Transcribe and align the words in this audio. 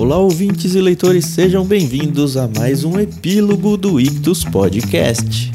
Olá, 0.00 0.16
ouvintes 0.16 0.74
e 0.74 0.80
leitores, 0.80 1.26
sejam 1.26 1.62
bem-vindos 1.62 2.34
a 2.34 2.48
mais 2.48 2.84
um 2.84 2.98
epílogo 2.98 3.76
do 3.76 4.00
Ictus 4.00 4.42
Podcast. 4.44 5.52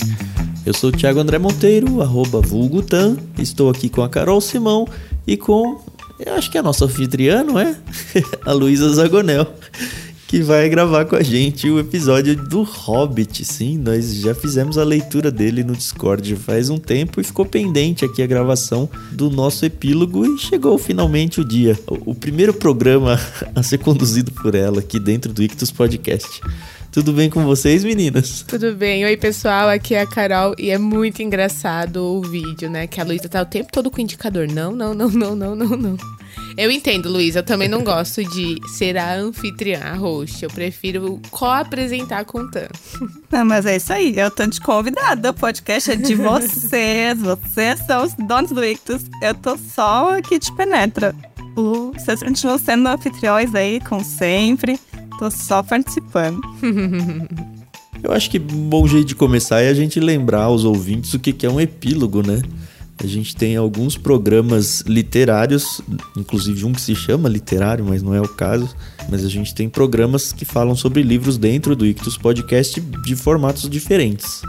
Eu 0.63 0.71
sou 0.71 0.91
o 0.91 0.93
Thiago 0.93 1.19
André 1.19 1.39
Monteiro, 1.39 1.99
arroba 1.99 2.41
vulgutan, 2.41 3.17
estou 3.39 3.71
aqui 3.71 3.89
com 3.89 4.03
a 4.03 4.07
Carol 4.07 4.39
Simão 4.39 4.87
e 5.25 5.35
com, 5.35 5.81
eu 6.19 6.35
acho 6.35 6.51
que 6.51 6.57
é 6.57 6.59
a 6.59 6.63
nossa 6.63 6.85
anfitriã, 6.85 7.43
não 7.43 7.59
é? 7.59 7.75
a 8.45 8.53
Luísa 8.53 8.87
Zagonel 8.93 9.47
que 10.27 10.41
vai 10.41 10.67
gravar 10.67 11.05
com 11.05 11.15
a 11.15 11.21
gente 11.21 11.69
o 11.69 11.79
episódio 11.79 12.35
do 12.35 12.63
Hobbit. 12.63 13.45
Sim, 13.45 13.77
nós 13.77 14.15
já 14.15 14.33
fizemos 14.33 14.77
a 14.77 14.83
leitura 14.83 15.31
dele 15.31 15.63
no 15.63 15.75
Discord 15.75 16.35
faz 16.37 16.69
um 16.69 16.77
tempo 16.77 17.21
e 17.21 17.23
ficou 17.23 17.45
pendente 17.45 18.03
aqui 18.03 18.23
a 18.23 18.27
gravação 18.27 18.89
do 19.11 19.29
nosso 19.29 19.65
epílogo 19.65 20.25
e 20.25 20.37
chegou 20.37 20.77
finalmente 20.77 21.39
o 21.39 21.45
dia. 21.45 21.77
O 22.05 22.15
primeiro 22.15 22.53
programa 22.53 23.19
a 23.53 23.61
ser 23.61 23.77
conduzido 23.77 24.31
por 24.31 24.55
ela 24.55 24.79
aqui 24.79 24.99
dentro 24.99 25.31
do 25.31 25.43
Ictus 25.43 25.71
Podcast. 25.71 26.41
Tudo 26.95 27.11
bem 27.11 27.29
com 27.29 27.43
vocês, 27.43 27.83
meninas? 27.83 28.41
Tudo 28.47 28.73
bem. 28.73 29.03
Oi, 29.03 29.17
pessoal. 29.17 29.67
Aqui 29.67 29.93
é 29.95 29.99
a 29.99 30.07
Carol 30.07 30.55
e 30.57 30.69
é 30.69 30.77
muito 30.77 31.21
engraçado 31.21 31.97
o 31.97 32.21
vídeo, 32.21 32.69
né? 32.69 32.87
Que 32.87 33.01
a 33.01 33.03
Luísa 33.03 33.27
tá 33.27 33.41
o 33.41 33.45
tempo 33.45 33.69
todo 33.69 33.91
com 33.91 33.97
o 33.97 34.01
indicador. 34.01 34.47
Não, 34.47 34.71
não, 34.71 34.93
não, 34.93 35.09
não, 35.09 35.35
não, 35.35 35.55
não, 35.57 35.75
não. 35.75 35.97
Eu 36.55 36.71
entendo, 36.71 37.11
Luísa. 37.11 37.39
Eu 37.39 37.43
também 37.43 37.67
não 37.67 37.83
gosto 37.83 38.23
de 38.23 38.61
ser 38.77 38.95
a 38.95 39.13
anfitriã, 39.13 39.81
a 39.83 39.95
host. 39.95 40.41
Eu 40.41 40.49
prefiro 40.49 41.21
co-apresentar 41.31 42.23
com 42.23 42.39
o 42.39 42.49
Tan. 42.49 42.69
Não, 43.29 43.43
mas 43.43 43.65
é 43.65 43.75
isso 43.75 43.91
aí. 43.91 44.17
Eu 44.17 44.31
tô 44.31 44.45
de 44.47 44.61
convidada. 44.61 45.31
O 45.31 45.33
podcast 45.33 45.91
é 45.91 45.95
de 45.97 46.15
vocês. 46.15 47.19
vocês 47.19 47.79
são 47.85 48.05
os 48.05 48.13
donos 48.13 48.53
do 48.53 48.63
Ictus. 48.63 49.01
Eu 49.21 49.35
tô 49.35 49.57
só 49.57 50.17
aqui 50.17 50.39
de 50.39 50.49
penetra. 50.55 51.13
Vocês 51.93 52.23
continuam 52.23 52.57
sendo 52.57 52.87
anfitriões 52.87 53.53
aí, 53.53 53.81
como 53.81 54.01
sempre. 54.01 54.79
Tô 55.17 55.31
só 55.31 55.63
participando. 55.63 56.41
Eu 58.03 58.11
acho 58.11 58.29
que 58.29 58.37
um 58.37 58.69
bom 58.69 58.85
jeito 58.87 59.07
de 59.07 59.15
começar 59.15 59.61
é 59.61 59.69
a 59.69 59.73
gente 59.73 59.99
lembrar 59.99 60.43
aos 60.43 60.63
ouvintes 60.63 61.13
o 61.13 61.19
que 61.19 61.45
é 61.45 61.49
um 61.49 61.59
epílogo, 61.59 62.25
né? 62.25 62.41
A 62.97 63.07
gente 63.07 63.35
tem 63.35 63.57
alguns 63.57 63.97
programas 63.97 64.81
literários, 64.81 65.81
inclusive 66.15 66.65
um 66.65 66.71
que 66.71 66.79
se 66.79 66.95
chama 66.95 67.27
literário, 67.27 67.83
mas 67.83 68.01
não 68.01 68.13
é 68.13 68.21
o 68.21 68.27
caso. 68.27 68.73
Mas 69.09 69.25
a 69.25 69.29
gente 69.29 69.53
tem 69.53 69.67
programas 69.67 70.31
que 70.31 70.45
falam 70.45 70.75
sobre 70.75 71.03
livros 71.03 71.37
dentro 71.37 71.75
do 71.75 71.85
Ictus 71.85 72.17
Podcast 72.17 72.79
de 72.79 73.15
formatos 73.15 73.69
diferentes. 73.69 74.41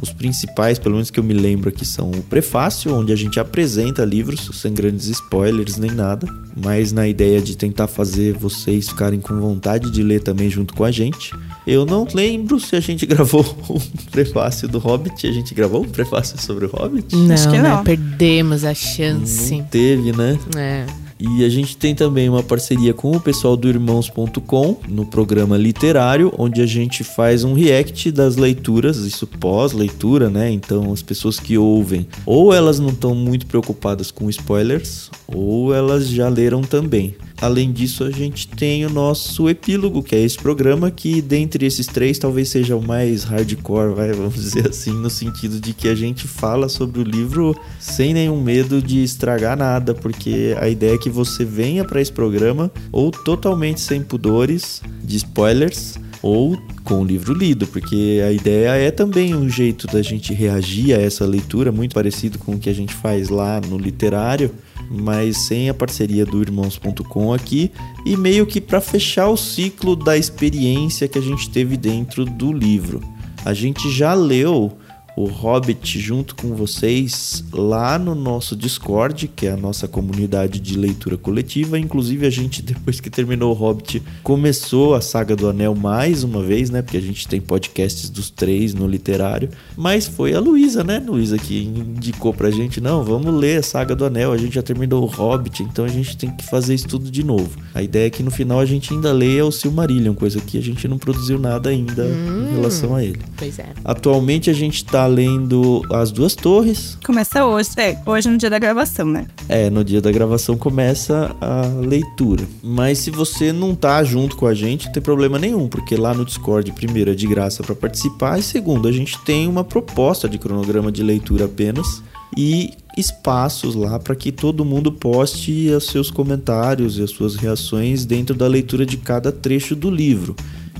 Os 0.00 0.12
principais, 0.12 0.78
pelo 0.78 0.94
menos 0.94 1.10
que 1.10 1.18
eu 1.18 1.24
me 1.24 1.34
lembro 1.34 1.68
aqui, 1.68 1.84
são 1.84 2.10
o 2.10 2.22
prefácio, 2.22 2.94
onde 2.94 3.12
a 3.12 3.16
gente 3.16 3.40
apresenta 3.40 4.04
livros, 4.04 4.50
sem 4.52 4.74
grandes 4.74 5.06
spoilers 5.06 5.76
nem 5.76 5.90
nada, 5.90 6.26
mas 6.56 6.92
na 6.92 7.08
ideia 7.08 7.40
de 7.40 7.56
tentar 7.56 7.86
fazer 7.86 8.34
vocês 8.34 8.88
ficarem 8.88 9.20
com 9.20 9.38
vontade 9.40 9.90
de 9.90 10.02
ler 10.02 10.22
também 10.22 10.50
junto 10.50 10.74
com 10.74 10.84
a 10.84 10.90
gente. 10.90 11.32
Eu 11.66 11.86
não 11.86 12.06
lembro 12.12 12.60
se 12.60 12.76
a 12.76 12.80
gente 12.80 13.06
gravou 13.06 13.44
um 13.70 13.80
prefácio 14.10 14.68
do 14.68 14.78
Hobbit. 14.78 15.26
A 15.26 15.32
gente 15.32 15.54
gravou 15.54 15.82
um 15.82 15.88
prefácio 15.88 16.40
sobre 16.40 16.66
o 16.66 16.68
Hobbit? 16.68 17.16
Não, 17.16 17.34
Acho 17.34 17.50
que 17.50 17.58
não. 17.58 17.78
Né? 17.78 17.82
Perdemos 17.84 18.64
a 18.64 18.74
chance. 18.74 19.56
Não 19.56 19.64
teve, 19.64 20.12
né? 20.12 20.38
É. 20.56 21.03
E 21.26 21.42
a 21.42 21.48
gente 21.48 21.74
tem 21.74 21.94
também 21.94 22.28
uma 22.28 22.42
parceria 22.42 22.92
com 22.92 23.12
o 23.12 23.20
pessoal 23.20 23.56
do 23.56 23.66
Irmãos.com 23.66 24.76
no 24.86 25.06
programa 25.06 25.56
literário, 25.56 26.30
onde 26.36 26.60
a 26.60 26.66
gente 26.66 27.02
faz 27.02 27.44
um 27.44 27.54
react 27.54 28.12
das 28.12 28.36
leituras, 28.36 28.98
isso 28.98 29.26
pós-leitura, 29.26 30.28
né? 30.28 30.50
Então 30.50 30.92
as 30.92 31.00
pessoas 31.00 31.40
que 31.40 31.56
ouvem, 31.56 32.06
ou 32.26 32.52
elas 32.52 32.78
não 32.78 32.90
estão 32.90 33.14
muito 33.14 33.46
preocupadas 33.46 34.10
com 34.10 34.28
spoilers, 34.28 35.10
ou 35.26 35.74
elas 35.74 36.08
já 36.08 36.28
leram 36.28 36.60
também. 36.60 37.16
Além 37.40 37.72
disso, 37.72 38.04
a 38.04 38.10
gente 38.10 38.48
tem 38.48 38.86
o 38.86 38.90
nosso 38.90 39.48
epílogo, 39.50 40.02
que 40.02 40.14
é 40.14 40.20
esse 40.20 40.38
programa 40.38 40.90
que, 40.90 41.20
dentre 41.20 41.66
esses 41.66 41.86
três, 41.86 42.18
talvez 42.18 42.48
seja 42.48 42.76
o 42.76 42.82
mais 42.82 43.24
hardcore, 43.24 43.94
vai, 43.94 44.12
vamos 44.14 44.34
dizer 44.34 44.68
assim, 44.68 44.92
no 44.92 45.10
sentido 45.10 45.60
de 45.60 45.72
que 45.72 45.88
a 45.88 45.94
gente 45.94 46.28
fala 46.28 46.68
sobre 46.68 47.00
o 47.00 47.04
livro 47.04 47.54
sem 47.78 48.14
nenhum 48.14 48.40
medo 48.40 48.80
de 48.80 49.02
estragar 49.02 49.56
nada, 49.56 49.94
porque 49.94 50.56
a 50.58 50.68
ideia 50.68 50.94
é 50.94 50.98
que 50.98 51.10
você 51.14 51.44
venha 51.44 51.84
para 51.84 52.00
esse 52.00 52.12
programa 52.12 52.70
ou 52.90 53.10
totalmente 53.10 53.80
sem 53.80 54.02
pudores 54.02 54.82
de 55.02 55.16
spoilers 55.16 55.94
ou 56.20 56.58
com 56.82 57.02
o 57.02 57.04
livro 57.04 57.34
lido, 57.34 57.66
porque 57.66 58.22
a 58.26 58.32
ideia 58.32 58.70
é 58.70 58.90
também 58.90 59.34
um 59.34 59.48
jeito 59.48 59.86
da 59.86 60.02
gente 60.02 60.32
reagir 60.32 60.94
a 60.94 61.00
essa 61.00 61.24
leitura, 61.24 61.70
muito 61.70 61.94
parecido 61.94 62.38
com 62.38 62.52
o 62.52 62.58
que 62.58 62.70
a 62.70 62.74
gente 62.74 62.94
faz 62.94 63.28
lá 63.28 63.60
no 63.60 63.76
literário, 63.76 64.50
mas 64.90 65.46
sem 65.46 65.68
a 65.68 65.74
parceria 65.74 66.24
do 66.24 66.40
Irmãos.com 66.40 67.32
aqui 67.32 67.70
e 68.06 68.16
meio 68.16 68.46
que 68.46 68.60
para 68.60 68.80
fechar 68.80 69.28
o 69.28 69.36
ciclo 69.36 69.94
da 69.94 70.16
experiência 70.16 71.06
que 71.06 71.18
a 71.18 71.22
gente 71.22 71.48
teve 71.50 71.76
dentro 71.76 72.24
do 72.24 72.52
livro. 72.52 73.00
A 73.44 73.52
gente 73.52 73.90
já 73.90 74.14
leu 74.14 74.72
o 75.16 75.26
Hobbit 75.26 75.98
junto 76.00 76.34
com 76.34 76.54
vocês 76.54 77.44
lá 77.52 77.98
no 77.98 78.14
nosso 78.14 78.56
Discord, 78.56 79.28
que 79.28 79.46
é 79.46 79.52
a 79.52 79.56
nossa 79.56 79.86
comunidade 79.86 80.58
de 80.58 80.76
leitura 80.76 81.16
coletiva. 81.16 81.78
Inclusive, 81.78 82.26
a 82.26 82.30
gente, 82.30 82.60
depois 82.62 83.00
que 83.00 83.08
terminou 83.08 83.52
o 83.52 83.54
Hobbit, 83.54 84.02
começou 84.22 84.94
a 84.94 85.00
saga 85.00 85.36
do 85.36 85.48
Anel 85.48 85.74
mais 85.74 86.24
uma 86.24 86.42
vez, 86.42 86.70
né? 86.70 86.82
Porque 86.82 86.96
a 86.96 87.02
gente 87.02 87.28
tem 87.28 87.40
podcasts 87.40 88.10
dos 88.10 88.30
três 88.30 88.74
no 88.74 88.86
literário. 88.86 89.48
Mas 89.76 90.06
foi 90.06 90.34
a 90.34 90.40
Luísa, 90.40 90.82
né, 90.82 91.02
Luísa, 91.04 91.38
que 91.38 91.62
indicou 91.62 92.34
pra 92.34 92.50
gente: 92.50 92.80
não, 92.80 93.04
vamos 93.04 93.32
ler 93.32 93.58
a 93.58 93.62
saga 93.62 93.94
do 93.94 94.04
Anel. 94.04 94.32
A 94.32 94.36
gente 94.36 94.54
já 94.54 94.62
terminou 94.62 95.04
o 95.04 95.06
Hobbit, 95.06 95.62
então 95.62 95.84
a 95.84 95.88
gente 95.88 96.16
tem 96.16 96.30
que 96.30 96.44
fazer 96.44 96.74
isso 96.74 96.88
tudo 96.88 97.10
de 97.10 97.22
novo. 97.22 97.50
A 97.74 97.82
ideia 97.82 98.06
é 98.06 98.10
que 98.10 98.22
no 98.22 98.30
final 98.30 98.58
a 98.58 98.66
gente 98.66 98.92
ainda 98.92 99.12
leia 99.12 99.44
o 99.44 99.52
Silmarillion, 99.52 100.14
coisa 100.14 100.40
que 100.40 100.58
a 100.58 100.62
gente 100.62 100.88
não 100.88 100.98
produziu 100.98 101.38
nada 101.38 101.70
ainda 101.70 102.04
hum, 102.04 102.48
em 102.50 102.54
relação 102.54 102.94
a 102.96 103.04
ele. 103.04 103.20
Pois 103.36 103.58
é. 103.58 103.68
Atualmente 103.84 104.50
a 104.50 104.52
gente 104.52 104.84
tá 104.84 105.03
lendo 105.06 105.82
As 105.92 106.10
Duas 106.10 106.34
Torres. 106.34 106.98
Começa 107.04 107.44
hoje, 107.44 107.70
é, 107.76 107.98
hoje 108.06 108.28
no 108.28 108.38
dia 108.38 108.50
da 108.50 108.58
gravação, 108.58 109.06
né? 109.06 109.26
É, 109.48 109.70
no 109.70 109.84
dia 109.84 110.00
da 110.00 110.10
gravação 110.10 110.56
começa 110.56 111.34
a 111.40 111.66
leitura. 111.80 112.44
Mas 112.62 112.98
se 112.98 113.10
você 113.10 113.52
não 113.52 113.74
tá 113.74 114.02
junto 114.04 114.36
com 114.36 114.46
a 114.46 114.54
gente, 114.54 114.86
não 114.86 114.92
tem 114.92 115.02
problema 115.02 115.38
nenhum, 115.38 115.68
porque 115.68 115.96
lá 115.96 116.14
no 116.14 116.24
Discord, 116.24 116.70
primeiro, 116.72 117.10
é 117.10 117.14
de 117.14 117.26
graça 117.26 117.62
para 117.62 117.74
participar, 117.74 118.38
e 118.38 118.42
segundo, 118.42 118.88
a 118.88 118.92
gente 118.92 119.18
tem 119.24 119.48
uma 119.48 119.64
proposta 119.64 120.28
de 120.28 120.38
cronograma 120.38 120.90
de 120.90 121.02
leitura 121.02 121.46
apenas 121.46 122.02
e 122.36 122.72
espaços 122.96 123.74
lá 123.74 123.98
para 123.98 124.14
que 124.14 124.30
todo 124.30 124.64
mundo 124.64 124.92
poste 124.92 125.68
os 125.70 125.86
seus 125.86 126.10
comentários 126.10 126.98
e 126.98 127.02
as 127.02 127.10
suas 127.10 127.34
reações 127.34 128.04
dentro 128.04 128.34
da 128.34 128.46
leitura 128.46 128.86
de 128.86 128.96
cada 128.96 129.32
trecho 129.32 129.74
do 129.74 129.90
livro. 129.90 130.34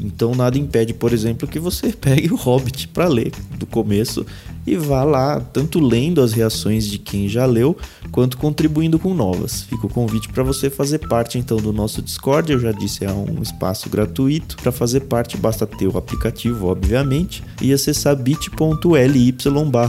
Então 0.04 0.34
nada 0.34 0.58
impede, 0.58 0.92
por 0.92 1.12
exemplo, 1.12 1.48
que 1.48 1.58
você 1.58 1.92
pegue 1.98 2.32
o 2.32 2.36
Hobbit 2.36 2.88
para 2.88 3.08
ler 3.08 3.32
do 3.58 3.66
começo 3.66 4.26
e 4.66 4.76
vá 4.76 5.04
lá, 5.04 5.40
tanto 5.40 5.78
lendo 5.78 6.22
as 6.22 6.32
reações 6.32 6.86
de 6.86 6.98
quem 6.98 7.28
já 7.28 7.44
leu, 7.44 7.76
quanto 8.10 8.38
contribuindo 8.38 8.98
com 8.98 9.12
novas. 9.12 9.62
Fica 9.62 9.86
o 9.86 9.90
convite 9.90 10.28
para 10.30 10.42
você 10.42 10.70
fazer 10.70 11.00
parte 11.00 11.38
então 11.38 11.58
do 11.58 11.72
nosso 11.72 12.00
Discord. 12.00 12.50
Eu 12.50 12.58
já 12.58 12.72
disse, 12.72 13.04
é 13.04 13.12
um 13.12 13.42
espaço 13.42 13.90
gratuito. 13.90 14.56
Para 14.56 14.72
fazer 14.72 15.00
parte, 15.00 15.36
basta 15.36 15.66
ter 15.66 15.86
o 15.86 15.98
aplicativo, 15.98 16.68
obviamente, 16.68 17.42
e 17.60 17.72
acessar 17.72 18.16
bit.ly 18.16 19.34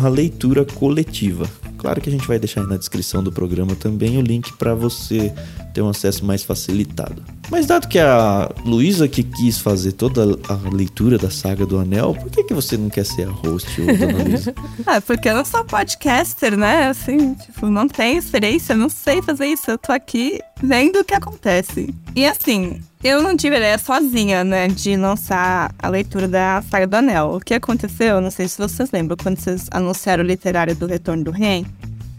leitura 0.10 0.66
coletiva. 0.66 1.65
Claro 1.86 2.02
que 2.02 2.10
a 2.10 2.12
gente 2.12 2.28
vai 2.28 2.40
deixar 2.40 2.62
aí 2.62 2.68
na 2.68 2.78
descrição 2.78 3.24
do 3.24 3.32
programa 3.32 3.76
também 3.76 4.18
o 4.18 4.22
link 4.22 4.52
para 4.54 4.74
você 4.74 5.32
ter 5.72 5.84
um 5.84 5.90
acesso 5.90 6.26
mais 6.26 6.42
facilitado. 6.42 7.24
Mas 7.52 7.68
dado 7.68 7.88
que 7.88 8.00
a 8.00 8.50
Luísa 8.66 9.08
que 9.08 9.22
quis 9.22 9.60
fazer 9.60 9.92
toda 9.92 10.24
a 10.50 10.76
leitura 10.76 11.20
da 11.20 11.30
saga 11.30 11.64
do 11.64 11.78
Anel, 11.78 12.16
por 12.16 12.32
que, 12.32 12.44
que 12.44 12.56
você 12.56 12.76
não 12.76 12.90
quer 12.90 13.06
ser 13.06 13.28
a 13.28 13.32
host, 13.32 13.82
ou 13.82 13.96
dona 13.96 14.18
Luísa? 14.26 14.56
ah, 14.84 15.00
porque 15.00 15.30
eu 15.30 15.36
não 15.36 15.46
sou 15.46 15.64
podcaster, 15.64 16.58
né? 16.58 16.88
Assim, 16.88 17.36
tipo, 17.36 17.68
não 17.68 17.88
tenho 17.88 18.18
experiência, 18.18 18.76
não 18.76 18.90
sei 18.90 19.22
fazer 19.22 19.46
isso. 19.46 19.70
Eu 19.70 19.78
tô 19.78 19.92
aqui 19.92 20.40
vendo 20.64 21.02
o 21.02 21.06
que 21.06 21.14
acontece. 21.14 21.94
E 22.16 22.26
assim, 22.26 22.82
eu 23.08 23.22
não 23.22 23.38
tive 23.38 23.56
ideia 23.56 23.78
sozinha, 23.78 24.44
né, 24.44 24.68
de 24.68 24.98
lançar 24.98 25.72
a 25.78 25.88
leitura 25.88 26.28
da 26.28 26.64
Saga 26.72 26.88
do 26.88 26.96
Anel. 26.96 27.36
O 27.36 27.40
que 27.40 27.54
aconteceu, 27.54 28.20
não 28.20 28.32
sei 28.32 28.48
se 28.48 28.58
vocês 28.58 28.90
lembram, 28.92 29.16
quando 29.16 29.38
vocês 29.38 29.68
anunciaram 29.70 30.24
o 30.24 30.28
literário 30.28 30.76
do 30.76 30.88
Retorno 30.88 31.24
do 31.24 31.30
Rei, 31.30 31.64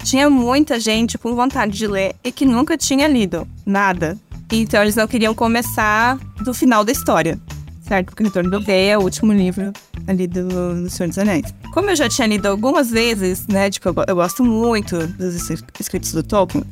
tinha 0.05 0.31
muita 0.31 0.79
gente 0.79 1.19
com 1.19 1.35
vontade 1.35 1.77
de 1.77 1.89
ler 1.89 2.15
e 2.23 2.31
que 2.31 2.47
nunca 2.47 2.79
tinha 2.79 3.09
lido 3.09 3.49
nada. 3.67 4.17
Então 4.53 4.81
eles 4.81 4.95
não 4.95 5.09
queriam 5.09 5.35
começar 5.35 6.19
do 6.45 6.55
final 6.55 6.85
da 6.85 6.93
história, 6.93 7.37
certo? 7.81 8.07
Porque 8.07 8.23
o 8.23 8.27
Retorno 8.27 8.51
do 8.51 8.61
Rei 8.61 8.91
é 8.91 8.97
o 8.97 9.03
último 9.03 9.33
livro 9.33 9.73
ali 10.07 10.29
do, 10.29 10.83
do 10.83 10.89
Senhor 10.89 11.09
dos 11.09 11.19
Anéis. 11.19 11.53
Como 11.75 11.91
eu 11.91 11.97
já 11.97 12.09
tinha 12.09 12.29
lido 12.29 12.47
algumas 12.47 12.93
vezes, 12.93 13.45
né, 13.49 13.69
tipo, 13.69 13.89
eu, 13.89 13.95
eu 14.07 14.15
gosto 14.15 14.45
muito 14.45 15.05
dos 15.09 15.51
escritos 15.81 16.13
do 16.13 16.23
Tolkien, 16.23 16.63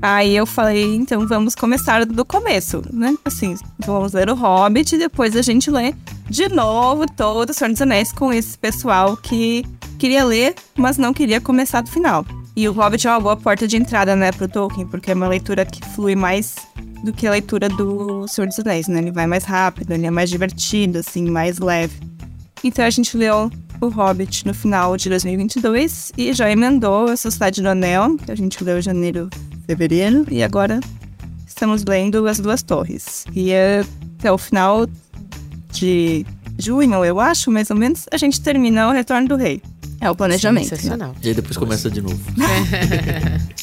Aí 0.00 0.36
eu 0.36 0.46
falei, 0.46 0.94
então 0.94 1.26
vamos 1.26 1.54
começar 1.54 2.06
do 2.06 2.24
começo, 2.24 2.82
né? 2.92 3.16
Assim, 3.24 3.56
vamos 3.84 4.12
ler 4.12 4.30
o 4.30 4.34
Hobbit 4.34 4.94
e 4.94 4.98
depois 4.98 5.34
a 5.34 5.42
gente 5.42 5.70
lê 5.70 5.92
de 6.30 6.48
novo 6.48 7.04
todo 7.06 7.50
o 7.50 7.54
Senhor 7.54 7.70
dos 7.70 7.82
Anéis 7.82 8.12
com 8.12 8.32
esse 8.32 8.56
pessoal 8.56 9.16
que 9.16 9.64
queria 9.98 10.24
ler, 10.24 10.54
mas 10.76 10.98
não 10.98 11.12
queria 11.12 11.40
começar 11.40 11.80
do 11.80 11.90
final. 11.90 12.24
E 12.54 12.68
o 12.68 12.72
Hobbit 12.72 13.06
é 13.06 13.10
uma 13.10 13.20
boa 13.20 13.36
porta 13.36 13.66
de 13.66 13.76
entrada, 13.76 14.14
né, 14.14 14.30
pro 14.32 14.48
Tolkien, 14.48 14.86
porque 14.86 15.10
é 15.10 15.14
uma 15.14 15.28
leitura 15.28 15.64
que 15.64 15.84
flui 15.94 16.14
mais 16.14 16.56
do 17.04 17.12
que 17.12 17.26
a 17.26 17.30
leitura 17.30 17.68
do 17.68 18.26
Senhor 18.28 18.46
dos 18.46 18.58
Anéis, 18.58 18.88
né? 18.88 18.98
Ele 18.98 19.12
vai 19.12 19.26
mais 19.26 19.44
rápido, 19.44 19.92
ele 19.92 20.06
é 20.06 20.10
mais 20.10 20.30
divertido, 20.30 20.98
assim, 20.98 21.30
mais 21.30 21.58
leve. 21.58 21.94
Então 22.62 22.84
a 22.84 22.90
gente 22.90 23.16
leu 23.16 23.50
o 23.80 23.88
Hobbit 23.88 24.44
no 24.46 24.52
final 24.52 24.96
de 24.96 25.08
2022 25.08 26.12
e 26.16 26.32
já 26.32 26.50
emendou 26.50 27.08
a 27.08 27.16
Sociedade 27.16 27.62
do 27.62 27.68
Anel, 27.68 28.16
que 28.16 28.32
a 28.32 28.34
gente 28.34 28.62
leu 28.62 28.78
em 28.78 28.82
janeiro, 28.82 29.30
fevereiro, 29.68 30.24
e 30.30 30.42
agora 30.42 30.80
estamos 31.46 31.84
lendo 31.84 32.26
As 32.26 32.40
Duas 32.40 32.62
Torres. 32.62 33.26
E 33.34 33.52
é, 33.52 33.84
até 34.18 34.32
o 34.32 34.38
final 34.38 34.86
de 35.70 36.24
junho, 36.58 37.04
eu 37.04 37.20
acho, 37.20 37.50
mais 37.50 37.70
ou 37.70 37.76
menos, 37.76 38.06
a 38.10 38.16
gente 38.16 38.40
termina 38.40 38.88
o 38.88 38.92
Retorno 38.92 39.28
do 39.28 39.36
Rei. 39.36 39.60
É 40.00 40.10
o 40.10 40.16
planejamento. 40.16 40.64
Né? 40.64 40.70
Sensacional. 40.70 41.14
E 41.22 41.28
aí 41.28 41.34
depois 41.34 41.58
começa 41.58 41.90
de 41.90 42.00
novo. 42.00 42.18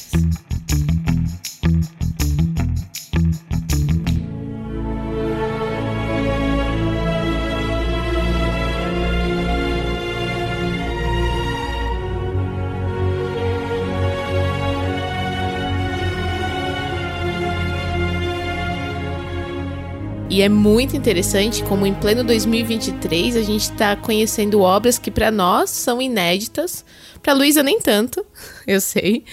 E 20.36 20.42
é 20.42 20.50
muito 20.50 20.98
interessante 20.98 21.64
como 21.64 21.86
em 21.86 21.94
pleno 21.94 22.22
2023 22.22 23.38
a 23.38 23.42
gente 23.42 23.62
está 23.62 23.96
conhecendo 23.96 24.60
obras 24.60 25.00
que 25.00 25.10
para 25.10 25.32
nós 25.32 25.70
são 25.70 26.02
inéditas, 26.02 26.84
para 27.24 27.32
Luísa 27.32 27.64
nem 27.64 27.80
tanto, 27.80 28.26
eu 28.68 28.82
sei, 28.82 29.24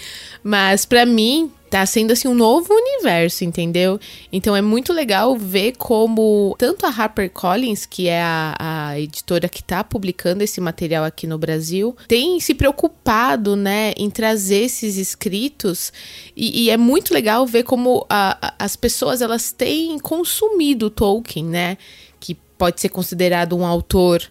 mas 0.45 0.87
para 0.87 1.05
mim 1.05 1.51
tá 1.73 1.87
sendo 1.87 2.13
assim 2.13 2.29
um 2.29 2.35
novo 2.35 2.69
universo, 2.71 3.45
entendeu? 3.45 3.99
Então 4.31 4.55
é 4.55 4.61
muito 4.61 4.93
legal 4.93 5.35
ver 5.39 5.73
como 5.79 6.55
tanto 6.59 6.85
a 6.85 6.91
HarperCollins, 6.91 7.87
que 7.87 8.09
é 8.09 8.21
a, 8.21 8.55
a 8.59 9.01
editora 9.01 9.49
que 9.49 9.65
tá 9.65 9.83
publicando 9.83 10.45
esse 10.45 10.61
material 10.61 11.03
aqui 11.03 11.27
no 11.27 11.39
Brasil, 11.39 11.97
tem 12.07 12.39
se 12.41 12.55
preocupado, 12.55 13.57
né, 13.57 13.95
em 13.97 14.11
trazer 14.11 14.65
esses 14.65 14.99
escritos 14.99 15.91
e, 16.37 16.65
e 16.65 16.71
é 16.71 16.77
muito 16.77 17.15
legal 17.15 17.47
ver 17.47 17.63
como 17.63 18.05
a, 18.07 18.37
a, 18.49 18.55
as 18.59 18.77
pessoas 18.77 19.23
elas 19.23 19.51
têm 19.51 19.99
consumido 19.99 20.91
Tolkien, 20.91 21.47
né, 21.47 21.79
que 22.21 22.35
pode 22.59 22.83
ser 22.83 22.91
considerado 22.91 23.57
um 23.57 23.65
autor 23.65 24.23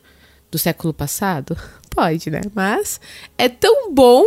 do 0.51 0.59
século 0.59 0.93
passado, 0.93 1.57
pode, 1.89 2.29
né? 2.29 2.41
Mas 2.53 3.01
é 3.35 3.49
tão 3.49 3.91
bom 3.91 4.23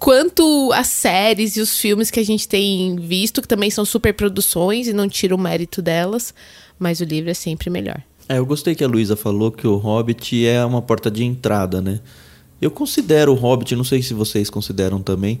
quanto 0.00 0.72
as 0.72 0.88
séries 0.88 1.56
e 1.56 1.60
os 1.60 1.78
filmes 1.78 2.10
que 2.10 2.18
a 2.18 2.24
gente 2.24 2.48
tem 2.48 2.96
visto, 2.96 3.42
que 3.42 3.46
também 3.46 3.70
são 3.70 3.84
super 3.84 4.14
produções 4.14 4.88
e 4.88 4.94
não 4.94 5.06
tira 5.06 5.34
o 5.34 5.38
mérito 5.38 5.82
delas, 5.82 6.34
mas 6.78 7.00
o 7.00 7.04
livro 7.04 7.30
é 7.30 7.34
sempre 7.34 7.68
melhor. 7.68 8.02
É, 8.26 8.38
eu 8.38 8.46
gostei 8.46 8.74
que 8.74 8.82
a 8.82 8.88
Luísa 8.88 9.14
falou 9.14 9.52
que 9.52 9.66
o 9.66 9.76
Hobbit 9.76 10.46
é 10.46 10.64
uma 10.64 10.80
porta 10.80 11.10
de 11.10 11.22
entrada, 11.22 11.82
né? 11.82 12.00
Eu 12.62 12.70
considero 12.70 13.32
o 13.32 13.34
Hobbit, 13.34 13.76
não 13.76 13.84
sei 13.84 14.02
se 14.02 14.14
vocês 14.14 14.48
consideram 14.48 15.02
também, 15.02 15.40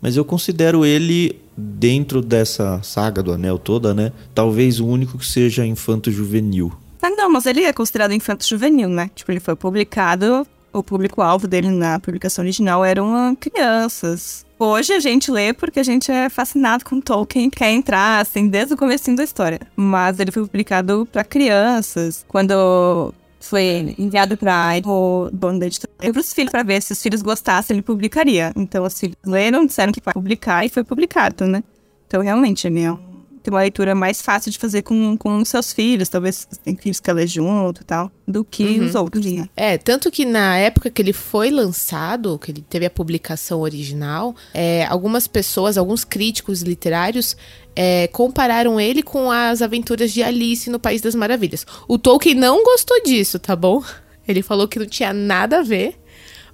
mas 0.00 0.16
eu 0.16 0.24
considero 0.24 0.84
ele, 0.84 1.40
dentro 1.56 2.20
dessa 2.20 2.82
saga 2.82 3.22
do 3.22 3.32
Anel 3.32 3.58
toda, 3.58 3.94
né? 3.94 4.10
Talvez 4.34 4.80
o 4.80 4.86
único 4.86 5.16
que 5.16 5.26
seja 5.26 5.64
infanto-juvenil. 5.64 6.72
Ah, 7.00 7.10
não, 7.10 7.30
mas 7.30 7.46
ele 7.46 7.62
é 7.62 7.72
considerado 7.72 8.12
infanto-juvenil, 8.12 8.88
né? 8.88 9.10
Tipo, 9.14 9.30
ele 9.30 9.40
foi 9.40 9.54
publicado 9.54 10.46
o 10.72 10.82
público-alvo 10.82 11.46
dele 11.46 11.68
na 11.68 11.98
publicação 12.00 12.42
original 12.42 12.84
eram 12.84 13.36
crianças. 13.38 14.46
Hoje 14.58 14.92
a 14.92 15.00
gente 15.00 15.30
lê 15.30 15.52
porque 15.52 15.80
a 15.80 15.82
gente 15.82 16.10
é 16.10 16.28
fascinado 16.28 16.84
com 16.84 17.00
Tolkien, 17.00 17.50
quer 17.50 17.70
entrar, 17.70 18.20
assim, 18.20 18.48
desde 18.48 18.74
o 18.74 18.76
começo 18.76 19.14
da 19.14 19.24
história. 19.24 19.60
Mas 19.74 20.20
ele 20.20 20.30
foi 20.30 20.44
publicado 20.44 21.06
para 21.10 21.24
crianças. 21.24 22.24
Quando 22.28 23.12
foi 23.40 23.94
enviado 23.98 24.36
para 24.36 24.80
o 24.86 25.28
dono 25.32 25.58
da 25.58 25.66
editora 25.66 25.92
para 25.98 26.20
os 26.20 26.32
filhos 26.32 26.50
para 26.50 26.62
ver 26.62 26.80
se 26.80 26.92
os 26.92 27.02
filhos 27.02 27.22
gostassem, 27.22 27.74
ele 27.74 27.82
publicaria. 27.82 28.52
Então 28.56 28.84
os 28.84 28.98
filhos 28.98 29.16
leram, 29.26 29.66
disseram 29.66 29.92
que 29.92 30.00
vai 30.02 30.14
publicar 30.14 30.64
e 30.64 30.68
foi 30.68 30.84
publicado, 30.84 31.46
né? 31.46 31.62
Então 32.06 32.22
realmente 32.22 32.66
ele 32.66 32.82
é 32.82 32.92
um 32.92 33.11
ter 33.42 33.50
uma 33.50 33.60
leitura 33.60 33.94
mais 33.94 34.22
fácil 34.22 34.50
de 34.50 34.58
fazer 34.58 34.82
com, 34.82 35.16
com 35.16 35.44
seus 35.44 35.72
filhos, 35.72 36.08
talvez 36.08 36.46
tem 36.64 36.76
filhos 36.76 37.00
que 37.00 37.12
ler 37.12 37.26
junto 37.26 37.82
e 37.82 37.84
tal, 37.84 38.10
do 38.26 38.44
que 38.44 38.64
uhum. 38.64 38.86
os 38.86 38.94
outros. 38.94 39.24
Né? 39.26 39.48
É, 39.56 39.76
tanto 39.76 40.10
que 40.10 40.24
na 40.24 40.56
época 40.58 40.90
que 40.90 41.02
ele 41.02 41.12
foi 41.12 41.50
lançado, 41.50 42.38
que 42.38 42.50
ele 42.50 42.64
teve 42.68 42.86
a 42.86 42.90
publicação 42.90 43.60
original, 43.60 44.34
é, 44.54 44.86
algumas 44.86 45.26
pessoas, 45.26 45.76
alguns 45.76 46.04
críticos 46.04 46.62
literários 46.62 47.36
é, 47.74 48.06
compararam 48.08 48.80
ele 48.80 49.02
com 49.02 49.30
as 49.30 49.62
aventuras 49.62 50.12
de 50.12 50.22
Alice 50.22 50.70
no 50.70 50.78
País 50.78 51.00
das 51.00 51.14
Maravilhas. 51.14 51.66
O 51.88 51.98
Tolkien 51.98 52.34
não 52.34 52.62
gostou 52.62 53.02
disso, 53.02 53.38
tá 53.38 53.56
bom? 53.56 53.82
Ele 54.26 54.42
falou 54.42 54.68
que 54.68 54.78
não 54.78 54.86
tinha 54.86 55.12
nada 55.12 55.58
a 55.58 55.62
ver, 55.62 55.98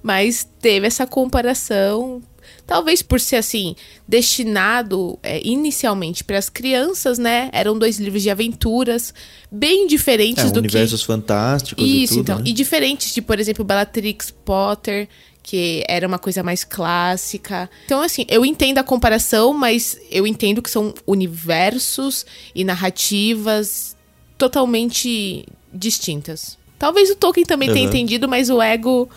mas 0.01 0.47
teve 0.59 0.87
essa 0.87 1.05
comparação 1.05 2.21
Talvez 2.69 3.01
por 3.01 3.19
ser 3.19 3.37
assim, 3.37 3.75
destinado 4.07 5.17
é, 5.23 5.41
inicialmente 5.43 6.23
para 6.23 6.37
as 6.37 6.49
crianças, 6.49 7.17
né? 7.17 7.49
Eram 7.51 7.75
dois 7.75 7.97
livros 7.97 8.21
de 8.21 8.29
aventuras 8.29 9.11
bem 9.51 9.87
diferentes 9.87 10.45
é, 10.45 10.51
do 10.51 10.59
universos 10.59 11.01
que. 11.01 11.07
fantásticos 11.07 11.83
Isso, 11.83 11.93
e 11.93 12.07
tudo, 12.17 12.19
então. 12.19 12.37
Né? 12.37 12.43
E 12.45 12.53
diferentes 12.53 13.11
de, 13.11 13.23
por 13.23 13.39
exemplo, 13.39 13.65
Bellatrix 13.65 14.29
Potter, 14.29 15.09
que 15.41 15.83
era 15.87 16.07
uma 16.07 16.19
coisa 16.19 16.43
mais 16.43 16.63
clássica. 16.63 17.67
Então, 17.85 18.03
assim, 18.03 18.23
eu 18.29 18.45
entendo 18.45 18.77
a 18.77 18.83
comparação, 18.83 19.51
mas 19.51 19.99
eu 20.11 20.27
entendo 20.27 20.61
que 20.61 20.69
são 20.69 20.93
universos 21.07 22.23
e 22.53 22.63
narrativas 22.63 23.97
totalmente 24.37 25.43
distintas. 25.73 26.55
Talvez 26.77 27.09
o 27.09 27.15
Tolkien 27.15 27.47
também 27.47 27.69
uhum. 27.69 27.73
tenha 27.73 27.87
entendido, 27.87 28.29
mas 28.29 28.51
o 28.51 28.61
ego 28.61 29.09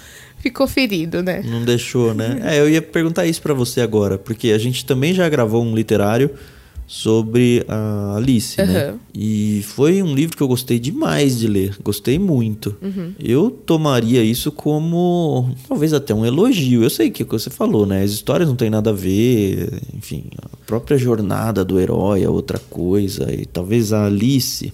ficou 0.43 0.67
ferido, 0.67 1.23
né? 1.23 1.43
Não 1.45 1.65
deixou, 1.65 2.13
né? 2.13 2.41
É, 2.53 2.59
eu 2.59 2.69
ia 2.69 2.83
perguntar 2.83 3.25
isso 3.27 3.41
para 3.41 3.55
você 3.55 3.81
agora, 3.81 4.19
porque 4.19 4.51
a 4.51 4.59
gente 4.59 4.85
também 4.85 5.15
já 5.15 5.29
gravou 5.29 5.63
um 5.63 5.75
literário 5.75 6.31
sobre 6.87 7.65
a 7.69 8.17
Alice, 8.17 8.61
uhum. 8.61 8.67
né? 8.67 8.95
E 9.15 9.63
foi 9.65 10.03
um 10.03 10.13
livro 10.15 10.37
que 10.37 10.43
eu 10.43 10.49
gostei 10.49 10.79
demais 10.79 11.39
de 11.39 11.47
ler, 11.47 11.77
gostei 11.83 12.19
muito. 12.19 12.77
Uhum. 12.83 13.15
Eu 13.19 13.51
tomaria 13.51 14.23
isso 14.23 14.51
como 14.51 15.55
talvez 15.69 15.93
até 15.93 16.13
um 16.13 16.27
elogio. 16.27 16.83
Eu 16.83 16.91
sei 16.91 17.11
que, 17.11 17.23
é 17.23 17.27
que 17.27 17.33
você 17.33 17.49
falou, 17.49 17.87
né? 17.87 18.03
As 18.03 18.11
histórias 18.11 18.49
não 18.49 18.57
têm 18.57 18.69
nada 18.69 18.91
a 18.91 18.93
ver, 18.93 19.71
enfim, 19.95 20.25
a 20.43 20.67
própria 20.67 20.99
jornada 20.99 21.65
do 21.65 21.79
herói 21.79 22.25
é 22.25 22.29
outra 22.29 22.59
coisa 22.59 23.33
e 23.33 23.47
talvez 23.47 23.93
a 23.93 24.07
Alice 24.07 24.73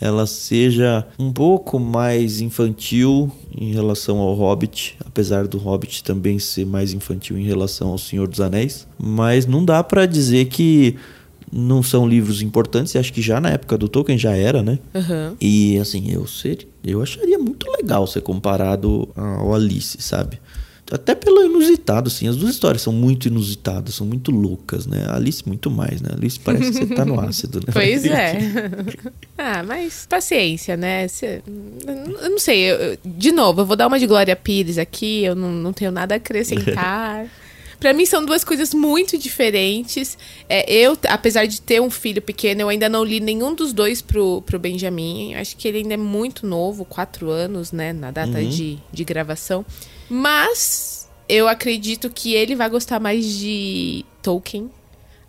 ela 0.00 0.26
seja 0.26 1.06
um 1.18 1.32
pouco 1.32 1.78
mais 1.78 2.40
infantil 2.40 3.30
em 3.56 3.72
relação 3.72 4.18
ao 4.18 4.34
Hobbit, 4.34 4.96
apesar 5.04 5.46
do 5.46 5.58
Hobbit 5.58 6.04
também 6.04 6.38
ser 6.38 6.66
mais 6.66 6.92
infantil 6.92 7.38
em 7.38 7.44
relação 7.44 7.88
ao 7.88 7.98
Senhor 7.98 8.28
dos 8.28 8.40
Anéis, 8.40 8.86
mas 8.98 9.46
não 9.46 9.64
dá 9.64 9.82
para 9.82 10.06
dizer 10.06 10.46
que 10.46 10.96
não 11.50 11.82
são 11.82 12.08
livros 12.08 12.42
importantes, 12.42 12.96
acho 12.96 13.12
que 13.12 13.22
já 13.22 13.40
na 13.40 13.50
época 13.50 13.78
do 13.78 13.88
Tolkien 13.88 14.18
já 14.18 14.36
era, 14.36 14.62
né? 14.62 14.78
Uhum. 14.94 15.36
E 15.40 15.78
assim, 15.78 16.10
eu 16.10 16.26
ser, 16.26 16.68
eu 16.84 17.00
acharia 17.00 17.38
muito 17.38 17.70
legal 17.70 18.06
ser 18.06 18.20
comparado 18.20 19.08
ao 19.14 19.54
Alice, 19.54 19.96
sabe? 20.00 20.40
Até 20.90 21.14
pelo 21.14 21.44
inusitado, 21.44 22.08
assim. 22.08 22.28
As 22.28 22.36
duas 22.36 22.52
histórias 22.52 22.82
são 22.82 22.92
muito 22.92 23.26
inusitadas, 23.26 23.94
são 23.94 24.06
muito 24.06 24.30
loucas, 24.30 24.86
né? 24.86 25.04
A 25.08 25.16
Alice 25.16 25.46
muito 25.46 25.70
mais, 25.70 26.00
né? 26.00 26.10
A 26.12 26.14
Alice 26.14 26.38
parece 26.38 26.70
que 26.70 26.86
você 26.86 26.94
tá 26.94 27.04
no 27.04 27.18
ácido, 27.20 27.58
né? 27.58 27.72
Pois 27.72 28.04
é. 28.04 28.38
ah, 29.36 29.62
mas 29.62 30.06
paciência, 30.08 30.76
né? 30.76 31.08
Cê, 31.08 31.42
eu 31.86 32.30
não 32.30 32.38
sei, 32.38 32.70
eu, 32.70 32.98
de 33.04 33.32
novo, 33.32 33.62
eu 33.62 33.66
vou 33.66 33.76
dar 33.76 33.88
uma 33.88 33.98
de 33.98 34.06
Glória 34.06 34.36
Pires 34.36 34.78
aqui, 34.78 35.24
eu 35.24 35.34
não, 35.34 35.50
não 35.50 35.72
tenho 35.72 35.90
nada 35.90 36.14
a 36.14 36.16
acrescentar. 36.16 37.26
Para 37.78 37.92
mim 37.92 38.06
são 38.06 38.24
duas 38.24 38.42
coisas 38.42 38.72
muito 38.72 39.18
diferentes. 39.18 40.16
É, 40.48 40.72
eu, 40.72 40.96
apesar 41.08 41.46
de 41.46 41.60
ter 41.60 41.80
um 41.80 41.90
filho 41.90 42.22
pequeno, 42.22 42.62
eu 42.62 42.68
ainda 42.70 42.88
não 42.88 43.04
li 43.04 43.20
nenhum 43.20 43.54
dos 43.54 43.72
dois 43.72 44.00
pro, 44.00 44.40
pro 44.42 44.58
Benjamin. 44.58 45.34
Acho 45.34 45.56
que 45.56 45.68
ele 45.68 45.78
ainda 45.78 45.92
é 45.92 45.98
muito 45.98 46.46
novo, 46.46 46.86
quatro 46.86 47.28
anos, 47.30 47.72
né? 47.72 47.92
Na 47.92 48.10
data 48.10 48.38
uhum. 48.38 48.48
de, 48.48 48.78
de 48.90 49.04
gravação. 49.04 49.64
Mas 50.08 51.08
eu 51.28 51.48
acredito 51.48 52.10
que 52.10 52.34
ele 52.34 52.54
vai 52.54 52.68
gostar 52.70 53.00
mais 53.00 53.24
de 53.24 54.04
Tolkien, 54.22 54.70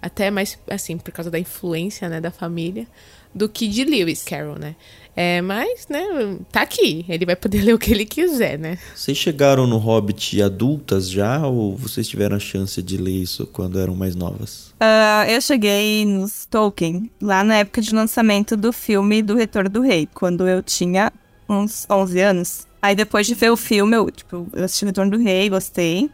até 0.01 0.29
mais 0.29 0.57
assim, 0.69 0.97
por 0.97 1.11
causa 1.11 1.31
da 1.31 1.39
influência, 1.39 2.07
né, 2.07 2.21
da 2.21 2.31
família, 2.31 2.87
do 3.33 3.49
que 3.49 3.67
de 3.67 3.83
Lewis 3.83 4.23
Carroll, 4.23 4.57
né? 4.57 4.75
É, 5.15 5.41
mas, 5.41 5.87
né, 5.89 6.37
tá 6.51 6.61
aqui. 6.61 7.03
Ele 7.09 7.25
vai 7.25 7.35
poder 7.35 7.61
ler 7.65 7.73
o 7.73 7.79
que 7.79 7.91
ele 7.91 8.05
quiser, 8.05 8.59
né? 8.59 8.77
Vocês 8.95 9.17
chegaram 9.17 9.65
no 9.65 9.77
Hobbit 9.77 10.41
adultas 10.41 11.09
já 11.09 11.45
ou 11.47 11.75
vocês 11.75 12.07
tiveram 12.07 12.35
a 12.35 12.39
chance 12.39 12.81
de 12.83 12.97
ler 12.97 13.23
isso 13.23 13.47
quando 13.47 13.79
eram 13.79 13.95
mais 13.95 14.15
novas? 14.15 14.67
Uh, 14.79 15.29
eu 15.29 15.41
cheguei 15.41 16.05
nos 16.05 16.45
Tolkien 16.45 17.09
lá 17.19 17.43
na 17.43 17.57
época 17.57 17.81
de 17.81 17.93
lançamento 17.95 18.55
do 18.55 18.71
filme 18.71 19.23
do 19.23 19.35
Retorno 19.35 19.69
do 19.69 19.81
Rei, 19.81 20.07
quando 20.13 20.47
eu 20.47 20.61
tinha 20.61 21.11
uns 21.49 21.87
11 21.89 22.19
anos. 22.21 22.66
Aí 22.81 22.95
depois 22.95 23.25
de 23.27 23.33
ver 23.33 23.51
o 23.51 23.57
filme, 23.57 23.95
eu, 23.95 24.09
tipo, 24.11 24.47
eu 24.53 24.63
assisti 24.63 24.85
o 24.85 24.87
Retorno 24.87 25.11
do 25.11 25.17
Rei, 25.23 25.49
gostei. 25.49 26.09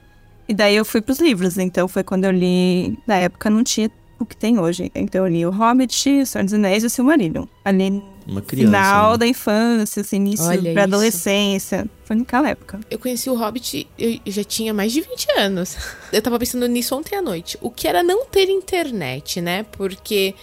E 0.48 0.54
daí 0.54 0.76
eu 0.76 0.84
fui 0.86 1.02
pros 1.02 1.20
livros, 1.20 1.58
então 1.58 1.88
foi 1.88 2.04
quando 2.04 2.26
eu 2.26 2.32
li. 2.32 2.98
Na 3.08 3.16
época 3.16 3.50
não 3.50 3.64
tinha 3.64 3.90
o 4.20 4.26
que 4.26 4.36
tem 4.36 4.60
hoje. 4.60 4.92
Então 4.96 5.26
eu 5.26 5.32
li 5.32 5.46
o 5.46 5.50
Hobbit, 5.52 6.22
o 6.22 6.26
Senhor 6.26 6.44
dos 6.44 6.54
Anéis 6.54 6.84
e 6.84 6.88
o 6.88 6.90
Silmarillion. 6.90 7.46
Ali 7.66 8.02
Uma 8.28 8.42
criança. 8.42 8.68
final 8.72 9.12
né? 9.14 9.18
da 9.20 9.28
infância, 9.28 10.02
assim, 10.02 10.16
início 10.18 10.46
Olha 10.46 10.62
pra 10.62 10.72
isso. 10.72 10.80
adolescência. 10.80 11.86
Foi 12.06 12.16
naquela 12.16 12.50
época. 12.50 12.80
Eu 12.90 13.00
conheci 13.00 13.30
o 13.30 13.36
Hobbit, 13.36 13.88
eu 13.98 14.20
já 14.28 14.44
tinha 14.44 14.74
mais 14.74 14.92
de 14.92 15.02
20 15.02 15.28
anos. 15.38 15.78
Eu 16.12 16.22
tava 16.22 16.38
pensando 16.40 16.68
nisso 16.68 16.96
ontem 16.96 17.16
à 17.18 17.22
noite. 17.22 17.58
O 17.62 17.70
que 17.70 17.88
era 17.88 18.02
não 18.04 18.26
ter 18.26 18.50
internet, 18.50 19.42
né? 19.42 19.64
Porque 19.72 20.34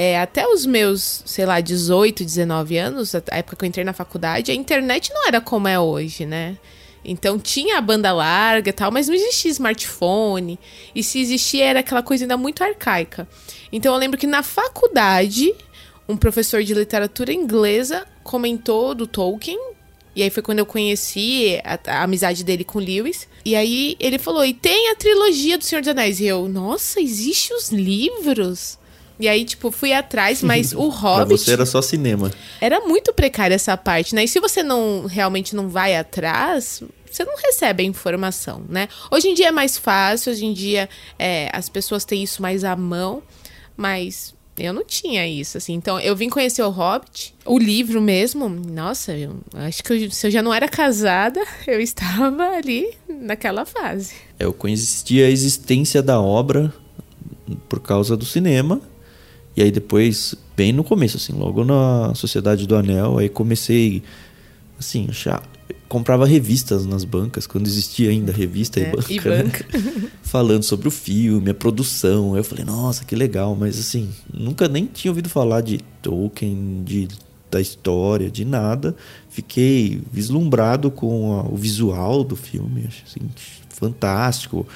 é, 0.00 0.16
até 0.16 0.46
os 0.46 0.64
meus, 0.64 1.24
sei 1.26 1.44
lá, 1.44 1.60
18, 1.60 2.24
19 2.24 2.78
anos, 2.78 3.16
a 3.16 3.20
época 3.32 3.56
que 3.56 3.64
eu 3.64 3.68
entrei 3.68 3.84
na 3.84 3.92
faculdade, 3.92 4.52
a 4.52 4.54
internet 4.54 5.12
não 5.12 5.26
era 5.26 5.40
como 5.40 5.66
é 5.66 5.76
hoje, 5.76 6.24
né? 6.24 6.56
Então 7.04 7.36
tinha 7.36 7.78
a 7.78 7.80
banda 7.80 8.12
larga 8.12 8.70
e 8.70 8.72
tal, 8.72 8.92
mas 8.92 9.08
não 9.08 9.14
existia 9.16 9.50
smartphone. 9.50 10.56
E 10.94 11.02
se 11.02 11.18
existia 11.18 11.64
era 11.64 11.80
aquela 11.80 12.00
coisa 12.00 12.22
ainda 12.22 12.36
muito 12.36 12.62
arcaica. 12.62 13.26
Então 13.72 13.92
eu 13.92 13.98
lembro 13.98 14.16
que 14.16 14.26
na 14.28 14.40
faculdade, 14.40 15.52
um 16.08 16.16
professor 16.16 16.62
de 16.62 16.74
literatura 16.74 17.32
inglesa 17.32 18.06
comentou 18.22 18.94
do 18.94 19.04
Tolkien. 19.04 19.58
E 20.14 20.22
aí 20.22 20.30
foi 20.30 20.44
quando 20.44 20.60
eu 20.60 20.66
conheci 20.66 21.60
a, 21.64 21.98
a 21.98 22.02
amizade 22.04 22.44
dele 22.44 22.62
com 22.62 22.78
Lewis. 22.78 23.26
E 23.44 23.56
aí 23.56 23.96
ele 23.98 24.16
falou: 24.16 24.44
e 24.44 24.54
tem 24.54 24.92
a 24.92 24.94
trilogia 24.94 25.58
do 25.58 25.64
Senhor 25.64 25.80
dos 25.80 25.88
Anéis. 25.88 26.20
E 26.20 26.26
eu, 26.26 26.48
nossa, 26.48 27.00
existe 27.00 27.52
os 27.52 27.70
livros? 27.72 28.78
E 29.20 29.26
aí, 29.28 29.44
tipo, 29.44 29.70
fui 29.70 29.92
atrás, 29.92 30.42
mas 30.42 30.72
o 30.72 30.88
Pra 30.92 30.98
Hobbit. 31.24 31.38
você 31.40 31.52
era 31.52 31.66
só 31.66 31.82
cinema. 31.82 32.30
Era 32.60 32.80
muito 32.80 33.12
precária 33.12 33.54
essa 33.54 33.76
parte, 33.76 34.14
né? 34.14 34.24
E 34.24 34.28
se 34.28 34.38
você 34.40 34.62
não 34.62 35.06
realmente 35.06 35.56
não 35.56 35.68
vai 35.68 35.96
atrás, 35.96 36.82
você 37.10 37.24
não 37.24 37.36
recebe 37.36 37.82
a 37.82 37.86
informação, 37.86 38.62
né? 38.68 38.88
Hoje 39.10 39.28
em 39.28 39.34
dia 39.34 39.48
é 39.48 39.50
mais 39.50 39.76
fácil, 39.76 40.30
hoje 40.32 40.44
em 40.44 40.52
dia 40.52 40.88
é, 41.18 41.48
as 41.52 41.68
pessoas 41.68 42.04
têm 42.04 42.22
isso 42.22 42.40
mais 42.40 42.62
à 42.64 42.76
mão, 42.76 43.22
mas 43.76 44.34
eu 44.56 44.72
não 44.72 44.84
tinha 44.84 45.26
isso, 45.26 45.56
assim. 45.56 45.74
Então 45.74 45.98
eu 46.00 46.14
vim 46.16 46.28
conhecer 46.28 46.62
o 46.62 46.70
Hobbit, 46.70 47.34
o 47.44 47.58
livro 47.58 48.00
mesmo. 48.00 48.48
Nossa, 48.48 49.12
eu 49.16 49.36
acho 49.54 49.82
que 49.82 49.92
eu- 49.92 50.10
se 50.10 50.26
eu 50.26 50.30
já 50.30 50.42
não 50.42 50.52
era 50.52 50.68
casada, 50.68 51.40
eu 51.66 51.80
estava 51.80 52.42
ali 52.50 52.90
naquela 53.08 53.64
fase. 53.64 54.14
Eu 54.38 54.52
conhecia 54.52 55.26
a 55.26 55.30
existência 55.30 56.02
da 56.02 56.20
obra 56.20 56.72
por 57.68 57.80
causa 57.80 58.16
do 58.16 58.24
cinema. 58.24 58.80
E 59.58 59.62
aí 59.62 59.72
depois, 59.72 60.36
bem 60.56 60.72
no 60.72 60.84
começo, 60.84 61.16
assim, 61.16 61.32
logo 61.32 61.64
na 61.64 62.14
Sociedade 62.14 62.64
do 62.64 62.76
Anel, 62.76 63.18
aí 63.18 63.28
comecei, 63.28 64.04
assim, 64.78 65.06
achar... 65.10 65.42
Comprava 65.88 66.26
revistas 66.26 66.84
nas 66.86 67.02
bancas, 67.02 67.44
quando 67.46 67.66
existia 67.66 68.10
ainda 68.10 68.30
revista 68.30 68.78
É, 68.78 68.90
e 68.90 68.92
banca, 68.94 69.12
e 69.12 69.20
né? 69.20 69.42
banca. 69.42 69.64
falando 70.22 70.62
sobre 70.62 70.86
o 70.86 70.90
filme, 70.90 71.50
a 71.50 71.54
produção. 71.54 72.34
Aí 72.34 72.40
eu 72.40 72.44
falei, 72.44 72.64
nossa, 72.64 73.04
que 73.04 73.16
legal, 73.16 73.56
mas 73.56 73.80
assim, 73.80 74.10
nunca 74.32 74.68
nem 74.68 74.84
tinha 74.86 75.10
ouvido 75.10 75.28
falar 75.30 75.60
de 75.62 75.78
Tolkien, 76.02 76.82
de, 76.84 77.08
da 77.50 77.58
história, 77.60 78.30
de 78.30 78.44
nada. 78.44 78.94
Fiquei 79.30 80.00
vislumbrado 80.12 80.90
com 80.90 81.32
a- 81.40 81.42
o 81.50 81.56
visual 81.56 82.22
do 82.22 82.36
filme, 82.36 82.86
assim, 83.06 83.22
fantástico. 83.70 84.66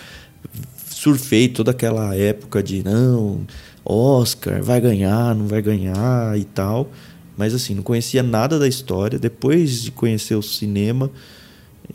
Surfei 0.88 1.46
toda 1.48 1.70
aquela 1.72 2.14
época 2.16 2.62
de 2.62 2.82
não, 2.82 3.40
Oscar, 3.84 4.62
vai 4.62 4.80
ganhar, 4.80 5.34
não 5.34 5.46
vai 5.46 5.60
ganhar 5.60 6.38
e 6.38 6.44
tal. 6.44 6.90
Mas 7.36 7.54
assim, 7.54 7.74
não 7.74 7.82
conhecia 7.82 8.22
nada 8.22 8.58
da 8.58 8.68
história. 8.68 9.18
Depois 9.18 9.82
de 9.82 9.90
conhecer 9.90 10.34
o 10.34 10.42
cinema, 10.42 11.10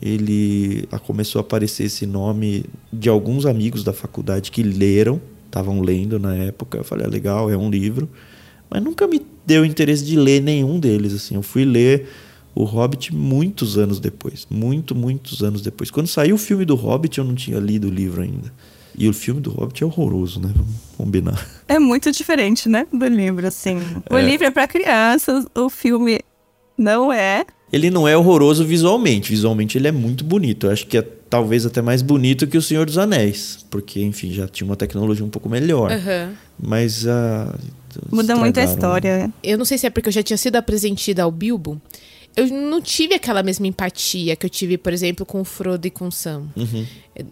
ele 0.00 0.86
começou 1.06 1.38
a 1.38 1.42
aparecer 1.42 1.84
esse 1.84 2.06
nome 2.06 2.64
de 2.92 3.08
alguns 3.08 3.46
amigos 3.46 3.82
da 3.82 3.92
faculdade 3.92 4.50
que 4.50 4.62
leram, 4.62 5.20
estavam 5.46 5.80
lendo 5.80 6.18
na 6.18 6.34
época. 6.34 6.78
Eu 6.78 6.84
falei, 6.84 7.06
ah, 7.06 7.08
legal, 7.08 7.50
é 7.50 7.56
um 7.56 7.70
livro. 7.70 8.08
Mas 8.68 8.82
nunca 8.82 9.06
me 9.06 9.24
deu 9.46 9.64
interesse 9.64 10.04
de 10.04 10.16
ler 10.16 10.42
nenhum 10.42 10.78
deles. 10.78 11.14
Assim, 11.14 11.36
eu 11.36 11.42
fui 11.42 11.64
ler 11.64 12.08
o 12.54 12.64
Hobbit 12.64 13.14
muitos 13.14 13.78
anos 13.78 14.00
depois, 14.00 14.46
muito, 14.50 14.94
muitos 14.94 15.42
anos 15.42 15.62
depois. 15.62 15.90
Quando 15.90 16.08
saiu 16.08 16.34
o 16.34 16.38
filme 16.38 16.64
do 16.64 16.74
Hobbit, 16.74 17.18
eu 17.18 17.24
não 17.24 17.34
tinha 17.34 17.58
lido 17.58 17.86
o 17.86 17.90
livro 17.90 18.20
ainda. 18.20 18.52
E 18.98 19.08
o 19.08 19.12
filme 19.12 19.40
do 19.40 19.50
Hobbit 19.52 19.82
é 19.82 19.86
horroroso, 19.86 20.40
né? 20.40 20.50
Vamos 20.54 20.72
combinar. 20.96 21.46
É 21.68 21.78
muito 21.78 22.10
diferente, 22.10 22.68
né? 22.68 22.86
Do 22.92 23.06
livro, 23.06 23.46
assim. 23.46 23.78
O 24.10 24.16
É. 24.16 24.22
livro 24.22 24.46
é 24.46 24.50
pra 24.50 24.66
crianças, 24.66 25.46
o 25.54 25.68
filme 25.70 26.18
não 26.76 27.12
é. 27.12 27.44
Ele 27.72 27.90
não 27.90 28.08
é 28.08 28.16
horroroso 28.16 28.64
visualmente. 28.64 29.30
Visualmente 29.30 29.78
ele 29.78 29.86
é 29.86 29.92
muito 29.92 30.24
bonito. 30.24 30.66
Eu 30.66 30.72
acho 30.72 30.86
que 30.86 30.96
é 30.98 31.02
talvez 31.02 31.64
até 31.66 31.80
mais 31.82 32.02
bonito 32.02 32.46
que 32.46 32.56
o 32.58 32.62
Senhor 32.62 32.86
dos 32.86 32.98
Anéis. 32.98 33.64
Porque, 33.70 34.00
enfim, 34.02 34.32
já 34.32 34.48
tinha 34.48 34.66
uma 34.66 34.74
tecnologia 34.76 35.24
um 35.24 35.28
pouco 35.30 35.48
melhor. 35.48 35.92
Aham. 35.92 36.32
Mas 36.60 37.06
a. 37.06 37.54
Muda 38.10 38.34
muito 38.34 38.58
a 38.58 38.64
estragaram. 38.64 38.96
história. 38.98 39.30
Eu 39.44 39.58
não 39.58 39.64
sei 39.64 39.76
se 39.78 39.86
é 39.86 39.90
porque 39.90 40.08
eu 40.08 40.12
já 40.12 40.22
tinha 40.22 40.36
sido 40.36 40.56
apresentada 40.56 41.22
ao 41.22 41.30
Bilbo. 41.30 41.80
Eu 42.38 42.46
não 42.46 42.80
tive 42.80 43.14
aquela 43.14 43.42
mesma 43.42 43.66
empatia 43.66 44.36
que 44.36 44.46
eu 44.46 44.50
tive, 44.50 44.78
por 44.78 44.92
exemplo, 44.92 45.26
com 45.26 45.40
o 45.40 45.44
Frodo 45.44 45.88
e 45.88 45.90
com 45.90 46.06
o 46.06 46.12
Sam. 46.12 46.46
Uhum. 46.54 46.86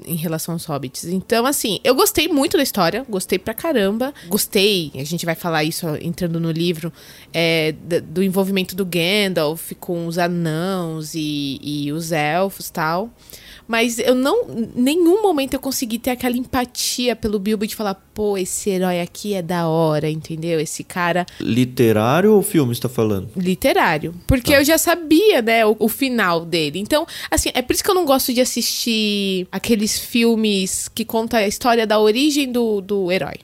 Em 0.05 0.17
relação 0.17 0.53
aos 0.53 0.65
hobbits. 0.65 1.05
Então, 1.05 1.47
assim, 1.47 1.79
eu 1.85 1.95
gostei 1.95 2.27
muito 2.27 2.57
da 2.57 2.63
história, 2.65 3.07
gostei 3.09 3.39
pra 3.39 3.55
caramba. 3.55 4.13
Gostei, 4.27 4.91
a 4.97 5.05
gente 5.05 5.25
vai 5.25 5.37
falar 5.37 5.63
isso 5.63 5.87
entrando 6.03 6.41
no 6.41 6.51
livro, 6.51 6.93
é, 7.33 7.73
do 8.09 8.21
envolvimento 8.21 8.75
do 8.75 8.85
Gandalf 8.85 9.71
com 9.79 10.09
os 10.09 10.19
anãos 10.19 11.15
e, 11.15 11.61
e 11.63 11.93
os 11.93 12.11
elfos 12.11 12.69
tal. 12.69 13.09
Mas 13.67 13.99
eu 13.99 14.15
não. 14.15 14.45
Em 14.49 14.71
nenhum 14.83 15.23
momento 15.23 15.55
eu 15.55 15.61
consegui 15.61 15.99
ter 15.99 16.11
aquela 16.11 16.37
empatia 16.37 17.17
pelo 17.17 17.39
Bilbo 17.39 17.67
de 17.67 17.75
falar, 17.75 17.95
pô, 18.15 18.37
esse 18.39 18.71
herói 18.71 19.01
aqui 19.01 19.35
é 19.35 19.43
da 19.43 19.67
hora, 19.69 20.09
entendeu? 20.09 20.61
Esse 20.61 20.85
cara 20.85 21.27
Literário 21.41 22.33
ou 22.33 22.43
filme 22.43 22.75
você 22.75 22.83
tá 22.83 22.89
falando? 22.89 23.29
literário. 23.37 24.15
Porque 24.27 24.55
eu 24.55 24.65
já 24.65 24.79
sabia, 24.79 25.43
né, 25.43 25.67
o, 25.67 25.77
o 25.79 25.89
final 25.89 26.45
dele. 26.45 26.79
Então, 26.79 27.07
assim, 27.31 27.51
é 27.55 27.63
por 27.63 27.73
isso 27.73 27.83
que 27.83 27.91
eu 27.91 27.95
não 27.95 28.05
gosto 28.05 28.33
de 28.33 28.41
assistir 28.41 29.47
aqueles 29.51 29.99
filmes 29.99 30.89
que 30.89 31.05
contam 31.05 31.39
a 31.39 31.47
história 31.47 31.87
da 31.87 31.99
origem 31.99 32.51
do, 32.51 32.81
do 32.81 33.11
herói. 33.11 33.37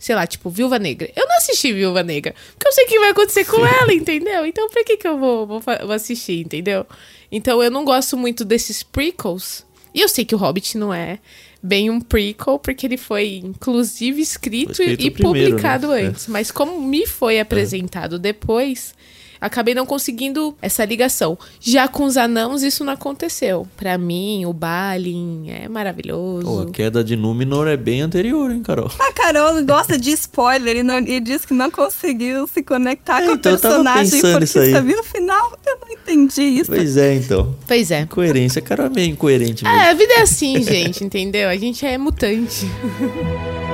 Sei 0.00 0.14
lá, 0.14 0.26
tipo, 0.26 0.48
Viúva 0.48 0.78
Negra. 0.78 1.10
Eu 1.14 1.28
não 1.28 1.36
assisti 1.36 1.74
Viúva 1.74 2.02
Negra. 2.02 2.34
Porque 2.54 2.66
eu 2.66 2.72
sei 2.72 2.86
o 2.86 2.88
que 2.88 2.98
vai 2.98 3.10
acontecer 3.10 3.44
com 3.44 3.64
ela, 3.66 3.92
entendeu? 3.92 4.46
Então, 4.46 4.66
por 4.70 4.82
que, 4.82 4.96
que 4.96 5.06
eu 5.06 5.18
vou, 5.18 5.46
vou, 5.46 5.60
vou 5.60 5.92
assistir, 5.92 6.40
entendeu? 6.40 6.86
Então, 7.30 7.62
eu 7.62 7.70
não 7.70 7.84
gosto 7.84 8.16
muito 8.16 8.42
desses 8.42 8.82
prequels. 8.82 9.62
E 9.94 10.00
eu 10.00 10.08
sei 10.08 10.24
que 10.24 10.34
o 10.34 10.38
Hobbit 10.38 10.78
não 10.78 10.92
é 10.92 11.18
bem 11.62 11.90
um 11.90 12.00
prequel, 12.00 12.58
porque 12.58 12.86
ele 12.86 12.96
foi, 12.96 13.42
inclusive, 13.44 14.22
escrito, 14.22 14.76
Foi 14.76 14.86
escrito 14.86 15.06
e 15.06 15.10
primeiro, 15.10 15.50
publicado 15.50 15.88
né? 15.88 16.02
É. 16.02 16.06
antes. 16.06 16.26
Mas 16.28 16.50
como 16.50 16.80
me 16.80 17.06
foi 17.06 17.38
apresentado 17.38 18.18
depois, 18.18 18.94
acabei 19.40 19.74
não 19.74 19.86
conseguindo 19.86 20.54
essa 20.60 20.84
ligação. 20.84 21.38
Já 21.60 21.88
com 21.88 22.04
os 22.04 22.16
anãos, 22.16 22.62
isso 22.62 22.84
não 22.84 22.92
aconteceu. 22.92 23.66
Pra 23.76 23.96
mim, 23.96 24.44
o 24.46 24.52
Balin 24.52 25.46
é 25.48 25.68
maravilhoso. 25.68 26.44
Pô, 26.46 26.60
a 26.60 26.70
queda 26.70 27.02
de 27.02 27.16
Númenor 27.16 27.66
é 27.68 27.76
bem 27.76 28.00
anterior, 28.02 28.50
hein, 28.50 28.62
Carol? 28.62 28.90
A 29.00 29.12
Carol 29.12 29.62
gosta 29.64 29.98
de 29.98 30.10
spoiler 30.12 30.76
e, 30.76 30.82
não, 30.82 30.98
e 30.98 31.20
diz 31.20 31.44
que 31.44 31.54
não 31.54 31.70
conseguiu 31.70 32.46
se 32.46 32.62
conectar 32.62 33.22
É, 33.22 33.26
com 33.26 33.32
então 33.34 33.52
eu 33.52 33.58
o 33.58 33.60
tava 33.60 33.74
personagem 33.74 34.10
pensando 34.10 34.32
porque 34.32 34.44
isso 34.44 34.58
aí. 34.58 34.70
você 34.72 34.80
viu 34.82 34.96
no 34.96 35.02
final. 35.04 35.58
Eu 35.66 35.78
não 35.80 35.88
entendi 35.92 36.42
isso. 36.42 36.70
Pois 36.70 36.96
é, 36.96 37.14
então. 37.14 37.54
Pois 37.66 37.90
é. 37.90 38.06
Coerência. 38.06 38.60
Carol 38.62 38.86
é 38.86 38.90
meio 38.90 39.10
incoerente 39.10 39.64
mesmo. 39.64 39.78
É, 39.78 39.90
a 39.90 39.94
vida 39.94 40.12
é 40.14 40.22
assim, 40.22 40.60
gente, 40.64 41.04
entendeu? 41.04 41.48
A 41.48 41.56
gente 41.56 41.84
é 41.86 41.96
mutante. 41.98 42.66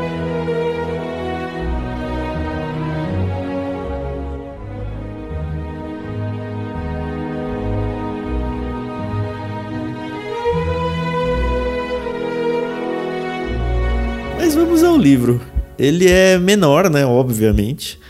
Ao 14.97 15.03
livro. 15.03 15.39
Ele 15.79 16.09
é 16.09 16.39
menor, 16.39 16.89
né? 16.89 17.05
Obviamente. 17.05 18.01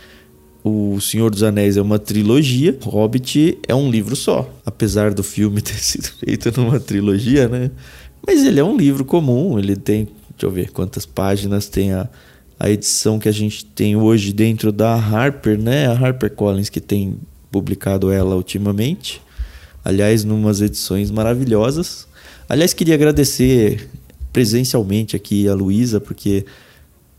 O 0.62 1.00
Senhor 1.00 1.32
dos 1.32 1.42
Anéis 1.42 1.76
é 1.76 1.82
uma 1.82 1.98
trilogia. 1.98 2.78
Hobbit 2.80 3.58
é 3.66 3.74
um 3.74 3.90
livro 3.90 4.14
só. 4.14 4.48
Apesar 4.64 5.12
do 5.12 5.24
filme 5.24 5.60
ter 5.62 5.74
sido 5.74 6.06
feito 6.06 6.52
numa 6.56 6.78
trilogia, 6.78 7.48
né? 7.48 7.72
Mas 8.24 8.46
ele 8.46 8.60
é 8.60 8.64
um 8.64 8.76
livro 8.76 9.04
comum. 9.04 9.58
Ele 9.58 9.74
tem. 9.74 10.04
Deixa 10.04 10.44
eu 10.44 10.50
ver 10.52 10.70
quantas 10.70 11.04
páginas 11.04 11.68
tem 11.68 11.92
a, 11.92 12.08
a 12.56 12.70
edição 12.70 13.18
que 13.18 13.28
a 13.28 13.32
gente 13.32 13.64
tem 13.64 13.96
hoje 13.96 14.32
dentro 14.32 14.70
da 14.70 14.94
Harper, 14.94 15.58
né? 15.58 15.88
A 15.88 15.92
Harper 15.92 16.30
Collins 16.30 16.68
que 16.68 16.80
tem 16.80 17.18
publicado 17.50 18.12
ela 18.12 18.36
ultimamente. 18.36 19.20
Aliás, 19.84 20.22
numas 20.22 20.60
edições 20.60 21.10
maravilhosas. 21.10 22.06
Aliás, 22.48 22.72
queria 22.72 22.94
agradecer 22.94 23.88
presencialmente 24.32 25.16
aqui 25.16 25.48
a 25.48 25.54
Luísa, 25.54 26.00
porque 26.00 26.46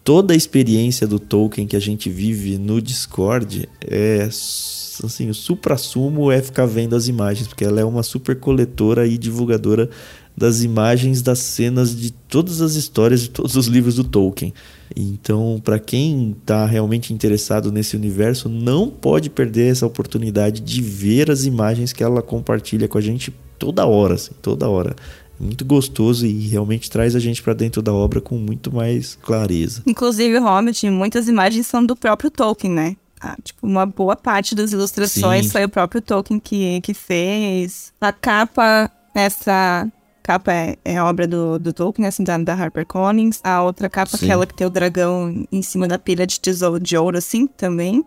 toda 0.08 0.34
a 0.34 0.38
experiência 0.38 1.06
do 1.06 1.20
Tolkien 1.20 1.68
que 1.68 1.76
a 1.76 1.82
gente 1.82 2.10
vive 2.10 2.58
no 2.58 2.82
Discord 2.82 3.68
é 3.86 4.24
assim, 4.24 5.30
o 5.30 5.34
supra-sumo 5.34 6.32
é 6.32 6.42
ficar 6.42 6.66
vendo 6.66 6.96
as 6.96 7.10
imagens, 7.10 7.46
porque 7.46 7.66
ela 7.66 7.82
é 7.82 7.84
uma 7.84 8.02
super 8.02 8.40
coletora 8.40 9.06
e 9.06 9.18
divulgadora 9.18 9.90
das 10.36 10.64
imagens 10.64 11.22
das 11.22 11.40
cenas 11.40 11.94
de 11.94 12.12
todas 12.12 12.62
as 12.62 12.76
histórias 12.76 13.20
de 13.20 13.30
todos 13.30 13.58
os 13.58 13.68
livros 13.68 13.96
do 13.96 14.04
Tolkien. 14.06 14.54
Então, 14.96 15.62
para 15.62 15.78
quem 15.78 16.34
está 16.40 16.66
realmente 16.66 17.14
interessado 17.14 17.70
nesse 17.70 17.98
universo, 17.98 18.48
não 18.48 18.90
pode 18.90 19.30
perder 19.30 19.74
essa 19.74 19.86
oportunidade 19.86 20.62
de 20.62 20.82
ver 20.82 21.30
as 21.30 21.44
imagens 21.44 21.92
que 21.92 22.02
ela 22.02 22.22
compartilha 22.22 22.88
com 22.88 22.98
a 22.98 23.02
gente 23.02 23.36
toda 23.60 23.86
hora, 23.86 24.14
assim, 24.14 24.32
toda 24.42 24.70
hora. 24.70 24.96
Muito 25.40 25.64
gostoso 25.64 26.26
e 26.26 26.48
realmente 26.48 26.90
traz 26.90 27.16
a 27.16 27.20
gente 27.20 27.42
para 27.42 27.54
dentro 27.54 27.82
da 27.82 27.94
obra 27.94 28.20
com 28.20 28.38
muito 28.38 28.74
mais 28.74 29.16
clareza. 29.16 29.84
Inclusive, 29.86 30.38
Hobbit, 30.40 30.90
muitas 30.90 31.28
imagens 31.28 31.68
são 31.68 31.86
do 31.86 31.96
próprio 31.96 32.32
Tolkien, 32.32 32.74
né? 32.74 32.96
Ah, 33.20 33.36
tipo, 33.44 33.66
uma 33.66 33.86
boa 33.86 34.16
parte 34.16 34.54
das 34.54 34.72
ilustrações 34.72 35.46
Sim. 35.46 35.52
foi 35.52 35.66
o 35.66 35.70
próprio 35.70 36.02
Tolkien 36.02 36.40
que, 36.40 36.82
que 36.82 36.94
fez. 36.94 37.92
A 38.00 38.12
capa, 38.12 38.92
essa 39.14 39.88
capa 40.22 40.54
é, 40.54 40.78
é 40.84 41.02
obra 41.02 41.28
do, 41.28 41.58
do 41.58 41.74
Tolkien, 41.74 42.08
assim, 42.08 42.24
da, 42.24 42.38
da 42.38 42.54
HarperCollins. 42.54 43.40
A 43.44 43.64
outra 43.64 43.90
capa, 43.90 44.18
Sim. 44.18 44.26
aquela 44.26 44.46
que 44.46 44.54
tem 44.54 44.68
o 44.68 44.70
dragão 44.70 45.46
em 45.52 45.62
cima 45.62 45.88
da 45.88 45.98
pilha 45.98 46.28
de 46.28 46.40
tesouro 46.40 46.80
de 46.80 46.96
ouro, 46.98 47.18
assim, 47.18 47.48
também. 47.48 48.04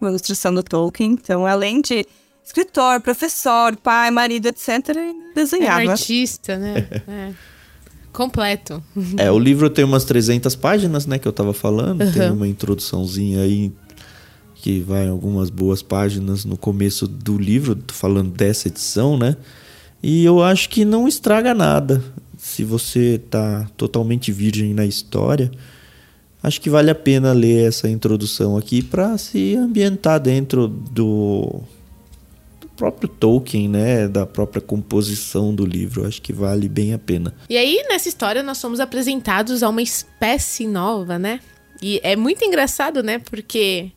Uma 0.00 0.10
ilustração 0.10 0.54
do 0.54 0.62
Tolkien. 0.62 1.12
Então, 1.12 1.46
além 1.46 1.82
de 1.82 2.06
escritor, 2.44 3.00
professor, 3.00 3.76
pai, 3.76 4.10
marido, 4.10 4.46
etc., 4.46 4.96
desenhava. 5.34 5.82
É 5.82 5.86
um 5.86 5.90
artista, 5.90 6.56
né? 6.58 6.86
é. 7.08 7.32
Completo. 8.12 8.80
É, 9.16 9.28
o 9.30 9.38
livro 9.38 9.68
tem 9.68 9.84
umas 9.84 10.04
300 10.04 10.54
páginas, 10.54 11.04
né, 11.04 11.18
que 11.18 11.26
eu 11.26 11.32
tava 11.32 11.52
falando. 11.52 12.02
Uhum. 12.02 12.12
Tem 12.12 12.30
uma 12.30 12.46
introduçãozinha 12.46 13.40
aí 13.40 13.72
que 14.54 14.80
vai 14.80 15.08
algumas 15.08 15.50
boas 15.50 15.82
páginas 15.82 16.44
no 16.44 16.56
começo 16.56 17.08
do 17.08 17.36
livro, 17.36 17.76
falando 17.88 18.30
dessa 18.30 18.68
edição, 18.68 19.18
né? 19.18 19.36
E 20.02 20.24
eu 20.24 20.42
acho 20.42 20.70
que 20.70 20.84
não 20.84 21.08
estraga 21.08 21.52
nada. 21.52 22.02
Se 22.38 22.64
você 22.64 23.20
tá 23.28 23.68
totalmente 23.76 24.30
virgem 24.30 24.72
na 24.72 24.86
história, 24.86 25.50
acho 26.42 26.60
que 26.60 26.70
vale 26.70 26.90
a 26.90 26.94
pena 26.94 27.32
ler 27.32 27.68
essa 27.68 27.90
introdução 27.90 28.56
aqui 28.56 28.82
para 28.82 29.18
se 29.18 29.56
ambientar 29.56 30.20
dentro 30.20 30.68
do, 30.68 31.62
próprio 32.76 33.08
Tolkien, 33.08 33.68
né, 33.68 34.08
da 34.08 34.26
própria 34.26 34.60
composição 34.60 35.54
do 35.54 35.64
livro. 35.64 36.06
Acho 36.06 36.20
que 36.20 36.32
vale 36.32 36.68
bem 36.68 36.92
a 36.92 36.98
pena. 36.98 37.34
E 37.48 37.56
aí 37.56 37.84
nessa 37.88 38.08
história 38.08 38.42
nós 38.42 38.58
somos 38.58 38.80
apresentados 38.80 39.62
a 39.62 39.68
uma 39.68 39.82
espécie 39.82 40.66
nova, 40.66 41.18
né? 41.18 41.40
E 41.82 42.00
é 42.02 42.16
muito 42.16 42.44
engraçado, 42.44 43.02
né? 43.02 43.18
Porque 43.18 43.90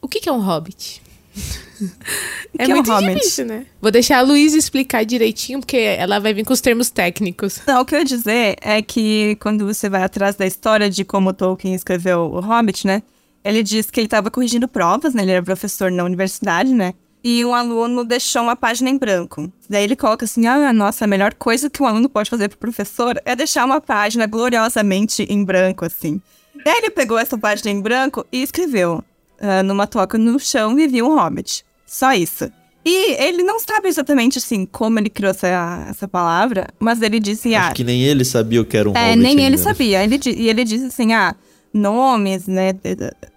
o 0.00 0.08
que, 0.08 0.20
que 0.20 0.28
é 0.28 0.32
um 0.32 0.40
hobbit? 0.40 1.02
é 2.58 2.66
que 2.66 2.74
muito 2.74 2.90
é 2.90 2.94
um 2.94 3.14
difícil, 3.14 3.46
né? 3.46 3.66
Vou 3.80 3.90
deixar 3.90 4.18
a 4.18 4.22
Luísa 4.22 4.58
explicar 4.58 5.04
direitinho, 5.04 5.60
porque 5.60 5.76
ela 5.76 6.18
vai 6.18 6.34
vir 6.34 6.44
com 6.44 6.52
os 6.52 6.60
termos 6.60 6.90
técnicos. 6.90 7.60
Não, 7.66 7.82
o 7.82 7.84
que 7.84 7.94
eu 7.94 8.00
ia 8.00 8.04
dizer 8.04 8.56
é 8.60 8.82
que 8.82 9.36
quando 9.40 9.66
você 9.66 9.88
vai 9.88 10.02
atrás 10.02 10.34
da 10.36 10.46
história 10.46 10.90
de 10.90 11.04
como 11.04 11.32
Tolkien 11.32 11.74
escreveu 11.74 12.20
o 12.20 12.40
Hobbit, 12.40 12.86
né? 12.86 13.02
Ele 13.44 13.62
diz 13.62 13.90
que 13.90 13.98
ele 14.00 14.06
estava 14.06 14.30
corrigindo 14.30 14.68
provas, 14.68 15.14
né? 15.14 15.22
Ele 15.22 15.32
era 15.32 15.42
professor 15.42 15.90
na 15.90 16.04
universidade, 16.04 16.74
né? 16.74 16.94
E 17.22 17.44
um 17.44 17.54
aluno 17.54 18.04
deixou 18.04 18.42
uma 18.42 18.56
página 18.56 18.88
em 18.88 18.96
branco. 18.96 19.52
Daí 19.68 19.84
ele 19.84 19.96
coloca 19.96 20.24
assim: 20.24 20.46
ah, 20.46 20.72
nossa, 20.72 21.04
a 21.04 21.08
melhor 21.08 21.34
coisa 21.34 21.68
que 21.68 21.82
um 21.82 21.86
aluno 21.86 22.08
pode 22.08 22.30
fazer 22.30 22.48
pro 22.48 22.58
professor 22.58 23.20
é 23.24 23.36
deixar 23.36 23.64
uma 23.64 23.80
página 23.80 24.26
gloriosamente 24.26 25.24
em 25.28 25.44
branco, 25.44 25.84
assim. 25.84 26.20
Daí 26.64 26.78
ele 26.78 26.90
pegou 26.90 27.18
essa 27.18 27.36
página 27.36 27.70
em 27.70 27.80
branco 27.80 28.26
e 28.32 28.42
escreveu: 28.42 29.04
uh, 29.40 29.62
numa 29.64 29.86
toca 29.86 30.16
no 30.16 30.38
chão 30.38 30.74
vivia 30.74 31.04
um 31.04 31.14
hobbit. 31.14 31.64
Só 31.86 32.12
isso. 32.14 32.50
E 32.84 33.12
ele 33.22 33.42
não 33.42 33.60
sabe 33.60 33.88
exatamente, 33.88 34.38
assim, 34.38 34.64
como 34.64 34.98
ele 34.98 35.10
criou 35.10 35.30
essa, 35.30 35.86
essa 35.88 36.08
palavra, 36.08 36.68
mas 36.78 37.02
ele 37.02 37.20
disse, 37.20 37.54
Acho 37.54 37.70
ah... 37.70 37.74
que 37.74 37.84
nem 37.84 38.02
ele 38.02 38.24
sabia 38.24 38.60
o 38.60 38.64
que 38.64 38.76
era 38.76 38.88
um 38.88 38.94
é, 38.94 38.98
hobbit. 38.98 39.12
É, 39.12 39.16
nem 39.16 39.30
ainda. 39.32 39.42
ele 39.42 39.58
sabia. 39.58 40.02
Ele, 40.02 40.18
e 40.26 40.48
ele 40.48 40.64
disse 40.64 40.86
assim, 40.86 41.12
ah, 41.12 41.34
nomes, 41.72 42.46
né, 42.46 42.72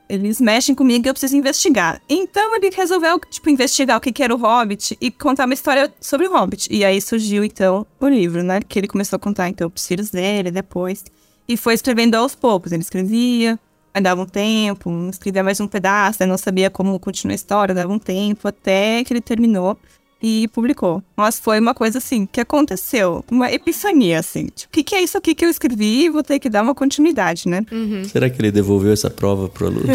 eles 0.10 0.40
mexem 0.40 0.75
comigo 0.75 1.06
e 1.06 1.10
eu 1.10 1.13
preciso 1.13 1.36
investigar. 1.36 2.02
Então 2.10 2.56
ele 2.56 2.70
resolveu, 2.70 3.20
tipo, 3.20 3.50
investigar 3.50 3.98
o 3.98 4.02
que, 4.02 4.12
que 4.12 4.24
era 4.24 4.34
o 4.34 4.38
Hobbit 4.38 4.98
e 5.00 5.10
contar 5.10 5.46
uma 5.46 5.54
história 5.54 5.94
sobre 6.00 6.28
o 6.28 6.32
Hobbit. 6.32 6.68
E 6.72 6.86
aí 6.86 7.02
surgiu, 7.02 7.44
então, 7.44 7.86
o 8.00 8.07
livro, 8.07 8.44
né, 8.44 8.60
que 8.62 8.79
ele 8.79 8.88
começou 8.88 9.18
a 9.18 9.20
contar, 9.20 9.50
então, 9.50 9.72
os 9.74 9.88
filhos 9.88 10.10
dele 10.10 10.51
depois. 10.51 11.03
E 11.48 11.57
foi 11.57 11.74
escrevendo 11.74 12.16
aos 12.16 12.36
poucos. 12.36 12.72
Ele 12.72 12.81
escrevia, 12.81 13.60
Aí 13.94 14.01
dava 14.01 14.24
um 14.24 14.25
tempo, 14.25 14.90
escrevia 15.12 15.44
mais 15.44 15.60
um 15.60 15.68
pedaço, 15.68 16.24
aí 16.24 16.27
não 16.27 16.38
sabia 16.38 16.68
como 16.68 17.00
continuar 17.00 17.34
a 17.34 17.36
história, 17.36 17.75
dava 17.75 17.94
um 17.94 18.00
tempo 18.00 18.48
até 18.48 19.03
que 19.03 19.14
ele 19.14 19.22
terminou 19.22 19.77
e 20.24 20.48
publicou. 20.48 21.03
Mas 21.18 21.38
foi 21.38 21.59
uma 21.59 21.74
coisa 21.74 21.98
assim, 21.98 22.25
que 22.25 22.40
aconteceu, 22.40 23.25
uma 23.29 23.51
epifania, 23.51 24.20
assim. 24.20 24.46
Tipo, 24.46 24.70
o 24.70 24.72
que, 24.72 24.83
que 24.83 24.96
é 24.96 25.01
isso 25.01 25.18
aqui 25.18 25.36
que 25.36 25.44
eu 25.44 25.50
escrevi? 25.50 26.09
Vou 26.09 26.24
ter 26.24 26.40
que 26.40 26.50
dar 26.50 26.64
uma 26.64 26.74
continuidade, 26.74 27.50
né? 27.50 27.66
Uhum. 27.70 28.05
Será 28.05 28.29
que 28.29 28.42
ele 28.42 28.50
devolveu 28.50 28.94
essa 28.94 29.09
prova 29.09 29.50
pro 29.50 29.68
aluno? 29.68 29.86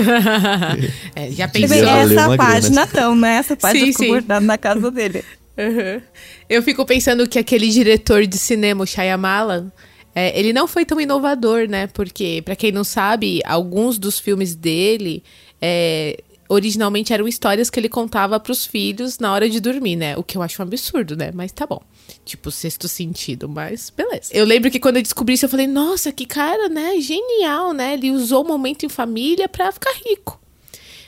é, 1.17 1.31
já 1.31 1.49
pensei. 1.49 1.83
Essa 1.83 2.37
página 2.37 2.87
tão, 2.87 3.17
né? 3.17 3.37
Essa 3.37 3.57
página 3.57 3.87
sim, 3.87 3.93
ficou 3.93 4.05
sim. 4.05 4.13
guardada 4.13 4.45
na 4.45 4.59
casa 4.59 4.91
dele. 4.91 5.25
Uhum. 5.59 6.01
Eu 6.49 6.63
fico 6.63 6.87
pensando 6.87 7.29
que 7.29 7.37
aquele 7.37 7.69
diretor 7.69 8.25
de 8.25 8.39
cinema, 8.39 8.85
o 8.85 8.87
Shyamalan, 8.87 9.73
é, 10.15 10.39
ele 10.39 10.53
não 10.53 10.69
foi 10.69 10.85
tão 10.85 11.01
inovador, 11.01 11.69
né? 11.69 11.89
Porque, 11.89 12.43
para 12.45 12.55
quem 12.55 12.71
não 12.71 12.85
sabe, 12.85 13.41
alguns 13.45 13.99
dos 13.99 14.21
filmes 14.21 14.55
dele 14.55 15.21
é, 15.61 16.17
originalmente 16.49 17.13
eram 17.13 17.29
histórias 17.29 17.69
que 17.69 17.79
ele 17.79 17.89
contava 17.89 18.41
para 18.41 18.53
os 18.53 18.65
filhos 18.67 19.19
na 19.19 19.33
hora 19.33 19.49
de 19.49 19.61
dormir, 19.61 19.97
né? 19.97 20.17
O 20.17 20.23
que 20.23 20.37
eu 20.37 20.43
acho 20.43 20.63
um 20.63 20.65
absurdo, 20.65 21.17
né? 21.17 21.31
Mas 21.35 21.53
tá 21.53 21.67
bom. 21.67 21.83
Tipo, 22.25 22.51
sexto 22.51 22.89
sentido, 22.89 23.49
mas 23.49 23.91
beleza. 23.91 24.31
Eu 24.33 24.45
lembro 24.45 24.71
que 24.71 24.81
quando 24.81 24.97
eu 24.97 25.03
descobri 25.03 25.35
isso, 25.35 25.45
eu 25.45 25.51
falei, 25.51 25.67
nossa, 25.67 26.11
que 26.11 26.25
cara, 26.25 26.69
né? 26.69 27.01
Genial, 27.01 27.73
né? 27.73 27.95
Ele 27.95 28.11
usou 28.11 28.45
o 28.45 28.49
momento 28.49 28.87
em 28.87 28.89
família 28.89 29.49
para 29.49 29.71
ficar 29.71 29.93
rico. 30.07 30.41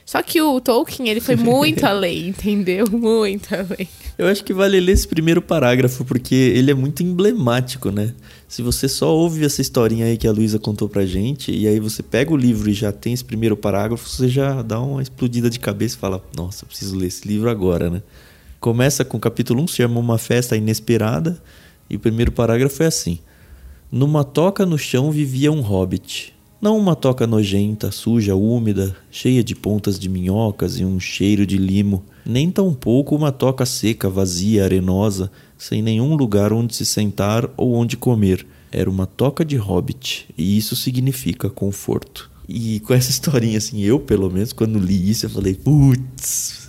Só 0.05 0.23
que 0.23 0.43
o 0.43 0.61
Tolkien, 0.61 1.09
ele 1.09 1.21
foi 1.21 1.37
muito 1.37 1.85
além, 1.87 2.29
entendeu? 2.29 2.85
Muito 2.91 3.55
além. 3.55 3.89
Eu 4.19 4.27
acho 4.27 4.43
que 4.43 4.53
vale 4.53 4.81
ler 4.81 4.93
esse 4.93 5.07
primeiro 5.07 5.41
parágrafo, 5.41 6.05
porque 6.05 6.35
ele 6.35 6.71
é 6.71 6.75
muito 6.75 7.03
emblemático, 7.03 7.91
né? 7.91 8.13
Se 8.51 8.63
você 8.63 8.89
só 8.89 9.15
ouve 9.15 9.45
essa 9.45 9.61
historinha 9.61 10.07
aí 10.07 10.17
que 10.17 10.27
a 10.27 10.33
Luísa 10.33 10.59
contou 10.59 10.89
pra 10.89 11.07
gente, 11.07 11.53
e 11.53 11.69
aí 11.69 11.79
você 11.79 12.03
pega 12.03 12.33
o 12.33 12.37
livro 12.37 12.69
e 12.69 12.73
já 12.73 12.91
tem 12.91 13.13
esse 13.13 13.25
primeiro 13.25 13.57
parágrafo, 13.57 14.09
você 14.09 14.29
já 14.29 14.61
dá 14.61 14.81
uma 14.81 15.01
explodida 15.01 15.49
de 15.49 15.61
cabeça 15.61 15.95
e 15.95 15.99
fala: 16.01 16.21
Nossa, 16.37 16.67
preciso 16.67 16.97
ler 16.97 17.07
esse 17.07 17.29
livro 17.29 17.49
agora, 17.49 17.89
né? 17.89 18.03
Começa 18.59 19.05
com 19.05 19.19
o 19.19 19.21
capítulo 19.21 19.63
1, 19.63 19.69
se 19.69 19.77
chama 19.77 20.01
Uma 20.01 20.19
Festa 20.19 20.57
Inesperada, 20.57 21.41
e 21.89 21.95
o 21.95 22.01
primeiro 22.01 22.33
parágrafo 22.33 22.83
é 22.83 22.87
assim: 22.87 23.21
Numa 23.89 24.25
toca 24.25 24.67
no 24.67 24.77
chão 24.77 25.13
vivia 25.13 25.53
um 25.53 25.61
hobbit. 25.61 26.35
Não 26.61 26.77
uma 26.77 26.95
toca 26.95 27.27
nojenta, 27.27 27.91
suja, 27.91 28.35
úmida, 28.35 28.95
cheia 29.11 29.43
de 29.43 29.55
pontas 29.55 29.99
de 29.99 30.11
minhocas 30.11 30.79
e 30.79 30.85
um 30.85 31.01
cheiro 31.01 31.47
de 31.47 31.57
limo, 31.57 32.05
nem 32.25 32.51
tampouco 32.51 33.17
uma 33.17 33.33
toca 33.33 33.65
seca, 33.65 34.11
vazia, 34.11 34.65
arenosa, 34.65 35.33
sem 35.57 35.81
nenhum 35.81 36.15
lugar 36.15 36.53
onde 36.53 36.75
se 36.75 36.85
sentar 36.85 37.49
ou 37.57 37.73
onde 37.73 37.97
comer. 37.97 38.47
Era 38.71 38.91
uma 38.91 39.07
toca 39.07 39.43
de 39.43 39.57
hobbit, 39.57 40.27
e 40.37 40.59
isso 40.59 40.77
significa 40.77 41.49
conforto. 41.49 42.31
E 42.47 42.81
com 42.81 42.93
essa 42.93 43.09
historinha, 43.11 43.57
assim, 43.57 43.81
eu, 43.81 43.99
pelo 43.99 44.31
menos, 44.31 44.53
quando 44.53 44.79
li 44.79 45.11
isso, 45.11 45.25
eu 45.25 45.31
falei, 45.31 45.55
putz. 45.55 46.60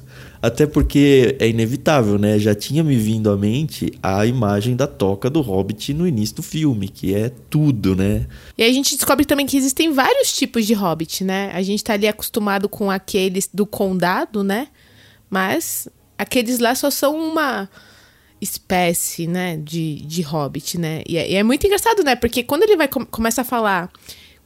Até 0.42 0.66
porque 0.66 1.36
é 1.40 1.48
inevitável, 1.48 2.18
né? 2.18 2.40
Já 2.40 2.56
tinha 2.56 2.84
me 2.84 2.96
vindo 2.96 3.30
à 3.30 3.38
mente 3.38 3.94
a 4.02 4.26
imagem 4.26 4.76
da 4.76 4.88
toca 4.88 5.30
do 5.30 5.40
Hobbit 5.40 5.94
no 5.94 6.08
início 6.08 6.38
do 6.38 6.44
filme, 6.44 6.90
que 6.90 7.14
é 7.14 7.30
tudo, 7.50 7.96
né? 7.96 8.26
E 8.58 8.64
a 8.64 8.74
gente 8.74 8.96
descobre 8.96 9.24
também 9.24 9.46
que 9.46 9.56
existem 9.56 9.92
vários 9.92 10.34
tipos 10.36 10.66
de 10.66 10.74
Hobbit, 10.74 11.24
né? 11.24 11.52
A 11.54 11.62
gente 11.62 11.84
tá 11.84 11.94
ali 11.94 12.08
acostumado 12.08 12.68
com 12.68 12.90
aqueles 12.90 13.48
do 13.54 13.68
condado, 13.68 14.44
né? 14.44 14.70
Mas 15.30 15.88
aqueles 16.18 16.60
lá 16.60 16.74
só 16.74 16.90
são 16.90 17.16
uma 17.16 17.70
espécie, 18.42 19.28
né, 19.28 19.56
de, 19.56 20.02
de 20.02 20.24
hobbit, 20.24 20.78
né? 20.80 21.04
E 21.08 21.18
é, 21.18 21.32
e 21.32 21.36
é 21.36 21.44
muito 21.44 21.66
engraçado, 21.66 22.04
né? 22.04 22.16
Porque 22.16 22.44
quando 22.44 22.64
ele 22.64 22.76
vai 22.76 22.88
com, 22.88 23.06
começa 23.06 23.42
a 23.42 23.46
falar 23.46 23.92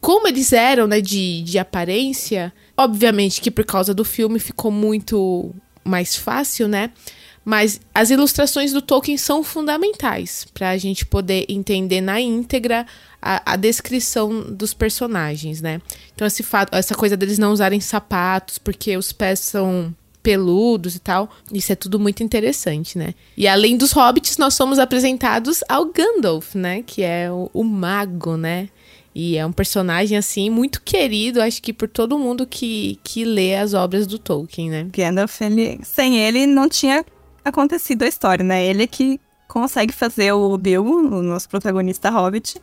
como 0.01 0.27
eles 0.27 0.53
eram, 0.53 0.85
né, 0.85 1.01
de, 1.01 1.41
de 1.41 1.57
aparência, 1.57 2.53
obviamente 2.77 3.41
que 3.41 3.49
por 3.49 3.65
causa 3.65 3.93
do 3.93 4.03
filme 4.03 4.37
ficou 4.37 4.69
muito 4.69 5.55
mais 5.85 6.15
fácil, 6.15 6.67
né? 6.67 6.91
Mas 7.45 7.79
as 7.93 8.09
ilustrações 8.09 8.73
do 8.73 8.81
Tolkien 8.81 9.17
são 9.17 9.43
fundamentais 9.43 10.47
para 10.51 10.71
a 10.71 10.77
gente 10.77 11.05
poder 11.05 11.45
entender 11.47 12.01
na 12.01 12.19
íntegra 12.19 12.87
a, 13.21 13.53
a, 13.53 13.55
descrição 13.55 14.51
dos 14.51 14.73
personagens, 14.73 15.61
né? 15.61 15.79
Então, 16.15 16.25
esse 16.25 16.41
fato, 16.41 16.75
essa 16.75 16.95
coisa 16.95 17.15
deles 17.15 17.37
não 17.37 17.53
usarem 17.53 17.79
sapatos 17.79 18.57
porque 18.57 18.97
os 18.97 19.11
pés 19.11 19.39
são 19.39 19.93
peludos 20.23 20.95
e 20.95 20.99
tal. 20.99 21.29
Isso 21.53 21.71
é 21.71 21.75
tudo 21.75 21.99
muito 21.99 22.23
interessante, 22.23 22.97
né? 22.97 23.13
E 23.37 23.47
além 23.47 23.77
dos 23.77 23.91
hobbits, 23.91 24.37
nós 24.37 24.55
somos 24.55 24.79
apresentados 24.79 25.63
ao 25.69 25.85
Gandalf, 25.85 26.55
né? 26.55 26.81
Que 26.81 27.03
é 27.03 27.31
o, 27.31 27.47
o 27.53 27.63
mago, 27.63 28.35
né? 28.35 28.69
E 29.15 29.37
é 29.37 29.45
um 29.45 29.51
personagem, 29.53 30.17
assim, 30.17 30.49
muito 30.49 30.81
querido, 30.81 31.41
acho 31.41 31.61
que 31.61 31.71
por 31.71 31.87
todo 31.87 32.19
mundo 32.19 32.45
que, 32.45 32.99
que 33.01 33.23
lê 33.23 33.55
as 33.55 33.73
obras 33.73 34.05
do 34.05 34.19
Tolkien, 34.19 34.69
né? 34.69 34.85
Gandalf, 34.91 35.39
ele, 35.39 35.79
sem 35.83 36.17
ele, 36.17 36.45
não 36.45 36.67
tinha 36.67 37.05
acontecido 37.43 38.03
a 38.03 38.07
história, 38.09 38.43
né? 38.43 38.65
Ele 38.65 38.85
que 38.85 39.17
consegue 39.47 39.93
fazer 39.93 40.33
o 40.33 40.57
Bilbo, 40.57 40.97
o 40.97 41.23
nosso 41.23 41.47
protagonista 41.47 42.09
Hobbit, 42.09 42.59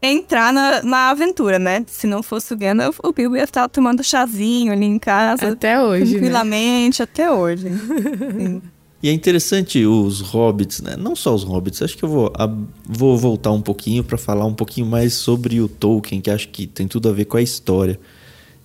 entrar 0.00 0.54
na, 0.54 0.82
na 0.82 1.10
aventura, 1.10 1.58
né? 1.58 1.84
Se 1.86 2.06
não 2.06 2.22
fosse 2.22 2.54
o 2.54 2.56
Gandalf, 2.56 2.98
o 3.04 3.12
Bilbo 3.12 3.36
ia 3.36 3.44
estar 3.44 3.68
tomando 3.68 4.02
chazinho 4.02 4.72
ali 4.72 4.86
em 4.86 4.98
casa. 4.98 5.50
Até 5.50 5.82
hoje. 5.82 6.04
Né? 6.04 6.10
Tranquilamente, 6.12 7.00
né? 7.00 7.04
até 7.04 7.30
hoje. 7.30 7.68
Sim. 7.68 8.62
E 9.02 9.08
é 9.08 9.12
interessante 9.12 9.84
os 9.86 10.20
hobbits, 10.20 10.82
né? 10.82 10.94
Não 10.96 11.16
só 11.16 11.34
os 11.34 11.42
hobbits, 11.42 11.80
acho 11.80 11.96
que 11.96 12.04
eu 12.04 12.08
vou, 12.08 12.32
a, 12.36 12.46
vou 12.86 13.16
voltar 13.16 13.50
um 13.50 13.62
pouquinho 13.62 14.04
para 14.04 14.18
falar 14.18 14.44
um 14.44 14.52
pouquinho 14.52 14.86
mais 14.86 15.14
sobre 15.14 15.60
o 15.60 15.68
Tolkien, 15.68 16.20
que 16.20 16.30
acho 16.30 16.48
que 16.48 16.66
tem 16.66 16.86
tudo 16.86 17.08
a 17.08 17.12
ver 17.12 17.24
com 17.24 17.38
a 17.38 17.42
história. 17.42 17.98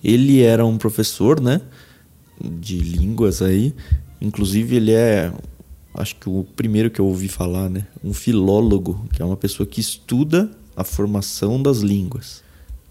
Ele 0.04 0.42
era 0.42 0.66
um 0.66 0.78
professor, 0.78 1.40
né? 1.40 1.62
De 2.42 2.78
línguas 2.78 3.42
aí. 3.42 3.74
Inclusive, 4.20 4.76
ele 4.76 4.92
é, 4.92 5.32
acho 5.94 6.18
que 6.18 6.28
o 6.28 6.46
primeiro 6.56 6.92
que 6.92 7.00
eu 7.00 7.06
ouvi 7.06 7.30
falar, 7.30 7.70
né? 7.70 7.88
Um 8.04 8.14
filólogo, 8.14 9.08
que 9.14 9.22
é 9.22 9.26
uma 9.26 9.38
pessoa 9.38 9.66
que 9.66 9.80
estuda 9.80 10.52
a 10.76 10.84
formação 10.84 11.62
das 11.62 11.78
línguas. 11.78 12.44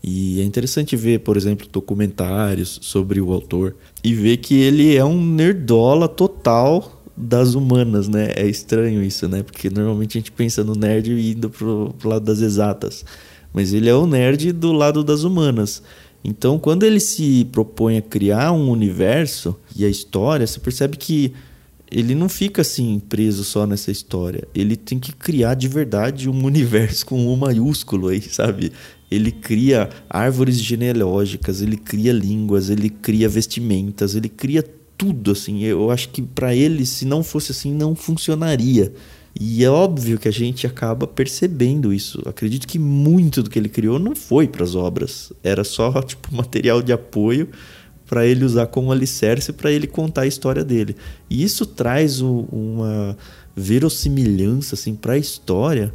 E 0.02 0.40
é 0.40 0.44
interessante 0.44 0.96
ver, 0.96 1.20
por 1.20 1.37
exemplo, 1.37 1.66
documentários 1.70 2.78
sobre 2.83 3.20
o 3.20 3.33
autor 3.33 3.76
e 4.02 4.14
ver 4.14 4.38
que 4.38 4.54
ele 4.54 4.96
é 4.96 5.04
um 5.04 5.18
nerdola 5.22 6.09
total 6.09 7.04
das 7.16 7.55
humanas, 7.55 8.09
né? 8.09 8.33
É 8.35 8.46
estranho 8.46 9.03
isso, 9.03 9.29
né? 9.29 9.42
Porque 9.42 9.70
normalmente 9.70 10.18
a 10.18 10.20
gente 10.20 10.33
pensa 10.33 10.64
no 10.64 10.74
nerd 10.74 11.11
indo 11.12 11.48
pro, 11.48 11.94
pro 11.98 12.09
lado 12.09 12.24
das 12.24 12.40
exatas. 12.40 13.05
Mas 13.53 13.72
ele 13.72 13.88
é 13.88 13.94
o 13.94 14.07
nerd 14.07 14.53
do 14.53 14.72
lado 14.72 15.05
das 15.05 15.22
humanas. 15.22 15.83
Então, 16.24 16.59
quando 16.59 16.85
ele 16.85 16.98
se 16.98 17.46
propõe 17.53 17.98
a 17.98 18.03
criar 18.03 18.50
um 18.53 18.70
universo 18.70 19.55
e 19.77 19.85
a 19.85 19.88
história, 19.88 20.46
você 20.46 20.59
percebe 20.59 20.96
que 20.96 21.33
ele 21.90 22.14
não 22.14 22.29
fica 22.29 22.62
assim 22.62 22.98
preso 22.98 23.44
só 23.44 23.66
nessa 23.66 23.90
história. 23.90 24.48
Ele 24.55 24.74
tem 24.74 24.98
que 24.98 25.12
criar 25.12 25.55
de 25.55 25.68
verdade 25.68 26.29
um 26.29 26.42
universo 26.44 27.07
com 27.07 27.33
um 27.33 27.37
maiúsculo 27.37 28.09
aí, 28.09 28.22
sabe? 28.22 28.72
Ele 29.11 29.31
cria 29.31 29.90
árvores 30.11 30.59
genealógicas, 30.61 31.62
ele 31.62 31.77
cria 31.77 32.12
línguas, 32.12 32.70
ele 32.70 32.90
cria 32.90 33.29
vestimentas, 33.29 34.16
ele 34.16 34.29
cria 34.29 34.64
tudo 34.96 35.33
assim. 35.33 35.62
Eu 35.62 35.90
acho 35.90 36.09
que 36.09 36.22
para 36.22 36.54
ele, 36.54 36.85
se 36.87 37.04
não 37.04 37.22
fosse 37.22 37.52
assim, 37.52 37.72
não 37.72 37.94
funcionaria. 37.94 38.92
E 39.38 39.64
é 39.64 39.70
óbvio 39.70 40.18
que 40.18 40.28
a 40.28 40.33
gente 40.33 40.66
acaba 40.66 41.07
percebendo 41.07 41.92
isso. 41.92 42.22
Acredito 42.26 42.68
que 42.68 42.78
muito 42.78 43.42
do 43.42 43.50
que 43.50 43.59
ele 43.59 43.68
criou 43.68 43.98
não 43.98 44.14
foi 44.14 44.46
para 44.46 44.62
as 44.62 44.74
obras, 44.74 45.33
era 45.42 45.64
só 45.64 45.90
tipo 46.02 46.35
material 46.35 46.80
de 46.80 46.92
apoio 46.92 47.48
para 48.07 48.26
ele 48.26 48.44
usar 48.44 48.66
como 48.66 48.92
alicerce 48.92 49.52
para 49.52 49.72
ele 49.72 49.87
contar 49.87 50.22
a 50.22 50.26
história 50.26 50.62
dele. 50.64 50.94
E 51.28 51.42
isso 51.42 51.66
traz 51.66 52.20
o, 52.20 52.46
uma 52.52 53.16
verossimilhança 53.57 54.74
assim 54.74 54.94
para 54.94 55.14
a 55.14 55.18
história 55.18 55.92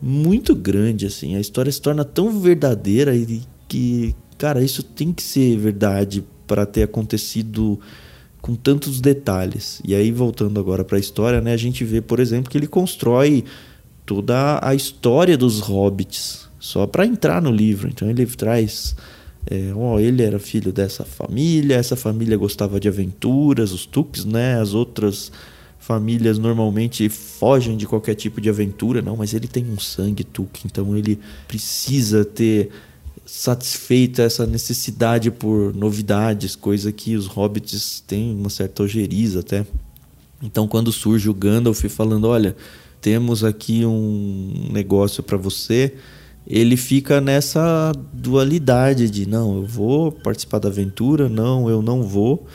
muito 0.00 0.54
grande 0.54 1.06
assim. 1.06 1.36
A 1.36 1.40
história 1.40 1.70
se 1.70 1.80
torna 1.80 2.04
tão 2.04 2.38
verdadeira 2.38 3.14
e 3.14 3.42
que, 3.66 4.14
cara, 4.36 4.62
isso 4.62 4.82
tem 4.82 5.12
que 5.12 5.22
ser 5.22 5.56
verdade 5.56 6.24
para 6.46 6.66
ter 6.66 6.82
acontecido 6.82 7.80
com 8.42 8.56
tantos 8.56 9.00
detalhes. 9.00 9.80
E 9.86 9.94
aí, 9.94 10.10
voltando 10.10 10.58
agora 10.58 10.84
para 10.84 10.96
a 10.96 11.00
história, 11.00 11.40
né, 11.40 11.52
a 11.54 11.56
gente 11.56 11.84
vê, 11.84 12.00
por 12.00 12.18
exemplo, 12.18 12.50
que 12.50 12.58
ele 12.58 12.66
constrói 12.66 13.44
toda 14.04 14.58
a 14.60 14.74
história 14.74 15.38
dos 15.38 15.60
hobbits 15.60 16.48
só 16.58 16.86
para 16.86 17.06
entrar 17.06 17.40
no 17.40 17.52
livro. 17.52 17.88
Então, 17.88 18.10
ele 18.10 18.26
traz. 18.26 18.96
É, 19.48 19.72
ele 20.00 20.22
era 20.22 20.38
filho 20.38 20.72
dessa 20.72 21.04
família, 21.04 21.74
essa 21.74 21.96
família 21.96 22.36
gostava 22.36 22.78
de 22.78 22.88
aventuras, 22.88 23.72
os 23.72 23.86
Tuks, 23.86 24.24
né? 24.24 24.60
As 24.60 24.74
outras 24.74 25.32
famílias 25.82 26.38
normalmente 26.38 27.08
fogem 27.08 27.76
de 27.76 27.86
qualquer 27.86 28.14
tipo 28.14 28.40
de 28.40 28.48
aventura, 28.48 29.02
não, 29.02 29.16
mas 29.16 29.34
ele 29.34 29.48
tem 29.48 29.66
um 29.68 29.80
sangue 29.80 30.22
Tuk, 30.22 30.60
então 30.64 30.96
ele 30.96 31.18
precisa 31.48 32.24
ter 32.24 32.70
satisfeita 33.34 34.22
essa 34.22 34.46
necessidade 34.46 35.30
por 35.30 35.74
novidades, 35.74 36.54
coisa 36.54 36.92
que 36.92 37.16
os 37.16 37.26
hobbits 37.26 38.04
têm 38.06 38.36
uma 38.36 38.50
certa 38.50 38.82
ojeriza 38.82 39.40
até. 39.40 39.64
Então, 40.42 40.68
quando 40.68 40.92
surge 40.92 41.30
o 41.30 41.34
Gandalf 41.34 41.82
falando: 41.88 42.26
Olha, 42.26 42.54
temos 43.00 43.42
aqui 43.42 43.86
um 43.86 44.68
negócio 44.70 45.22
para 45.22 45.38
você, 45.38 45.94
ele 46.46 46.76
fica 46.76 47.22
nessa 47.22 47.92
dualidade 48.12 49.08
de: 49.08 49.26
Não, 49.26 49.56
eu 49.56 49.66
vou 49.66 50.12
participar 50.12 50.58
da 50.58 50.68
aventura, 50.68 51.26
não, 51.26 51.70
eu 51.70 51.80
não 51.80 52.02
vou. 52.02 52.46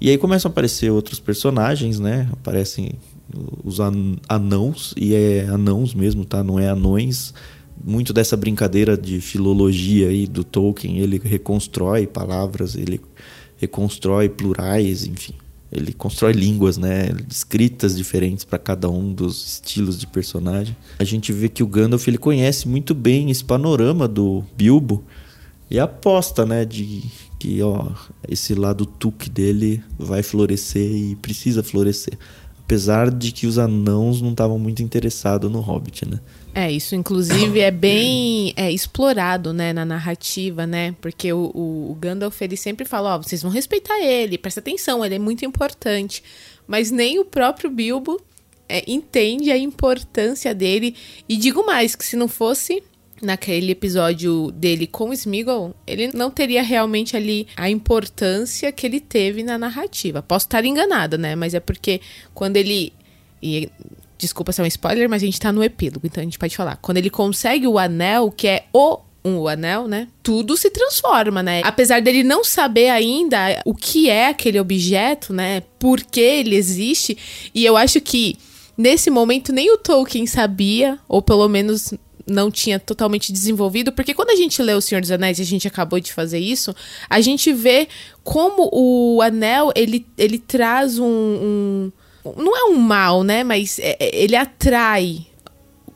E 0.00 0.10
aí 0.10 0.16
começam 0.16 0.48
a 0.48 0.52
aparecer 0.52 0.92
outros 0.92 1.18
personagens, 1.18 1.98
né? 1.98 2.28
Aparecem 2.32 2.92
os 3.64 3.78
anãos, 4.28 4.94
e 4.96 5.12
é 5.12 5.46
anãos 5.48 5.92
mesmo, 5.92 6.24
tá? 6.24 6.44
Não 6.44 6.58
é 6.58 6.68
anões 6.68 7.34
muito 7.84 8.12
dessa 8.12 8.36
brincadeira 8.36 8.96
de 8.96 9.20
filologia 9.20 10.08
aí 10.08 10.26
do 10.26 10.44
Tolkien, 10.44 10.98
ele 10.98 11.20
reconstrói 11.22 12.06
palavras, 12.06 12.74
ele 12.74 13.00
reconstrói 13.56 14.28
plurais, 14.28 15.06
enfim. 15.06 15.34
Ele 15.72 15.92
constrói 15.92 16.32
línguas, 16.32 16.76
né, 16.76 17.10
escritas 17.30 17.96
diferentes 17.96 18.44
para 18.44 18.58
cada 18.58 18.90
um 18.90 19.12
dos 19.12 19.54
estilos 19.54 19.98
de 19.98 20.06
personagem. 20.06 20.76
A 20.98 21.04
gente 21.04 21.32
vê 21.32 21.48
que 21.48 21.62
o 21.62 21.66
Gandalf 21.66 22.08
ele 22.08 22.18
conhece 22.18 22.66
muito 22.66 22.92
bem 22.92 23.30
esse 23.30 23.44
panorama 23.44 24.08
do 24.08 24.44
Bilbo 24.56 25.04
e 25.70 25.78
aposta, 25.78 26.44
né, 26.44 26.64
de 26.64 27.04
que 27.38 27.62
ó, 27.62 27.88
esse 28.28 28.54
lado 28.54 28.84
Tuk 28.84 29.30
dele 29.30 29.82
vai 29.96 30.22
florescer 30.22 30.90
e 30.90 31.14
precisa 31.16 31.62
florescer. 31.62 32.18
Apesar 32.64 33.10
de 33.10 33.32
que 33.32 33.46
os 33.46 33.56
anãos 33.56 34.20
não 34.20 34.30
estavam 34.30 34.58
muito 34.58 34.82
interessados 34.82 35.50
no 35.50 35.60
Hobbit, 35.60 36.08
né? 36.08 36.20
É, 36.54 36.70
isso 36.70 36.94
inclusive 36.94 37.60
é 37.60 37.70
bem 37.70 38.52
é, 38.56 38.70
explorado, 38.72 39.52
né, 39.52 39.72
na 39.72 39.84
narrativa, 39.84 40.66
né? 40.66 40.94
Porque 41.00 41.32
o, 41.32 41.50
o, 41.54 41.96
Gandalf, 42.00 42.40
ele 42.42 42.56
sempre 42.56 42.84
fala, 42.84 43.14
ó, 43.14 43.18
oh, 43.18 43.22
vocês 43.22 43.42
vão 43.42 43.50
respeitar 43.50 44.00
ele, 44.00 44.36
presta 44.36 44.60
atenção, 44.60 45.04
ele 45.04 45.14
é 45.14 45.18
muito 45.18 45.44
importante. 45.44 46.22
Mas 46.66 46.90
nem 46.90 47.18
o 47.18 47.24
próprio 47.24 47.70
Bilbo 47.70 48.20
é, 48.68 48.84
entende 48.86 49.50
a 49.50 49.58
importância 49.58 50.54
dele. 50.54 50.94
E 51.28 51.36
digo 51.36 51.64
mais, 51.64 51.94
que 51.94 52.04
se 52.04 52.16
não 52.16 52.28
fosse 52.28 52.82
naquele 53.20 53.72
episódio 53.72 54.50
dele 54.52 54.86
com 54.86 55.10
o 55.10 55.12
Smeagol, 55.12 55.74
ele 55.86 56.08
não 56.14 56.30
teria 56.30 56.62
realmente 56.62 57.16
ali 57.16 57.46
a 57.56 57.68
importância 57.68 58.72
que 58.72 58.86
ele 58.86 59.00
teve 59.00 59.42
na 59.42 59.58
narrativa. 59.58 60.22
Posso 60.22 60.46
estar 60.46 60.64
enganada, 60.64 61.18
né? 61.18 61.34
Mas 61.36 61.54
é 61.54 61.60
porque 61.60 62.00
quando 62.32 62.56
ele... 62.56 62.92
E 63.42 63.70
Desculpa 64.20 64.52
se 64.52 64.60
é 64.60 64.64
um 64.64 64.66
spoiler, 64.66 65.08
mas 65.08 65.22
a 65.22 65.24
gente 65.24 65.40
tá 65.40 65.50
no 65.50 65.64
epílogo, 65.64 66.06
então 66.06 66.20
a 66.20 66.24
gente 66.24 66.38
pode 66.38 66.54
falar. 66.54 66.76
Quando 66.76 66.98
ele 66.98 67.08
consegue 67.08 67.66
o 67.66 67.78
anel, 67.78 68.30
que 68.30 68.46
é 68.46 68.66
o 68.70 68.98
um 69.24 69.48
anel, 69.48 69.88
né? 69.88 70.08
Tudo 70.22 70.56
se 70.56 70.68
transforma, 70.70 71.42
né? 71.42 71.62
Apesar 71.64 72.00
dele 72.02 72.22
não 72.22 72.44
saber 72.44 72.90
ainda 72.90 73.62
o 73.64 73.74
que 73.74 74.10
é 74.10 74.28
aquele 74.28 74.60
objeto, 74.60 75.32
né? 75.32 75.62
Por 75.78 76.02
que 76.02 76.20
ele 76.20 76.54
existe. 76.54 77.16
E 77.54 77.64
eu 77.64 77.76
acho 77.76 78.00
que 78.00 78.36
nesse 78.76 79.10
momento 79.10 79.52
nem 79.52 79.72
o 79.72 79.78
Tolkien 79.78 80.26
sabia, 80.26 80.98
ou 81.08 81.22
pelo 81.22 81.48
menos 81.48 81.92
não 82.26 82.50
tinha 82.50 82.78
totalmente 82.78 83.32
desenvolvido, 83.32 83.90
porque 83.92 84.14
quando 84.14 84.30
a 84.30 84.36
gente 84.36 84.62
lê 84.62 84.72
O 84.72 84.80
Senhor 84.80 85.00
dos 85.00 85.10
Anéis 85.10 85.38
e 85.38 85.42
a 85.42 85.46
gente 85.46 85.66
acabou 85.66 85.98
de 85.98 86.12
fazer 86.12 86.38
isso, 86.38 86.74
a 87.08 87.20
gente 87.20 87.52
vê 87.52 87.88
como 88.22 88.70
o 88.72 89.20
anel 89.20 89.72
ele, 89.74 90.06
ele 90.16 90.38
traz 90.38 90.98
um, 90.98 91.06
um 91.06 91.92
não 92.24 92.56
é 92.56 92.70
um 92.70 92.76
mal, 92.76 93.22
né? 93.22 93.42
Mas 93.44 93.78
é, 93.78 93.96
é, 93.98 94.22
ele 94.22 94.36
atrai 94.36 95.26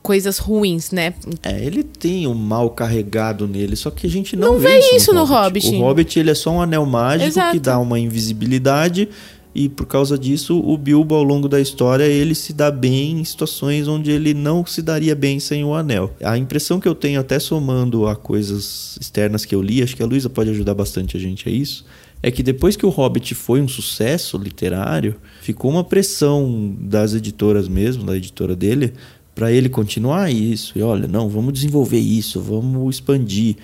coisas 0.01 0.37
ruins, 0.37 0.91
né? 0.91 1.13
É, 1.41 1.63
ele 1.65 1.83
tem 1.83 2.27
um 2.27 2.35
mal 2.35 2.69
carregado 2.69 3.47
nele, 3.47 3.75
só 3.75 3.89
que 3.89 4.05
a 4.05 4.09
gente 4.09 4.35
não, 4.35 4.53
não 4.53 4.59
vê, 4.59 4.77
isso, 4.77 4.95
isso 4.95 5.13
no, 5.13 5.21
no 5.21 5.25
Hobbit. 5.25 5.67
O 5.75 5.79
Hobbit 5.79 6.19
ele 6.19 6.29
é 6.29 6.35
só 6.35 6.51
um 6.51 6.61
anel 6.61 6.85
mágico 6.85 7.27
Exato. 7.27 7.53
que 7.53 7.59
dá 7.59 7.79
uma 7.79 7.99
invisibilidade 7.99 9.09
e 9.55 9.69
por 9.69 9.87
causa 9.87 10.17
disso 10.17 10.59
o 10.59 10.77
Bilbo 10.77 11.15
ao 11.15 11.23
longo 11.23 11.47
da 11.47 11.59
história 11.59 12.03
ele 12.03 12.35
se 12.35 12.53
dá 12.53 12.69
bem 12.69 13.19
em 13.19 13.23
situações 13.23 13.87
onde 13.87 14.11
ele 14.11 14.33
não 14.33 14.65
se 14.65 14.81
daria 14.81 15.15
bem 15.15 15.39
sem 15.39 15.63
o 15.63 15.73
anel. 15.73 16.13
A 16.21 16.37
impressão 16.37 16.79
que 16.79 16.87
eu 16.87 16.93
tenho 16.93 17.19
até 17.19 17.39
somando 17.39 18.05
a 18.07 18.15
coisas 18.15 18.97
externas 19.01 19.43
que 19.43 19.55
eu 19.55 19.61
li, 19.61 19.81
acho 19.81 19.95
que 19.95 20.03
a 20.03 20.05
Luísa 20.05 20.29
pode 20.29 20.51
ajudar 20.51 20.75
bastante 20.75 21.17
a 21.17 21.19
gente 21.19 21.49
a 21.49 21.51
isso, 21.51 21.83
é 22.25 22.31
que 22.31 22.41
depois 22.41 22.75
que 22.75 22.87
o 22.87 22.89
Hobbit 22.89 23.35
foi 23.35 23.61
um 23.61 23.67
sucesso 23.67 24.35
literário, 24.35 25.15
ficou 25.41 25.69
uma 25.69 25.83
pressão 25.83 26.75
das 26.79 27.13
editoras 27.13 27.67
mesmo, 27.67 28.03
da 28.03 28.17
editora 28.17 28.55
dele, 28.55 28.93
para 29.35 29.51
ele 29.51 29.69
continuar 29.69 30.31
isso. 30.31 30.75
E 30.75 30.81
olha, 30.81 31.07
não, 31.07 31.29
vamos 31.29 31.53
desenvolver 31.53 31.99
isso, 31.99 32.41
vamos 32.41 32.95
expandir. 32.95 33.57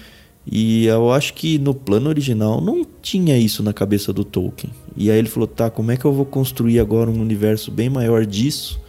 E 0.45 0.85
eu 0.85 1.11
acho 1.11 1.33
que 1.33 1.57
no 1.57 1.73
plano 1.73 2.07
original 2.07 2.61
não 2.61 2.85
tinha 3.01 3.35
isso 3.35 3.63
na 3.63 3.73
cabeça 3.73 4.13
do 4.13 4.23
Tolkien. 4.23 4.71
E 4.95 5.09
aí 5.09 5.17
ele 5.17 5.27
falou: 5.27 5.47
tá, 5.47 5.71
como 5.71 5.91
é 5.91 5.97
que 5.97 6.05
eu 6.05 6.13
vou 6.13 6.25
construir 6.25 6.79
agora 6.79 7.09
um 7.09 7.19
universo 7.19 7.71
bem 7.71 7.89
maior 7.89 8.27
disso? 8.27 8.79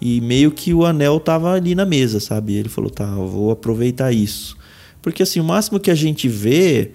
E 0.00 0.22
meio 0.22 0.50
que 0.50 0.72
o 0.72 0.86
anel 0.86 1.20
tava 1.20 1.52
ali 1.52 1.74
na 1.74 1.84
mesa, 1.84 2.18
sabe? 2.18 2.54
Ele 2.54 2.70
falou: 2.70 2.88
tá, 2.88 3.04
eu 3.14 3.28
vou 3.28 3.50
aproveitar 3.50 4.10
isso. 4.10 4.56
Porque 5.02 5.22
assim, 5.22 5.38
o 5.38 5.44
máximo 5.44 5.78
que 5.78 5.90
a 5.90 5.94
gente 5.94 6.28
vê 6.28 6.92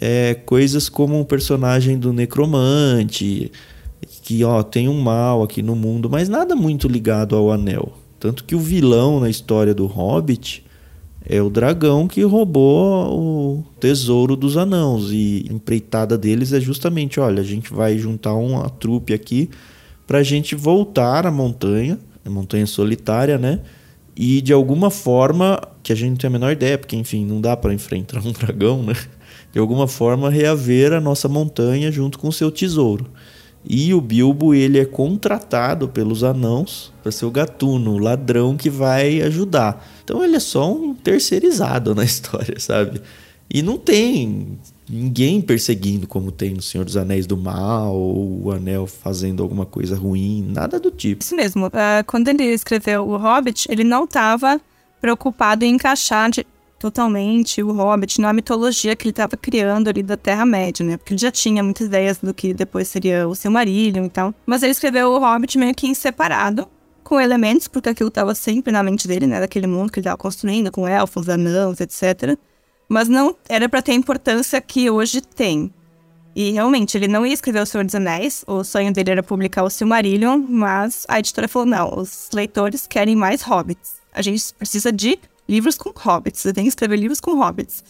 é, 0.00 0.34
coisas 0.34 0.88
como 0.88 1.18
um 1.18 1.24
personagem 1.24 1.98
do 1.98 2.12
necromante, 2.12 3.50
que 4.22 4.44
ó, 4.44 4.62
tem 4.62 4.88
um 4.88 5.00
mal 5.00 5.42
aqui 5.42 5.62
no 5.62 5.74
mundo, 5.74 6.08
mas 6.10 6.28
nada 6.28 6.54
muito 6.54 6.88
ligado 6.88 7.36
ao 7.36 7.50
anel. 7.50 7.92
Tanto 8.18 8.44
que 8.44 8.54
o 8.54 8.60
vilão 8.60 9.20
na 9.20 9.28
história 9.28 9.74
do 9.74 9.86
Hobbit 9.86 10.64
é 11.26 11.40
o 11.40 11.48
dragão 11.48 12.06
que 12.06 12.22
roubou 12.22 13.18
o 13.18 13.64
tesouro 13.80 14.36
dos 14.36 14.56
anãos. 14.56 15.10
E 15.10 15.46
a 15.48 15.52
empreitada 15.52 16.16
deles 16.18 16.52
é 16.52 16.60
justamente: 16.60 17.18
olha, 17.18 17.40
a 17.40 17.44
gente 17.44 17.72
vai 17.72 17.98
juntar 17.98 18.34
uma 18.34 18.68
trupe 18.68 19.12
aqui 19.12 19.50
para 20.06 20.18
a 20.18 20.22
gente 20.22 20.54
voltar 20.54 21.26
à 21.26 21.30
montanha, 21.30 21.98
a 22.24 22.30
montanha 22.30 22.66
solitária, 22.66 23.38
né? 23.38 23.60
E 24.16 24.40
de 24.40 24.52
alguma 24.52 24.90
forma, 24.90 25.60
que 25.82 25.92
a 25.92 25.96
gente 25.96 26.10
não 26.10 26.16
tem 26.16 26.28
a 26.28 26.30
menor 26.30 26.52
ideia, 26.52 26.78
porque 26.78 26.96
enfim, 26.96 27.24
não 27.24 27.40
dá 27.40 27.56
para 27.56 27.74
enfrentar 27.74 28.24
um 28.24 28.32
dragão, 28.32 28.82
né? 28.82 28.94
De 29.54 29.60
alguma 29.60 29.86
forma, 29.86 30.28
reaver 30.28 30.92
a 30.92 31.00
nossa 31.00 31.28
montanha 31.28 31.92
junto 31.92 32.18
com 32.18 32.26
o 32.26 32.32
seu 32.32 32.50
tesouro. 32.50 33.06
E 33.64 33.94
o 33.94 34.00
Bilbo 34.00 34.52
ele 34.52 34.80
é 34.80 34.84
contratado 34.84 35.86
pelos 35.88 36.24
anãos 36.24 36.92
para 37.00 37.12
ser 37.12 37.24
o 37.24 37.30
gatuno, 37.30 37.92
o 37.92 37.98
ladrão 37.98 38.56
que 38.56 38.68
vai 38.68 39.22
ajudar. 39.22 39.86
Então 40.02 40.24
ele 40.24 40.34
é 40.34 40.40
só 40.40 40.72
um 40.72 40.92
terceirizado 40.92 41.94
na 41.94 42.02
história, 42.04 42.58
sabe? 42.58 43.00
E 43.48 43.62
não 43.62 43.78
tem 43.78 44.58
ninguém 44.90 45.40
perseguindo 45.40 46.08
como 46.08 46.32
tem 46.32 46.52
no 46.52 46.60
Senhor 46.60 46.84
dos 46.84 46.96
Anéis 46.96 47.24
do 47.24 47.36
Mal, 47.36 47.94
ou 47.94 48.46
o 48.46 48.50
Anel 48.50 48.88
fazendo 48.88 49.40
alguma 49.40 49.64
coisa 49.64 49.96
ruim, 49.96 50.44
nada 50.50 50.80
do 50.80 50.90
tipo. 50.90 51.22
Isso 51.22 51.36
mesmo. 51.36 51.68
Uh, 51.68 52.02
quando 52.08 52.26
ele 52.26 52.42
escreveu 52.42 53.08
O 53.08 53.16
Hobbit, 53.16 53.68
ele 53.70 53.84
não 53.84 54.02
estava 54.02 54.60
preocupado 55.00 55.64
em 55.64 55.74
encaixar 55.74 56.28
de, 56.28 56.44
totalmente 56.84 57.62
o 57.62 57.72
Hobbit 57.72 58.20
na 58.20 58.30
mitologia 58.30 58.94
que 58.94 59.04
ele 59.04 59.10
estava 59.10 59.38
criando 59.38 59.88
ali 59.88 60.02
da 60.02 60.18
Terra-média, 60.18 60.84
né? 60.84 60.98
Porque 60.98 61.14
ele 61.14 61.20
já 61.20 61.30
tinha 61.30 61.62
muitas 61.62 61.86
ideias 61.86 62.18
do 62.18 62.34
que 62.34 62.52
depois 62.52 62.88
seria 62.88 63.26
o 63.26 63.34
Silmarillion 63.34 64.04
e 64.04 64.10
tal. 64.10 64.34
Mas 64.44 64.62
ele 64.62 64.72
escreveu 64.72 65.10
o 65.12 65.18
Hobbit 65.18 65.56
meio 65.56 65.74
que 65.74 65.86
em 65.86 65.94
separado, 65.94 66.68
com 67.02 67.18
elementos, 67.18 67.68
porque 67.68 67.88
aquilo 67.88 68.08
estava 68.08 68.34
sempre 68.34 68.70
na 68.70 68.82
mente 68.82 69.08
dele, 69.08 69.26
né? 69.26 69.40
Daquele 69.40 69.66
mundo 69.66 69.90
que 69.90 69.98
ele 69.98 70.04
estava 70.04 70.18
construindo, 70.18 70.70
com 70.70 70.86
elfos, 70.86 71.26
anãos, 71.26 71.80
etc. 71.80 72.38
Mas 72.86 73.08
não 73.08 73.34
era 73.48 73.66
para 73.66 73.80
ter 73.80 73.92
a 73.92 73.94
importância 73.94 74.60
que 74.60 74.90
hoje 74.90 75.22
tem. 75.22 75.72
E 76.36 76.50
realmente, 76.50 76.98
ele 76.98 77.08
não 77.08 77.24
ia 77.24 77.32
escrever 77.32 77.60
O 77.60 77.66
Senhor 77.66 77.84
dos 77.84 77.94
Anéis, 77.94 78.44
o 78.46 78.62
sonho 78.62 78.92
dele 78.92 79.12
era 79.12 79.22
publicar 79.22 79.62
o 79.62 79.70
Silmarillion, 79.70 80.44
mas 80.46 81.06
a 81.08 81.18
editora 81.18 81.48
falou: 81.48 81.64
não, 81.64 81.98
os 81.98 82.28
leitores 82.34 82.86
querem 82.86 83.16
mais 83.16 83.40
hobbits. 83.40 83.94
A 84.12 84.20
gente 84.20 84.52
precisa 84.52 84.92
de 84.92 85.18
livros 85.48 85.76
com 85.76 85.92
hobbits, 85.94 86.40
você 86.40 86.52
tem 86.52 86.64
que 86.64 86.68
escrever 86.68 86.96
livros 86.96 87.20
com 87.20 87.34
hobbits. 87.34 87.84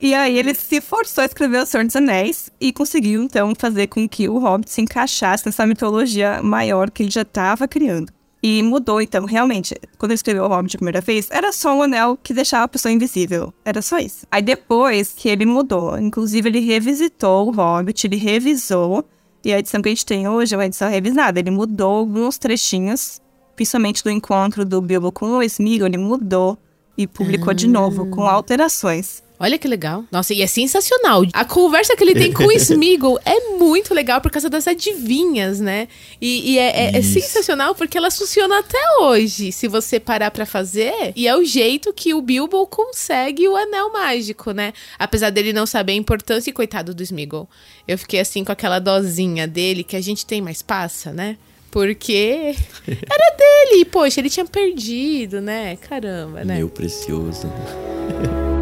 E 0.00 0.14
aí 0.14 0.38
ele 0.38 0.54
se 0.54 0.80
forçou 0.80 1.22
a 1.22 1.24
escrever 1.24 1.60
O 1.60 1.66
Senhor 1.66 1.84
dos 1.84 1.96
Anéis 1.96 2.50
e 2.60 2.72
conseguiu 2.72 3.20
então 3.22 3.52
fazer 3.58 3.88
com 3.88 4.08
que 4.08 4.28
o 4.28 4.38
Hobbit 4.38 4.70
se 4.70 4.80
encaixasse 4.80 5.44
nessa 5.44 5.66
mitologia 5.66 6.40
maior 6.40 6.88
que 6.88 7.02
ele 7.02 7.10
já 7.10 7.22
estava 7.22 7.66
criando. 7.66 8.12
E 8.40 8.62
mudou, 8.62 9.02
então, 9.02 9.24
realmente. 9.24 9.74
Quando 9.98 10.12
ele 10.12 10.16
escreveu 10.16 10.44
o 10.44 10.48
Hobbit 10.48 10.76
a 10.76 10.78
primeira 10.78 11.00
vez, 11.00 11.26
era 11.32 11.52
só 11.52 11.76
um 11.76 11.82
anel 11.82 12.16
que 12.22 12.32
deixava 12.32 12.64
a 12.64 12.68
pessoa 12.68 12.92
invisível. 12.92 13.52
Era 13.64 13.82
só 13.82 13.98
isso. 13.98 14.24
Aí 14.30 14.40
depois 14.40 15.12
que 15.16 15.28
ele 15.28 15.44
mudou, 15.44 15.98
inclusive 15.98 16.48
ele 16.48 16.60
revisitou 16.60 17.48
o 17.48 17.50
Hobbit, 17.50 18.06
ele 18.06 18.16
revisou. 18.16 19.04
E 19.44 19.52
a 19.52 19.58
edição 19.58 19.82
que 19.82 19.88
a 19.88 19.90
gente 19.90 20.06
tem 20.06 20.28
hoje 20.28 20.54
é 20.54 20.58
uma 20.58 20.66
edição 20.66 20.88
revisada. 20.88 21.40
Ele 21.40 21.50
mudou 21.50 21.96
alguns 21.96 22.38
trechinhos, 22.38 23.20
principalmente 23.56 24.04
do 24.04 24.10
encontro 24.10 24.64
do 24.64 24.80
Bilbo 24.80 25.10
com 25.10 25.38
o 25.38 25.42
Smeagol, 25.42 25.88
ele 25.88 25.98
mudou 25.98 26.56
e 26.98 27.06
publicou 27.06 27.54
de 27.54 27.68
novo, 27.68 28.06
com 28.06 28.22
alterações. 28.22 29.22
Olha 29.40 29.56
que 29.56 29.68
legal. 29.68 30.04
Nossa, 30.10 30.34
e 30.34 30.42
é 30.42 30.48
sensacional. 30.48 31.22
A 31.32 31.44
conversa 31.44 31.96
que 31.96 32.02
ele 32.02 32.12
tem 32.12 32.32
com 32.32 32.42
o 32.42 32.50
Smeagol 32.58 33.20
é 33.24 33.50
muito 33.56 33.94
legal 33.94 34.20
por 34.20 34.32
causa 34.32 34.50
das 34.50 34.66
adivinhas, 34.66 35.60
né? 35.60 35.86
E, 36.20 36.54
e 36.54 36.58
é, 36.58 36.86
é, 36.86 36.98
é, 36.98 37.02
sensacional 37.02 37.72
porque 37.72 37.96
elas 37.96 38.18
funcionam 38.18 38.58
até 38.58 38.78
hoje, 39.00 39.52
se 39.52 39.68
você 39.68 40.00
parar 40.00 40.32
para 40.32 40.44
fazer. 40.44 41.12
E 41.14 41.28
é 41.28 41.36
o 41.36 41.44
jeito 41.44 41.92
que 41.92 42.12
o 42.14 42.20
Bilbo 42.20 42.66
consegue 42.66 43.46
o 43.46 43.54
anel 43.54 43.92
mágico, 43.92 44.50
né? 44.50 44.72
Apesar 44.98 45.30
dele 45.30 45.52
não 45.52 45.66
saber 45.66 45.92
a 45.92 45.96
importância 45.96 46.50
e 46.50 46.52
coitado 46.52 46.92
do 46.92 47.02
Smeagol. 47.04 47.48
Eu 47.86 47.96
fiquei 47.96 48.18
assim 48.18 48.42
com 48.42 48.50
aquela 48.50 48.80
dosinha 48.80 49.46
dele 49.46 49.84
que 49.84 49.94
a 49.94 50.00
gente 50.00 50.26
tem 50.26 50.42
mais 50.42 50.62
passa, 50.62 51.12
né? 51.12 51.36
Porque 51.78 52.56
era 52.90 53.36
dele, 53.36 53.84
poxa, 53.84 54.18
ele 54.20 54.28
tinha 54.28 54.44
perdido, 54.44 55.40
né? 55.40 55.76
Caramba, 55.76 56.44
né? 56.44 56.56
Meu 56.56 56.68
precioso. 56.68 57.46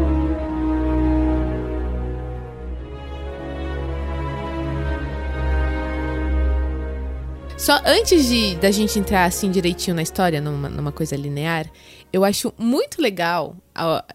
Só 7.57 7.81
antes 7.87 8.27
de 8.27 8.55
da 8.57 8.69
gente 8.69 8.99
entrar 8.99 9.25
assim 9.25 9.49
direitinho 9.49 9.95
na 9.95 10.03
história, 10.03 10.39
numa, 10.39 10.69
numa 10.69 10.91
coisa 10.91 11.15
linear, 11.15 11.65
eu 12.13 12.23
acho 12.23 12.53
muito 12.55 13.01
legal 13.01 13.57
a, 13.73 14.05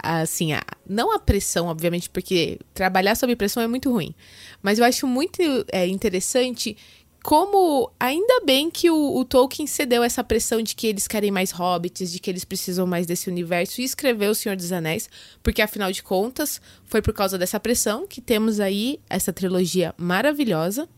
a, 0.00 0.20
assim, 0.20 0.52
a, 0.52 0.62
não 0.88 1.12
a 1.12 1.18
pressão, 1.18 1.66
obviamente, 1.66 2.08
porque 2.08 2.60
trabalhar 2.72 3.16
sob 3.16 3.34
pressão 3.34 3.64
é 3.64 3.66
muito 3.66 3.90
ruim. 3.90 4.14
Mas 4.62 4.78
eu 4.78 4.84
acho 4.84 5.08
muito 5.08 5.42
é, 5.72 5.88
interessante 5.88 6.76
como 7.22 7.90
ainda 7.98 8.40
bem 8.44 8.70
que 8.70 8.90
o, 8.90 9.16
o, 9.16 9.24
Tolkien 9.24 9.66
cedeu 9.66 10.02
essa 10.02 10.22
pressão 10.22 10.62
de 10.62 10.74
que 10.74 10.86
eles 10.86 11.08
querem 11.08 11.30
mais 11.30 11.50
hobbits, 11.50 12.12
de 12.12 12.18
que 12.18 12.30
eles 12.30 12.44
precisam 12.44 12.86
mais 12.86 13.06
desse 13.06 13.28
universo 13.28 13.80
e 13.80 13.84
escreveu 13.84 14.30
O 14.30 14.34
Senhor 14.34 14.56
dos 14.56 14.72
Anéis, 14.72 15.10
porque 15.42 15.60
afinal 15.60 15.90
de 15.90 16.02
contas 16.02 16.60
foi 16.84 17.02
por 17.02 17.12
causa 17.12 17.36
dessa 17.36 17.58
pressão 17.58 18.06
que 18.06 18.20
temos 18.20 18.60
aí 18.60 19.00
essa 19.10 19.32
trilogia 19.32 19.94
maravilhosa. 19.98 20.88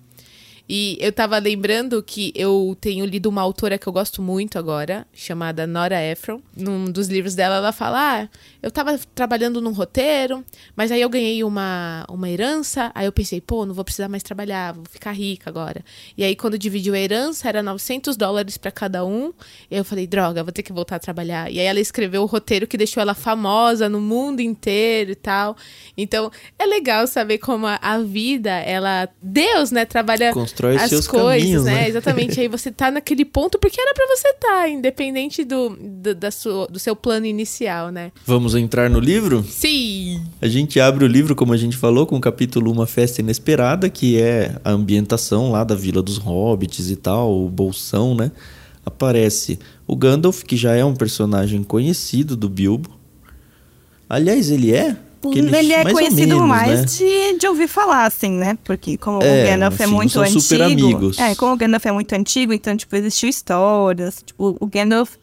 E 0.72 0.96
eu 1.00 1.10
tava 1.10 1.36
lembrando 1.36 2.00
que 2.00 2.32
eu 2.32 2.76
tenho 2.80 3.04
lido 3.04 3.28
uma 3.28 3.42
autora 3.42 3.76
que 3.76 3.88
eu 3.88 3.92
gosto 3.92 4.22
muito 4.22 4.56
agora, 4.56 5.04
chamada 5.12 5.66
Nora 5.66 6.00
Ephron. 6.00 6.40
Num 6.56 6.84
dos 6.84 7.08
livros 7.08 7.34
dela, 7.34 7.56
ela 7.56 7.72
fala: 7.72 7.98
Ah, 7.98 8.28
eu 8.62 8.70
tava 8.70 8.96
trabalhando 9.12 9.60
num 9.60 9.72
roteiro, 9.72 10.44
mas 10.76 10.92
aí 10.92 11.00
eu 11.00 11.08
ganhei 11.08 11.42
uma, 11.42 12.04
uma 12.08 12.30
herança. 12.30 12.92
Aí 12.94 13.04
eu 13.04 13.10
pensei, 13.10 13.40
pô, 13.40 13.66
não 13.66 13.74
vou 13.74 13.84
precisar 13.84 14.08
mais 14.08 14.22
trabalhar, 14.22 14.74
vou 14.74 14.84
ficar 14.84 15.10
rica 15.10 15.50
agora. 15.50 15.82
E 16.16 16.22
aí, 16.22 16.36
quando 16.36 16.56
dividiu 16.56 16.94
a 16.94 16.98
herança, 16.98 17.48
era 17.48 17.64
900 17.64 18.16
dólares 18.16 18.56
para 18.56 18.70
cada 18.70 19.04
um. 19.04 19.32
E 19.68 19.76
eu 19.76 19.84
falei, 19.84 20.06
droga, 20.06 20.44
vou 20.44 20.52
ter 20.52 20.62
que 20.62 20.72
voltar 20.72 20.96
a 20.96 20.98
trabalhar. 21.00 21.50
E 21.50 21.58
aí 21.58 21.66
ela 21.66 21.80
escreveu 21.80 22.22
o 22.22 22.26
roteiro 22.26 22.66
que 22.68 22.76
deixou 22.76 23.00
ela 23.00 23.14
famosa 23.14 23.88
no 23.88 24.00
mundo 24.00 24.40
inteiro 24.40 25.10
e 25.10 25.16
tal. 25.16 25.56
Então, 25.96 26.30
é 26.58 26.64
legal 26.64 27.08
saber 27.08 27.38
como 27.38 27.66
a, 27.66 27.76
a 27.82 27.98
vida, 27.98 28.50
ela. 28.50 29.08
Deus, 29.20 29.72
né, 29.72 29.84
trabalha. 29.84 30.32
Constrói 30.60 30.76
as 30.76 30.88
seus 30.88 31.06
coisas, 31.06 31.42
caminhos, 31.42 31.64
né? 31.64 31.74
né? 31.74 31.88
Exatamente. 31.88 32.40
Aí 32.40 32.48
você 32.48 32.70
tá 32.70 32.90
naquele 32.90 33.24
ponto 33.24 33.58
porque 33.58 33.80
era 33.80 33.94
para 33.94 34.06
você 34.06 34.28
estar, 34.28 34.48
tá, 34.48 34.68
independente 34.68 35.44
do, 35.44 35.70
do, 35.70 36.14
da 36.14 36.30
sua, 36.30 36.66
do 36.66 36.78
seu 36.78 36.94
plano 36.94 37.26
inicial, 37.26 37.90
né? 37.90 38.12
Vamos 38.26 38.54
entrar 38.54 38.90
no 38.90 39.00
livro? 39.00 39.42
Sim! 39.44 40.22
A 40.40 40.48
gente 40.48 40.78
abre 40.78 41.04
o 41.04 41.08
livro, 41.08 41.34
como 41.34 41.52
a 41.52 41.56
gente 41.56 41.76
falou, 41.76 42.06
com 42.06 42.16
o 42.16 42.20
capítulo 42.20 42.70
Uma 42.70 42.86
Festa 42.86 43.20
Inesperada, 43.20 43.88
que 43.88 44.20
é 44.20 44.56
a 44.64 44.70
ambientação 44.70 45.50
lá 45.50 45.64
da 45.64 45.74
Vila 45.74 46.02
dos 46.02 46.18
Hobbits 46.18 46.90
e 46.90 46.96
tal, 46.96 47.44
o 47.44 47.48
Bolsão, 47.48 48.14
né? 48.14 48.30
Aparece 48.84 49.58
o 49.86 49.96
Gandalf, 49.96 50.42
que 50.42 50.56
já 50.56 50.74
é 50.74 50.84
um 50.84 50.94
personagem 50.94 51.62
conhecido 51.62 52.36
do 52.36 52.48
Bilbo. 52.48 52.98
Aliás, 54.08 54.50
ele 54.50 54.74
é 54.74 54.96
ele, 55.24 55.54
ele 55.54 55.72
é 55.72 55.84
conhecido 55.84 56.34
menos, 56.34 56.48
mais 56.48 56.80
né? 56.80 56.86
de, 56.86 57.38
de 57.38 57.46
ouvir 57.46 57.68
falar, 57.68 58.06
assim, 58.06 58.30
né? 58.30 58.56
Porque 58.64 58.96
como 58.96 59.22
é, 59.22 59.44
o 59.44 59.46
Gandalf 59.50 59.80
é 59.80 59.86
muito 59.86 60.12
são 60.12 60.22
antigo. 60.22 60.40
Super 60.40 60.62
amigos. 60.62 61.18
É, 61.18 61.34
como 61.34 61.52
o 61.52 61.56
Gandalf 61.56 61.84
é 61.84 61.92
muito 61.92 62.12
antigo, 62.14 62.52
então, 62.52 62.74
tipo, 62.74 62.96
existiu 62.96 63.28
histórias. 63.28 64.22
Tipo, 64.24 64.56
o 64.58 64.66
Gandalf 64.66 65.16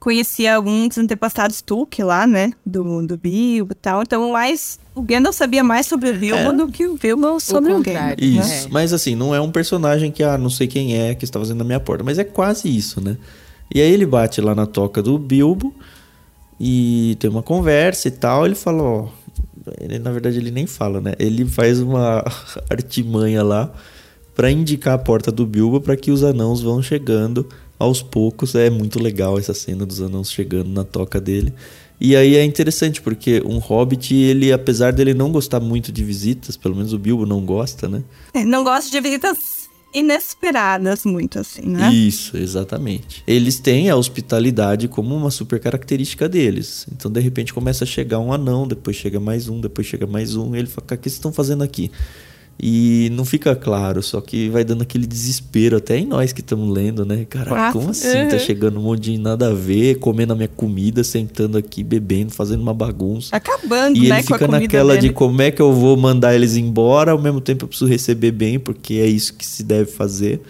conhecia 0.00 0.56
alguns 0.56 0.98
antepassados 0.98 1.62
Tolkien 1.62 2.06
lá, 2.06 2.26
né? 2.26 2.52
Do, 2.64 3.06
do 3.06 3.16
Bilbo 3.16 3.72
e 3.72 3.76
tal. 3.76 4.02
Então, 4.02 4.32
mais. 4.32 4.80
O 4.94 5.02
Gandalf 5.02 5.36
sabia 5.36 5.62
mais 5.62 5.86
sobre 5.86 6.10
o 6.10 6.14
Bilbo 6.14 6.40
é. 6.40 6.52
do 6.52 6.68
que 6.68 6.86
o 6.86 6.96
Bilbo 6.96 7.38
sobre 7.38 7.72
o, 7.72 7.78
o 7.78 7.82
Gandalf. 7.82 8.08
Né? 8.08 8.16
Isso. 8.18 8.64
Né? 8.64 8.68
Mas 8.72 8.92
assim, 8.92 9.14
não 9.14 9.32
é 9.32 9.40
um 9.40 9.52
personagem 9.52 10.10
que, 10.10 10.24
ah, 10.24 10.36
não 10.36 10.50
sei 10.50 10.66
quem 10.66 10.96
é 10.96 11.14
que 11.14 11.24
está 11.24 11.38
fazendo 11.38 11.58
na 11.58 11.64
minha 11.64 11.80
porta. 11.80 12.02
Mas 12.02 12.18
é 12.18 12.24
quase 12.24 12.68
isso, 12.68 13.00
né? 13.00 13.16
E 13.72 13.80
aí 13.80 13.92
ele 13.92 14.06
bate 14.06 14.40
lá 14.40 14.54
na 14.56 14.66
toca 14.66 15.00
do 15.00 15.16
Bilbo 15.18 15.72
e 16.58 17.16
tem 17.20 17.30
uma 17.30 17.42
conversa 17.42 18.08
e 18.08 18.10
tal. 18.10 18.44
Ele 18.44 18.54
fala, 18.56 18.82
ó 18.82 19.08
ele, 19.80 19.98
na 19.98 20.10
verdade, 20.10 20.38
ele 20.38 20.50
nem 20.50 20.66
fala, 20.66 21.00
né? 21.00 21.14
Ele 21.18 21.44
faz 21.44 21.80
uma 21.80 22.24
artimanha 22.70 23.42
lá 23.42 23.72
para 24.34 24.50
indicar 24.50 24.94
a 24.94 24.98
porta 24.98 25.32
do 25.32 25.46
Bilbo 25.46 25.80
para 25.80 25.96
que 25.96 26.10
os 26.10 26.22
anãos 26.22 26.60
vão 26.60 26.82
chegando 26.82 27.48
aos 27.78 28.02
poucos. 28.02 28.54
É 28.54 28.68
muito 28.70 29.02
legal 29.02 29.38
essa 29.38 29.54
cena 29.54 29.86
dos 29.86 30.00
anãos 30.00 30.30
chegando 30.30 30.68
na 30.70 30.84
toca 30.84 31.20
dele. 31.20 31.52
E 31.98 32.14
aí 32.14 32.36
é 32.36 32.44
interessante 32.44 33.00
porque 33.00 33.42
um 33.46 33.58
hobbit, 33.58 34.14
ele 34.14 34.52
apesar 34.52 34.92
dele 34.92 35.14
não 35.14 35.32
gostar 35.32 35.60
muito 35.60 35.90
de 35.90 36.04
visitas, 36.04 36.54
pelo 36.54 36.76
menos 36.76 36.92
o 36.92 36.98
Bilbo 36.98 37.24
não 37.24 37.40
gosta, 37.40 37.88
né? 37.88 38.04
É, 38.34 38.44
não 38.44 38.62
gosta 38.62 38.90
de 38.90 39.00
visitas 39.00 39.55
inesperadas 39.94 41.04
muito 41.04 41.38
assim, 41.38 41.62
né? 41.62 41.92
Isso, 41.92 42.36
exatamente. 42.36 43.22
Eles 43.26 43.58
têm 43.58 43.88
a 43.88 43.96
hospitalidade 43.96 44.88
como 44.88 45.14
uma 45.14 45.30
super 45.30 45.58
característica 45.58 46.28
deles. 46.28 46.86
Então, 46.92 47.10
de 47.10 47.20
repente, 47.20 47.54
começa 47.54 47.84
a 47.84 47.86
chegar 47.86 48.18
um 48.18 48.32
anão, 48.32 48.66
depois 48.66 48.96
chega 48.96 49.18
mais 49.18 49.48
um, 49.48 49.60
depois 49.60 49.86
chega 49.86 50.06
mais 50.06 50.36
um, 50.36 50.54
ele 50.54 50.66
fala: 50.66 50.84
"O 50.84 50.88
que 50.88 50.96
vocês 50.96 51.14
estão 51.14 51.32
fazendo 51.32 51.62
aqui?" 51.62 51.90
E 52.58 53.10
não 53.12 53.26
fica 53.26 53.54
claro, 53.54 54.02
só 54.02 54.18
que 54.18 54.48
vai 54.48 54.64
dando 54.64 54.80
aquele 54.80 55.06
desespero, 55.06 55.76
até 55.76 55.98
em 55.98 56.06
nós 56.06 56.32
que 56.32 56.40
estamos 56.40 56.72
lendo, 56.74 57.04
né? 57.04 57.26
Cara, 57.28 57.68
Ah, 57.68 57.72
como 57.72 57.90
assim? 57.90 58.08
Tá 58.28 58.34
uhum. 58.36 58.38
chegando 58.38 58.78
um 58.78 58.82
monte 58.82 59.02
de 59.10 59.18
nada 59.18 59.48
a 59.48 59.52
ver, 59.52 59.98
comendo 59.98 60.32
a 60.32 60.36
minha 60.36 60.48
comida, 60.48 61.04
sentando 61.04 61.58
aqui, 61.58 61.84
bebendo, 61.84 62.32
fazendo 62.32 62.62
uma 62.62 62.72
bagunça. 62.72 63.36
Acabando, 63.36 63.98
E 63.98 64.08
né, 64.08 64.20
ele 64.20 64.26
com 64.26 64.34
a 64.34 64.38
fica 64.38 64.48
naquela 64.50 64.94
dele. 64.94 65.08
de 65.08 65.14
como 65.14 65.42
é 65.42 65.50
que 65.50 65.60
eu 65.60 65.70
vou 65.70 65.98
mandar 65.98 66.34
eles 66.34 66.56
embora, 66.56 67.12
ao 67.12 67.20
mesmo 67.20 67.42
tempo 67.42 67.64
eu 67.64 67.68
preciso 67.68 67.90
receber 67.90 68.30
bem, 68.30 68.58
porque 68.58 68.94
é 68.94 69.06
isso 69.06 69.34
que 69.34 69.44
se 69.44 69.62
deve 69.62 69.90
fazer. 69.90 70.40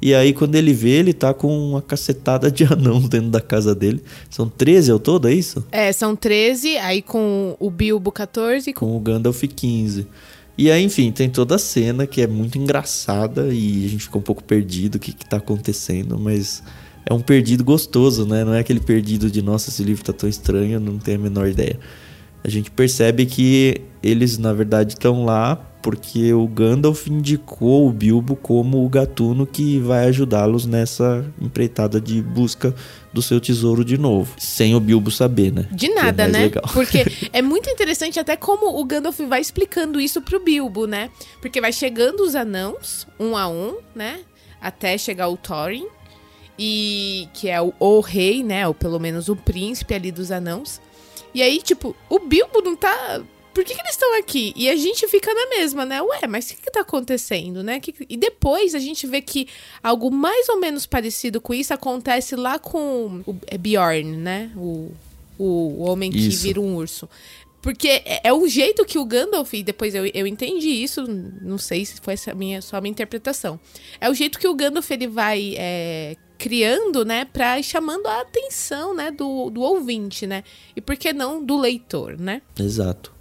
E 0.00 0.14
aí, 0.14 0.32
quando 0.32 0.56
ele 0.56 0.72
vê, 0.72 0.90
ele 0.90 1.12
tá 1.12 1.32
com 1.32 1.70
uma 1.70 1.82
cacetada 1.82 2.50
de 2.50 2.64
anão 2.72 3.00
dentro 3.00 3.30
da 3.30 3.40
casa 3.40 3.74
dele. 3.74 4.00
São 4.30 4.48
13 4.48 4.90
ao 4.92 4.98
todo, 4.98 5.28
é 5.28 5.32
isso? 5.34 5.64
É, 5.72 5.92
são 5.92 6.14
13, 6.14 6.76
aí 6.78 7.02
com 7.02 7.56
o 7.58 7.70
Bilbo 7.70 8.10
14 8.12 8.70
e 8.70 8.72
com... 8.72 8.86
Com 8.86 8.96
o 8.96 9.00
Gandalf 9.00 9.42
15. 9.42 10.06
E 10.56 10.70
aí, 10.70 10.84
enfim, 10.84 11.10
tem 11.10 11.30
toda 11.30 11.54
a 11.54 11.58
cena 11.58 12.06
que 12.06 12.20
é 12.20 12.26
muito 12.26 12.58
engraçada 12.58 13.52
e 13.52 13.86
a 13.86 13.88
gente 13.88 14.04
fica 14.04 14.18
um 14.18 14.22
pouco 14.22 14.44
perdido 14.44 14.96
o 14.96 14.98
que, 14.98 15.12
que 15.12 15.24
tá 15.24 15.38
acontecendo, 15.38 16.18
mas 16.18 16.62
é 17.06 17.14
um 17.14 17.20
perdido 17.20 17.64
gostoso, 17.64 18.26
né? 18.26 18.44
Não 18.44 18.52
é 18.52 18.60
aquele 18.60 18.80
perdido 18.80 19.30
de 19.30 19.40
nossa, 19.40 19.70
esse 19.70 19.82
livro 19.82 20.04
tá 20.04 20.12
tão 20.12 20.28
estranho, 20.28 20.78
não 20.78 20.98
tenho 20.98 21.18
a 21.18 21.22
menor 21.22 21.48
ideia. 21.48 21.78
A 22.44 22.48
gente 22.50 22.70
percebe 22.70 23.24
que 23.24 23.80
eles, 24.02 24.36
na 24.36 24.52
verdade, 24.52 24.92
estão 24.92 25.24
lá 25.24 25.71
porque 25.82 26.32
o 26.32 26.46
Gandalf 26.46 27.08
indicou 27.08 27.88
o 27.88 27.92
Bilbo 27.92 28.36
como 28.36 28.84
o 28.84 28.88
gatuno 28.88 29.46
que 29.46 29.78
vai 29.80 30.06
ajudá-los 30.06 30.64
nessa 30.64 31.26
empreitada 31.40 32.00
de 32.00 32.22
busca 32.22 32.74
do 33.12 33.20
seu 33.20 33.40
tesouro 33.40 33.84
de 33.84 33.98
novo. 33.98 34.34
Sem 34.38 34.74
o 34.74 34.80
Bilbo 34.80 35.10
saber, 35.10 35.52
né? 35.52 35.68
De 35.72 35.90
é 35.90 35.94
nada, 35.94 36.22
mais 36.22 36.32
né? 36.32 36.38
legal. 36.44 36.64
Porque 36.72 37.04
é 37.32 37.42
muito 37.42 37.68
interessante 37.68 38.20
até 38.20 38.36
como 38.36 38.80
o 38.80 38.84
Gandalf 38.84 39.18
vai 39.20 39.40
explicando 39.40 40.00
isso 40.00 40.22
pro 40.22 40.40
Bilbo, 40.40 40.86
né? 40.86 41.10
Porque 41.40 41.60
vai 41.60 41.72
chegando 41.72 42.20
os 42.20 42.34
anãos, 42.34 43.06
um 43.18 43.36
a 43.36 43.48
um, 43.48 43.76
né? 43.94 44.20
Até 44.60 44.96
chegar 44.96 45.28
o 45.28 45.36
Thorin, 45.36 45.86
e 46.58 47.28
que 47.34 47.48
é 47.48 47.60
o, 47.60 47.72
o 47.78 48.00
rei, 48.00 48.44
né? 48.44 48.66
Ou 48.68 48.74
pelo 48.74 49.00
menos 49.00 49.28
o 49.28 49.34
príncipe 49.34 49.94
ali 49.94 50.12
dos 50.12 50.30
anãos. 50.30 50.80
E 51.34 51.42
aí, 51.42 51.60
tipo, 51.62 51.96
o 52.08 52.18
Bilbo 52.18 52.60
não 52.62 52.76
tá. 52.76 53.22
Por 53.52 53.64
que, 53.64 53.74
que 53.74 53.80
eles 53.80 53.92
estão 53.92 54.18
aqui? 54.18 54.52
E 54.56 54.68
a 54.68 54.76
gente 54.76 55.06
fica 55.08 55.32
na 55.32 55.46
mesma, 55.50 55.84
né? 55.84 56.00
Ué, 56.00 56.26
mas 56.26 56.46
o 56.46 56.48
que, 56.54 56.62
que 56.62 56.70
tá 56.70 56.80
acontecendo, 56.80 57.62
né? 57.62 57.80
Que 57.80 57.94
E 58.08 58.16
depois 58.16 58.74
a 58.74 58.78
gente 58.78 59.06
vê 59.06 59.20
que 59.20 59.46
algo 59.82 60.10
mais 60.10 60.48
ou 60.48 60.58
menos 60.58 60.86
parecido 60.86 61.40
com 61.40 61.52
isso 61.52 61.74
acontece 61.74 62.34
lá 62.36 62.58
com 62.58 63.22
o 63.26 63.36
é 63.46 63.58
Bjorn, 63.58 64.16
né? 64.16 64.50
O, 64.56 64.90
o, 65.38 65.82
homem 65.82 66.10
que 66.10 66.18
Isso. 66.18 66.42
vira 66.42 66.60
um 66.60 66.76
urso. 66.76 67.08
Porque 67.60 67.88
é, 67.88 68.20
é 68.24 68.32
o 68.32 68.46
jeito 68.48 68.84
que 68.84 68.98
o 68.98 69.04
Gandalf, 69.04 69.52
e 69.54 69.62
depois 69.62 69.94
eu, 69.94 70.04
eu 70.06 70.26
entendi 70.26 70.68
isso, 70.68 71.06
não 71.40 71.58
sei 71.58 71.84
se 71.84 72.00
foi 72.00 72.14
essa 72.14 72.34
minha, 72.34 72.60
só 72.60 72.76
a 72.76 72.80
minha 72.80 72.90
interpretação. 72.90 73.58
É 74.00 74.10
o 74.10 74.14
jeito 74.14 74.38
que 74.38 74.48
o 74.48 74.54
Gandalf 74.54 74.90
ele 74.90 75.06
vai 75.06 75.54
é, 75.56 76.16
criando, 76.36 77.04
né, 77.04 77.24
pra 77.24 77.60
ir 77.60 77.62
chamando 77.62 78.06
a 78.08 78.20
atenção, 78.20 78.92
né, 78.92 79.12
do, 79.12 79.48
do 79.48 79.60
ouvinte, 79.60 80.26
né? 80.26 80.42
E 80.74 80.80
por 80.80 80.96
que 80.96 81.12
não 81.12 81.42
do 81.42 81.56
leitor, 81.56 82.18
né? 82.18 82.42
Exato. 82.58 83.11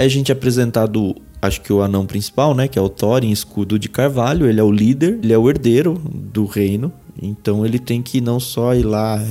A 0.00 0.08
gente 0.08 0.32
é 0.32 0.34
apresentado, 0.34 1.14
acho 1.42 1.60
que 1.60 1.70
o 1.70 1.82
anão 1.82 2.06
principal, 2.06 2.54
né? 2.54 2.66
Que 2.66 2.78
é 2.78 2.82
o 2.82 2.88
Thorin, 2.88 3.30
escudo 3.30 3.78
de 3.78 3.86
carvalho. 3.86 4.46
Ele 4.46 4.58
é 4.58 4.62
o 4.62 4.72
líder, 4.72 5.18
ele 5.22 5.30
é 5.30 5.36
o 5.36 5.48
herdeiro 5.50 6.00
do 6.32 6.46
reino. 6.46 6.90
Então 7.20 7.66
ele 7.66 7.78
tem 7.78 8.00
que 8.00 8.18
não 8.18 8.40
só 8.40 8.74
ir 8.74 8.82
lá 8.82 9.22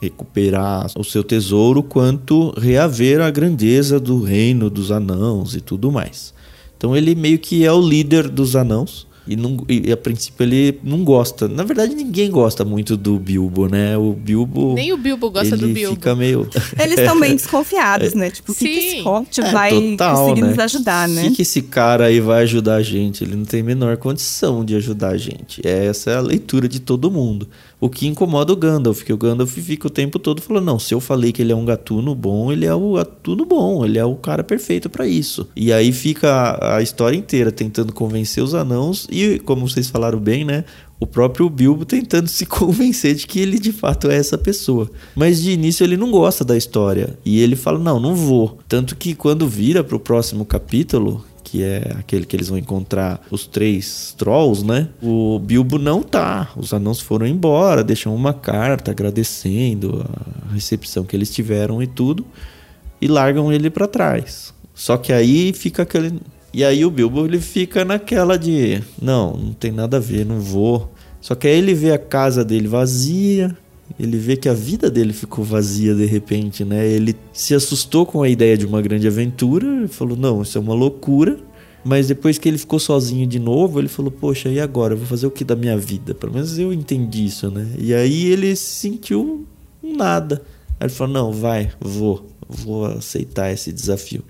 recuperar 0.00 0.86
o 0.96 1.04
seu 1.04 1.22
tesouro, 1.22 1.82
quanto 1.82 2.58
reaver 2.58 3.20
a 3.20 3.30
grandeza 3.30 4.00
do 4.00 4.22
reino 4.22 4.70
dos 4.70 4.90
anãos 4.90 5.54
e 5.54 5.60
tudo 5.60 5.92
mais. 5.92 6.32
Então 6.78 6.96
ele 6.96 7.14
meio 7.14 7.38
que 7.38 7.66
é 7.66 7.72
o 7.72 7.86
líder 7.86 8.28
dos 8.28 8.56
anãos. 8.56 9.07
E, 9.28 9.36
não, 9.36 9.58
e 9.68 9.92
a 9.92 9.96
princípio 9.96 10.42
ele 10.44 10.80
não 10.82 11.04
gosta. 11.04 11.46
Na 11.46 11.62
verdade, 11.62 11.94
ninguém 11.94 12.30
gosta 12.30 12.64
muito 12.64 12.96
do 12.96 13.18
Bilbo, 13.18 13.68
né? 13.68 13.96
O 13.96 14.12
Bilbo. 14.12 14.74
Nem 14.74 14.92
o 14.92 14.96
Bilbo 14.96 15.30
gosta 15.30 15.54
ele 15.54 15.66
do 15.66 15.68
Bilbo. 15.68 15.94
fica 15.96 16.14
meio. 16.16 16.48
Eles 16.80 16.98
estão 16.98 17.18
bem 17.20 17.36
desconfiados, 17.36 18.14
né? 18.14 18.30
Tipo, 18.30 18.52
o 18.52 18.54
que, 18.54 18.64
que 18.68 18.78
esse 18.78 19.00
Hobbit 19.00 19.40
É, 19.40 19.52
vai 19.52 19.70
total, 19.90 20.16
conseguir 20.16 20.40
né? 20.42 20.48
nos 20.48 20.58
ajudar, 20.58 21.08
O 21.08 21.12
né? 21.12 21.22
que, 21.24 21.30
que 21.36 21.42
esse 21.42 21.62
cara 21.62 22.06
aí 22.06 22.20
vai 22.20 22.42
ajudar 22.44 22.76
a 22.76 22.82
gente? 22.82 23.22
Ele 23.24 23.36
não 23.36 23.44
tem 23.44 23.60
a 23.60 23.64
menor 23.64 23.96
condição 23.98 24.64
de 24.64 24.74
ajudar 24.74 25.08
a 25.10 25.16
gente. 25.18 25.60
Essa 25.66 26.10
é 26.12 26.16
a 26.16 26.20
leitura 26.20 26.68
de 26.68 26.80
todo 26.80 27.10
mundo. 27.10 27.48
O 27.80 27.88
que 27.88 28.08
incomoda 28.08 28.52
o 28.52 28.56
Gandalf, 28.56 29.02
que 29.02 29.12
o 29.12 29.16
Gandalf 29.16 29.52
fica 29.52 29.86
o 29.86 29.90
tempo 29.90 30.18
todo 30.18 30.42
falando: 30.42 30.64
não, 30.64 30.78
se 30.78 30.92
eu 30.92 31.00
falei 31.00 31.32
que 31.32 31.42
ele 31.42 31.52
é 31.52 31.56
um 31.56 31.64
gatuno 31.64 32.14
bom, 32.14 32.50
ele 32.50 32.66
é 32.66 32.74
o 32.74 32.94
gatuno 32.94 33.44
bom, 33.44 33.84
ele 33.84 33.98
é 33.98 34.04
o 34.04 34.16
cara 34.16 34.42
perfeito 34.42 34.90
pra 34.90 35.06
isso. 35.06 35.48
E 35.54 35.72
aí 35.72 35.92
fica 35.92 36.28
a, 36.28 36.76
a 36.76 36.82
história 36.82 37.16
inteira 37.16 37.52
tentando 37.52 37.92
convencer 37.92 38.42
os 38.42 38.54
anãos, 38.54 39.06
e 39.10 39.38
como 39.40 39.68
vocês 39.68 39.88
falaram 39.88 40.18
bem, 40.18 40.44
né? 40.44 40.64
O 41.00 41.06
próprio 41.06 41.48
Bilbo 41.48 41.84
tentando 41.84 42.26
se 42.28 42.44
convencer 42.44 43.14
de 43.14 43.26
que 43.26 43.38
ele 43.38 43.60
de 43.60 43.70
fato 43.70 44.10
é 44.10 44.16
essa 44.16 44.36
pessoa. 44.36 44.90
Mas 45.14 45.40
de 45.40 45.52
início 45.52 45.84
ele 45.84 45.96
não 45.96 46.10
gosta 46.10 46.44
da 46.44 46.56
história. 46.56 47.16
E 47.24 47.40
ele 47.40 47.54
fala: 47.54 47.78
não, 47.78 48.00
não 48.00 48.16
vou. 48.16 48.58
Tanto 48.66 48.96
que 48.96 49.14
quando 49.14 49.46
vira 49.46 49.84
pro 49.84 50.00
próximo 50.00 50.44
capítulo, 50.44 51.24
que 51.48 51.62
é 51.62 51.94
aquele 51.98 52.26
que 52.26 52.36
eles 52.36 52.48
vão 52.48 52.58
encontrar 52.58 53.20
os 53.30 53.46
três 53.46 54.14
trolls, 54.18 54.64
né? 54.64 54.88
O 55.02 55.38
Bilbo 55.38 55.78
não 55.78 56.02
tá. 56.02 56.50
Os 56.56 56.74
anãos 56.74 57.00
foram 57.00 57.26
embora, 57.26 57.82
deixam 57.82 58.14
uma 58.14 58.34
carta 58.34 58.90
agradecendo 58.90 60.04
a 60.50 60.52
recepção 60.52 61.04
que 61.04 61.16
eles 61.16 61.30
tiveram 61.30 61.82
e 61.82 61.86
tudo, 61.86 62.26
e 63.00 63.08
largam 63.08 63.50
ele 63.50 63.70
pra 63.70 63.86
trás. 63.86 64.52
Só 64.74 64.96
que 64.96 65.12
aí 65.12 65.52
fica 65.54 65.82
aquele. 65.82 66.20
E 66.52 66.62
aí 66.62 66.84
o 66.84 66.90
Bilbo 66.90 67.24
ele 67.24 67.40
fica 67.40 67.84
naquela 67.84 68.38
de. 68.38 68.82
Não, 69.00 69.32
não 69.32 69.52
tem 69.52 69.72
nada 69.72 69.96
a 69.96 70.00
ver, 70.00 70.26
não 70.26 70.40
vou. 70.40 70.92
Só 71.20 71.34
que 71.34 71.48
aí 71.48 71.56
ele 71.56 71.74
vê 71.74 71.92
a 71.92 71.98
casa 71.98 72.44
dele 72.44 72.68
vazia. 72.68 73.56
Ele 73.98 74.16
vê 74.16 74.36
que 74.36 74.48
a 74.48 74.54
vida 74.54 74.90
dele 74.90 75.12
ficou 75.12 75.44
vazia 75.44 75.94
de 75.94 76.04
repente, 76.04 76.64
né? 76.64 76.86
Ele 76.86 77.16
se 77.32 77.54
assustou 77.54 78.04
com 78.04 78.22
a 78.22 78.28
ideia 78.28 78.56
de 78.56 78.66
uma 78.66 78.82
grande 78.82 79.06
aventura 79.06 79.68
falou: 79.88 80.16
Não, 80.16 80.42
isso 80.42 80.56
é 80.56 80.60
uma 80.60 80.74
loucura. 80.74 81.38
Mas 81.84 82.08
depois 82.08 82.38
que 82.38 82.48
ele 82.48 82.58
ficou 82.58 82.78
sozinho 82.78 83.26
de 83.26 83.38
novo, 83.38 83.80
ele 83.80 83.88
falou: 83.88 84.10
Poxa, 84.10 84.48
e 84.48 84.60
agora? 84.60 84.94
Eu 84.94 84.98
vou 84.98 85.06
fazer 85.06 85.26
o 85.26 85.30
que 85.30 85.44
da 85.44 85.56
minha 85.56 85.76
vida? 85.76 86.14
Pelo 86.14 86.32
menos 86.32 86.58
eu 86.58 86.72
entendi 86.72 87.26
isso, 87.26 87.50
né? 87.50 87.68
E 87.78 87.94
aí 87.94 88.26
ele 88.26 88.54
se 88.54 88.80
sentiu 88.80 89.46
um 89.82 89.96
nada. 89.96 90.42
Aí 90.78 90.86
ele 90.86 90.92
falou: 90.92 91.12
Não, 91.12 91.32
vai, 91.32 91.70
vou, 91.80 92.26
vou 92.48 92.86
aceitar 92.86 93.52
esse 93.52 93.72
desafio. 93.72 94.22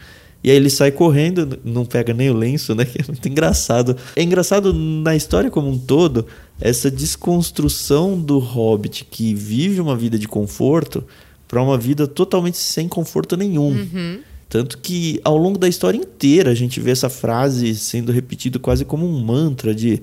E 0.43 0.51
aí 0.51 0.57
ele 0.57 0.71
sai 0.71 0.93
correndo, 0.93 1.59
não 1.65 1.85
pega 1.85 2.15
nem 2.15 2.31
o 2.31 2.35
lenço, 2.35 2.75
né? 2.75 2.85
Que 2.85 3.01
é 3.03 3.05
muito 3.07 3.29
engraçado. 3.29 3.97
É 4.15 4.23
engraçado 4.23 4.73
na 4.73 5.17
história 5.17 5.51
como 5.51 5.69
um 5.69 5.79
todo, 5.79 6.27
essa 6.61 6.91
desconstrução 6.91 8.21
do 8.21 8.39
hobbit 8.39 9.05
que 9.05 9.35
vive 9.35 9.81
uma 9.81 9.97
vida 9.97 10.19
de 10.19 10.27
conforto 10.27 11.05
para 11.47 11.63
uma 11.63 11.79
vida 11.79 12.07
totalmente 12.07 12.59
sem 12.59 12.89
conforto 12.89 13.37
nenhum. 13.37 13.75
Tanto 14.49 14.79
que 14.79 15.21
ao 15.25 15.37
longo 15.37 15.59
da 15.59 15.69
história 15.69 15.97
inteira 15.97 16.51
a 16.51 16.55
gente 16.55 16.81
vê 16.81 16.91
essa 16.91 17.09
frase 17.09 17.75
sendo 17.75 18.13
repetida 18.13 18.59
quase 18.59 18.85
como 18.85 19.07
um 19.07 19.21
mantra 19.21 19.75
de 19.75 20.03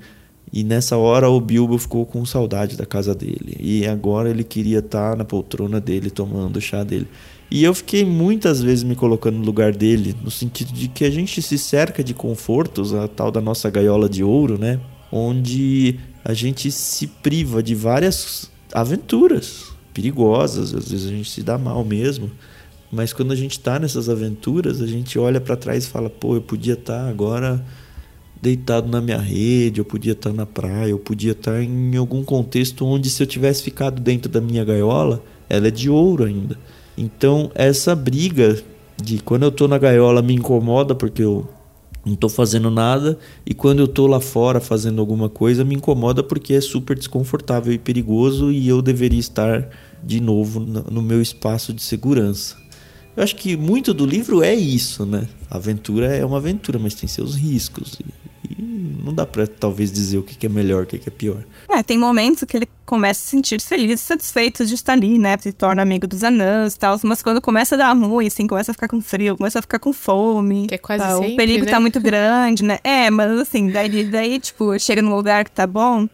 e 0.53 0.63
nessa 0.63 0.95
hora 0.95 1.29
o 1.29 1.41
Bilbo 1.41 1.77
ficou 1.77 2.05
com 2.05 2.23
saudade 2.25 2.77
da 2.77 2.85
casa 2.85 3.13
dele. 3.13 3.57
E 3.59 3.85
agora 3.85 4.29
ele 4.29 4.43
queria 4.43 4.79
estar 4.79 5.17
na 5.17 5.25
poltrona 5.25 5.81
dele 5.81 6.09
tomando 6.09 6.57
o 6.57 6.61
chá 6.61 6.83
dele. 6.83 7.07
E 7.51 7.63
eu 7.63 7.73
fiquei 7.73 8.05
muitas 8.05 8.61
vezes 8.61 8.83
me 8.83 8.95
colocando 8.95 9.37
no 9.37 9.43
lugar 9.43 9.73
dele, 9.73 10.15
no 10.23 10.31
sentido 10.31 10.71
de 10.71 10.87
que 10.87 11.03
a 11.03 11.09
gente 11.09 11.41
se 11.41 11.57
cerca 11.57 12.03
de 12.03 12.13
confortos, 12.13 12.93
a 12.93 13.07
tal 13.07 13.31
da 13.31 13.41
nossa 13.41 13.69
gaiola 13.69 14.07
de 14.07 14.23
ouro, 14.23 14.57
né? 14.57 14.79
Onde 15.11 15.99
a 16.25 16.33
gente 16.33 16.71
se 16.71 17.05
priva 17.05 17.61
de 17.61 17.75
várias 17.75 18.49
aventuras 18.73 19.65
perigosas, 19.93 20.73
às 20.73 20.89
vezes 20.89 21.07
a 21.07 21.11
gente 21.11 21.29
se 21.29 21.43
dá 21.43 21.55
mal 21.55 21.85
mesmo. 21.85 22.31
Mas 22.91 23.13
quando 23.13 23.31
a 23.31 23.35
gente 23.35 23.59
tá 23.59 23.77
nessas 23.77 24.09
aventuras, 24.09 24.81
a 24.81 24.87
gente 24.87 25.19
olha 25.19 25.39
para 25.39 25.55
trás 25.55 25.85
e 25.85 25.87
fala: 25.87 26.09
pô, 26.09 26.35
eu 26.35 26.41
podia 26.41 26.73
estar 26.73 27.07
agora 27.07 27.63
deitado 28.41 28.87
na 28.89 28.99
minha 29.01 29.19
rede, 29.19 29.79
eu 29.79 29.85
podia 29.85 30.13
estar 30.13 30.33
na 30.33 30.45
praia, 30.45 30.89
eu 30.89 30.99
podia 30.99 31.33
estar 31.33 31.61
em 31.61 31.95
algum 31.95 32.23
contexto 32.23 32.85
onde 32.85 33.09
se 33.09 33.21
eu 33.21 33.27
tivesse 33.27 33.61
ficado 33.61 34.01
dentro 34.01 34.29
da 34.29 34.41
minha 34.41 34.65
gaiola, 34.65 35.23
ela 35.47 35.67
é 35.67 35.71
de 35.71 35.89
ouro 35.89 36.23
ainda. 36.23 36.57
Então, 36.97 37.51
essa 37.53 37.95
briga 37.95 38.57
de 39.01 39.19
quando 39.19 39.43
eu 39.43 39.51
tô 39.51 39.67
na 39.67 39.77
gaiola 39.77 40.21
me 40.21 40.33
incomoda 40.33 40.95
porque 40.95 41.21
eu 41.21 41.47
não 42.05 42.15
tô 42.15 42.29
fazendo 42.29 42.69
nada 42.69 43.17
e 43.45 43.53
quando 43.53 43.79
eu 43.79 43.87
tô 43.87 44.05
lá 44.05 44.19
fora 44.19 44.59
fazendo 44.59 45.01
alguma 45.01 45.27
coisa 45.27 45.65
me 45.65 45.75
incomoda 45.75 46.21
porque 46.21 46.53
é 46.53 46.61
super 46.61 46.95
desconfortável 46.95 47.73
e 47.73 47.79
perigoso 47.79 48.51
e 48.51 48.67
eu 48.67 48.81
deveria 48.81 49.19
estar 49.19 49.69
de 50.03 50.21
novo 50.21 50.59
no 50.59 50.83
no 50.83 51.01
meu 51.01 51.21
espaço 51.21 51.73
de 51.73 51.81
segurança. 51.81 52.55
Eu 53.15 53.23
acho 53.23 53.35
que 53.35 53.55
muito 53.55 53.93
do 53.93 54.05
livro 54.05 54.43
é 54.43 54.53
isso, 54.53 55.05
né? 55.05 55.27
A 55.49 55.55
aventura 55.55 56.07
é 56.07 56.25
uma 56.25 56.37
aventura, 56.37 56.77
mas 56.77 56.93
tem 56.95 57.07
seus 57.07 57.35
riscos. 57.35 57.97
E, 58.49 58.61
e 58.61 59.03
não 59.03 59.13
dá 59.13 59.25
pra 59.25 59.47
talvez 59.47 59.91
dizer 59.91 60.17
o 60.17 60.23
que, 60.23 60.35
que 60.35 60.45
é 60.45 60.49
melhor, 60.49 60.83
o 60.83 60.85
que, 60.85 60.97
que 60.97 61.09
é 61.09 61.11
pior. 61.11 61.43
É, 61.69 61.81
tem 61.81 61.97
momentos 61.97 62.43
que 62.43 62.57
ele 62.57 62.67
começa 62.85 63.21
a 63.21 63.23
se 63.23 63.29
sentir 63.29 63.59
feliz, 63.61 63.99
satisfeito 64.01 64.65
de 64.65 64.75
estar 64.75 64.93
ali, 64.93 65.17
né? 65.17 65.35
Se 65.39 65.51
torna 65.51 65.81
amigo 65.81 66.07
dos 66.07 66.23
anãs 66.23 66.75
e 66.75 66.79
tal. 66.79 66.99
Mas 67.03 67.21
quando 67.21 67.41
começa 67.41 67.75
a 67.75 67.77
dar 67.77 67.93
ruim, 67.93 68.27
assim, 68.27 68.47
começa 68.47 68.71
a 68.71 68.73
ficar 68.73 68.87
com 68.87 69.01
frio, 69.01 69.37
começa 69.37 69.59
a 69.59 69.61
ficar 69.61 69.79
com 69.79 69.91
fome. 69.91 70.67
Que 70.67 70.75
é 70.75 70.77
quase 70.77 71.03
tá, 71.03 71.17
sempre, 71.17 71.33
O 71.33 71.37
perigo 71.37 71.65
né? 71.65 71.71
tá 71.71 71.79
muito 71.79 71.99
grande, 72.01 72.63
né? 72.63 72.79
É, 72.83 73.09
mas 73.09 73.31
assim, 73.39 73.69
daí, 73.69 74.03
daí, 74.05 74.39
tipo, 74.39 74.77
chega 74.79 75.01
num 75.01 75.15
lugar 75.15 75.43
que 75.43 75.51
tá 75.51 75.65
bom, 75.65 76.07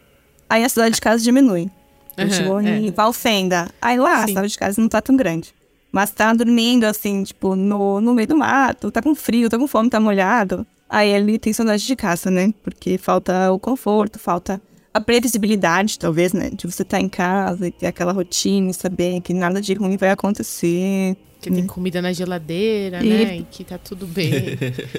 aí 0.49 0.63
a 0.63 0.69
cidade 0.69 0.95
de 0.95 1.01
casa 1.01 1.23
diminui. 1.23 1.69
Aham, 2.17 2.29
chegou 2.29 2.59
é. 2.59 2.77
em 2.77 2.91
Valfenda. 2.91 3.69
Aí 3.81 3.97
lá, 3.97 4.15
a 4.15 4.21
Sim. 4.21 4.27
cidade 4.27 4.47
de 4.49 4.57
casa 4.57 4.81
não 4.81 4.89
tá 4.89 5.01
tão 5.01 5.15
grande. 5.15 5.53
Mas 5.91 6.11
tá 6.11 6.33
dormindo, 6.33 6.85
assim, 6.85 7.23
tipo, 7.23 7.55
no, 7.55 7.99
no 7.99 8.13
meio 8.13 8.27
do 8.27 8.37
mato, 8.37 8.89
tá 8.91 9.01
com 9.01 9.13
frio, 9.13 9.49
tá 9.49 9.57
com 9.57 9.67
fome, 9.67 9.89
tá 9.89 9.99
molhado. 9.99 10.65
Aí 10.93 11.09
ele 11.09 11.39
tem 11.39 11.53
saudade 11.53 11.85
de 11.87 11.95
casa, 11.95 12.29
né? 12.29 12.53
Porque 12.61 12.97
falta 12.97 13.49
o 13.51 13.57
conforto, 13.57 14.19
falta 14.19 14.61
a 14.93 14.99
previsibilidade, 14.99 15.97
talvez, 15.97 16.33
né? 16.33 16.49
De 16.49 16.67
você 16.67 16.81
estar 16.83 16.99
em 16.99 17.07
casa 17.07 17.67
e 17.67 17.71
ter 17.71 17.87
aquela 17.87 18.11
rotina 18.11 18.69
e 18.69 18.73
saber 18.73 19.21
que 19.21 19.33
nada 19.33 19.61
de 19.61 19.73
ruim 19.73 19.95
vai 19.95 20.09
acontecer. 20.09 21.15
Que 21.41 21.49
tem 21.49 21.65
comida 21.65 22.01
na 22.01 22.11
geladeira, 22.11 23.01
E- 23.03 23.09
né? 23.09 23.37
E 23.37 23.43
que 23.49 23.63
tá 23.63 23.77
tudo 23.77 24.05
bem. 24.05 24.31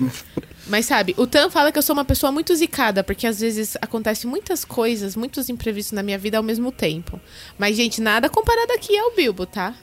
Mas 0.66 0.86
sabe, 0.86 1.14
o 1.18 1.26
Tan 1.26 1.50
fala 1.50 1.70
que 1.70 1.78
eu 1.78 1.82
sou 1.82 1.92
uma 1.94 2.04
pessoa 2.04 2.32
muito 2.32 2.54
zicada, 2.56 3.04
porque 3.04 3.26
às 3.26 3.40
vezes 3.40 3.76
acontecem 3.80 4.28
muitas 4.30 4.64
coisas, 4.64 5.14
muitos 5.14 5.48
imprevistos 5.48 5.92
na 5.92 6.02
minha 6.02 6.18
vida 6.18 6.38
ao 6.38 6.42
mesmo 6.42 6.72
tempo. 6.72 7.20
Mas, 7.58 7.76
gente, 7.76 8.00
nada 8.00 8.28
comparado 8.30 8.72
aqui 8.72 8.96
ao 8.96 9.14
Bilbo, 9.14 9.44
tá? 9.44 9.74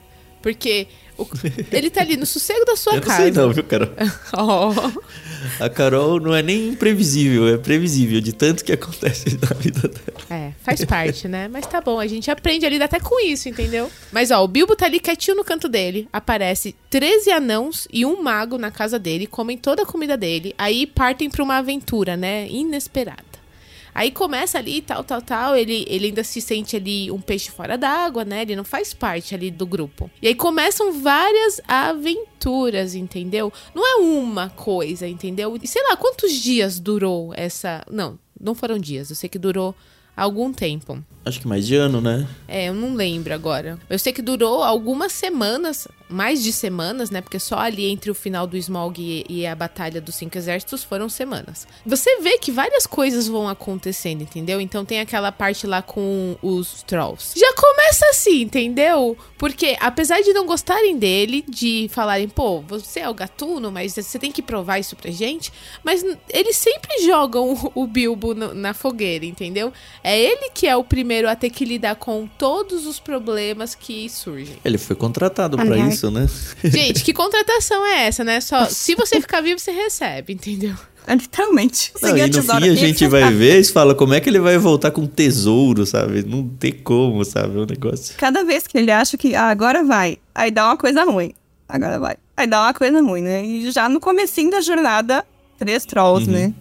Porque 0.41 0.88
ele 1.72 1.89
tá 1.89 2.01
ali 2.01 2.17
no 2.17 2.26
sossego 2.26 2.65
da 2.65 2.76
sua 2.76 2.93
Eu 2.93 2.95
não 2.97 3.03
casa. 3.03 3.24
sei 3.24 3.32
não, 3.32 3.51
viu, 3.51 3.63
Carol? 3.63 3.89
Oh. 4.38 5.63
A 5.63 5.70
Carol 5.70 6.20
não 6.20 6.36
é 6.36 6.41
nem 6.43 6.70
imprevisível, 6.70 7.47
é 7.47 7.57
previsível 7.57 8.20
de 8.20 8.34
tanto 8.34 8.63
que 8.63 8.72
acontece 8.74 9.38
na 9.41 9.55
vida 9.57 9.88
dela. 9.88 10.20
É, 10.30 10.51
faz 10.61 10.84
parte, 10.84 11.28
né? 11.28 11.47
Mas 11.47 11.65
tá 11.65 11.80
bom, 11.82 11.99
a 11.99 12.07
gente 12.07 12.30
aprende 12.30 12.65
a 12.65 12.70
lidar 12.70 12.86
até 12.86 12.99
com 12.99 13.20
isso, 13.26 13.47
entendeu? 13.47 13.89
Mas 14.11 14.32
ó, 14.32 14.43
o 14.43 14.47
Bilbo 14.47 14.76
tá 14.76 14.86
ali 14.86 14.99
quietinho 14.99 15.38
no 15.38 15.43
canto 15.43 15.70
dele. 15.70 16.07
Aparece 16.11 16.76
13 16.89 17.32
anãos 17.32 17.88
e 17.91 18.05
um 18.05 18.22
mago 18.22 18.57
na 18.57 18.70
casa 18.70 18.99
dele, 18.99 19.28
comem 19.28 19.57
toda 19.57 19.84
a 19.84 19.86
comida 19.86 20.17
dele. 20.17 20.53
Aí 20.57 20.86
partem 20.86 21.30
pra 21.30 21.43
uma 21.43 21.57
aventura, 21.57 22.17
né? 22.17 22.47
Inesperada. 22.49 23.28
Aí 23.94 24.12
começa 24.12 24.58
ali, 24.58 24.82
tal, 24.82 25.04
tal, 25.04 25.22
tal. 25.22 25.56
Ele, 25.56 25.86
ele 25.88 26.08
ainda 26.08 26.24
se 26.24 26.42
sente 26.42 26.76
ali 26.76 27.12
um 27.12 27.20
peixe 27.20 27.52
fora 27.52 27.78
d'água, 27.78 28.24
né? 28.24 28.42
Ele 28.44 28.56
não 28.56 28.64
faz 28.64 28.94
parte 28.94 29.36
ali 29.36 29.52
do 29.52 29.66
grupo. 29.66 30.10
E 30.22 30.28
aí 30.28 30.36
começam 30.36 31.02
várias 31.02 31.62
aventuras, 31.68 32.96
entendeu? 32.96 33.52
Não 33.74 33.86
é 33.86 33.96
uma 34.02 34.50
coisa, 34.50 35.08
entendeu? 35.08 35.58
E 35.62 35.68
sei 35.68 35.84
lá, 35.84 35.96
quantos 35.98 36.32
dias 36.34 36.80
durou 36.80 37.34
essa. 37.36 37.84
Não, 37.92 38.18
não 38.40 38.56
foram 38.56 38.78
dias. 38.78 39.10
Eu 39.10 39.16
sei 39.16 39.30
que 39.30 39.40
durou 39.40 39.76
algum 40.16 40.52
tempo. 40.52 41.04
Acho 41.26 41.40
que 41.40 41.48
mais 41.48 41.66
de 41.66 41.76
ano, 41.76 42.02
né? 42.02 42.28
É, 42.48 42.70
eu 42.70 42.74
não 42.74 42.94
lembro 42.94 43.34
agora. 43.34 43.80
Eu 43.90 44.00
sei 44.00 44.12
que 44.12 44.22
durou 44.22 44.64
algumas 44.64 45.14
semanas, 45.14 45.88
mais 46.10 46.43
de 46.43 46.51
semanas, 46.51 47.10
né? 47.10 47.22
Porque 47.22 47.39
só 47.39 47.60
ali 47.60 47.86
entre 47.89 48.10
o 48.10 48.16
final 48.16 48.47
do 48.47 48.57
Smaug 48.57 48.99
e, 48.99 49.26
e 49.30 49.45
a 49.45 49.55
Batalha 49.55 50.01
dos 50.01 50.16
Cinco 50.16 50.38
Exércitos 50.38 50.84
foram 50.84 51.07
semanas. 51.07 51.68
Você 51.86 52.20
vê 52.22 52.38
que 52.38 52.51
várias 52.51 52.88
coisas 52.88 53.28
vão 53.28 53.47
acontecendo, 53.47 54.22
entendeu? 54.24 54.60
Então 54.60 54.84
tem 54.84 54.99
aquela 54.99 55.32
parte 55.32 55.68
lá 55.68 55.82
com 55.82 56.36
os 56.41 56.84
Trolls. 56.84 57.34
Já 57.39 57.53
começa 57.53 58.05
assim, 58.10 58.41
entendeu? 58.41 59.18
Porque 59.38 59.78
apesar 59.80 60.22
de 60.22 60.34
não 60.34 60.45
gostarem 60.45 60.97
dele, 60.97 61.43
de 61.47 61.88
falarem, 61.91 62.28
pô, 62.28 62.60
você 62.62 63.01
é 63.01 63.10
o 63.10 63.14
gatuno, 63.14 63.72
mas 63.72 63.93
você 63.93 64.18
tem 64.18 64.32
que 64.32 64.41
provar 64.41 64.80
isso 64.80 64.95
pra 64.95 65.12
gente. 65.12 65.51
Mas 65.84 66.03
eles 66.30 66.55
sempre 66.57 67.03
jogam 67.05 67.72
o, 67.76 67.86
Bilbo 67.88 68.34
no- 68.34 68.53
na 68.53 68.74
fogueira, 68.74 69.26
entendeu? 69.26 69.72
É 70.03 70.20
ele 70.20 70.49
que 70.53 70.68
é 70.68 70.76
o 70.76 70.84
primeiro 70.84 71.30
a 71.30 71.36
ter 71.36 71.49
que 71.49 71.64
lidar 71.66 71.95
com 71.95 72.28
todos 72.38 72.86
os 72.86 72.99
problemas 72.99 73.76
que 73.76 74.10
surgem. 74.10 74.57
Ele 74.66 74.78
foi 74.78 74.95
contratado 74.95 75.55
pra 75.57 75.66
Aliás. 75.66 75.99
Isso, 76.00 76.10
né? 76.12 76.28
Gente, 76.64 77.04
que 77.04 77.14
contratação 77.14 77.86
é 77.86 78.08
essa, 78.08 78.24
né? 78.24 78.39
Só 78.39 78.66
se 78.66 78.95
você 78.95 79.20
ficar 79.20 79.41
vivo, 79.41 79.60
você 79.60 79.72
recebe, 79.72 80.34
entendeu? 80.34 80.76
É, 81.06 81.16
literalmente. 81.16 81.91
Não, 82.02 82.16
e 82.16 82.28
no 82.28 82.43
fim 82.43 82.70
a 82.70 82.76
gente 82.76 83.06
é 83.06 83.08
vai 83.08 83.34
ver 83.34 83.60
e 83.60 83.64
fala 83.64 83.95
como 83.95 84.14
é 84.14 84.20
que 84.20 84.30
ele 84.30 84.39
vai 84.39 84.58
voltar 84.60 84.91
com 84.91 85.08
tesouro, 85.08 85.86
sabe? 85.86 86.24
Não 86.24 86.47
tem 86.47 86.72
como, 86.72 87.26
sabe? 87.26 87.58
O 87.58 87.66
negócio. 87.66 88.16
Cada 88.18 88.43
vez 88.43 88.68
que 88.68 88.78
ele 88.78 88.91
acha 88.91 89.18
que 89.18 89.34
ah, 89.34 89.50
agora 89.50 89.84
vai, 89.84 90.18
aí 90.36 90.52
dá 90.52 90.68
uma 90.68 90.78
coisa 90.78 91.04
ruim. 91.04 91.34
Agora 91.68 92.00
vai. 92.00 92.16
Aí 92.38 92.45
dá 92.45 92.62
uma 92.62 92.74
coisa 92.74 93.02
ruim, 93.02 93.22
né? 93.22 93.43
E 93.43 93.72
já 93.72 93.89
no 93.89 94.00
comecinho 94.00 94.52
da 94.52 94.62
jornada, 94.62 95.26
três 95.58 95.84
trolls, 95.86 96.30
né? 96.30 96.54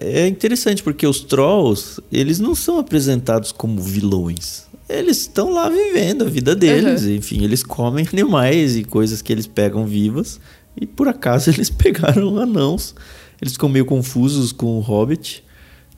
É 0.00 0.26
interessante 0.26 0.82
porque 0.82 1.06
os 1.06 1.20
trolls, 1.20 2.00
eles 2.10 2.38
não 2.38 2.54
são 2.54 2.78
apresentados 2.78 3.50
como 3.50 3.80
vilões. 3.80 4.65
Eles 4.88 5.18
estão 5.18 5.52
lá 5.52 5.68
vivendo 5.68 6.22
a 6.22 6.28
vida 6.28 6.54
deles. 6.54 7.04
Enfim, 7.04 7.42
eles 7.42 7.62
comem 7.62 8.06
animais 8.12 8.76
e 8.76 8.84
coisas 8.84 9.20
que 9.20 9.32
eles 9.32 9.46
pegam 9.46 9.86
vivas. 9.86 10.40
E 10.80 10.86
por 10.86 11.08
acaso 11.08 11.50
eles 11.54 11.70
pegaram 11.70 12.38
anãos. 12.38 12.94
Eles 13.40 13.54
ficam 13.54 13.68
meio 13.68 13.84
confusos 13.84 14.52
com 14.52 14.78
o 14.78 14.80
Hobbit. 14.80 15.44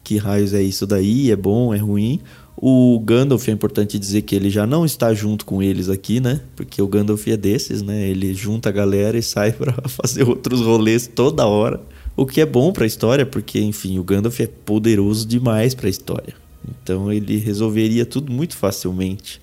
Que 0.02 0.16
raios 0.16 0.54
é 0.54 0.62
isso 0.62 0.86
daí? 0.86 1.30
É 1.30 1.36
bom? 1.36 1.74
É 1.74 1.78
ruim? 1.78 2.20
O 2.60 2.98
Gandalf, 2.98 3.46
é 3.48 3.52
importante 3.52 3.98
dizer 3.98 4.22
que 4.22 4.34
ele 4.34 4.50
já 4.50 4.66
não 4.66 4.84
está 4.84 5.14
junto 5.14 5.44
com 5.44 5.62
eles 5.62 5.88
aqui, 5.88 6.18
né? 6.18 6.40
Porque 6.56 6.82
o 6.82 6.88
Gandalf 6.88 7.28
é 7.28 7.36
desses, 7.36 7.82
né? 7.82 8.08
Ele 8.08 8.34
junta 8.34 8.70
a 8.70 8.72
galera 8.72 9.16
e 9.16 9.22
sai 9.22 9.52
pra 9.54 9.74
fazer 9.86 10.28
outros 10.28 10.60
rolês 10.60 11.06
toda 11.06 11.46
hora. 11.46 11.80
O 12.16 12.26
que 12.26 12.40
é 12.40 12.46
bom 12.46 12.72
pra 12.72 12.84
história, 12.84 13.24
porque, 13.24 13.60
enfim, 13.60 13.98
o 14.00 14.02
Gandalf 14.02 14.40
é 14.40 14.48
poderoso 14.48 15.24
demais 15.24 15.72
pra 15.72 15.88
história. 15.88 16.34
Então 16.66 17.12
ele 17.12 17.36
resolveria 17.36 18.06
tudo 18.06 18.32
muito 18.32 18.56
facilmente. 18.56 19.40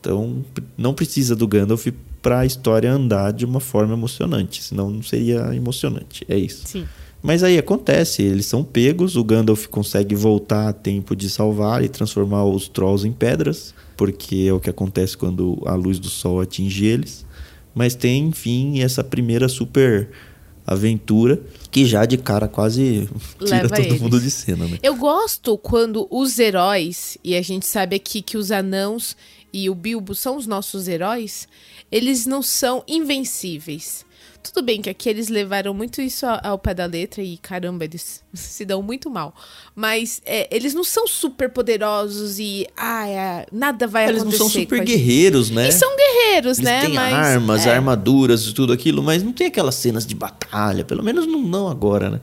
Então 0.00 0.44
não 0.76 0.94
precisa 0.94 1.36
do 1.36 1.46
Gandalf 1.46 1.86
pra 2.20 2.46
história 2.46 2.90
andar 2.92 3.32
de 3.32 3.44
uma 3.44 3.60
forma 3.60 3.94
emocionante, 3.94 4.62
senão 4.62 4.90
não 4.90 5.02
seria 5.02 5.54
emocionante. 5.54 6.24
É 6.28 6.36
isso. 6.36 6.66
Sim. 6.66 6.86
Mas 7.22 7.44
aí 7.44 7.56
acontece, 7.56 8.20
eles 8.20 8.46
são 8.46 8.64
pegos, 8.64 9.14
o 9.14 9.22
Gandalf 9.22 9.66
consegue 9.66 10.14
voltar 10.14 10.68
a 10.68 10.72
tempo 10.72 11.14
de 11.14 11.30
salvar 11.30 11.84
e 11.84 11.88
transformar 11.88 12.44
os 12.44 12.66
trolls 12.66 13.06
em 13.06 13.12
pedras, 13.12 13.72
porque 13.96 14.46
é 14.48 14.52
o 14.52 14.58
que 14.58 14.68
acontece 14.68 15.16
quando 15.16 15.62
a 15.64 15.74
luz 15.74 16.00
do 16.00 16.08
sol 16.08 16.40
atinge 16.40 16.84
eles. 16.84 17.24
Mas 17.72 17.94
tem, 17.94 18.26
enfim, 18.26 18.80
essa 18.80 19.04
primeira 19.04 19.48
super 19.48 20.10
aventura 20.66 21.40
que 21.70 21.84
já 21.84 22.04
de 22.04 22.16
cara 22.18 22.46
quase 22.48 23.08
tira 23.38 23.62
Leva 23.62 23.68
todo 23.76 23.86
eles. 23.86 24.00
mundo 24.00 24.20
de 24.20 24.30
cena, 24.30 24.66
né? 24.66 24.78
Eu 24.82 24.96
gosto 24.96 25.56
quando 25.58 26.06
os 26.10 26.38
heróis, 26.38 27.18
e 27.24 27.34
a 27.34 27.42
gente 27.42 27.66
sabe 27.66 27.96
aqui 27.96 28.22
que 28.22 28.36
os 28.36 28.50
anãos 28.50 29.16
e 29.52 29.68
o 29.68 29.74
Bilbo 29.74 30.14
são 30.14 30.36
os 30.36 30.46
nossos 30.46 30.88
heróis, 30.88 31.48
eles 31.90 32.26
não 32.26 32.42
são 32.42 32.82
invencíveis. 32.86 34.04
Tudo 34.42 34.64
bem 34.64 34.82
que 34.82 34.90
aqui 34.90 35.08
eles 35.08 35.28
levaram 35.28 35.72
muito 35.72 36.00
isso 36.00 36.26
ao, 36.26 36.58
pé 36.58 36.74
da 36.74 36.84
letra 36.86 37.22
e 37.22 37.36
caramba, 37.38 37.84
eles 37.84 38.22
se 38.34 38.64
dão 38.64 38.82
muito 38.82 39.08
mal. 39.08 39.34
Mas 39.74 40.20
é, 40.26 40.48
eles 40.54 40.74
não 40.74 40.84
são 40.84 41.06
super 41.06 41.48
poderosos 41.50 42.38
e 42.38 42.66
ah, 42.76 43.08
é, 43.08 43.46
nada 43.52 43.86
vai 43.86 44.04
Eles 44.04 44.22
não 44.22 44.30
acontecer. 44.30 44.38
são 44.38 44.46
com 44.48 44.52
super 44.60 44.74
a 44.76 44.78
gente. 44.78 44.88
guerreiros, 44.88 45.50
né? 45.50 45.68
E 45.68 45.72
são 45.72 45.96
guerreiros, 45.96 46.58
Eles 46.58 46.70
né? 46.70 46.80
têm 46.82 46.94
Mas, 46.94 47.12
armas, 47.14 47.66
é. 47.66 47.74
armaduras 47.74 48.44
e 48.46 48.52
tudo 48.52 48.72
aquilo, 48.72 49.02
mas 49.02 49.22
não 49.22 49.32
tem 49.32 49.46
aquelas 49.46 49.74
cenas 49.76 50.04
de 50.06 50.14
batalha, 50.14 50.84
pelo 50.84 51.02
menos 51.02 51.26
não, 51.26 51.40
não 51.40 51.68
agora, 51.68 52.10
né? 52.10 52.20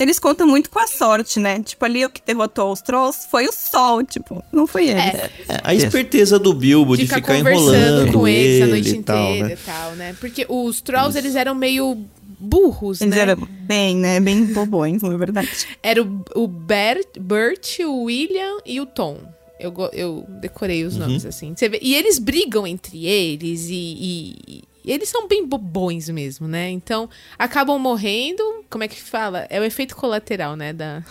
Eles 0.00 0.18
contam 0.18 0.46
muito 0.46 0.70
com 0.70 0.78
a 0.78 0.86
sorte, 0.86 1.38
né? 1.38 1.60
Tipo, 1.62 1.84
ali 1.84 2.04
o 2.04 2.10
que 2.10 2.20
derrotou 2.26 2.72
os 2.72 2.80
trolls 2.80 3.26
foi 3.30 3.46
o 3.46 3.52
sol, 3.52 4.02
tipo, 4.02 4.42
não 4.52 4.66
foi 4.66 4.88
eles. 4.88 5.04
É. 5.04 5.30
É, 5.48 5.60
a 5.62 5.74
esperteza 5.74 6.38
do 6.38 6.52
Bilbo 6.54 6.96
de, 6.96 7.04
de 7.06 7.14
ficar 7.14 7.36
enrolando 7.38 8.12
com 8.12 8.26
eles 8.26 8.62
a 8.62 8.64
ele 8.64 8.70
noite 8.72 8.90
e 8.96 9.02
tal, 9.02 9.28
inteira 9.30 9.48
né? 9.48 9.54
e 9.54 9.56
tal, 9.56 9.90
né? 9.92 10.16
Porque 10.18 10.46
os 10.48 10.80
trolls, 10.80 11.16
eles 11.18 11.36
eram 11.36 11.54
meio 11.54 11.98
burros, 12.38 13.00
Eles 13.02 13.14
né? 13.14 13.20
eram 13.20 13.36
bem, 13.62 13.96
né? 13.96 14.18
Bem 14.20 14.44
bobões, 14.46 15.02
na 15.02 15.16
verdade. 15.16 15.50
Era 15.82 16.02
o, 16.02 16.24
o 16.34 16.46
Bert, 16.48 17.06
Bert, 17.20 17.80
o 17.80 18.04
William 18.04 18.58
e 18.64 18.80
o 18.80 18.86
Tom. 18.86 19.18
Eu, 19.58 19.74
eu 19.92 20.24
decorei 20.40 20.82
Uhum. 20.82 20.88
os 20.88 20.96
nomes, 20.96 21.26
assim. 21.26 21.52
Você 21.54 21.68
vê- 21.68 21.78
e 21.82 21.94
eles 21.94 22.18
brigam 22.18 22.66
entre 22.66 23.04
eles 23.06 23.68
e, 23.68 23.74
e- 23.74 24.64
e 24.82 24.90
eles 24.90 25.10
são 25.10 25.28
bem 25.28 25.46
bobões 25.46 26.08
mesmo, 26.08 26.48
né? 26.48 26.70
Então, 26.70 27.10
acabam 27.38 27.78
morrendo. 27.78 28.42
Como 28.70 28.84
é 28.84 28.88
que 28.88 29.00
fala? 29.02 29.46
É 29.50 29.60
o 29.60 29.64
efeito 29.64 29.96
colateral, 29.96 30.54
né? 30.54 30.72
Da, 30.72 31.02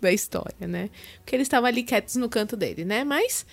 da 0.00 0.12
história, 0.12 0.66
né? 0.66 0.88
Porque 1.18 1.34
eles 1.34 1.46
estavam 1.46 1.68
ali 1.68 1.82
quietos 1.82 2.16
no 2.16 2.28
canto 2.28 2.56
dele, 2.56 2.84
né? 2.84 3.04
Mas 3.04 3.44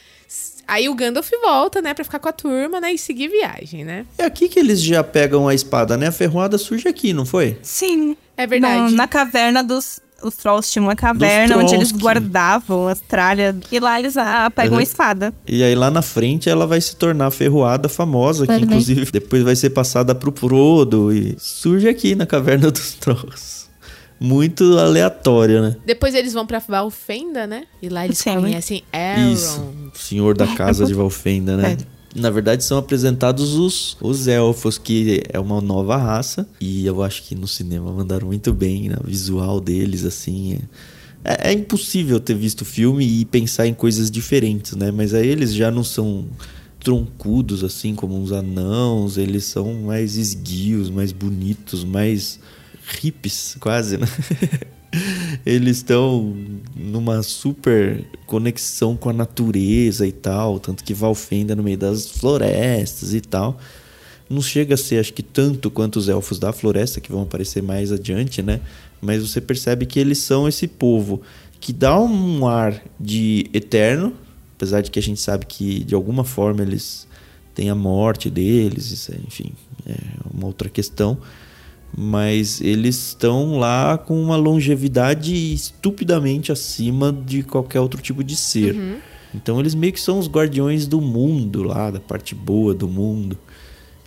aí 0.67 0.87
o 0.87 0.93
Gandalf 0.93 1.29
volta, 1.41 1.81
né? 1.81 1.93
Pra 1.93 2.03
ficar 2.03 2.19
com 2.19 2.29
a 2.29 2.33
turma, 2.33 2.79
né? 2.79 2.93
E 2.93 2.97
seguir 2.97 3.27
viagem, 3.27 3.83
né? 3.83 4.05
É 4.17 4.25
aqui 4.25 4.47
que 4.47 4.59
eles 4.59 4.81
já 4.81 5.03
pegam 5.03 5.47
a 5.47 5.53
espada, 5.53 5.97
né? 5.97 6.07
A 6.07 6.11
ferroada 6.11 6.57
surge 6.57 6.87
aqui, 6.87 7.11
não 7.13 7.25
foi? 7.25 7.57
Sim. 7.61 8.15
É 8.37 8.45
verdade. 8.45 8.91
Na, 8.91 8.97
na 9.03 9.07
caverna 9.07 9.63
dos. 9.63 9.99
Os 10.25 10.35
trolls 10.35 10.71
tinham 10.71 10.85
uma 10.87 10.95
caverna 10.95 11.57
onde 11.57 11.75
eles 11.75 11.91
guardavam 11.91 12.87
as 12.87 12.99
tralhas. 12.99 13.55
E 13.71 13.79
lá 13.79 13.99
eles 13.99 14.17
ah, 14.17 14.49
pegam 14.53 14.73
Uhum. 14.73 14.79
a 14.79 14.83
espada. 14.83 15.33
E 15.47 15.63
aí 15.63 15.75
lá 15.75 15.91
na 15.91 16.01
frente 16.01 16.49
ela 16.49 16.65
vai 16.65 16.81
se 16.81 16.95
tornar 16.95 17.27
a 17.27 17.31
ferroada 17.31 17.87
famosa, 17.87 18.47
que 18.47 18.53
inclusive 18.55 19.11
depois 19.11 19.43
vai 19.43 19.55
ser 19.55 19.69
passada 19.69 20.15
pro 20.15 20.31
Frodo 20.35 21.13
e 21.13 21.35
surge 21.37 21.87
aqui 21.87 22.15
na 22.15 22.25
Caverna 22.25 22.69
dos 22.71 22.93
Trolls. 22.93 23.65
muito 24.19 24.77
aleatória, 24.79 25.61
né? 25.61 25.75
Depois 25.85 26.15
eles 26.15 26.33
vão 26.33 26.45
pra 26.47 26.59
Valfenda, 26.59 27.45
né? 27.45 27.63
E 27.81 27.89
lá 27.89 28.05
eles 28.05 28.17
Sim. 28.17 28.39
conhecem 28.41 28.83
Elrond. 28.91 29.33
Isso. 29.33 29.73
Senhor 29.93 30.35
da 30.35 30.47
casa 30.47 30.85
de 30.85 30.93
Valfenda, 30.93 31.55
né? 31.57 31.77
Na 32.15 32.29
verdade, 32.29 32.63
são 32.63 32.77
apresentados 32.77 33.55
os, 33.55 33.97
os 34.01 34.25
elfos, 34.25 34.77
que 34.77 35.21
é 35.27 35.37
uma 35.37 35.59
nova 35.59 35.97
raça. 35.97 36.47
E 36.61 36.85
eu 36.85 37.03
acho 37.03 37.21
que 37.23 37.35
no 37.35 37.47
cinema 37.47 37.91
mandaram 37.91 38.27
muito 38.27 38.53
bem, 38.53 38.87
né? 38.87 38.95
O 39.03 39.07
visual 39.07 39.59
deles, 39.59 40.05
assim. 40.05 40.59
É, 41.25 41.49
é 41.49 41.53
impossível 41.53 42.17
ter 42.19 42.35
visto 42.35 42.61
o 42.61 42.65
filme 42.65 43.05
e 43.05 43.25
pensar 43.25 43.67
em 43.67 43.73
coisas 43.73 44.09
diferentes, 44.09 44.73
né? 44.77 44.91
Mas 44.91 45.13
aí 45.13 45.27
eles 45.27 45.53
já 45.53 45.69
não 45.69 45.83
são 45.83 46.25
troncudos, 46.79 47.65
assim, 47.65 47.93
como 47.93 48.17
uns 48.17 48.31
anãos. 48.31 49.17
Eles 49.17 49.43
são 49.43 49.73
mais 49.73 50.15
esguios, 50.15 50.89
mais 50.89 51.11
bonitos, 51.11 51.83
mais 51.83 52.39
hippies, 53.01 53.57
quase, 53.59 53.97
né? 53.97 54.07
Eles 55.45 55.77
estão 55.77 56.35
numa 56.75 57.21
super 57.23 58.03
conexão 58.25 58.95
com 58.95 59.09
a 59.09 59.13
natureza 59.13 60.07
e 60.07 60.11
tal, 60.11 60.59
tanto 60.59 60.83
que 60.83 60.93
Valfenda 60.93 61.55
no 61.55 61.63
meio 61.63 61.77
das 61.77 62.09
florestas 62.09 63.13
e 63.13 63.21
tal. 63.21 63.59
Não 64.29 64.41
chega 64.41 64.73
a 64.73 64.77
ser, 64.77 64.99
acho 64.99 65.13
que, 65.13 65.21
tanto 65.21 65.69
quanto 65.69 65.97
os 65.97 66.09
elfos 66.09 66.39
da 66.39 66.51
floresta, 66.51 66.99
que 66.99 67.11
vão 67.11 67.21
aparecer 67.21 67.61
mais 67.61 67.91
adiante, 67.91 68.41
né? 68.41 68.59
Mas 68.99 69.21
você 69.21 69.39
percebe 69.39 69.85
que 69.85 69.99
eles 69.99 70.17
são 70.17 70.47
esse 70.47 70.67
povo 70.67 71.21
que 71.59 71.71
dá 71.71 71.99
um 71.99 72.47
ar 72.47 72.81
de 72.99 73.49
eterno, 73.53 74.13
apesar 74.55 74.81
de 74.81 74.89
que 74.89 74.97
a 74.97 75.01
gente 75.01 75.19
sabe 75.19 75.45
que, 75.45 75.83
de 75.83 75.93
alguma 75.93 76.23
forma, 76.23 76.63
eles 76.63 77.07
têm 77.53 77.69
a 77.69 77.75
morte 77.75 78.29
deles, 78.29 79.09
é, 79.09 79.15
enfim, 79.27 79.51
é 79.85 79.95
uma 80.33 80.47
outra 80.47 80.69
questão 80.69 81.17
mas 81.97 82.59
eles 82.59 83.07
estão 83.07 83.57
lá 83.57 83.97
com 83.97 84.21
uma 84.21 84.35
longevidade 84.35 85.33
estupidamente 85.53 86.51
acima 86.51 87.11
de 87.11 87.41
qualquer 87.41 87.79
outro 87.79 88.01
tipo 88.01 88.23
de 88.23 88.35
ser. 88.35 88.75
Então 89.33 89.59
eles 89.59 89.75
meio 89.75 89.93
que 89.93 89.99
são 89.99 90.19
os 90.19 90.27
guardiões 90.27 90.87
do 90.87 90.99
mundo 90.99 91.63
lá, 91.63 91.91
da 91.91 91.99
parte 91.99 92.35
boa 92.35 92.73
do 92.73 92.87
mundo. 92.87 93.37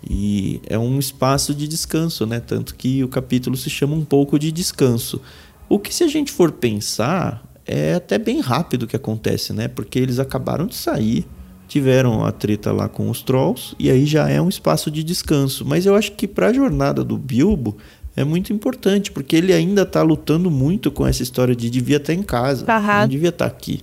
E 0.08 0.60
é 0.66 0.78
um 0.78 0.98
espaço 0.98 1.54
de 1.54 1.66
descanso, 1.66 2.24
né? 2.24 2.40
Tanto 2.40 2.74
que 2.74 3.02
o 3.02 3.08
capítulo 3.08 3.56
se 3.56 3.68
chama 3.68 3.94
um 3.94 4.04
pouco 4.04 4.38
de 4.38 4.52
descanso. 4.52 5.20
O 5.68 5.78
que 5.78 5.94
se 5.94 6.04
a 6.04 6.08
gente 6.08 6.30
for 6.30 6.52
pensar, 6.52 7.42
é 7.66 7.94
até 7.94 8.18
bem 8.18 8.40
rápido 8.40 8.86
que 8.86 8.96
acontece, 8.96 9.52
né? 9.52 9.68
Porque 9.68 9.98
eles 9.98 10.18
acabaram 10.18 10.66
de 10.66 10.74
sair, 10.74 11.26
tiveram 11.68 12.24
a 12.24 12.32
treta 12.32 12.72
lá 12.72 12.88
com 12.88 13.10
os 13.10 13.22
trolls 13.22 13.76
e 13.78 13.90
aí 13.90 14.06
já 14.06 14.28
é 14.28 14.40
um 14.40 14.48
espaço 14.48 14.90
de 14.90 15.04
descanso. 15.04 15.64
Mas 15.64 15.86
eu 15.86 15.94
acho 15.94 16.12
que 16.12 16.26
para 16.26 16.48
a 16.48 16.52
jornada 16.52 17.04
do 17.04 17.16
Bilbo 17.16 17.76
é 18.16 18.24
muito 18.24 18.52
importante, 18.52 19.12
porque 19.12 19.36
ele 19.36 19.52
ainda 19.52 19.86
tá 19.86 20.02
lutando 20.02 20.50
muito 20.50 20.90
com 20.90 21.06
essa 21.06 21.22
história 21.22 21.54
de 21.54 21.70
devia 21.70 21.98
estar 21.98 22.14
em 22.14 22.22
casa, 22.22 22.64
Aham. 22.68 23.02
não 23.02 23.08
devia 23.08 23.28
estar 23.28 23.46
aqui. 23.46 23.80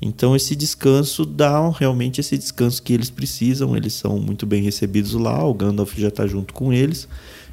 Então 0.00 0.36
esse 0.36 0.54
descanso 0.54 1.24
dá 1.24 1.68
realmente 1.70 2.20
esse 2.20 2.36
descanso 2.36 2.82
que 2.82 2.92
eles 2.92 3.10
precisam, 3.10 3.76
eles 3.76 3.94
são 3.94 4.18
muito 4.18 4.46
bem 4.46 4.62
recebidos 4.62 5.14
lá, 5.14 5.42
o 5.44 5.54
Gandalf 5.54 5.96
já 5.96 6.10
tá 6.10 6.26
junto 6.26 6.52
com 6.52 6.72
eles. 6.72 7.08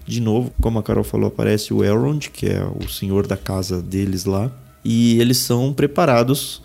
De 0.05 0.19
novo, 0.19 0.51
como 0.61 0.77
a 0.77 0.83
Carol 0.83 1.05
falou, 1.05 1.29
aparece 1.29 1.73
o 1.73 1.83
Elrond, 1.83 2.29
que 2.29 2.47
é 2.47 2.61
o 2.63 2.89
senhor 2.89 3.25
da 3.25 3.37
casa 3.37 3.81
deles 3.81 4.25
lá, 4.25 4.51
e 4.83 5.17
eles 5.21 5.37
são 5.37 5.71
preparados 5.71 6.61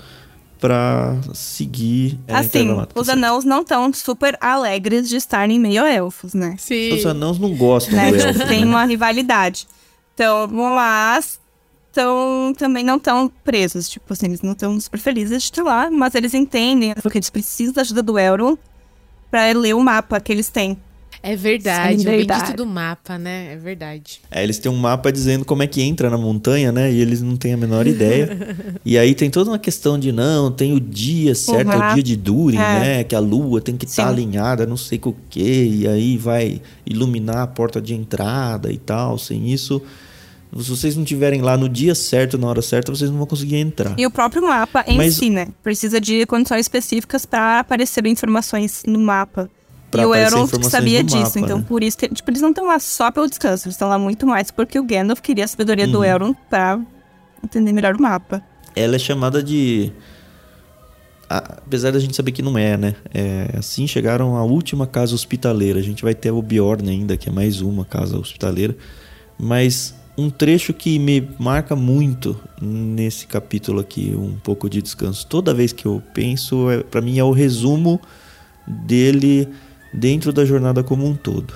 para 0.61 1.17
seguir 1.35 2.19
a 2.29 2.41
Assim, 2.41 2.69
os 2.95 3.09
anãos 3.09 3.45
não 3.45 3.63
estão 3.63 3.93
super 3.93 4.37
alegres 4.41 5.09
de 5.09 5.17
estarem 5.17 5.59
meio 5.59 5.85
elfos, 5.85 6.35
né? 6.35 6.57
Sim. 6.59 6.93
Os 6.95 7.07
anãos 7.07 7.39
não 7.39 7.55
gostam 7.55 7.97
né? 7.97 8.11
do 8.11 8.17
elfo. 8.17 8.47
tem 8.47 8.65
né? 8.65 8.67
uma 8.67 8.85
rivalidade. 8.85 9.67
Então, 10.15 10.49
mas 10.49 11.39
tão, 11.93 12.53
também 12.57 12.85
não 12.85 12.97
estão 12.97 13.31
presos. 13.45 13.89
Tipo 13.89 14.13
assim, 14.13 14.27
eles 14.27 14.43
não 14.43 14.53
estão 14.53 14.79
super 14.81 14.99
felizes 14.99 15.43
de 15.43 15.51
estar 15.51 15.63
lá, 15.63 15.91
mas 15.91 16.15
eles 16.15 16.35
entendem 16.35 16.95
porque 17.03 17.19
eles 17.19 17.31
precisam 17.31 17.73
da 17.73 17.83
ajuda 17.83 18.03
do 18.03 18.19
Elrond 18.19 18.59
pra 19.31 19.53
ler 19.53 19.75
o 19.75 19.81
mapa 19.81 20.21
que 20.21 20.33
eles 20.33 20.49
têm. 20.49 20.77
É 21.23 21.35
verdade, 21.35 22.03
Sim, 22.03 22.09
o 22.09 22.11
bendito 22.11 22.57
do 22.57 22.65
mapa, 22.65 23.19
né? 23.19 23.53
É 23.53 23.57
verdade. 23.57 24.21
É, 24.31 24.43
eles 24.43 24.59
têm 24.59 24.71
um 24.71 24.77
mapa 24.77 25.11
dizendo 25.11 25.45
como 25.45 25.63
é 25.63 25.67
que 25.67 25.83
entra 25.83 26.09
na 26.09 26.17
montanha, 26.17 26.71
né? 26.71 26.93
E 26.93 27.01
eles 27.01 27.21
não 27.21 27.37
têm 27.37 27.55
a 27.55 27.57
menor 27.57 27.87
ideia. 27.89 28.29
e 28.85 28.97
aí 28.97 29.15
tem 29.15 29.29
toda 29.29 29.51
uma 29.51 29.59
questão 29.59 29.99
de 29.99 30.13
não, 30.13 30.51
tem 30.53 30.73
o 30.73 30.81
dia 30.81 31.35
certo, 31.35 31.73
é 31.73 31.77
o 31.77 31.81
Uhum. 31.89 31.95
dia 31.95 32.03
de 32.05 32.17
Durin, 32.17 32.57
É. 32.57 32.81
né? 32.81 33.05
Que 33.05 33.17
a 33.17 33.19
lua 33.19 33.61
tem 33.61 33.77
que 33.77 33.85
estar 33.85 34.05
Sim. 34.05 34.09
alinhada, 34.11 34.65
não 34.65 34.77
sei 34.77 34.99
com 34.99 35.11
o 35.11 35.17
quê. 35.29 35.69
E 35.71 35.89
aí 35.89 36.17
vai 36.17 36.63
iluminar 36.87 37.39
a 37.39 37.47
porta 37.47 37.81
de 37.81 37.95
entrada 37.95 38.73
e 38.73 38.79
tal. 38.79 39.19
Sem 39.19 39.53
isso, 39.53 39.83
se 40.57 40.71
vocês 40.71 40.97
não 40.97 41.05
tiverem 41.05 41.41
lá 41.43 41.57
no 41.57 41.69
dia 41.69 41.95
certo, 41.97 42.39
na 42.39 42.47
hora 42.47 42.63
certa, 42.63 42.95
vocês 42.95 43.11
não 43.11 43.19
vão 43.19 43.27
conseguir 43.27 43.57
entrar. 43.57 43.95
E 43.99 44.07
o 44.07 44.11
próprio 44.11 44.43
mapa 44.43 44.85
em 44.87 44.97
Mas- 44.97 45.17
si, 45.17 45.31
né? 45.31 45.49
Precisa 45.65 46.01
de 46.01 46.25
condições 46.27 46.61
específicas 46.61 47.27
pra 47.27 47.59
aparecer 47.59 48.07
informações 48.07 48.83
no 48.87 49.01
mapa. 49.01 49.51
Pra 49.91 50.03
e 50.03 50.07
o 50.07 50.15
Elrond 50.15 50.51
sabia 50.65 51.03
disso, 51.03 51.21
mapa, 51.21 51.41
então 51.41 51.59
né? 51.59 51.65
por 51.67 51.83
isso 51.83 51.97
tipo, 51.97 52.31
eles 52.31 52.43
não 52.43 52.51
estão 52.51 52.67
lá 52.67 52.79
só 52.79 53.11
pelo 53.11 53.27
descanso, 53.27 53.67
eles 53.67 53.75
estão 53.75 53.89
lá 53.89 53.99
muito 53.99 54.27
mais 54.27 54.51
porque 54.51 54.79
o 54.79 54.85
Gandalf 54.85 55.21
queria 55.21 55.45
a 55.45 55.49
sabedoria 55.49 55.87
do 55.87 55.99
Uhum. 55.99 56.05
Elrond 56.05 56.37
pra 56.51 56.79
entender 57.43 57.73
melhor 57.73 57.95
o 57.97 58.03
mapa. 58.03 58.43
ela 58.77 58.97
é 58.97 58.99
chamada 58.99 59.43
de. 59.43 59.91
Apesar 61.31 61.91
da 61.93 61.99
gente 61.99 62.17
saber 62.17 62.33
que 62.33 62.41
não 62.41 62.57
é, 62.57 62.77
né? 62.79 62.95
É, 63.13 63.51
assim 63.59 63.87
chegaram 63.87 64.35
à 64.37 64.43
última 64.45 64.87
casa 64.87 65.15
hospitaleira. 65.15 65.79
A 65.79 65.83
gente 65.83 66.03
vai 66.03 66.15
ter 66.15 66.31
o 66.31 66.41
Bjorn 66.41 66.89
ainda, 66.89 67.17
que 67.19 67.29
é 67.29 67.33
mais 67.33 67.61
uma 67.61 67.85
casa 67.85 68.17
hospitaleira. 68.19 68.75
Mas 69.39 69.95
um 70.17 70.31
trecho 70.31 70.73
que 70.73 70.99
me 70.99 71.29
marca 71.39 71.77
muito 71.77 72.39
nesse 72.63 73.27
capítulo 73.27 73.79
aqui, 73.81 74.15
um 74.17 74.37
pouco 74.43 74.71
de 74.71 74.81
descanso. 74.81 75.27
Toda 75.27 75.53
vez 75.53 75.71
que 75.71 75.85
eu 75.85 76.03
penso, 76.15 76.71
é, 76.71 76.83
para 76.83 77.03
mim 77.03 77.19
é 77.19 77.25
o 77.25 77.31
resumo 77.31 78.01
dele 78.67 79.47
dentro 79.99 80.33
da 80.33 80.45
jornada 80.45 80.83
como 80.83 81.07
um 81.07 81.15
todo. 81.15 81.55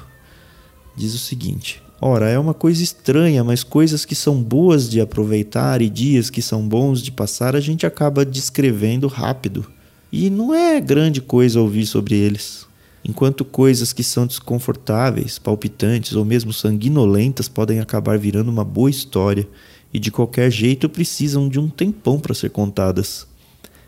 Diz 0.97 1.14
o 1.14 1.18
seguinte: 1.18 1.82
Ora, 2.01 2.28
é 2.28 2.38
uma 2.38 2.53
coisa 2.53 2.82
estranha, 2.82 3.45
mas 3.45 3.62
coisas 3.62 4.05
que 4.05 4.14
são 4.14 4.43
boas 4.43 4.90
de 4.90 5.01
aproveitar 5.01 5.80
e 5.80 5.88
dias 5.88 6.30
que 6.30 6.43
são 6.43 6.66
bons 6.66 7.01
de 7.01 7.12
passar, 7.12 7.55
a 7.55 7.61
gente 7.61 7.86
acaba 7.86 8.24
descrevendo 8.24 9.07
rápido. 9.07 9.64
E 10.11 10.28
não 10.28 10.53
é 10.53 10.80
grande 10.80 11.22
coisa 11.22 11.61
ouvir 11.61 11.86
sobre 11.86 12.16
eles. 12.16 12.66
Enquanto 13.05 13.45
coisas 13.45 13.93
que 13.93 14.03
são 14.03 14.26
desconfortáveis, 14.26 15.38
palpitantes 15.38 16.14
ou 16.14 16.24
mesmo 16.24 16.53
sanguinolentas 16.53 17.49
podem 17.49 17.80
acabar 17.80 18.18
virando 18.18 18.51
uma 18.51 18.64
boa 18.64 18.90
história 18.90 19.49
e 19.93 19.99
de 19.99 20.11
qualquer 20.11 20.51
jeito 20.51 20.88
precisam 20.88 21.49
de 21.49 21.59
um 21.59 21.68
tempão 21.68 22.18
para 22.18 22.34
ser 22.34 22.51
contadas. 22.51 23.26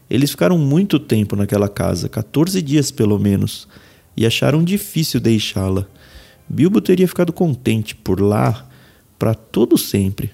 Eles 0.08 0.30
ficaram 0.30 0.58
muito 0.58 0.98
tempo 0.98 1.34
naquela 1.34 1.68
casa, 1.68 2.08
14 2.08 2.60
dias 2.62 2.90
pelo 2.90 3.18
menos, 3.18 3.66
e 4.16 4.26
acharam 4.26 4.62
difícil 4.62 5.20
deixá-la. 5.20 5.86
Bilbo 6.48 6.80
teria 6.80 7.08
ficado 7.08 7.32
contente 7.32 7.94
por 7.94 8.20
lá 8.20 8.68
para 9.18 9.34
todo 9.34 9.78
sempre, 9.78 10.30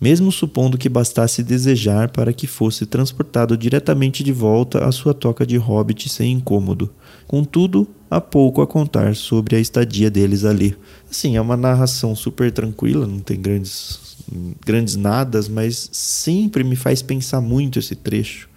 mesmo 0.00 0.30
supondo 0.30 0.76
que 0.76 0.88
bastasse 0.88 1.42
desejar 1.42 2.10
para 2.10 2.32
que 2.32 2.46
fosse 2.46 2.84
transportado 2.84 3.56
diretamente 3.56 4.22
de 4.22 4.32
volta 4.32 4.84
à 4.84 4.92
sua 4.92 5.14
toca 5.14 5.46
de 5.46 5.56
hobbit 5.56 6.08
sem 6.08 6.32
incômodo. 6.32 6.92
Contudo, 7.26 7.88
há 8.10 8.20
pouco 8.20 8.60
a 8.60 8.66
contar 8.66 9.16
sobre 9.16 9.56
a 9.56 9.60
estadia 9.60 10.10
deles 10.10 10.44
ali. 10.44 10.76
Assim, 11.10 11.36
é 11.36 11.40
uma 11.40 11.56
narração 11.56 12.14
super 12.14 12.52
tranquila, 12.52 13.06
não 13.06 13.20
tem 13.20 13.40
grandes, 13.40 14.16
grandes 14.64 14.94
nadas, 14.94 15.48
mas 15.48 15.88
sempre 15.92 16.62
me 16.62 16.76
faz 16.76 17.00
pensar 17.00 17.40
muito 17.40 17.78
esse 17.78 17.96
trecho. 17.96 18.48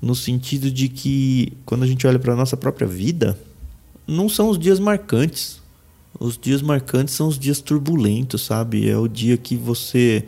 No 0.00 0.14
sentido 0.14 0.70
de 0.70 0.90
que, 0.90 1.54
quando 1.64 1.84
a 1.84 1.86
gente 1.86 2.06
olha 2.06 2.18
para 2.18 2.34
a 2.34 2.36
nossa 2.36 2.56
própria 2.56 2.86
vida, 2.86 3.36
não 4.06 4.28
são 4.28 4.48
os 4.48 4.58
dias 4.58 4.78
marcantes. 4.78 5.60
Os 6.18 6.38
dias 6.38 6.62
marcantes 6.62 7.14
são 7.14 7.28
os 7.28 7.38
dias 7.38 7.60
turbulentos, 7.60 8.42
sabe? 8.42 8.88
É 8.88 8.96
o 8.96 9.06
dia 9.06 9.36
que 9.36 9.54
você 9.56 10.24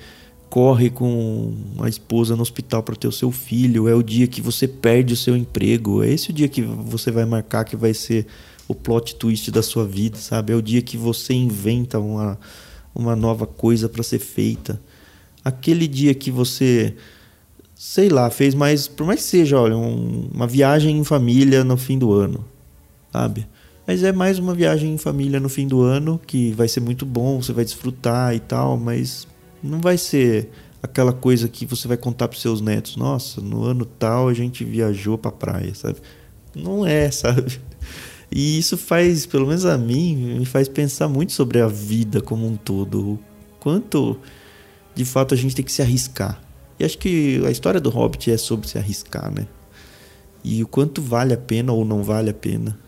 corre 0.50 0.90
com 0.90 1.54
a 1.80 1.88
esposa 1.88 2.34
no 2.34 2.42
hospital 2.42 2.82
para 2.82 2.96
ter 2.96 3.06
o 3.08 3.12
seu 3.12 3.30
filho, 3.30 3.88
é 3.88 3.94
o 3.94 4.02
dia 4.02 4.26
que 4.26 4.40
você 4.40 4.66
perde 4.66 5.12
o 5.12 5.16
seu 5.16 5.36
emprego, 5.36 6.02
é 6.02 6.10
esse 6.10 6.30
o 6.30 6.32
dia 6.32 6.48
que 6.48 6.62
você 6.62 7.10
vai 7.10 7.24
marcar 7.26 7.64
que 7.64 7.76
vai 7.76 7.92
ser 7.92 8.26
o 8.66 8.74
plot 8.74 9.14
twist 9.16 9.50
da 9.50 9.62
sua 9.62 9.86
vida, 9.86 10.16
sabe? 10.18 10.52
É 10.52 10.56
o 10.56 10.62
dia 10.62 10.82
que 10.82 10.96
você 10.96 11.32
inventa 11.34 11.98
uma, 11.98 12.38
uma 12.94 13.14
nova 13.16 13.46
coisa 13.46 13.88
para 13.88 14.02
ser 14.02 14.18
feita. 14.18 14.80
Aquele 15.44 15.86
dia 15.86 16.14
que 16.14 16.30
você, 16.30 16.94
sei 17.74 18.08
lá, 18.10 18.28
fez 18.30 18.54
mais, 18.54 18.86
por 18.88 19.06
mais 19.06 19.20
que 19.20 19.26
seja, 19.26 19.58
olha, 19.58 19.76
um- 19.76 20.28
uma 20.32 20.46
viagem 20.46 20.98
em 20.98 21.04
família 21.04 21.64
no 21.64 21.76
fim 21.76 21.98
do 21.98 22.12
ano, 22.12 22.44
sabe? 23.12 23.46
Mas 23.88 24.02
é 24.02 24.12
mais 24.12 24.38
uma 24.38 24.52
viagem 24.54 24.92
em 24.92 24.98
família 24.98 25.40
no 25.40 25.48
fim 25.48 25.66
do 25.66 25.80
ano 25.80 26.20
que 26.26 26.52
vai 26.52 26.68
ser 26.68 26.80
muito 26.80 27.06
bom, 27.06 27.40
você 27.40 27.54
vai 27.54 27.64
desfrutar 27.64 28.34
e 28.34 28.38
tal, 28.38 28.76
mas 28.76 29.26
não 29.62 29.80
vai 29.80 29.96
ser 29.96 30.50
aquela 30.82 31.10
coisa 31.10 31.48
que 31.48 31.64
você 31.64 31.88
vai 31.88 31.96
contar 31.96 32.28
pros 32.28 32.42
seus 32.42 32.60
netos. 32.60 32.96
Nossa, 32.96 33.40
no 33.40 33.64
ano 33.64 33.86
tal 33.86 34.28
a 34.28 34.34
gente 34.34 34.62
viajou 34.62 35.16
pra 35.16 35.32
praia, 35.32 35.74
sabe? 35.74 35.96
Não 36.54 36.84
é, 36.84 37.08
sabe? 37.10 37.58
E 38.30 38.58
isso 38.58 38.76
faz, 38.76 39.24
pelo 39.24 39.46
menos 39.46 39.64
a 39.64 39.78
mim, 39.78 40.36
me 40.38 40.44
faz 40.44 40.68
pensar 40.68 41.08
muito 41.08 41.32
sobre 41.32 41.58
a 41.58 41.66
vida 41.66 42.20
como 42.20 42.46
um 42.46 42.56
todo. 42.56 43.12
O 43.12 43.18
quanto 43.58 44.18
de 44.94 45.06
fato 45.06 45.32
a 45.32 45.36
gente 45.36 45.56
tem 45.56 45.64
que 45.64 45.72
se 45.72 45.80
arriscar. 45.80 46.38
E 46.78 46.84
acho 46.84 46.98
que 46.98 47.42
a 47.46 47.50
história 47.50 47.80
do 47.80 47.88
Hobbit 47.88 48.30
é 48.30 48.36
sobre 48.36 48.68
se 48.68 48.76
arriscar, 48.76 49.32
né? 49.32 49.46
E 50.44 50.62
o 50.62 50.68
quanto 50.68 51.00
vale 51.00 51.32
a 51.32 51.38
pena 51.38 51.72
ou 51.72 51.86
não 51.86 52.02
vale 52.02 52.28
a 52.28 52.34
pena 52.34 52.86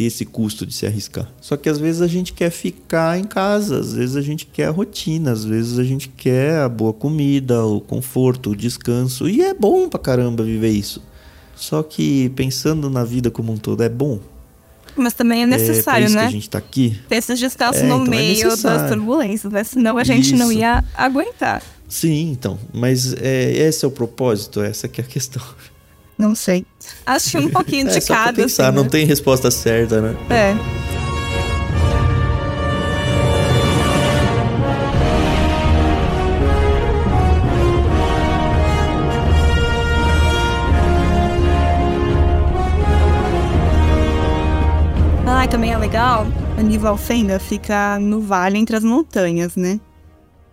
ter 0.00 0.04
esse 0.04 0.24
custo 0.24 0.64
de 0.64 0.72
se 0.72 0.86
arriscar. 0.86 1.30
Só 1.42 1.58
que 1.58 1.68
às 1.68 1.78
vezes 1.78 2.00
a 2.00 2.06
gente 2.06 2.32
quer 2.32 2.50
ficar 2.50 3.18
em 3.18 3.24
casa, 3.24 3.78
às 3.78 3.92
vezes 3.92 4.16
a 4.16 4.22
gente 4.22 4.46
quer 4.46 4.68
a 4.68 4.70
rotina, 4.70 5.30
às 5.30 5.44
vezes 5.44 5.78
a 5.78 5.84
gente 5.84 6.08
quer 6.08 6.60
a 6.60 6.68
boa 6.70 6.94
comida, 6.94 7.62
o 7.66 7.82
conforto, 7.82 8.50
o 8.50 8.56
descanso. 8.56 9.28
E 9.28 9.42
é 9.42 9.52
bom 9.52 9.90
pra 9.90 10.00
caramba 10.00 10.42
viver 10.42 10.70
isso. 10.70 11.02
Só 11.54 11.82
que 11.82 12.30
pensando 12.30 12.88
na 12.88 13.04
vida 13.04 13.30
como 13.30 13.52
um 13.52 13.58
todo, 13.58 13.82
é 13.82 13.90
bom. 13.90 14.18
Mas 14.96 15.12
também 15.12 15.42
é 15.42 15.46
necessário, 15.46 16.04
é 16.04 16.06
isso 16.06 16.14
né? 16.16 16.22
que 16.22 16.28
a 16.28 16.32
gente 16.32 16.48
tá 16.48 16.58
aqui. 16.58 16.98
Ter 17.06 17.16
esses 17.16 17.38
descansos 17.38 17.82
É, 17.82 17.86
no 17.86 17.96
então 17.96 18.06
é 18.06 18.08
meio 18.08 18.44
das 18.48 18.62
necessário. 18.62 18.88
turbulências, 18.88 19.52
né? 19.52 19.64
Senão 19.64 19.98
a 19.98 20.04
gente 20.04 20.34
não 20.34 20.50
Isso. 20.50 20.60
ia 20.60 20.82
aguentar. 20.94 21.62
Sim, 21.86 22.30
então. 22.32 22.58
Mas 22.72 23.12
é, 23.20 23.52
esse 23.52 23.84
é 23.84 23.88
o 23.88 23.90
propósito, 23.90 24.62
essa 24.62 24.88
que 24.88 25.00
é 25.02 25.04
a 25.04 25.06
questão. 25.06 25.42
Não 26.20 26.34
sei. 26.34 26.66
Acho 27.06 27.38
um 27.38 27.48
pouquinho 27.48 27.88
É 27.88 27.94
de 27.94 28.00
só 28.02 28.12
pra 28.14 28.24
cada. 28.24 28.42
pensar, 28.42 28.66
assim, 28.68 28.76
não 28.76 28.84
né? 28.84 28.90
tem 28.90 29.06
resposta 29.06 29.50
certa, 29.50 30.02
né? 30.02 30.14
É. 30.28 30.54
Ah, 45.26 45.46
também 45.48 45.72
é 45.72 45.78
legal, 45.78 46.26
a 46.58 46.62
Nivalfenda 46.62 47.38
fica 47.38 47.98
no 47.98 48.20
vale 48.20 48.58
entre 48.58 48.76
as 48.76 48.84
montanhas, 48.84 49.56
né? 49.56 49.80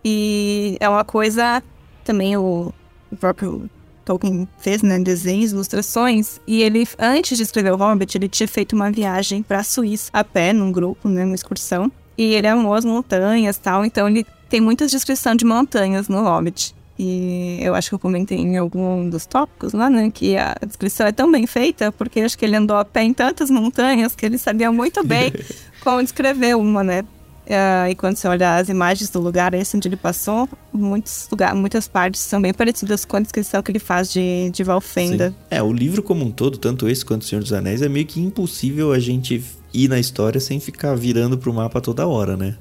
E 0.04 0.76
é 0.80 0.88
uma 0.88 1.04
coisa 1.04 1.62
também 2.04 2.36
o, 2.36 2.72
o 3.10 3.16
próprio 3.16 3.68
Tolkien 4.08 4.48
fez, 4.58 4.82
né, 4.82 4.98
desenhos, 4.98 5.52
ilustrações, 5.52 6.40
e 6.46 6.62
ele 6.62 6.88
antes 6.98 7.36
de 7.36 7.42
escrever 7.42 7.72
o 7.72 7.76
Hobbit, 7.76 8.16
ele 8.16 8.28
tinha 8.28 8.48
feito 8.48 8.74
uma 8.74 8.90
viagem 8.90 9.42
para 9.42 9.58
a 9.58 9.62
Suíça 9.64 10.10
a 10.12 10.24
pé 10.24 10.52
num 10.52 10.72
grupo, 10.72 11.08
né, 11.08 11.24
uma 11.24 11.34
excursão, 11.34 11.92
e 12.16 12.34
ele 12.34 12.46
amou 12.46 12.74
as 12.74 12.84
montanhas, 12.84 13.58
tal, 13.58 13.84
então 13.84 14.08
ele 14.08 14.26
tem 14.48 14.60
muita 14.60 14.86
descrição 14.86 15.34
de 15.34 15.44
montanhas 15.44 16.08
no 16.08 16.22
Hobbit. 16.22 16.74
E 16.98 17.58
eu 17.60 17.76
acho 17.76 17.90
que 17.90 17.94
eu 17.94 17.98
comentei 17.98 18.38
em 18.38 18.56
algum 18.56 19.08
dos 19.08 19.24
tópicos 19.24 19.72
lá, 19.72 19.88
né? 19.88 20.10
Que 20.10 20.36
a 20.36 20.56
descrição 20.66 21.06
é 21.06 21.12
tão 21.12 21.30
bem 21.30 21.46
feita, 21.46 21.92
porque 21.92 22.20
acho 22.20 22.36
que 22.36 22.44
ele 22.44 22.56
andou 22.56 22.76
a 22.76 22.84
pé 22.84 23.04
em 23.04 23.14
tantas 23.14 23.50
montanhas 23.50 24.16
que 24.16 24.26
ele 24.26 24.36
sabia 24.36 24.72
muito 24.72 25.04
bem 25.06 25.32
como 25.80 26.02
descrever 26.02 26.56
uma, 26.56 26.82
né? 26.82 27.04
Ah, 27.50 27.90
e 27.90 27.94
quando 27.94 28.16
você 28.16 28.28
olha 28.28 28.56
as 28.56 28.68
imagens 28.68 29.08
do 29.08 29.18
lugar 29.18 29.54
esse 29.54 29.74
onde 29.74 29.88
ele 29.88 29.96
passou, 29.96 30.46
muitos 30.70 31.26
lugar, 31.30 31.54
muitas 31.54 31.88
partes 31.88 32.20
são 32.20 32.42
bem 32.42 32.52
parecidas 32.52 33.06
com 33.06 33.16
a 33.16 33.20
descrição 33.20 33.62
que 33.62 33.70
ele 33.70 33.78
faz 33.78 34.12
de, 34.12 34.50
de 34.50 34.62
Valfenda. 34.62 35.30
Sim. 35.30 35.36
É, 35.50 35.62
o 35.62 35.72
livro 35.72 36.02
como 36.02 36.24
um 36.24 36.30
todo, 36.30 36.58
tanto 36.58 36.88
esse 36.88 37.04
quanto 37.04 37.22
o 37.22 37.24
Senhor 37.24 37.40
dos 37.40 37.52
Anéis, 37.52 37.80
é 37.80 37.88
meio 37.88 38.04
que 38.04 38.20
impossível 38.20 38.92
a 38.92 38.98
gente 38.98 39.42
ir 39.72 39.88
na 39.88 39.98
história 39.98 40.40
sem 40.40 40.60
ficar 40.60 40.94
virando 40.94 41.38
pro 41.38 41.52
mapa 41.52 41.80
toda 41.80 42.06
hora, 42.06 42.36
né? 42.36 42.56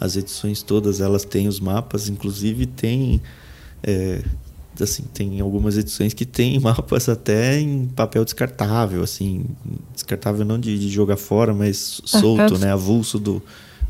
As 0.00 0.16
edições 0.16 0.62
todas, 0.62 1.00
elas 1.00 1.24
têm 1.24 1.46
os 1.46 1.60
mapas, 1.60 2.08
inclusive 2.08 2.64
tem... 2.64 3.20
é, 3.82 4.22
assim, 4.80 5.02
tem 5.12 5.40
algumas 5.40 5.76
edições 5.76 6.14
que 6.14 6.24
tem 6.24 6.56
mapas 6.60 7.06
até 7.06 7.60
em 7.60 7.84
papel 7.84 8.24
descartável, 8.24 9.02
assim, 9.02 9.44
descartável 9.92 10.42
não 10.46 10.58
de, 10.58 10.78
de 10.78 10.88
jogar 10.88 11.18
fora, 11.18 11.52
mas 11.52 12.00
solto, 12.06 12.58
né, 12.58 12.72
avulso 12.72 13.18
do, 13.18 13.42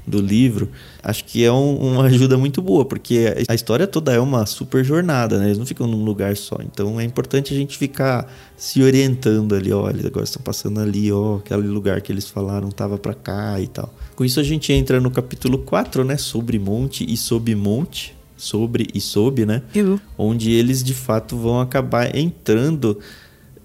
do 0.07 0.21
livro. 0.21 0.69
Acho 1.03 1.25
que 1.25 1.45
é 1.45 1.53
um- 1.53 1.77
uma 1.77 2.05
ajuda 2.07 2.37
muito 2.37 2.61
boa, 2.61 2.85
porque 2.85 3.45
a 3.49 3.55
história 3.55 3.87
toda 3.87 4.13
é 4.13 4.19
uma 4.19 4.45
super 4.47 4.85
jornada, 4.85 5.39
né? 5.39 5.47
Eles 5.47 5.59
não 5.59 5.67
ficam 5.67 5.87
num 5.87 6.05
lugar 6.05 6.37
só. 6.37 6.57
Então 6.61 6.99
é 7.01 7.05
importante 7.05 7.55
a 7.55 7.57
gente 7.57 7.79
ficar 7.79 8.33
se 8.57 8.83
orientando 8.83 9.55
ali, 9.55 9.73
olha, 9.73 10.07
agora 10.07 10.25
estão 10.25 10.43
passando 10.43 10.81
ali, 10.81 11.11
ó, 11.13 11.37
aquele 11.37 11.69
lugar 11.69 12.01
que 12.01 12.11
eles 12.11 12.29
falaram 12.29 12.71
tava 12.71 12.99
pra 12.99 13.15
cá 13.15 13.61
e 13.61 13.67
tal. 13.67 13.93
Com 14.17 14.25
isso 14.25 14.41
a 14.41 14.43
gente 14.43 14.73
entra 14.73 15.01
no 15.01 15.11
capítulo 15.11 15.59
4, 15.59 16.05
né, 16.05 16.17
sobre 16.17 16.59
monte 16.59 17.05
e 17.09 17.17
sob 17.17 17.55
monte, 17.55 18.15
sobre 18.37 18.89
e 18.93 19.01
sob, 19.01 19.47
né? 19.47 19.63
Viu? 19.73 20.01
onde 20.19 20.51
eles 20.51 20.83
de 20.83 20.95
fato 20.95 21.37
vão 21.37 21.61
acabar 21.61 22.15
entrando. 22.17 22.99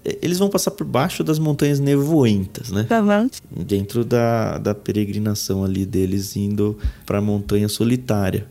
Eh, 0.08 0.18
Eles 0.22 0.38
vão 0.38 0.48
passar 0.48 0.70
por 0.72 0.86
baixo 0.86 1.22
das 1.22 1.38
montanhas 1.38 1.80
nevoentas, 1.80 2.70
né? 2.70 2.86
Bom. 2.88 3.28
Dentro 3.64 4.04
da, 4.04 4.58
da 4.58 4.74
peregrinação 4.74 5.64
ali 5.64 5.84
deles 5.84 6.36
indo 6.36 6.76
para 7.06 7.18
a 7.18 7.22
montanha 7.22 7.68
solitária. 7.68 8.46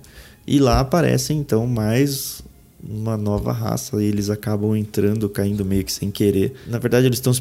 E 0.46 0.60
lá 0.60 0.80
aparece 0.80 1.34
então 1.34 1.68
mais 1.68 2.42
uma 2.88 3.18
nova 3.18 3.52
raça 3.52 4.02
e 4.02 4.06
eles 4.06 4.30
acabam 4.30 4.76
entrando, 4.76 5.28
caindo 5.28 5.66
meio 5.66 5.84
que 5.84 5.92
sem 5.92 6.10
querer. 6.12 6.54
Na 6.68 6.80
verdade, 6.80 7.06
eles 7.08 7.18
estão 7.18 7.34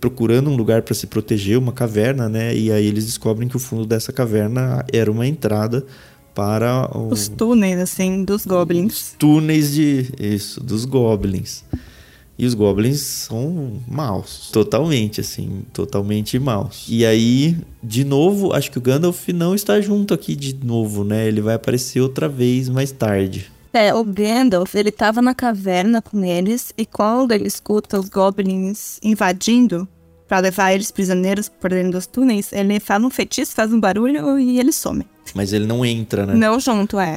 procurando 0.00 0.50
um 0.50 0.56
lugar 0.56 0.82
para 0.82 0.94
se 0.94 1.06
proteger, 1.06 1.58
uma 1.58 1.72
caverna, 1.72 2.28
né? 2.28 2.54
E 2.54 2.70
aí 2.70 2.86
eles 2.86 3.06
descobrem 3.06 3.48
que 3.48 3.56
o 3.56 3.60
fundo 3.60 3.86
dessa 3.86 4.12
caverna 4.12 4.84
era 4.92 5.10
uma 5.10 5.26
entrada 5.26 5.86
para 6.34 6.90
o, 6.94 7.12
Os 7.12 7.28
túneis, 7.28 7.78
assim, 7.78 8.24
dos 8.24 8.44
goblins. 8.44 9.14
túneis 9.18 9.72
de 9.72 10.12
isso 10.18 10.60
dos 10.62 10.84
goblins 10.84 11.64
e 12.38 12.46
os 12.46 12.54
goblins 12.54 13.00
são 13.00 13.80
maus 13.86 14.50
totalmente 14.52 15.20
assim 15.20 15.62
totalmente 15.72 16.38
maus 16.38 16.84
e 16.88 17.04
aí 17.06 17.56
de 17.82 18.04
novo 18.04 18.52
acho 18.52 18.70
que 18.70 18.78
o 18.78 18.80
Gandalf 18.80 19.28
não 19.28 19.54
está 19.54 19.80
junto 19.80 20.12
aqui 20.12 20.34
de 20.34 20.54
novo 20.64 21.04
né 21.04 21.26
ele 21.28 21.40
vai 21.40 21.54
aparecer 21.54 22.00
outra 22.00 22.28
vez 22.28 22.68
mais 22.68 22.90
tarde 22.90 23.50
É, 23.72 23.92
o 23.92 24.04
Gandalf, 24.04 24.74
ele 24.76 24.92
tava 24.92 25.20
na 25.20 25.34
caverna 25.34 26.00
com 26.00 26.24
eles, 26.24 26.72
e 26.78 26.86
quando 26.86 27.32
ele 27.32 27.46
escuta 27.48 27.98
os 27.98 28.08
goblins 28.08 29.00
invadindo 29.02 29.88
pra 30.28 30.38
levar 30.38 30.72
eles 30.72 30.92
prisioneiros 30.92 31.48
por 31.48 31.70
dentro 31.70 31.90
dos 31.92 32.06
túneis, 32.06 32.52
ele 32.52 32.78
faz 32.78 33.02
um 33.02 33.10
feitiço, 33.10 33.52
faz 33.52 33.72
um 33.72 33.80
barulho 33.80 34.38
e 34.38 34.60
ele 34.60 34.70
some. 34.72 35.04
mas 35.34 35.52
ele 35.52 35.66
não 35.66 35.84
entra 35.84 36.24
né 36.24 36.34
Não 36.34 36.60
junto, 36.60 37.00
é. 37.00 37.16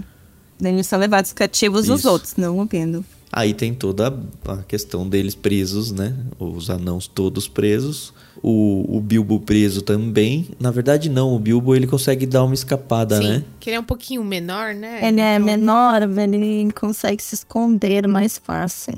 Eles 0.60 0.88
são 0.88 0.98
levados 1.00 1.32
cativos 1.32 1.88
os 1.90 2.00
Isso. 2.00 2.10
outros, 2.10 2.36
não 2.38 2.58
o 2.60 2.66
Gandalf. 2.66 3.06
Aí 3.32 3.54
tem 3.54 3.74
toda 3.74 4.18
a 4.48 4.58
questão 4.64 5.08
deles 5.08 5.36
presos, 5.36 5.92
né? 5.92 6.16
Os 6.40 6.70
anãos 6.70 7.08
todos 7.08 7.48
presos. 7.48 8.14
O, 8.42 8.98
o 8.98 9.02
Bilbo 9.02 9.40
preso 9.40 9.82
também. 9.82 10.48
Na 10.60 10.72
verdade, 10.72 11.10
não. 11.10 11.36
O 11.36 11.40
Bilbo 11.40 11.76
ele 11.76 11.88
consegue 11.88 12.26
dar 12.26 12.44
uma 12.44 12.54
escapada, 12.54 13.18
Sim, 13.18 13.28
né? 13.30 13.44
que 13.60 13.70
ele 13.70 13.78
é 13.78 13.80
um 13.80 13.84
pouquinho 13.84 14.24
menor, 14.24 14.74
né? 14.74 15.00
Ele 15.08 15.20
é 15.20 15.36
Então- 15.36 15.46
menor, 15.46 16.02
ele 16.04 16.72
consegue 16.74 17.22
se 17.22 17.36
esconder 17.36 18.08
mais 18.08 18.38
fácil. 18.38 18.94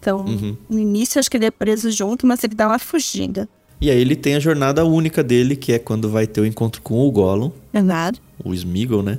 Então, 0.00 0.24
Uhum. 0.24 0.56
no 0.68 0.78
início 0.78 1.18
acho 1.18 1.30
que 1.30 1.36
ele 1.36 1.46
é 1.46 1.50
preso 1.50 1.90
junto, 1.90 2.26
mas 2.26 2.42
ele 2.44 2.54
dá 2.54 2.68
uma 2.68 2.78
fugida. 2.78 3.48
E 3.80 3.90
aí 3.90 3.98
ele 3.98 4.16
tem 4.16 4.34
a 4.36 4.40
jornada 4.40 4.84
única 4.84 5.22
dele, 5.22 5.56
que 5.56 5.72
é 5.72 5.78
quando 5.78 6.08
vai 6.08 6.26
ter 6.26 6.40
o 6.40 6.46
encontro 6.46 6.80
com 6.80 7.06
o 7.06 7.10
Gollum, 7.10 7.50
Verdade? 7.72 8.20
o 8.42 8.54
Smeagol, 8.54 9.02
né? 9.02 9.18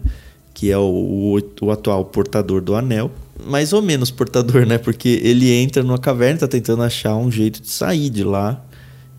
Que 0.54 0.72
é 0.72 0.78
o, 0.78 0.82
o, 0.82 1.40
o 1.62 1.72
atual 1.72 2.06
portador 2.06 2.62
do 2.62 2.74
anel. 2.76 3.12
Mais 3.44 3.74
ou 3.74 3.82
menos 3.82 4.12
portador, 4.12 4.66
né? 4.66 4.78
Porque 4.78 5.20
ele 5.24 5.52
entra 5.52 5.84
numa 5.84 5.98
caverna, 5.98 6.40
tá 6.40 6.48
tentando 6.48 6.84
achar 6.84 7.16
um 7.16 7.30
jeito 7.30 7.62
de 7.62 7.70
sair 7.70 8.10
de 8.10 8.24
lá. 8.24 8.64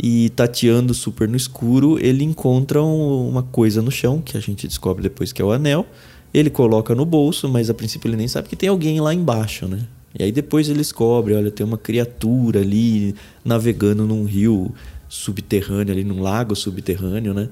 E 0.02 0.28
tateando 0.30 0.92
super 0.92 1.26
no 1.28 1.36
escuro, 1.36 1.98
ele 1.98 2.22
encontra 2.22 2.82
um- 2.82 3.28
uma 3.28 3.42
coisa 3.42 3.80
no 3.80 3.90
chão, 3.90 4.20
que 4.20 4.36
a 4.36 4.40
gente 4.40 4.66
descobre 4.66 5.02
depois 5.02 5.32
que 5.32 5.40
é 5.40 5.44
o 5.44 5.52
anel. 5.52 5.86
Ele 6.34 6.50
coloca 6.50 6.94
no 6.94 7.04
bolso, 7.06 7.48
mas 7.48 7.70
a 7.70 7.74
princípio 7.74 8.08
ele 8.08 8.16
nem 8.16 8.28
sabe 8.28 8.48
que 8.48 8.56
tem 8.56 8.68
alguém 8.68 9.00
lá 9.00 9.14
embaixo, 9.14 9.66
né? 9.66 9.86
E 10.18 10.22
aí 10.22 10.32
depois 10.32 10.68
ele 10.68 10.78
descobre, 10.78 11.34
olha, 11.34 11.50
tem 11.50 11.64
uma 11.64 11.78
criatura 11.78 12.60
ali 12.60 13.14
navegando 13.44 14.06
num 14.06 14.24
rio 14.24 14.70
subterrâneo, 15.08 15.92
ali 15.92 16.04
num 16.04 16.20
lago 16.20 16.54
subterrâneo, 16.54 17.32
né? 17.32 17.48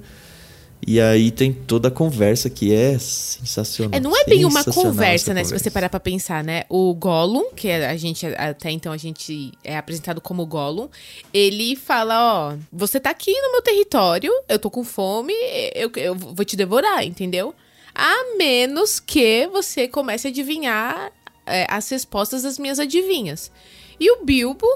E 0.87 1.01
aí 1.01 1.31
tem 1.31 1.53
toda 1.53 1.89
a 1.89 1.91
conversa 1.91 2.51
que 2.51 2.75
é 2.75 2.99
sensacional. 2.99 3.97
É, 3.97 4.01
não 4.01 4.15
é 4.15 4.25
bem 4.25 4.45
uma 4.45 4.63
conversa, 4.65 5.33
né? 5.33 5.43
Se 5.43 5.51
você 5.51 5.55
conversa. 5.55 5.71
parar 5.71 5.89
pra 5.89 6.01
pensar, 6.01 6.45
né? 6.45 6.65
O 6.69 6.93
Gollum, 6.95 7.53
que 7.55 7.71
a 7.71 7.97
gente 7.97 8.27
até 8.27 8.71
então 8.71 8.93
a 8.93 8.97
gente 8.97 9.53
é 9.63 9.77
apresentado 9.77 10.21
como 10.21 10.45
Gollum, 10.45 10.89
ele 11.33 11.75
fala, 11.75 12.53
ó, 12.53 12.57
você 12.71 13.01
tá 13.01 13.11
aqui 13.11 13.33
no 13.33 13.53
meu 13.53 13.63
território, 13.63 14.31
eu 14.47 14.59
tô 14.59 14.71
com 14.71 14.85
fome, 14.85 15.33
eu, 15.75 15.91
eu 15.97 16.15
vou 16.15 16.45
te 16.45 16.57
devorar, 16.57 17.05
entendeu? 17.05 17.55
A 17.95 18.37
menos 18.37 19.01
que 19.01 19.47
você 19.47 19.89
comece 19.89 20.27
a 20.27 20.31
adivinhar 20.31 21.13
é, 21.47 21.67
as 21.71 21.89
respostas 21.89 22.43
das 22.43 22.59
minhas 22.59 22.79
adivinhas. 22.79 23.51
E 23.99 24.11
o 24.11 24.25
Bilbo 24.25 24.67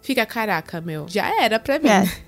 fica, 0.00 0.24
caraca, 0.24 0.80
meu, 0.80 1.06
já 1.08 1.42
era 1.42 1.58
pra 1.58 1.78
mim. 1.78 1.88
É. 1.88 2.27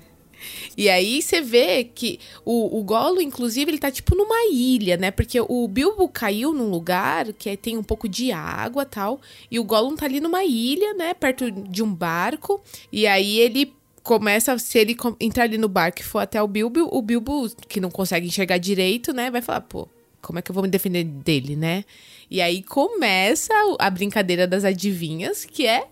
E 0.77 0.89
aí 0.89 1.21
você 1.21 1.41
vê 1.41 1.83
que 1.83 2.19
o, 2.45 2.79
o 2.79 2.83
Golo, 2.83 3.21
inclusive, 3.21 3.71
ele 3.71 3.77
tá 3.77 3.91
tipo 3.91 4.15
numa 4.15 4.47
ilha, 4.51 4.97
né? 4.97 5.11
Porque 5.11 5.39
o 5.39 5.67
Bilbo 5.67 6.07
caiu 6.07 6.53
num 6.53 6.69
lugar 6.69 7.33
que 7.33 7.55
tem 7.57 7.77
um 7.77 7.83
pouco 7.83 8.07
de 8.07 8.31
água 8.31 8.85
tal. 8.85 9.19
E 9.49 9.59
o 9.59 9.63
Gollum 9.63 9.95
tá 9.95 10.05
ali 10.05 10.19
numa 10.19 10.43
ilha, 10.43 10.93
né? 10.93 11.13
Perto 11.13 11.51
de 11.51 11.83
um 11.83 11.93
barco. 11.93 12.61
E 12.91 13.07
aí 13.07 13.39
ele 13.39 13.73
começa, 14.03 14.57
se 14.57 14.79
ele 14.79 14.95
entrar 15.19 15.43
ali 15.43 15.57
no 15.57 15.67
barco 15.67 16.01
e 16.01 16.03
for 16.03 16.19
até 16.19 16.41
o 16.41 16.47
Bilbo, 16.47 16.89
o 16.91 17.01
Bilbo, 17.01 17.49
que 17.67 17.79
não 17.79 17.91
consegue 17.91 18.27
enxergar 18.27 18.57
direito, 18.57 19.13
né? 19.13 19.29
Vai 19.29 19.41
falar, 19.41 19.61
pô, 19.61 19.87
como 20.21 20.39
é 20.39 20.41
que 20.41 20.51
eu 20.51 20.53
vou 20.55 20.63
me 20.63 20.69
defender 20.69 21.03
dele, 21.03 21.55
né? 21.55 21.83
E 22.29 22.41
aí 22.41 22.63
começa 22.63 23.53
a 23.77 23.89
brincadeira 23.89 24.47
das 24.47 24.63
adivinhas, 24.63 25.43
que 25.45 25.67
é 25.67 25.87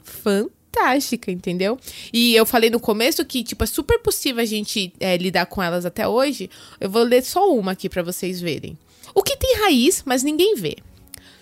fantástica, 0.70 1.32
entendeu? 1.32 1.78
E 2.14 2.36
eu 2.36 2.46
falei 2.46 2.70
no 2.70 2.80
começo 2.80 3.26
que, 3.26 3.44
tipo, 3.44 3.64
é 3.64 3.68
super 3.68 4.00
possível 4.00 4.42
a 4.42 4.46
gente 4.46 4.94
é, 5.00 5.18
lidar 5.18 5.46
com 5.48 5.62
elas 5.62 5.86
até 5.86 6.08
hoje. 6.08 6.50
Eu 6.80 6.90
vou 6.90 7.04
ler 7.04 7.24
só 7.24 7.52
uma 7.52 7.74
aqui 7.74 7.90
para 7.90 8.04
vocês 8.04 8.40
verem. 8.40 8.78
O 9.14 9.24
que 9.24 9.36
tem 9.36 9.58
raiz, 9.60 10.04
mas 10.06 10.24
ninguém 10.24 10.56
vê. 10.56 10.78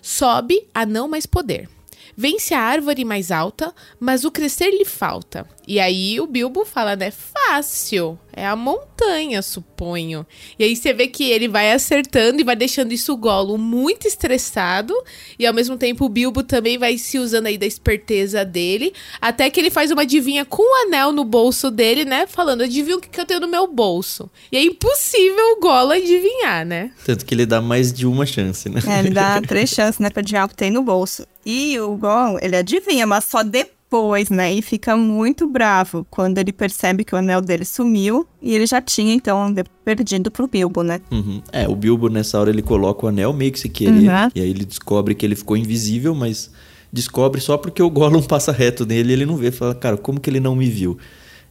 Sobe 0.02 0.66
a 0.74 0.86
não 0.86 1.08
mais 1.08 1.26
poder. 1.26 1.70
Vence 2.16 2.54
a 2.54 2.62
árvore 2.62 3.06
mais 3.06 3.30
alta, 3.30 3.74
mas 4.00 4.24
o 4.24 4.32
crescer 4.32 4.72
lhe 4.72 4.86
falta. 4.86 5.48
E 5.68 5.80
aí 5.80 6.20
o 6.20 6.26
Bilbo 6.26 6.66
fala, 6.66 6.96
né? 6.96 7.12
Fácil. 7.12 8.18
É 8.38 8.46
a 8.46 8.56
montanha, 8.56 9.42
suponho. 9.42 10.24
E 10.60 10.64
aí 10.64 10.76
você 10.76 10.94
vê 10.94 11.08
que 11.08 11.28
ele 11.28 11.48
vai 11.48 11.72
acertando 11.72 12.40
e 12.40 12.44
vai 12.44 12.56
deixando 12.56 12.92
isso 12.92 13.12
o 13.12 13.18
Golo 13.18 13.58
muito 13.58 14.08
estressado. 14.08 14.94
E 15.40 15.48
ao 15.48 15.54
mesmo 15.56 15.76
tempo 15.76 16.06
o 16.06 16.10
Bilbo 16.10 16.44
também 16.44 16.78
vai 16.78 17.00
se 17.00 17.18
usando 17.18 17.48
aí 17.48 17.58
da 17.58 17.66
esperteza 17.66 18.46
dele. 18.46 18.94
Até 19.20 19.50
que 19.50 19.60
ele 19.60 19.72
faz 19.72 19.90
uma 19.90 20.04
adivinha 20.04 20.46
com 20.46 20.62
o 20.62 20.86
anel 20.86 21.12
no 21.12 21.24
bolso 21.24 21.72
dele, 21.72 22.06
né? 22.06 22.28
Falando, 22.28 22.62
adivinha 22.62 22.98
o 22.98 23.02
que, 23.02 23.10
que 23.10 23.20
eu 23.20 23.26
tenho 23.26 23.40
no 23.40 23.48
meu 23.48 23.66
bolso. 23.66 24.30
E 24.52 24.58
é 24.58 24.62
impossível 24.62 25.54
o 25.54 25.60
Golo 25.60 25.94
adivinhar, 25.94 26.64
né? 26.64 26.92
Tanto 27.04 27.26
que 27.26 27.34
ele 27.34 27.48
dá 27.48 27.60
mais 27.60 27.92
de 27.92 28.06
uma 28.06 28.28
chance, 28.28 28.70
né? 28.70 28.82
É, 28.88 29.00
ele 29.00 29.10
dá 29.10 29.42
três 29.48 29.72
chances, 29.72 30.00
né, 30.00 30.12
pra 30.12 30.22
adivinhar 30.22 30.46
o 30.46 30.50
que 30.50 30.56
tem 30.56 30.70
no 30.70 30.84
bolso. 30.84 31.26
E 31.44 31.80
o 31.80 31.98
Golo, 31.98 32.38
ele 32.40 32.56
adivinha, 32.56 33.08
mas 33.08 33.24
só 33.24 33.42
depois 33.42 33.77
depois, 33.88 34.30
né? 34.30 34.54
E 34.54 34.62
fica 34.62 34.98
muito 34.98 35.48
bravo 35.48 36.06
quando 36.12 36.38
ele 36.38 36.52
percebe 36.52 37.06
que 37.06 37.16
o 37.16 37.18
anel 37.18 37.42
dele 37.42 37.64
sumiu 37.64 38.28
e 38.42 38.54
ele 38.54 38.66
já 38.66 38.82
tinha, 38.82 39.14
então, 39.14 39.54
perdido 39.84 40.30
pro 40.30 40.48
Bilbo, 40.48 40.84
né? 40.84 41.00
Uhum. 41.10 41.42
É, 41.52 41.68
o 41.68 41.76
Bilbo 41.76 42.10
nessa 42.10 42.38
hora 42.40 42.50
ele 42.50 42.62
coloca 42.62 43.06
o 43.06 43.10
anel 43.10 43.32
meio 43.32 43.52
que 43.52 43.60
se 43.60 43.70
querer. 43.70 43.92
Uhum. 43.92 44.30
E 44.36 44.42
aí 44.42 44.50
ele 44.50 44.66
descobre 44.66 45.16
que 45.16 45.26
ele 45.26 45.36
ficou 45.36 45.56
invisível, 45.56 46.14
mas 46.14 46.52
descobre 46.92 47.40
só 47.40 47.58
porque 47.58 47.82
o 47.82 47.90
Gollum 47.90 48.22
passa 48.28 48.52
reto 48.52 48.86
nele 48.86 49.12
e 49.12 49.14
ele 49.14 49.26
não 49.26 49.38
vê. 49.38 49.52
Fala, 49.52 49.74
cara, 49.74 49.96
como 49.96 50.20
que 50.20 50.30
ele 50.30 50.42
não 50.42 50.56
me 50.56 50.70
viu? 50.70 50.98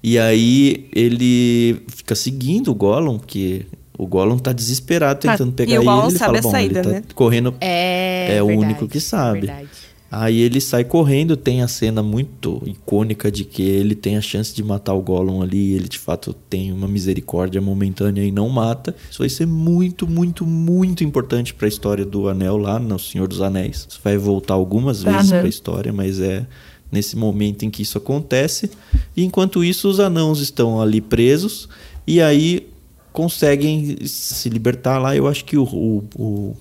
E 0.02 0.18
aí 0.18 0.88
ele 0.92 1.82
fica 1.88 2.14
seguindo 2.14 2.70
o 2.70 2.74
Gollum, 2.74 3.18
porque 3.18 3.64
o 3.96 4.06
Gollum 4.06 4.38
tá 4.38 4.52
desesperado 4.52 5.20
tentando 5.20 5.50
ah, 5.50 5.56
pegar 5.56 5.72
e 5.72 5.78
o 5.78 5.80
ele. 5.80 5.86
Gollum 5.86 6.08
ele 6.08 6.18
sabe 6.18 6.42
fala, 6.42 6.48
a 6.48 6.50
saída, 6.50 6.78
ele 6.80 6.88
tá 6.88 6.90
né? 6.90 7.02
correndo. 7.14 7.54
É, 7.62 8.26
é 8.26 8.42
verdade, 8.42 8.58
o 8.58 8.60
único 8.60 8.88
que 8.88 9.00
sabe. 9.00 9.46
Verdade. 9.46 9.86
Aí 10.10 10.38
ele 10.40 10.60
sai 10.60 10.84
correndo, 10.84 11.36
tem 11.36 11.62
a 11.62 11.68
cena 11.68 12.02
muito 12.02 12.62
icônica 12.64 13.30
de 13.30 13.44
que 13.44 13.62
ele 13.62 13.94
tem 13.94 14.16
a 14.16 14.20
chance 14.20 14.54
de 14.54 14.62
matar 14.62 14.94
o 14.94 15.02
Gollum 15.02 15.42
ali, 15.42 15.72
ele 15.72 15.88
de 15.88 15.98
fato 15.98 16.32
tem 16.48 16.72
uma 16.72 16.86
misericórdia 16.86 17.60
momentânea 17.60 18.22
e 18.22 18.30
não 18.30 18.48
mata. 18.48 18.94
Isso 19.10 19.18
vai 19.18 19.28
ser 19.28 19.46
muito, 19.46 20.06
muito, 20.06 20.46
muito 20.46 21.02
importante 21.02 21.52
para 21.52 21.66
a 21.66 21.68
história 21.68 22.04
do 22.04 22.28
Anel 22.28 22.56
lá 22.56 22.78
no 22.78 22.98
Senhor 22.98 23.26
dos 23.26 23.42
Anéis. 23.42 23.86
Isso 23.90 24.00
vai 24.02 24.16
voltar 24.16 24.54
algumas 24.54 25.02
vezes 25.02 25.30
uhum. 25.30 25.38
para 25.38 25.46
a 25.46 25.50
história, 25.50 25.92
mas 25.92 26.20
é 26.20 26.46
nesse 26.90 27.16
momento 27.16 27.64
em 27.64 27.70
que 27.70 27.82
isso 27.82 27.98
acontece. 27.98 28.70
E 29.16 29.24
enquanto 29.24 29.64
isso, 29.64 29.88
os 29.88 29.98
anãos 29.98 30.40
estão 30.40 30.80
ali 30.80 31.00
presos 31.00 31.68
e 32.06 32.20
aí 32.20 32.68
conseguem 33.12 33.98
se 34.06 34.48
libertar 34.48 34.98
lá. 34.98 35.16
Eu 35.16 35.26
acho 35.26 35.44
que 35.44 35.56
o, 35.56 35.64
o, 35.64 36.04
o 36.14 36.56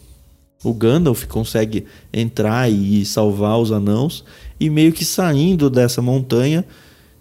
o 0.66 0.74
Gandalf 0.74 1.26
consegue 1.26 1.86
entrar 2.12 2.70
e 2.72 3.06
salvar 3.06 3.60
os 3.60 3.72
anãos 3.72 4.26
e 4.60 4.70
meio 4.70 4.92
que 4.92 5.06
saindo 5.06 5.70
dessa 5.70 6.02
montanha 6.02 6.66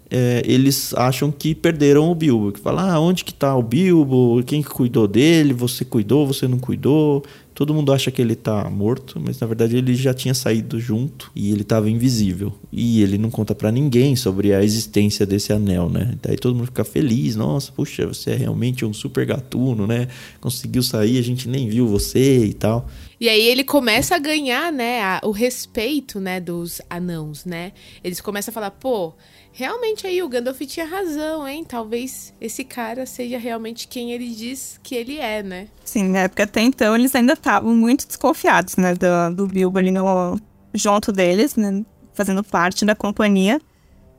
é, 0.09 0.43
eles 0.45 0.93
acham 0.95 1.31
que 1.31 1.55
perderam 1.55 2.11
o 2.11 2.15
Bilbo 2.15 2.51
que 2.51 2.59
fala 2.59 2.93
ah, 2.93 2.99
onde 2.99 3.23
que 3.23 3.33
tá 3.33 3.55
o 3.55 3.63
Bilbo? 3.63 4.41
Quem 4.43 4.61
que 4.61 4.69
cuidou 4.69 5.07
dele? 5.07 5.53
Você 5.53 5.83
cuidou 5.83 6.27
você 6.27 6.47
não 6.47 6.57
cuidou? 6.57 7.23
Todo 7.53 7.73
mundo 7.73 7.93
acha 7.93 8.11
que 8.11 8.21
ele 8.21 8.35
tá 8.35 8.69
morto 8.69 9.19
mas 9.19 9.39
na 9.39 9.47
verdade 9.47 9.77
ele 9.77 9.95
já 9.95 10.13
tinha 10.13 10.33
saído 10.33 10.79
junto 10.79 11.31
e 11.35 11.51
ele 11.51 11.61
estava 11.61 11.89
invisível. 11.89 12.53
E 12.71 13.01
ele 13.01 13.17
não 13.17 13.29
conta 13.29 13.53
para 13.53 13.71
ninguém 13.71 14.15
sobre 14.15 14.53
a 14.53 14.63
existência 14.63 15.25
desse 15.25 15.53
anel 15.53 15.89
né? 15.89 16.15
Daí 16.21 16.35
todo 16.35 16.55
mundo 16.55 16.67
fica 16.67 16.83
feliz 16.83 17.35
nossa 17.35 17.71
puxa 17.71 18.07
você 18.07 18.31
é 18.31 18.35
realmente 18.35 18.85
um 18.85 18.93
super 18.93 19.25
gatuno 19.25 19.85
né? 19.85 20.07
Conseguiu 20.39 20.83
sair 20.83 21.17
a 21.17 21.23
gente 21.23 21.49
nem 21.49 21.67
viu 21.67 21.87
você 21.87 22.45
e 22.45 22.53
tal 22.53 22.87
e 23.19 23.29
aí 23.29 23.41
ele 23.41 23.63
começa 23.63 24.15
a 24.15 24.19
ganhar, 24.19 24.71
né, 24.71 25.01
a, 25.01 25.21
o 25.23 25.31
respeito, 25.31 26.19
né, 26.19 26.39
dos 26.39 26.81
anãos, 26.89 27.45
né? 27.45 27.71
Eles 28.03 28.19
começam 28.19 28.51
a 28.51 28.53
falar, 28.53 28.71
pô, 28.71 29.13
realmente 29.51 30.05
aí 30.05 30.21
o 30.21 30.27
Gandalf 30.27 30.59
tinha 30.61 30.85
razão, 30.85 31.47
hein? 31.47 31.63
Talvez 31.63 32.33
esse 32.41 32.63
cara 32.63 33.05
seja 33.05 33.37
realmente 33.37 33.87
quem 33.87 34.11
ele 34.11 34.29
diz 34.29 34.79
que 34.83 34.95
ele 34.95 35.17
é, 35.17 35.41
né? 35.41 35.67
Sim, 35.83 36.09
na 36.09 36.19
época 36.19 36.43
até 36.43 36.61
então 36.61 36.95
eles 36.95 37.15
ainda 37.15 37.33
estavam 37.33 37.73
muito 37.73 38.05
desconfiados, 38.05 38.75
né, 38.75 38.93
do, 38.95 39.35
do 39.35 39.47
Bilbo 39.47 39.77
ali 39.79 39.91
no, 39.91 40.39
junto 40.73 41.11
deles, 41.11 41.55
né, 41.55 41.83
fazendo 42.13 42.43
parte 42.43 42.85
da 42.85 42.95
companhia. 42.95 43.61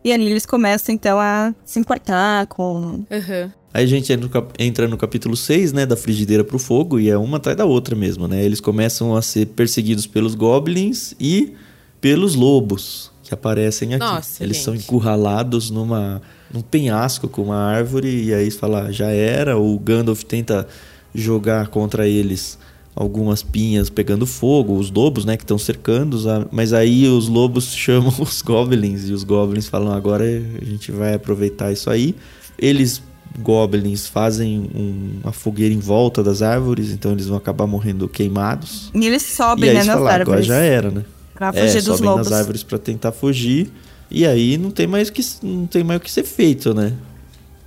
E 0.07 0.13
ali 0.13 0.27
eles 0.27 0.47
começam 0.47 0.95
então 0.95 1.19
a 1.19 1.53
se 1.65 1.81
importar 1.81 2.47
com... 2.47 3.05
Uhum. 3.11 3.51
Aí 3.75 3.83
a 3.83 3.87
gente 3.87 4.13
entra 4.57 4.87
no 4.87 4.97
capítulo 4.97 5.37
6, 5.37 5.73
né, 5.73 5.85
da 5.85 5.97
frigideira 5.97 6.45
pro 6.45 6.61
fogo, 6.61 7.01
e 7.01 7.11
é 7.11 7.19
uma 7.19 7.39
atrás 7.39 7.59
da 7.59 7.65
outra 7.65 7.97
mesmo, 7.97 8.29
né? 8.29 8.41
Eles 8.45 8.61
começam 8.61 9.17
a 9.17 9.21
ser 9.21 9.47
perseguidos 9.47 10.07
pelos 10.07 10.37
goblins 10.37 11.13
e 11.19 11.55
pelos 12.01 12.37
lobos 12.37 13.11
que 13.25 13.35
aparecem 13.35 13.95
aqui. 13.95 14.05
Nossa, 14.05 14.45
Eles 14.45 14.59
gente. 14.59 14.65
são 14.65 14.77
encurralados 14.77 15.71
numa 15.71 16.23
num 16.55 16.63
penhasco 16.63 17.27
com 17.27 17.43
uma 17.43 17.57
árvore 17.57 18.27
e 18.27 18.33
aí 18.33 18.49
fala, 18.53 18.93
já 18.93 19.09
era, 19.09 19.59
o 19.59 19.77
Gandalf 19.77 20.23
tenta 20.23 20.69
jogar 21.13 21.67
contra 21.67 22.07
eles 22.07 22.61
algumas 22.97 23.43
pinhas 23.43 23.91
pegando 23.91 24.27
fogo, 24.27 24.79
os 24.79 24.91
lobos, 24.91 25.27
né, 25.27 25.37
que 25.37 25.43
estão 25.43 25.59
cercando, 25.59 26.19
mas 26.51 26.73
aí 26.73 27.07
os 27.07 27.29
lobos 27.29 27.67
chamam 27.77 28.13
os 28.19 28.41
goblins 28.41 29.09
e 29.09 29.13
os 29.13 29.23
goblins 29.23 29.69
falam 29.69 29.93
agora 29.93 30.25
a 30.25 30.65
gente 30.65 30.91
vai 30.91 31.13
aproveitar 31.13 31.71
isso 31.71 31.91
aí. 31.91 32.15
Eles 32.59 33.03
goblins 33.39 34.07
fazem 34.07 34.71
um, 34.75 35.21
uma 35.23 35.33
fogueira 35.33 35.75
em 35.75 35.79
volta 35.79 36.23
das 36.23 36.41
árvores, 36.41 36.91
então 36.91 37.13
eles 37.13 37.27
vão 37.27 37.37
acabar 37.37 37.67
morrendo 37.67 38.09
queimados. 38.09 38.91
E 38.95 39.07
eles 39.07 39.23
sobem, 39.23 39.67
e 39.67 39.69
aí 39.69 39.75
né, 39.75 39.85
nas 39.85 39.95
falam, 39.95 40.09
árvores. 40.09 40.29
Agora 40.29 40.43
já 40.43 40.65
era, 40.65 40.91
né? 40.91 41.05
Pra 41.35 41.53
fugir 41.53 41.69
é, 41.69 41.75
dos 41.75 41.85
sobem 41.85 42.05
lobos. 42.05 42.31
nas 42.31 42.39
árvores 42.39 42.63
para 42.63 42.79
tentar 42.79 43.13
fugir. 43.13 43.71
E 44.11 44.25
aí 44.25 44.57
não 44.57 44.71
tem 44.71 44.87
mais 44.87 45.11
que 45.11 45.23
não 45.43 45.67
tem 45.67 45.85
mais 45.85 46.01
o 46.01 46.03
que 46.03 46.11
ser 46.11 46.25
feito, 46.25 46.73
né? 46.73 46.95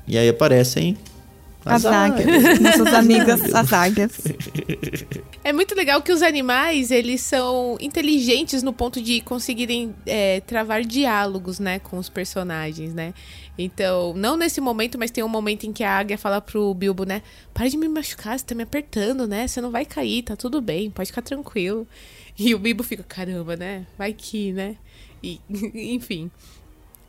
E 0.07 0.17
aí 0.17 0.27
aparecem 0.27 0.97
as, 1.65 1.85
as 1.85 1.93
águias, 1.93 2.59
nossas 2.59 2.93
amigas 2.93 3.53
as 3.53 3.71
águias. 3.73 4.11
É 5.43 5.51
muito 5.51 5.75
legal 5.75 6.01
que 6.01 6.11
os 6.11 6.21
animais, 6.21 6.91
eles 6.91 7.21
são 7.21 7.77
inteligentes 7.79 8.63
no 8.63 8.73
ponto 8.73 9.01
de 9.01 9.21
conseguirem 9.21 9.93
é, 10.05 10.41
travar 10.41 10.83
diálogos, 10.83 11.59
né, 11.59 11.79
com 11.79 11.97
os 11.97 12.09
personagens, 12.09 12.93
né? 12.93 13.13
Então, 13.57 14.13
não 14.13 14.37
nesse 14.37 14.61
momento, 14.61 14.97
mas 14.97 15.11
tem 15.11 15.21
um 15.21 15.27
momento 15.27 15.65
em 15.65 15.73
que 15.73 15.83
a 15.83 15.97
águia 15.97 16.17
fala 16.17 16.39
pro 16.39 16.73
Bilbo, 16.73 17.03
né? 17.03 17.21
Para 17.53 17.67
de 17.67 17.75
me 17.75 17.89
machucar, 17.89 18.39
você 18.39 18.45
tá 18.45 18.55
me 18.55 18.63
apertando, 18.63 19.27
né? 19.27 19.47
Você 19.47 19.59
não 19.59 19.69
vai 19.69 19.85
cair, 19.85 20.23
tá 20.23 20.35
tudo 20.35 20.61
bem, 20.61 20.89
pode 20.89 21.07
ficar 21.07 21.21
tranquilo. 21.21 21.85
E 22.37 22.55
o 22.55 22.59
Bilbo 22.59 22.83
fica, 22.83 23.03
caramba, 23.03 23.57
né? 23.57 23.85
Vai 23.97 24.13
que, 24.13 24.53
né? 24.53 24.77
E, 25.21 25.41
enfim. 25.93 26.31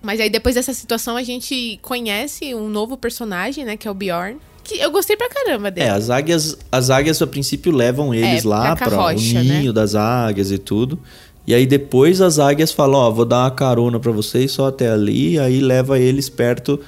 Mas 0.03 0.19
aí 0.21 0.31
depois 0.31 0.55
dessa 0.55 0.73
situação 0.73 1.17
a 1.17 1.23
gente 1.23 1.79
conhece 1.83 2.55
um 2.55 2.69
novo 2.69 2.97
personagem, 2.97 3.65
né? 3.65 3.77
Que 3.77 3.87
é 3.87 3.91
o 3.91 3.95
Bjorn. 3.95 4.39
Que 4.65 4.79
eu 4.79 4.91
gostei 4.91 5.17
pra 5.17 5.29
caramba 5.29 5.71
dele. 5.71 5.89
É, 5.89 5.91
as 5.91 6.11
águias, 6.11 6.57
as 6.71 6.91
águias 6.91 7.21
a 7.21 7.27
princípio 7.27 7.73
levam 7.73 8.15
eles 8.15 8.45
É, 8.45 8.49
lá 8.49 8.77
pra 8.77 8.87
para 8.87 8.89
o 8.89 8.91
carroça, 9.07 9.43
ninho 9.43 9.67
né? 9.67 9.73
das 9.73 9.95
águias 9.95 10.51
e 10.51 10.59
tudo. 10.59 10.99
E 11.47 11.55
aí 11.55 11.67
depois 11.67 12.21
as 12.21 12.39
águias 12.39 12.71
falam, 12.71 13.01
ó, 13.01 13.11
vou 13.11 13.25
dar 13.25 13.45
uma 13.45 13.51
carona 13.51 13.99
para 13.99 14.13
vocês 14.13 14.53
só 14.53 14.69
até 14.69 14.89
ali, 14.91 15.39
aí 15.39 15.61
leva 15.61 15.99
eles 15.99 16.29
perto. 16.29 16.79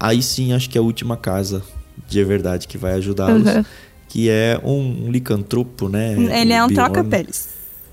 Aí 0.00 0.22
sim, 0.22 0.52
acho 0.52 0.68
que 0.68 0.76
é 0.76 0.80
a 0.80 0.84
última 0.84 1.16
casa 1.16 1.62
de 2.08 2.22
verdade 2.24 2.66
que 2.66 2.76
vai 2.78 2.94
ajudá-los, 2.94 3.46
Uhum. 3.46 3.64
que 4.08 4.28
é 4.30 4.58
um 4.64 5.10
licantropo, 5.10 5.88
né? 5.88 6.14
Ele 6.40 6.52
é 6.52 6.64
um 6.64 6.68
troca-peles. 6.68 7.48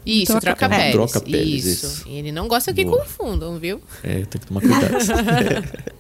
Isso, 0.06 0.39
Troca- 0.39 0.56
troca, 0.56 0.70
peles. 0.70 0.91
troca 0.93 1.22
peles, 1.22 1.66
isso. 1.66 1.86
isso. 1.88 2.08
E 2.08 2.18
ele 2.18 2.32
não 2.32 2.47
gosta 2.47 2.72
que 2.74 2.86
Boa. 2.86 2.99
confundam, 2.99 3.58
viu? 3.58 3.82
É, 4.03 4.24
tem 4.26 4.39
que 4.39 4.45
tomar 4.47 4.62
cuidado. 4.62 4.93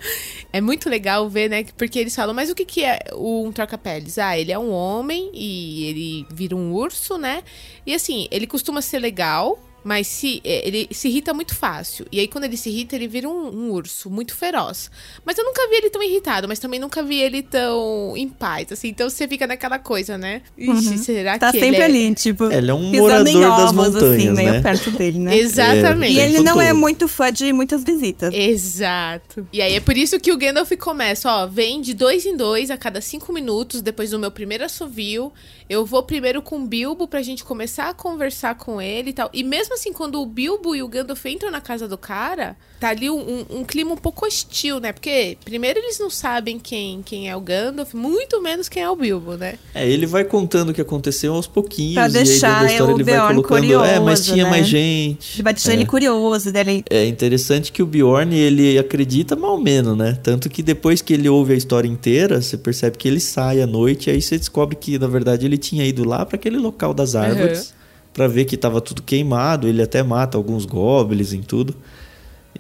É 0.53 0.61
muito 0.61 0.89
legal 0.89 1.27
ver, 1.29 1.49
né? 1.49 1.65
Porque 1.77 1.99
eles 1.99 2.15
falam, 2.15 2.33
mas 2.33 2.49
o 2.49 2.55
que, 2.55 2.63
que 2.63 2.81
é 2.81 2.99
um 3.13 3.51
troca-peles? 3.51 4.17
Ah, 4.17 4.37
ele 4.39 4.53
é 4.53 4.57
um 4.59 4.71
homem 4.71 5.29
e 5.33 5.83
ele 5.83 6.27
vira 6.33 6.55
um 6.55 6.71
urso, 6.71 7.17
né? 7.17 7.43
E 7.85 7.93
assim, 7.93 8.25
ele 8.31 8.47
costuma 8.47 8.81
ser 8.81 8.99
legal, 8.99 9.59
Mas 9.85 10.07
se 10.07 10.41
é, 10.43 10.67
ele 10.67 10.87
se 10.89 11.07
irrita 11.07 11.31
muito 11.31 11.53
fácil. 11.53 12.07
E 12.11 12.19
aí, 12.19 12.27
quando 12.27 12.45
ele 12.45 12.57
se 12.57 12.69
irrita, 12.69 12.95
ele 12.95 13.07
vira 13.07 13.29
um, 13.29 13.49
um, 13.49 13.71
urso 13.71 14.09
muito 14.09 14.35
feroz. 14.35 14.89
Mas 15.23 15.37
eu 15.37 15.45
nunca 15.45 15.61
vi 15.69 15.75
ele 15.75 15.91
tão 15.91 16.01
irritado, 16.01 16.47
mas 16.47 16.57
também 16.57 16.79
nunca 16.79 17.03
vi 17.03 17.21
ele 17.21 17.43
tão 17.43 18.17
em 18.17 18.27
paz, 18.27 18.71
assim. 18.71 18.87
Então 18.87 19.07
você 19.07 19.27
fica 19.27 19.45
naquela 19.45 19.77
coisa, 19.77 20.17
né? 20.17 20.41
Ixi, 20.57 20.89
uhum. 20.89 20.97
será 20.97 21.37
tá 21.37 21.51
que 21.51 21.59
sempre 21.59 21.75
ele 21.75 21.81
é... 21.83 21.85
ali, 21.85 22.15
tipo. 22.15 22.45
Ele 22.45 22.71
é 22.71 22.73
um 22.73 22.91
morador 22.93 23.57
das 23.57 23.71
montanhas, 23.71 24.03
assim, 24.03 24.31
meio 24.31 24.51
né? 24.53 24.61
perto 24.61 24.89
dele, 24.89 25.19
né? 25.19 25.37
Exatamente. 25.37 26.19
É, 26.19 26.23
e 26.23 26.33
ele 26.33 26.39
não 26.39 26.59
é 26.59 26.73
muito 26.73 27.07
fã 27.07 27.31
de 27.31 27.53
muitas 27.53 27.83
visitas. 27.83 28.33
Exato. 28.33 29.47
E 29.53 29.61
aí 29.61 29.75
é 29.75 29.79
por 29.79 29.95
isso 29.95 30.19
que 30.19 30.31
o 30.31 30.37
Gandalf 30.37 30.71
começa, 30.79 31.29
ó, 31.29 31.45
vem 31.45 31.79
de 31.79 31.93
dois 31.93 32.25
em 32.25 32.35
dois 32.35 32.71
a 32.71 32.77
cada 32.77 33.01
cinco 33.01 33.31
minutos, 33.31 33.83
depois 33.83 34.09
do 34.09 34.17
meu 34.17 34.31
primeiro 34.31 34.65
assovio. 34.65 35.31
Eu 35.69 35.85
vou 35.85 36.03
primeiro 36.03 36.41
com 36.41 36.59
o 36.59 36.67
Bilbo 36.67 37.07
pra 37.07 37.21
gente 37.21 37.43
começar 37.43 37.89
a 37.89 37.93
conversar 37.93 38.55
com 38.55 38.81
ele 38.81 39.09
e 39.09 39.13
tal. 39.13 39.29
E 39.33 39.43
mesmo 39.43 39.73
assim, 39.73 39.91
quando 39.91 40.21
o 40.21 40.25
Bilbo 40.25 40.75
e 40.75 40.83
o 40.83 40.87
Gandalf 40.87 41.25
entram 41.25 41.49
na 41.49 41.59
casa 41.59 41.87
do 41.87 41.97
cara, 41.97 42.55
tá 42.79 42.89
ali 42.89 43.09
um, 43.09 43.19
um, 43.19 43.45
um 43.59 43.63
clima 43.63 43.93
um 43.93 43.97
pouco 43.97 44.25
hostil, 44.25 44.79
né? 44.79 44.93
Porque, 44.93 45.37
primeiro, 45.43 45.79
eles 45.79 45.97
não 45.99 46.09
sabem 46.09 46.59
quem, 46.59 47.01
quem 47.01 47.29
é 47.29 47.35
o 47.35 47.41
Gandalf, 47.41 47.93
muito 47.93 48.41
menos 48.41 48.69
quem 48.69 48.83
é 48.83 48.89
o 48.89 48.95
Bilbo, 48.95 49.35
né? 49.35 49.55
É, 49.73 49.89
ele 49.89 50.05
vai 50.05 50.23
contando 50.23 50.69
o 50.69 50.73
que 50.73 50.81
aconteceu 50.81 51.33
aos 51.33 51.47
pouquinhos. 51.47 51.95
Pra 51.95 52.07
deixar 52.07 52.63
e 52.63 52.67
aí, 52.67 52.71
história, 52.73 52.93
o 52.93 52.97
ele 52.97 53.03
Bjorn 53.03 53.19
vai 53.19 53.27
colocando, 53.35 53.61
curioso, 53.61 53.85
É, 53.85 53.99
mas 53.99 54.25
tinha 54.25 54.43
né? 54.43 54.49
mais 54.49 54.67
gente. 54.67 55.37
Ele 55.37 55.43
vai 55.43 55.53
deixando 55.53 55.71
é. 55.71 55.75
ele 55.77 55.85
curioso 55.85 56.51
dele. 56.51 56.83
É 56.89 57.05
interessante 57.05 57.71
que 57.71 57.81
o 57.81 57.85
Bjorn, 57.85 58.35
ele 58.37 58.77
acredita 58.77 59.35
mal 59.35 59.57
menos, 59.57 59.97
né? 59.97 60.17
Tanto 60.21 60.49
que 60.49 60.61
depois 60.61 61.01
que 61.01 61.13
ele 61.13 61.27
ouve 61.27 61.53
a 61.53 61.57
história 61.57 61.87
inteira, 61.87 62.41
você 62.41 62.57
percebe 62.57 62.97
que 62.97 63.07
ele 63.07 63.19
sai 63.19 63.61
à 63.61 63.67
noite, 63.67 64.09
e 64.09 64.13
aí 64.13 64.21
você 64.21 64.37
descobre 64.37 64.75
que, 64.75 64.99
na 64.99 65.07
verdade, 65.07 65.45
ele 65.45 65.54
tinha 65.57 65.85
ido 65.85 66.07
lá 66.07 66.25
para 66.25 66.35
aquele 66.35 66.57
local 66.57 66.93
das 66.93 67.15
árvores. 67.15 67.69
Uhum 67.69 67.85
para 68.15 68.29
ver 68.29 68.45
que 68.45 68.55
tava 68.55 68.79
tudo 68.79 69.03
queimado. 69.03 69.67
Ele 69.67 69.83
até 69.83 70.01
mata 70.01 70.37
alguns 70.37 70.65
goblins 70.65 71.33
em 71.33 71.41
tudo. 71.41 71.75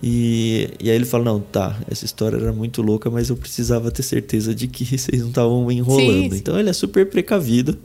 E, 0.03 0.69
e 0.79 0.89
aí 0.89 0.95
ele 0.95 1.05
fala: 1.05 1.23
Não, 1.23 1.39
tá, 1.39 1.79
essa 1.89 2.05
história 2.05 2.35
era 2.35 2.51
muito 2.51 2.81
louca, 2.81 3.09
mas 3.09 3.29
eu 3.29 3.37
precisava 3.37 3.89
ter 3.89 4.03
certeza 4.03 4.53
de 4.53 4.67
que 4.67 4.85
vocês 4.97 5.21
não 5.21 5.29
estavam 5.29 5.71
enrolando. 5.71 6.23
Sim, 6.23 6.29
sim. 6.29 6.37
Então 6.37 6.59
ele 6.59 6.69
é 6.69 6.73
super 6.73 7.09
precavido. 7.09 7.77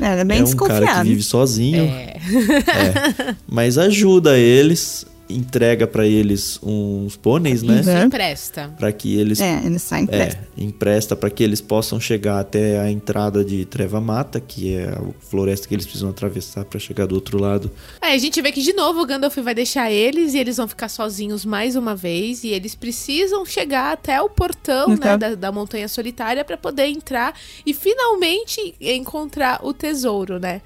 É, 0.00 0.10
ele 0.10 0.20
é 0.22 0.24
bem 0.24 0.40
é 0.40 0.44
um 0.44 0.56
cara 0.56 0.98
que 0.98 1.08
vive 1.08 1.22
sozinho. 1.22 1.84
É. 1.84 2.16
é. 2.16 3.36
Mas 3.46 3.78
ajuda 3.78 4.36
eles 4.36 5.06
entrega 5.36 5.86
para 5.86 6.06
eles 6.06 6.58
uns 6.62 7.16
pôneis, 7.16 7.62
né? 7.62 7.80
Isso, 7.80 7.90
empresta. 7.90 8.72
Para 8.78 8.92
que 8.92 9.16
eles 9.18 9.40
É, 9.40 9.60
ele 9.64 9.78
sai 9.78 10.02
empresta. 10.02 10.48
É, 10.56 10.62
empresta 10.62 11.16
para 11.16 11.30
que 11.30 11.42
eles 11.42 11.60
possam 11.60 11.98
chegar 11.98 12.38
até 12.40 12.78
a 12.80 12.90
entrada 12.90 13.44
de 13.44 13.64
Treva 13.64 14.00
Mata, 14.00 14.40
que 14.40 14.74
é 14.74 14.88
a 14.88 15.00
floresta 15.20 15.66
que 15.68 15.74
eles 15.74 15.84
precisam 15.84 16.10
atravessar 16.10 16.64
para 16.64 16.78
chegar 16.78 17.06
do 17.06 17.14
outro 17.14 17.40
lado. 17.40 17.70
É, 18.00 18.12
a 18.12 18.18
gente 18.18 18.40
vê 18.40 18.52
que 18.52 18.62
de 18.62 18.72
novo 18.72 19.00
o 19.00 19.06
Gandalf 19.06 19.36
vai 19.38 19.54
deixar 19.54 19.90
eles 19.90 20.34
e 20.34 20.38
eles 20.38 20.56
vão 20.56 20.68
ficar 20.68 20.88
sozinhos 20.88 21.44
mais 21.44 21.76
uma 21.76 21.94
vez 21.96 22.44
e 22.44 22.48
eles 22.48 22.74
precisam 22.74 23.44
chegar 23.44 23.92
até 23.92 24.20
o 24.20 24.28
portão, 24.28 24.92
Então. 24.92 25.10
né, 25.12 25.16
da, 25.18 25.34
da 25.34 25.52
montanha 25.52 25.88
solitária 25.88 26.44
para 26.44 26.56
poder 26.56 26.86
entrar 26.86 27.34
e 27.66 27.74
finalmente 27.74 28.74
encontrar 28.80 29.60
o 29.64 29.72
tesouro, 29.72 30.38
né? 30.38 30.60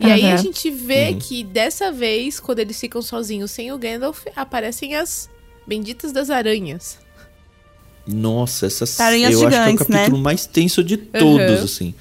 E 0.00 0.10
aí 0.10 0.24
a 0.24 0.30
Uhum. 0.36 0.42
gente 0.42 0.70
vê 0.70 1.10
Uhum. 1.10 1.18
que 1.18 1.44
dessa 1.44 1.92
vez, 1.92 2.40
quando 2.40 2.58
eles 2.60 2.80
ficam 2.80 3.02
sozinhos 3.02 3.50
sem 3.50 3.70
o 3.70 3.76
Gandalf, 3.78 4.24
aparecem 4.34 4.96
as 4.96 5.28
benditas 5.66 6.10
das 6.10 6.30
aranhas. 6.30 6.98
Nossa, 8.06 8.66
essa 8.66 9.04
Aranhas 9.04 9.32
eu 9.34 9.40
acho 9.46 9.48
que 9.50 9.54
é 9.54 9.60
o 9.60 9.64
gigantes, 9.66 9.86
capítulo 9.86 10.16
né? 10.16 10.22
mais 10.22 10.46
tenso 10.46 10.82
de 10.82 10.96
todos, 10.96 11.58
Uhum. 11.58 11.64
assim. 11.64 11.94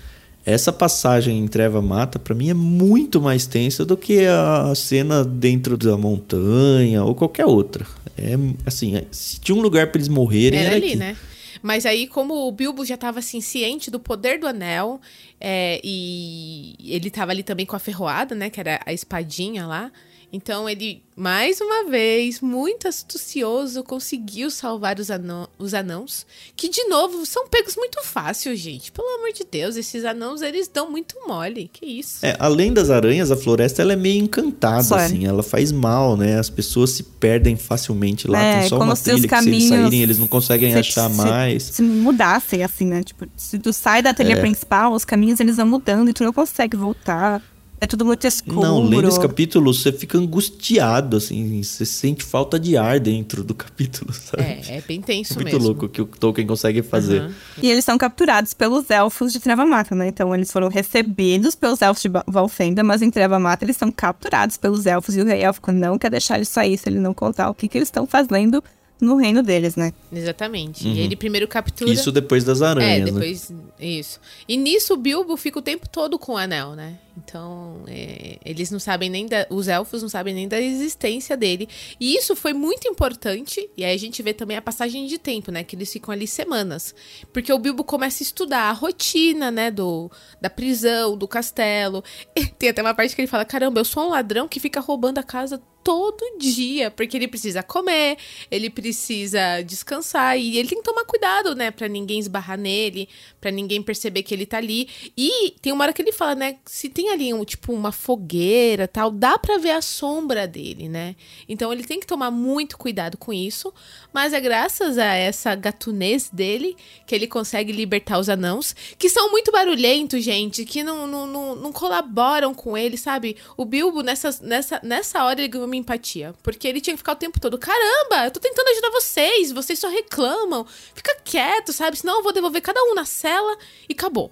Essa 0.46 0.72
passagem 0.72 1.38
em 1.38 1.48
Treva 1.48 1.82
Mata, 1.82 2.18
para 2.18 2.34
mim, 2.34 2.50
é 2.50 2.54
muito 2.54 3.22
mais 3.22 3.46
tensa 3.46 3.86
do 3.86 3.96
que 3.98 4.26
a 4.26 4.74
cena 4.74 5.24
dentro 5.24 5.78
da 5.78 5.96
montanha 5.98 7.04
ou 7.04 7.14
qualquer 7.14 7.46
outra. 7.46 7.86
É 8.18 8.34
assim, 8.66 8.96
é- 8.96 9.06
se 9.12 9.40
tinha 9.40 9.56
um 9.56 9.62
lugar 9.62 9.88
para 9.92 10.00
eles 10.00 10.08
morrerem, 10.08 10.60
Era 10.60 10.70
era, 10.70 10.76
ali, 10.78 10.88
aqui. 10.88 10.96
né? 10.96 11.16
Mas 11.62 11.86
aí, 11.86 12.08
como 12.08 12.48
o 12.48 12.52
Bilbo 12.52 12.86
já 12.86 12.96
estava 12.96 13.20
assim, 13.20 13.42
ciente 13.42 13.92
do 13.92 14.00
poder 14.00 14.40
do 14.40 14.48
anel, 14.48 15.00
é, 15.40 15.80
e 15.84 16.76
ele 16.82 17.08
estava 17.10 17.32
ali 17.32 17.44
também 17.44 17.66
com 17.66 17.76
a 17.76 17.80
ferroada, 17.80 18.34
né? 18.36 18.50
Que 18.50 18.60
era 18.60 18.80
a 18.86 18.94
espadinha 18.94 19.66
lá. 19.66 19.92
Então 20.32 20.70
ele, 20.70 21.02
mais 21.16 21.60
uma 21.60 21.90
vez, 21.90 22.40
muito 22.40 22.88
astucioso, 22.88 23.84
conseguiu 23.84 24.52
salvar 24.52 25.00
os, 25.00 25.10
anão, 25.10 25.48
os 25.58 25.74
anãos. 25.74 26.24
Que, 26.56 26.70
de 26.70 26.84
novo, 26.84 27.26
são 27.26 27.48
pegos 27.48 27.76
muito 27.76 28.04
fácil, 28.04 28.56
gente. 28.56 28.92
Pelo 28.92 29.08
amor 29.16 29.34
de 29.34 29.44
Deus, 29.50 29.76
esses 29.76 30.06
anãos, 30.06 30.44
eles 30.44 30.68
dão 30.68 30.92
muito 30.92 31.16
mole. 31.28 31.70
Que 31.74 31.84
isso? 31.84 32.24
É, 32.24 32.36
além 32.40 32.72
das 32.72 32.92
aranhas, 32.92 33.32
a 33.32 33.36
floresta 33.36 33.82
ela 33.82 33.94
é 33.94 33.96
meio 33.96 34.24
encantada, 34.24 34.84
Só 34.84 35.00
é. 35.00 35.06
assim. 35.06 35.26
Ela 35.26 35.42
faz 35.42 35.72
mal, 35.72 36.16
né? 36.16 36.38
As 36.38 36.50
pessoas 36.50 36.92
se 36.92 37.02
perdem 37.02 37.56
facilmente 37.56 38.28
lá. 38.28 38.40
É, 38.40 38.60
Tem 38.60 38.70
só 38.70 38.78
como 38.78 38.90
uma 38.92 38.96
se 38.96 39.02
os 39.12 39.20
trilha 39.22 39.28
que 39.28 39.30
se 39.30 39.36
eles 39.36 39.46
caminhos 39.46 39.70
saírem, 39.84 40.02
eles 40.04 40.20
não 40.20 40.28
conseguem 40.28 40.72
se- 40.74 40.78
achar 40.78 41.10
se- 41.10 41.16
mais. 41.18 41.64
Se 41.64 41.82
mudassem, 41.82 42.64
assim, 42.64 42.86
né? 42.86 43.02
Tipo, 43.04 43.26
se 43.36 43.58
tu 43.58 43.74
sai 43.74 44.04
da 44.04 44.14
trilha 44.14 44.34
É. 44.34 44.40
principal, 44.42 44.94
os 44.94 45.04
caminhos 45.04 45.40
eles 45.40 45.58
vão 45.58 45.66
mudando 45.66 46.08
e 46.10 46.14
tu 46.14 46.24
não 46.24 46.32
consegue 46.34 46.78
voltar. 46.78 47.42
É 47.82 47.88
tudo 47.88 48.04
muito 48.06 48.28
escuro. 48.28 48.60
Não, 48.62 48.84
lendo 48.84 49.08
esse 49.08 49.20
capítulo, 49.20 49.74
você 49.74 49.92
fica 49.92 50.18
angustiado, 50.18 51.16
assim. 51.18 51.64
Você 51.64 51.86
sente 51.86 52.24
falta 52.24 52.60
de 52.60 52.76
ar 52.76 53.00
dentro 53.00 53.44
do 53.44 53.54
capítulo, 53.56 54.12
sabe? 54.14 54.44
É, 54.44 54.78
é 54.78 54.82
bem 54.82 55.02
tenso 55.02 55.36
muito 55.36 55.46
mesmo. 55.46 55.64
louco 55.64 55.88
que 55.88 56.02
o 56.02 56.06
Tolkien 56.06 56.46
consegue 56.46 56.82
fazer. 56.82 57.22
Aham. 57.22 57.34
E 57.62 57.70
eles 57.72 57.86
são 57.86 57.98
capturados 57.98 58.54
pelos 58.54 58.90
elfos 58.90 59.32
de 59.32 59.40
Trevamata, 59.40 59.96
né? 59.96 60.08
Então 60.08 60.34
eles 60.36 60.52
foram 60.52 60.68
recebidos 60.68 61.56
pelos 61.56 61.82
elfos 61.82 62.04
de 62.04 62.10
Valfenda, 62.28 62.84
mas 62.84 63.02
em 63.02 63.10
Trevamata 63.10 63.64
eles 63.64 63.78
são 63.78 63.92
capturados 63.92 64.58
pelos 64.58 64.86
elfos 64.86 65.16
e 65.16 65.22
o 65.22 65.26
rei 65.26 65.42
élfico 65.42 65.72
não 65.72 65.98
quer 65.98 66.12
deixar 66.12 66.36
eles 66.36 66.50
sair 66.50 66.78
se 66.78 66.90
ele 66.90 67.00
não 67.00 67.14
contar 67.14 67.50
o 67.50 67.54
que, 67.54 67.68
que 67.68 67.78
eles 67.78 67.88
estão 67.88 68.06
fazendo 68.06 68.62
no 69.02 69.16
reino 69.16 69.42
deles, 69.42 69.78
né? 69.78 69.94
Exatamente. 70.12 70.86
Uhum. 70.86 70.94
E 70.94 71.00
ele 71.00 71.16
primeiro 71.16 71.48
captura. 71.48 71.90
Isso 71.90 72.12
depois 72.12 72.44
das 72.44 72.62
aranhas, 72.62 73.00
É, 73.00 73.00
né? 73.00 73.06
depois. 73.06 73.54
Isso. 73.80 74.20
E 74.46 74.58
nisso 74.58 74.94
o 74.94 74.98
Bilbo 74.98 75.38
fica 75.38 75.58
o 75.60 75.62
tempo 75.62 75.88
todo 75.88 76.20
com 76.20 76.34
o 76.34 76.38
anel, 76.38 76.76
né? 76.76 76.96
Então, 77.24 77.84
é, 77.88 78.38
eles 78.46 78.72
não 78.72 78.80
sabem 78.80 79.10
nem 79.10 79.26
da. 79.26 79.46
Os 79.50 79.68
elfos 79.68 80.02
não 80.02 80.10
sabem 80.10 80.34
nem 80.34 80.48
da 80.48 80.60
existência 80.60 81.36
dele. 81.36 81.68
E 82.00 82.16
isso 82.16 82.36
foi 82.36 82.54
muito 82.54 82.88
importante. 82.88 83.70
E 83.76 83.84
aí 83.84 83.94
a 83.94 84.00
gente 84.00 84.22
vê 84.24 84.34
também 84.34 84.58
a 84.58 84.62
passagem 84.62 85.06
de 85.06 85.18
tempo, 85.18 85.52
né? 85.52 85.64
Que 85.64 85.76
eles 85.76 85.92
ficam 85.92 86.14
ali 86.14 86.28
semanas. 86.28 86.96
Porque 87.34 87.52
o 87.52 87.60
Bilbo 87.60 87.84
começa 87.84 88.24
a 88.24 88.26
estudar 88.26 88.70
a 88.70 88.72
rotina, 88.72 89.52
né? 89.52 89.70
Do, 89.70 90.10
da 90.42 90.50
prisão, 90.50 91.18
do 91.18 91.28
castelo. 91.28 92.04
E 92.36 92.46
tem 92.58 92.70
até 92.70 92.82
uma 92.82 92.94
parte 92.94 93.16
que 93.16 93.22
ele 93.22 93.28
fala: 93.28 93.46
caramba, 93.46 93.80
eu 93.80 93.86
sou 93.86 94.06
um 94.06 94.10
ladrão 94.10 94.48
que 94.48 94.60
fica 94.60 94.80
roubando 94.80 95.18
a 95.18 95.24
casa 95.24 95.62
todo 95.84 96.38
dia, 96.38 96.92
porque 96.92 97.18
ele 97.18 97.28
precisa 97.28 97.64
comer, 97.64 98.18
ele 98.52 98.70
precisa 98.70 99.62
descansar 99.62 100.38
e 100.38 100.58
ele 100.58 100.70
tem 100.70 100.78
que 100.78 100.84
tomar 100.84 101.06
cuidado, 101.06 101.56
né, 101.56 101.72
Pra 101.72 101.88
ninguém 101.88 102.20
esbarrar 102.20 102.58
nele, 102.58 103.08
pra 103.40 103.52
ninguém 103.52 103.82
perceber 103.82 104.24
que 104.24 104.34
ele 104.34 104.46
tá 104.46 104.58
ali. 104.58 104.88
E 105.18 105.56
tem 105.62 105.72
uma 105.72 105.84
hora 105.84 105.94
que 105.94 106.02
ele 106.02 106.12
fala, 106.12 106.36
né, 106.36 106.58
se 106.66 106.90
tem 106.90 107.09
ali 107.12 107.34
um 107.34 107.44
tipo 107.44 107.74
uma 107.74 107.92
fogueira, 107.92 108.88
tal, 108.88 109.12
dá 109.12 109.38
pra 109.38 109.58
ver 109.58 109.72
a 109.72 109.82
sombra 109.82 110.48
dele, 110.48 110.88
né? 110.88 111.16
Então 111.48 111.72
ele 111.72 111.84
tem 111.84 112.00
que 112.00 112.08
tomar 112.08 112.32
muito 112.32 112.78
cuidado 112.78 113.18
com 113.18 113.34
isso, 113.34 113.74
mas 114.14 114.34
é 114.34 114.40
graças 114.40 114.98
a 114.98 115.14
essa 115.14 115.56
gatunez 115.56 116.30
dele 116.30 116.76
que 117.06 117.14
ele 117.14 117.28
consegue 117.28 117.72
libertar 117.72 118.20
os 118.20 118.30
anãos, 118.30 118.76
que 118.98 119.10
são 119.10 119.32
muito 119.32 119.52
barulhentos, 119.52 120.24
gente, 120.24 120.66
que 120.66 120.84
não, 120.84 121.08
não, 121.08 121.28
não, 121.28 121.56
não 121.56 121.72
colaboram 121.72 122.54
com 122.54 122.78
ele, 122.78 122.98
sabe? 122.98 123.38
O 123.58 123.66
Bilbo, 123.66 124.02
nessa, 124.02 124.38
nessa, 124.42 124.80
nessa 124.84 125.24
hora, 125.24 125.40
ele 125.40 125.48
ganhou 125.48 125.68
minha 125.68 125.82
empatia. 125.82 126.34
Porque 126.44 126.68
ele 126.68 126.82
tinha 126.82 126.94
que 126.94 127.00
ficar 127.00 127.14
o 127.14 127.16
tempo 127.16 127.40
todo: 127.40 127.58
caramba, 127.58 128.26
eu 128.26 128.32
tô 128.32 128.40
tentando 128.40 128.68
ajudar 128.70 128.90
vocês, 128.92 129.52
vocês 129.52 129.80
só 129.80 129.90
reclamam. 129.90 130.66
Fica 130.94 131.16
quieto, 131.24 131.74
sabe? 131.74 131.98
Senão 131.98 132.18
eu 132.18 132.24
vou 132.24 132.34
devolver 132.34 132.62
cada 132.62 132.82
um 132.84 132.96
na 132.96 133.06
cela 133.06 133.58
e 133.88 133.94
acabou. 133.94 134.32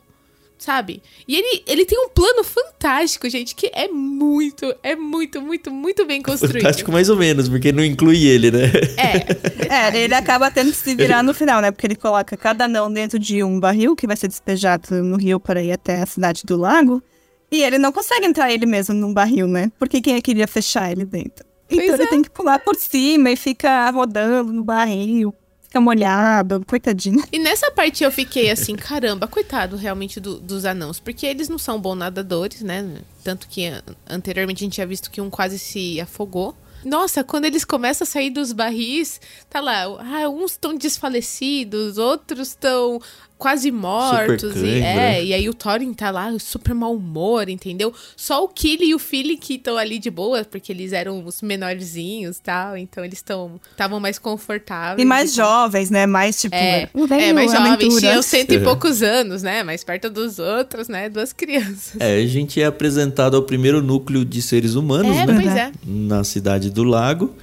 Sabe? 0.58 1.04
E 1.28 1.36
ele, 1.36 1.64
ele 1.68 1.86
tem 1.86 1.98
um 2.00 2.10
plano 2.10 2.44
fantástico, 2.44 3.30
gente, 3.30 3.54
que 3.54 3.70
é 3.74 3.88
muito, 3.88 4.74
é 4.82 4.96
muito, 4.96 5.40
muito, 5.40 5.70
muito 5.72 6.06
bem 6.06 6.22
construído. 6.22 6.56
Fantástico 6.64 6.92
mais 6.92 7.10
ou 7.10 7.16
menos, 7.16 7.48
porque 7.48 7.72
não 7.72 7.86
inclui 7.86 8.26
ele, 8.26 8.50
né? 8.50 8.66
É, 8.98 9.68
É, 9.70 9.98
ele 10.04 10.16
acaba 10.16 10.50
tendo 10.50 10.72
que 10.72 10.78
se 10.78 10.96
virar 10.96 11.22
no 11.22 11.34
final, 11.34 11.62
né? 11.62 11.72
Porque 11.72 11.86
ele 11.86 11.96
coloca 11.96 12.36
cada 12.36 12.66
anão 12.66 12.92
dentro 12.92 13.20
de 13.20 13.44
um 13.44 13.60
barril 13.60 13.96
que 13.96 14.08
vai 14.08 14.16
ser 14.18 14.28
despejado 14.28 15.04
no 15.04 15.18
rio 15.18 15.40
para 15.40 15.62
ir 15.62 15.72
até 15.72 16.02
a 16.02 16.06
cidade 16.06 16.44
do 16.46 16.58
lago. 16.58 17.04
E 17.52 17.64
ele 17.64 17.78
não 17.78 17.92
consegue 17.92 18.26
entrar 18.26 18.52
ele 18.52 18.66
mesmo 18.66 18.94
num 18.96 19.14
barril, 19.14 19.48
né? 19.48 19.72
Porque 19.78 20.02
quem 20.02 20.16
é 20.16 20.22
que 20.22 20.32
iria 20.32 20.48
fechar 20.48 20.92
ele 20.92 21.06
dentro? 21.06 21.46
Então 21.70 21.86
Pois 21.86 21.94
ele 22.00 22.04
é. 22.04 22.08
tem 22.08 22.22
que 22.22 22.30
pular 22.30 22.60
por 22.60 22.76
cima 22.76 23.30
e 23.30 23.36
fica 23.36 23.90
rodando 23.90 24.52
no 24.54 24.64
barril, 24.64 25.34
fica 25.68 25.80
molhado, 25.82 26.64
coitadinho. 26.66 27.24
E 27.32 27.40
nessa 27.40 27.70
parte 27.72 28.04
eu 28.04 28.12
fiquei 28.12 28.50
assim, 28.50 28.76
caramba, 28.76 29.28
coitado 29.28 29.76
realmente 29.76 30.20
do- 30.20 30.40
dos 30.40 30.66
anãos, 30.66 31.00
porque 31.00 31.26
eles 31.26 31.50
não 31.50 31.58
são 31.60 31.80
bons 31.80 31.96
nadadores, 31.96 32.62
né? 32.62 32.86
Tanto 33.24 33.48
que 33.48 33.66
an- 33.68 33.82
anteriormente 34.10 34.64
a 34.64 34.66
gente 34.66 34.74
tinha 34.74 34.88
visto 34.88 35.12
que 35.12 35.22
um 35.22 35.30
quase 35.30 35.60
se 35.60 36.00
afogou. 36.02 36.56
Nossa, 36.86 37.24
quando 37.24 37.46
eles 37.46 37.66
começam 37.66 38.06
a 38.06 38.10
sair 38.10 38.30
dos 38.30 38.54
barris, 38.54 39.20
tá 39.50 39.60
lá, 39.60 39.84
ah, 39.84 40.30
uns 40.30 40.52
estão 40.52 40.76
desfalecidos, 40.78 41.98
outros 41.98 42.50
estão 42.50 43.02
quase 43.38 43.72
mortos. 43.72 44.56
E, 44.58 44.82
é, 44.82 45.24
e 45.24 45.34
aí 45.34 45.48
o 45.48 45.54
Thorin 45.54 45.94
tá 45.94 46.10
lá, 46.10 46.32
super 46.40 46.74
mau 46.74 46.96
humor, 46.96 47.50
entendeu? 47.50 47.94
Só 48.16 48.44
o 48.44 48.48
Killy 48.48 48.90
e 48.90 48.96
o 48.96 49.00
Philly 49.00 49.38
que 49.38 49.56
estão 49.56 49.78
ali 49.78 50.00
de 50.00 50.10
boa, 50.10 50.44
porque 50.44 50.72
eles 50.72 50.92
eram 50.94 51.24
os 51.24 51.42
menorzinhos 51.42 52.38
e 52.38 52.42
tal, 52.42 52.76
então 52.78 53.04
eles 53.06 53.20
estão 53.20 53.60
estavam 53.72 54.00
mais 54.00 54.18
confortáveis. 54.18 55.02
E 55.02 55.06
mais 55.06 55.34
jovens, 55.34 55.90
né? 55.90 56.06
Mais 56.06 56.40
tipo. 56.40 56.56
É, 56.56 56.90
"Uh, 56.94 57.04
é, 57.06 57.08
venho, 57.08 57.36
mais 57.36 57.52
jovens, 57.52 57.74
aventura." 57.74 58.02
tinham 58.02 58.22
cento 58.22 58.52
É. 58.52 58.56
e 58.56 58.60
poucos 58.64 59.02
anos, 59.04 59.44
né? 59.44 59.64
Mais 59.64 59.84
perto 59.84 60.10
dos 60.10 60.40
outros, 60.40 60.88
né? 60.88 61.10
Duas 61.10 61.32
crianças. 61.34 61.94
É, 62.00 62.18
a 62.18 62.26
gente 62.28 62.62
é 62.62 62.66
apresentado 62.66 63.36
ao 63.38 63.44
primeiro 63.44 63.82
núcleo 63.82 64.26
de 64.26 64.42
seres 64.42 64.76
humanos, 64.76 65.16
É, 65.16 65.26
né? 65.26 65.34
pois 65.42 65.56
é. 65.56 65.72
Na 65.86 66.24
cidade 66.24 66.70
do 66.70 66.84
lago. 66.84 67.36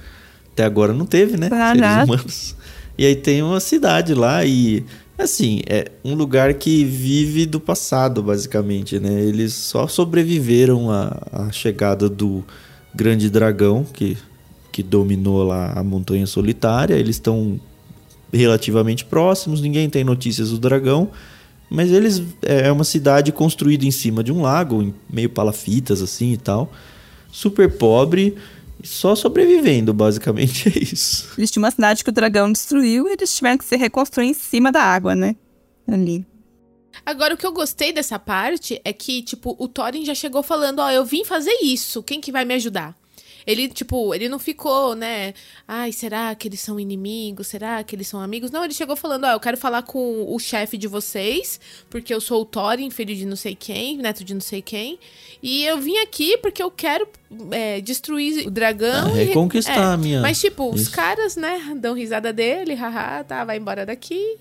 Até 0.53 0.63
agora 0.63 0.93
não 0.93 1.05
teve, 1.05 1.35
né? 1.37 1.49
Ah, 1.51 1.73
seres 1.73 2.03
humanos. 2.03 2.55
E 2.97 3.05
aí 3.05 3.15
tem 3.15 3.41
uma 3.41 3.59
cidade 3.59 4.13
lá 4.13 4.45
e. 4.45 4.85
Assim, 5.17 5.61
é 5.65 5.91
um 6.03 6.13
lugar 6.13 6.53
que 6.55 6.83
vive 6.83 7.45
do 7.45 7.59
passado, 7.59 8.21
basicamente, 8.21 8.99
né? 8.99 9.21
Eles 9.23 9.53
só 9.53 9.87
sobreviveram 9.87 10.91
à, 10.91 11.21
à 11.31 11.51
chegada 11.51 12.09
do 12.09 12.43
grande 12.93 13.29
dragão 13.29 13.85
que, 13.85 14.17
que 14.71 14.83
dominou 14.83 15.43
lá 15.43 15.71
a 15.73 15.83
Montanha 15.83 16.27
Solitária. 16.27 16.95
Eles 16.95 17.15
estão 17.15 17.59
relativamente 18.31 19.05
próximos, 19.05 19.61
ninguém 19.61 19.89
tem 19.89 20.03
notícias 20.03 20.49
do 20.49 20.59
dragão. 20.59 21.09
Mas 21.69 21.91
eles 21.91 22.21
é 22.41 22.71
uma 22.71 22.83
cidade 22.83 23.31
construída 23.31 23.85
em 23.85 23.91
cima 23.91 24.23
de 24.23 24.31
um 24.31 24.41
lago, 24.41 24.93
meio 25.09 25.29
palafitas 25.29 26.01
assim 26.01 26.33
e 26.33 26.37
tal. 26.37 26.71
Super 27.31 27.77
pobre, 27.77 28.35
só 28.85 29.15
sobrevivendo, 29.15 29.93
basicamente 29.93 30.69
é 30.69 30.83
isso. 30.83 31.33
Eles 31.37 31.51
tinham 31.51 31.63
uma 31.63 31.71
cidade 31.71 32.03
que 32.03 32.09
o 32.09 32.13
dragão 32.13 32.51
destruiu 32.51 33.07
e 33.07 33.13
eles 33.13 33.35
tiveram 33.35 33.57
que 33.57 33.65
se 33.65 33.75
reconstruir 33.75 34.27
em 34.27 34.33
cima 34.33 34.71
da 34.71 34.81
água, 34.81 35.15
né? 35.15 35.35
Ali. 35.87 36.25
Agora, 37.05 37.33
o 37.33 37.37
que 37.37 37.45
eu 37.45 37.51
gostei 37.51 37.91
dessa 37.91 38.17
parte 38.17 38.79
é 38.83 38.93
que, 38.93 39.21
tipo, 39.21 39.55
o 39.59 39.67
Thorin 39.67 40.05
já 40.05 40.15
chegou 40.15 40.41
falando, 40.41 40.79
ó, 40.79 40.89
eu 40.89 41.03
vim 41.03 41.25
fazer 41.25 41.57
isso, 41.61 42.01
quem 42.01 42.21
que 42.21 42.31
vai 42.31 42.45
me 42.45 42.53
ajudar? 42.53 42.95
Ele, 43.45 43.67
tipo, 43.69 44.13
ele 44.15 44.27
não 44.27 44.39
ficou, 44.39 44.95
né? 44.95 45.33
Ai, 45.67 45.91
será 45.91 46.33
que 46.33 46.47
eles 46.47 46.59
são 46.59 46.79
inimigos? 46.79 47.47
Será 47.47 47.83
que 47.83 47.95
eles 47.95 48.07
são 48.07 48.19
amigos? 48.19 48.49
Não, 48.49 48.63
ele 48.63 48.73
chegou 48.73 48.95
falando, 48.95 49.25
ó, 49.25 49.31
eu 49.33 49.39
quero 49.39 49.55
falar 49.57 49.83
com 49.83 50.25
o 50.33 50.39
chefe 50.39 50.77
de 50.77 50.87
vocês, 50.87 51.59
porque 51.89 52.13
eu 52.13 52.19
sou 52.19 52.41
o 52.41 52.45
Thorin, 52.45 52.89
filho 52.89 53.15
de 53.15 53.25
não 53.25 53.35
sei 53.35 53.53
quem, 53.55 53.97
neto 53.97 54.23
de 54.23 54.33
não 54.33 54.41
sei 54.41 54.61
quem. 54.61 54.97
E 55.43 55.63
eu 55.63 55.79
vim 55.79 55.97
aqui 55.97 56.37
porque 56.37 56.63
eu 56.63 56.71
quero 56.71 57.07
é, 57.51 57.79
destruir 57.81 58.47
o 58.47 58.49
dragão. 58.51 59.13
Ah, 59.13 59.21
e- 59.21 59.25
reconquistar 59.25 59.75
é. 59.77 59.93
a 59.93 59.97
minha- 59.97 60.21
Mas, 60.21 60.39
tipo, 60.39 60.73
os 60.73 60.81
Isso. 60.81 60.91
caras, 60.91 61.35
né, 61.35 61.75
dão 61.79 61.93
risada 61.93 62.33
dele, 62.33 62.73
haha, 62.73 63.23
tá, 63.23 63.43
vai 63.45 63.57
embora 63.57 63.85
daqui. 63.85 64.37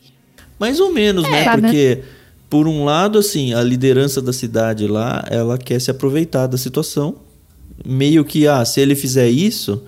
Mais 0.59 0.80
ou 0.80 0.90
menos, 0.92 1.24
né? 1.28 1.44
Tá, 1.44 1.57
né? 1.57 1.62
Porque, 1.68 2.02
por 2.48 2.66
um 2.66 2.84
lado, 2.84 3.18
assim, 3.18 3.52
a 3.52 3.62
liderança 3.62 4.22
da 4.22 4.32
cidade 4.32 4.86
lá, 4.86 5.24
ela 5.30 5.59
quer 5.59 5.80
se 5.80 5.90
aproveitar 5.90 6.46
da 6.46 6.57
situação. 6.57 7.16
Meio 7.85 8.25
que, 8.25 8.47
ah, 8.47 8.64
se 8.64 8.81
ele 8.81 8.95
fizer 8.95 9.29
isso, 9.29 9.83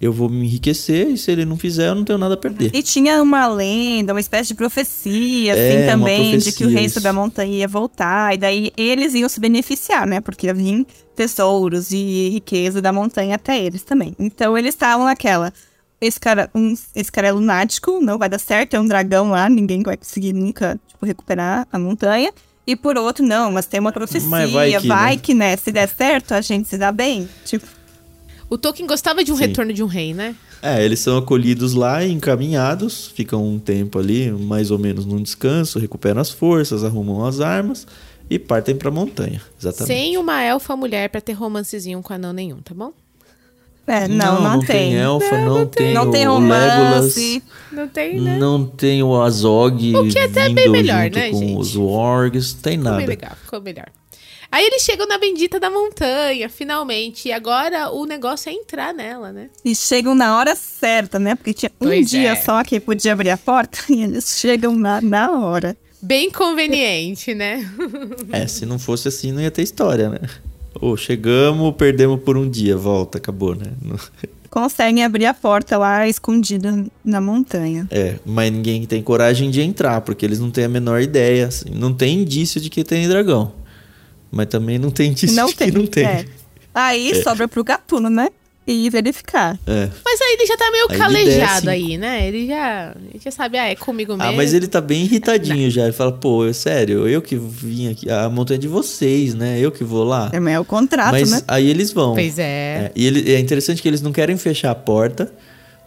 eu 0.00 0.12
vou 0.12 0.28
me 0.30 0.46
enriquecer, 0.46 1.08
e 1.08 1.18
se 1.18 1.30
ele 1.30 1.44
não 1.44 1.56
fizer, 1.58 1.88
eu 1.88 1.94
não 1.94 2.04
tenho 2.04 2.18
nada 2.18 2.34
a 2.34 2.36
perder. 2.36 2.70
E 2.74 2.82
tinha 2.82 3.22
uma 3.22 3.46
lenda, 3.46 4.14
uma 4.14 4.20
espécie 4.20 4.48
de 4.48 4.54
profecia, 4.54 5.54
É, 5.54 5.68
assim, 5.72 5.82
uma 5.84 5.92
também, 5.92 6.38
de 6.38 6.44
que 6.44 6.48
o 6.50 6.52
profecia, 6.56 6.76
rei 6.78 6.84
isso. 6.86 6.94
sobre 6.94 7.08
a 7.08 7.12
montanha 7.12 7.58
ia 7.58 7.68
voltar. 7.68 8.34
E 8.34 8.38
daí 8.38 8.72
eles 8.76 9.12
iam 9.14 9.28
se 9.28 9.38
beneficiar, 9.38 10.06
né? 10.06 10.20
Porque 10.20 10.46
ia 10.46 10.54
vir 10.54 10.86
tesouros 11.14 11.90
e 11.92 12.30
riqueza 12.30 12.80
da 12.80 12.92
montanha 12.92 13.34
até 13.34 13.62
eles 13.62 13.82
também. 13.82 14.14
Então 14.18 14.56
eles 14.56 14.74
estavam 14.74 15.04
naquela. 15.04 15.52
Esse 16.00 16.18
cara, 16.18 16.48
um, 16.54 16.72
esse 16.94 17.12
cara 17.12 17.28
é 17.28 17.32
lunático, 17.32 18.00
não 18.00 18.16
vai 18.16 18.30
dar 18.30 18.38
certo, 18.38 18.72
é 18.72 18.80
um 18.80 18.86
dragão 18.86 19.28
lá, 19.28 19.50
ninguém 19.50 19.82
vai 19.82 19.98
conseguir 19.98 20.32
nunca 20.32 20.80
tipo, 20.88 21.04
recuperar 21.04 21.68
a 21.70 21.78
montanha. 21.78 22.32
E 22.66 22.76
por 22.76 22.96
outro, 22.96 23.24
não, 23.24 23.50
mas 23.50 23.66
tem 23.66 23.80
uma 23.80 23.92
profecia, 23.92 24.28
Mas 24.28 24.50
vai, 24.52 24.78
vai 24.78 25.16
que, 25.16 25.22
que, 25.22 25.34
né? 25.34 25.50
né? 25.50 25.56
Se 25.56 25.72
der 25.72 25.88
certo, 25.88 26.32
a 26.32 26.40
gente 26.40 26.68
se 26.68 26.78
dá 26.78 26.92
bem. 26.92 27.28
Tipo, 27.44 27.66
O 28.48 28.58
Tolkien 28.58 28.86
gostava 28.86 29.24
de 29.24 29.32
um 29.32 29.36
Sim. 29.36 29.46
retorno 29.46 29.72
de 29.72 29.82
um 29.82 29.86
rei, 29.86 30.12
né? 30.14 30.34
É, 30.62 30.84
eles 30.84 31.00
são 31.00 31.16
acolhidos 31.16 31.72
lá 31.72 32.04
e 32.04 32.12
encaminhados, 32.12 33.08
ficam 33.08 33.46
um 33.46 33.58
tempo 33.58 33.98
ali, 33.98 34.30
mais 34.30 34.70
ou 34.70 34.78
menos 34.78 35.06
num 35.06 35.22
descanso, 35.22 35.78
recuperam 35.78 36.20
as 36.20 36.30
forças, 36.30 36.84
arrumam 36.84 37.24
as 37.24 37.40
armas 37.40 37.86
e 38.28 38.38
partem 38.38 38.76
pra 38.76 38.90
montanha. 38.90 39.40
Exatamente. 39.58 39.86
Sem 39.98 40.18
uma 40.18 40.42
elfa 40.42 40.76
mulher 40.76 41.08
pra 41.08 41.20
ter 41.20 41.32
romancezinho 41.32 42.02
com 42.02 42.12
anão 42.12 42.32
nenhum, 42.32 42.58
tá 42.60 42.74
bom? 42.74 42.92
É, 43.90 44.08
não, 44.08 44.40
não, 44.40 44.60
tem. 44.60 44.94
elfa, 44.94 45.38
não, 45.38 45.66
tem, 45.66 45.92
Não 45.92 46.08
o, 46.08 46.10
tem 46.12 46.28
o 46.28 46.32
romance. 46.34 47.20
Legolas, 47.20 47.42
Não 47.72 47.88
tem, 47.88 48.20
né? 48.20 48.38
não 48.38 48.64
tem 48.66 49.02
o 49.02 49.20
Azog 49.20 49.96
O 49.96 50.08
que 50.08 50.18
é 50.18 50.24
até 50.24 50.46
vindo 50.48 50.54
bem 50.54 50.68
melhor, 50.70 51.10
né, 51.10 51.30
com 51.30 51.38
gente? 51.38 51.58
os 51.58 51.74
Wargs, 51.76 52.52
tem 52.54 52.78
Ficou 52.78 52.84
bem 52.92 53.00
nada. 53.00 53.06
legal, 53.06 53.32
ficou 53.42 53.60
melhor. 53.60 53.86
Aí 54.52 54.64
eles 54.66 54.82
chegam 54.82 55.06
na 55.06 55.16
bendita 55.16 55.60
da 55.60 55.70
montanha, 55.70 56.48
finalmente. 56.48 57.28
E 57.28 57.32
agora 57.32 57.90
o 57.92 58.04
negócio 58.04 58.50
é 58.50 58.52
entrar 58.52 58.92
nela, 58.92 59.32
né? 59.32 59.48
E 59.64 59.76
chegam 59.76 60.12
na 60.14 60.36
hora 60.36 60.56
certa, 60.56 61.20
né? 61.20 61.36
Porque 61.36 61.52
tinha 61.54 61.70
um 61.80 61.86
Pois 61.86 62.10
dia 62.10 62.30
é. 62.32 62.36
só 62.36 62.62
que 62.64 62.80
podia 62.80 63.12
abrir 63.12 63.30
a 63.30 63.36
porta 63.36 63.78
e 63.88 64.02
eles 64.02 64.38
chegam 64.40 64.74
na, 64.74 65.00
na 65.00 65.30
hora. 65.38 65.76
Bem 66.02 66.30
conveniente, 66.30 67.32
né? 67.34 67.64
É, 68.32 68.46
se 68.46 68.66
não 68.66 68.78
fosse 68.78 69.06
assim, 69.06 69.30
não 69.30 69.40
ia 69.40 69.50
ter 69.50 69.62
história, 69.62 70.08
né? 70.08 70.18
Ô, 70.78 70.96
chegamos, 70.96 71.74
perdemos 71.76 72.20
por 72.22 72.36
um 72.36 72.48
dia, 72.48 72.76
volta, 72.76 73.18
acabou, 73.18 73.54
né? 73.54 73.72
Conseguem 74.50 75.04
abrir 75.04 75.26
a 75.26 75.34
porta 75.34 75.78
lá 75.78 76.08
escondida 76.08 76.84
na 77.04 77.20
montanha. 77.20 77.86
É, 77.90 78.16
mas 78.26 78.50
ninguém 78.50 78.84
tem 78.84 79.00
coragem 79.00 79.48
de 79.48 79.60
entrar, 79.60 80.00
porque 80.00 80.26
eles 80.26 80.40
não 80.40 80.50
têm 80.50 80.64
a 80.64 80.68
menor 80.68 81.00
ideia. 81.00 81.46
assim. 81.46 81.70
Não 81.72 81.94
tem 81.94 82.20
indício 82.22 82.60
de 82.60 82.68
que 82.68 82.82
tem 82.82 83.06
dragão. 83.08 83.52
Mas 84.30 84.46
também 84.46 84.76
não 84.76 84.90
tem 84.90 85.10
indício 85.12 85.36
não 85.36 85.46
de 85.46 85.54
tem. 85.54 85.70
que 85.70 85.78
não 85.78 85.86
tem. 85.86 86.04
É. 86.04 86.24
Aí 86.74 87.22
sobra 87.22 87.46
pro 87.46 87.62
gatuno, 87.62 88.10
né? 88.10 88.28
E 88.72 88.88
verificar. 88.88 89.58
É. 89.66 89.88
Mas 90.04 90.20
aí 90.20 90.34
ele 90.34 90.46
já 90.46 90.56
tá 90.56 90.70
meio 90.70 90.86
Aí 90.90 90.96
calejado 90.96 91.70
aí, 91.70 91.98
né? 91.98 92.28
Ele 92.28 92.46
já, 92.46 92.94
ele 93.08 93.20
já 93.22 93.30
sabe, 93.32 93.58
ah, 93.58 93.66
é 93.66 93.74
comigo 93.74 94.16
mesmo. 94.16 94.30
Ah, 94.30 94.32
mas 94.32 94.54
ele 94.54 94.68
tá 94.68 94.80
bem 94.80 95.02
irritadinho 95.02 95.68
já. 95.70 95.84
Ele 95.84 95.92
fala, 95.92 96.12
pô, 96.12 96.46
é 96.46 96.52
sério, 96.52 97.08
eu 97.08 97.20
que 97.20 97.34
vim 97.36 97.90
aqui. 97.90 98.08
A 98.08 98.28
montanha 98.28 98.58
é 98.58 98.60
de 98.60 98.68
vocês, 98.68 99.34
né? 99.34 99.58
Eu 99.58 99.72
que 99.72 99.82
vou 99.82 100.04
lá. 100.04 100.30
É, 100.32 100.38
mas 100.38 100.54
é 100.54 100.60
o 100.60 100.64
contrato, 100.64 101.12
mas 101.12 101.30
né? 101.30 101.42
aí 101.48 101.68
eles 101.68 101.92
vão. 101.92 102.14
Pois 102.14 102.38
é. 102.38 102.44
É, 102.44 102.92
e 102.94 103.06
ele, 103.06 103.32
é 103.32 103.40
interessante 103.40 103.82
que 103.82 103.88
eles 103.88 104.02
não 104.02 104.12
querem 104.12 104.36
fechar 104.36 104.70
a 104.70 104.74
porta. 104.74 105.32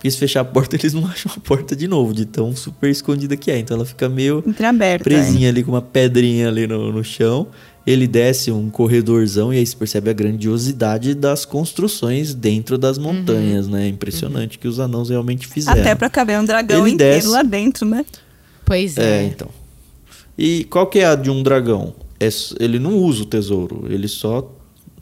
Porque 0.04 0.12
se 0.12 0.18
fechar 0.18 0.42
a 0.42 0.44
porta, 0.44 0.76
eles 0.76 0.94
não 0.94 1.08
acham 1.08 1.32
a 1.34 1.40
porta 1.40 1.74
de 1.74 1.88
novo, 1.88 2.14
de 2.14 2.26
tão 2.26 2.54
super 2.54 2.90
escondida 2.90 3.38
que 3.38 3.50
é. 3.50 3.58
Então 3.58 3.78
ela 3.78 3.86
fica 3.86 4.10
meio 4.10 4.44
Entreaberto. 4.46 5.06
presinha 5.06 5.48
ali 5.48 5.64
com 5.64 5.72
uma 5.72 5.82
pedrinha 5.82 6.50
ali 6.50 6.68
no, 6.68 6.92
no 6.92 7.02
chão. 7.06 7.48
Ele 7.88 8.06
desce 8.06 8.52
um 8.52 8.70
corredorzão 8.70 9.54
e 9.54 9.58
aí 9.60 9.66
se 9.66 9.78
percebe 9.78 10.10
a 10.10 10.14
grandiosidade 10.14 11.14
das 11.14 11.46
construções 11.46 12.34
dentro 12.34 12.78
das 12.78 12.98
montanhas, 12.98 13.70
né? 13.70 13.86
É 13.86 13.88
impressionante 13.88 14.60
que 14.60 14.68
os 14.68 14.78
anãos 14.78 15.10
realmente 15.10 15.48
é. 15.48 15.50
fizeram. 15.50 15.80
Até 15.80 15.96
pra 15.96 16.10
caber 16.10 16.38
um 16.38 16.44
dragão 16.46 16.86
Ele 16.86 16.96
inteiro 16.96 17.16
desce. 17.16 17.28
lá 17.30 17.42
dentro, 17.42 17.86
né? 17.86 18.06
Pois 18.66 18.98
É, 18.98 19.24
é. 19.24 19.24
então. 19.28 19.48
E 20.38 20.66
qual 20.66 20.88
que 20.88 21.00
é 21.00 21.06
a 21.06 21.16
de 21.16 21.30
um 21.30 21.42
dragão? 21.42 21.94
É 22.20 22.28
ele 22.60 22.78
não 22.78 22.98
usa 22.98 23.24
o 23.24 23.26
tesouro, 23.26 23.86
ele 23.90 24.10
só 24.10 24.50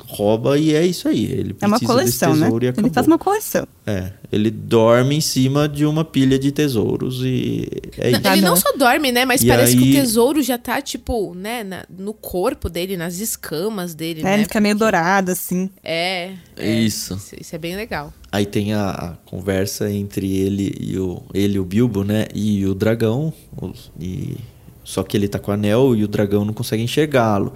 rouba 0.08 0.58
e 0.58 0.74
é 0.76 0.86
isso 0.86 1.08
aí. 1.08 1.26
Ele 1.26 1.56
É 1.62 1.66
uma 1.68 1.78
precisa 1.78 1.94
coleção, 2.00 2.30
desse 2.34 2.42
né? 2.44 2.50
e 2.78 2.80
Ele 2.82 2.90
faz 2.90 3.08
uma 3.08 3.18
coleção. 3.18 3.68
É, 3.86 4.12
ele 4.32 4.52
dorme 4.52 5.16
em 5.16 5.22
cima 5.22 5.68
de 5.68 5.86
uma 5.86 6.06
pilha 6.06 6.38
de 6.38 6.52
tesouros 6.52 7.22
e 7.24 7.68
é 7.98 8.12
isso. 8.12 8.22
Não, 8.22 8.34
ele 8.34 8.42
não 8.42 8.56
só 8.56 8.72
dorme, 8.78 9.12
né? 9.12 9.26
Mas 9.26 9.42
E 9.42 9.48
parece 9.48 9.76
que 9.76 9.84
aí- 9.84 9.90
o 9.92 9.94
tesouro 9.94 10.42
já 10.44 10.58
tá, 10.58 10.82
tipo, 10.82 11.34
né? 11.34 11.64
na- 11.64 11.86
no 11.90 12.14
corpo 12.14 12.70
dele, 12.70 12.96
nas 12.98 13.20
escamas 13.20 13.94
dele, 13.96 14.22
É, 14.22 14.24
né? 14.24 14.34
ele 14.36 14.44
fica 14.44 14.60
meio 14.62 14.76
dourado, 14.76 15.32
assim. 15.32 15.70
É. 15.84 16.32
é. 16.58 16.80
Isso. 16.82 17.16
Isso, 17.16 17.36
isso 17.40 17.56
é 17.56 17.58
bem 17.58 17.76
legal. 17.76 18.14
Aí 18.32 18.46
tem 18.46 18.74
a, 18.74 18.90
a 18.92 19.10
conversa 19.26 19.92
entre 19.92 20.32
ele 20.36 20.76
e 20.80 20.98
o 20.98 21.22
ele 21.34 21.56
e 21.56 21.60
o 21.60 21.66
Bilbo, 21.66 22.04
né? 22.04 22.28
E 22.34 22.66
o 22.66 22.74
dragão, 22.74 23.34
os- 23.62 23.92
e 24.00 24.38
só 24.84 25.04
que 25.04 25.18
ele 25.18 25.28
tá 25.28 25.38
com 25.40 25.52
o 25.52 25.54
anel 25.54 25.96
e 25.96 26.04
o 26.04 26.08
dragão 26.08 26.46
não 26.46 26.54
consegue 26.54 26.82
enxergá-lo, 26.84 27.54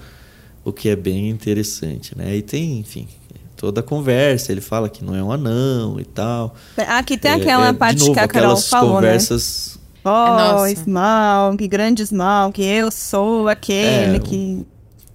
o 0.66 0.74
que 0.74 0.90
é 0.90 0.96
bem 0.96 1.30
interessante, 1.30 2.18
né? 2.18 2.36
E 2.36 2.42
tem, 2.42 2.80
enfim, 2.80 3.08
toda 3.56 3.80
a 3.80 3.84
conversa, 3.84 4.52
ele 4.52 4.60
fala 4.62 4.90
que 4.90 5.06
não 5.06 5.16
é 5.16 5.24
um 5.24 5.32
anão 5.32 5.98
e 6.00 6.04
tal. 6.04 6.56
Aqui 6.76 7.18
tem 7.18 7.32
É, 7.32 7.36
aquela 7.36 7.68
é, 7.68 7.72
de 7.72 7.78
parte 7.78 8.00
novo, 8.00 8.14
que 8.14 8.20
a 8.20 8.28
Carol 8.28 8.50
aquelas 8.52 8.68
falou, 8.68 8.90
né? 8.90 8.96
conversas 8.96 9.80
Oh, 10.04 10.10
Nossa. 10.10 10.72
Smaug, 10.72 11.68
grande 11.68 12.04
Smaug, 12.04 12.62
eu 12.62 12.92
sou 12.92 13.48
aquele 13.50 14.18
É, 14.18 14.20
que... 14.20 14.64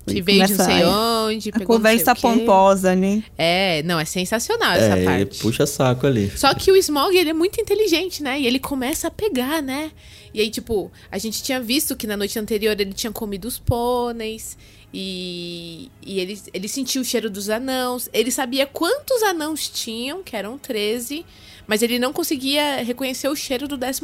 Que 0.06 0.20
veio 0.20 0.44
de 0.44 0.54
não 0.54 0.64
sei 0.64 0.84
onde, 0.84 1.50
A 1.54 1.60
conversa 1.64 2.16
pomposa, 2.16 2.96
né? 2.96 3.22
É, 3.38 3.80
não, 3.84 4.00
é 4.00 4.04
sensacional 4.04 4.72
essa 4.72 4.96
é, 4.96 4.98
ele 4.98 5.26
parte. 5.26 5.40
puxa 5.40 5.64
saco 5.66 6.04
ali. 6.04 6.32
Só 6.36 6.52
que 6.52 6.72
o 6.72 6.76
Smog, 6.76 7.16
ele 7.16 7.30
é 7.30 7.32
muito 7.32 7.60
inteligente, 7.60 8.20
né? 8.20 8.40
E 8.40 8.44
ele 8.44 8.58
começa 8.58 9.06
a 9.06 9.10
pegar, 9.12 9.62
né? 9.62 9.92
E 10.34 10.40
aí, 10.40 10.50
tipo, 10.50 10.90
a 11.12 11.18
gente 11.18 11.40
tinha 11.44 11.60
visto 11.60 11.94
que 11.94 12.08
na 12.08 12.16
noite 12.16 12.36
anterior 12.40 12.72
ele 12.80 12.92
tinha 12.92 13.12
comido 13.12 13.46
os 13.46 13.60
pôneis. 13.60 14.58
E, 14.92 15.90
e 16.04 16.18
ele, 16.20 16.40
ele 16.52 16.68
sentiu 16.68 17.02
o 17.02 17.04
cheiro 17.04 17.30
dos 17.30 17.48
anãos. 17.48 18.08
Ele 18.12 18.30
sabia 18.30 18.66
quantos 18.66 19.22
anãos 19.22 19.68
tinham, 19.68 20.22
que 20.22 20.34
eram 20.36 20.58
13. 20.58 21.24
Mas 21.66 21.82
ele 21.82 22.00
não 22.00 22.12
conseguia 22.12 22.82
reconhecer 22.82 23.28
o 23.28 23.36
cheiro 23.36 23.68
do 23.68 23.78
14. 23.78 24.02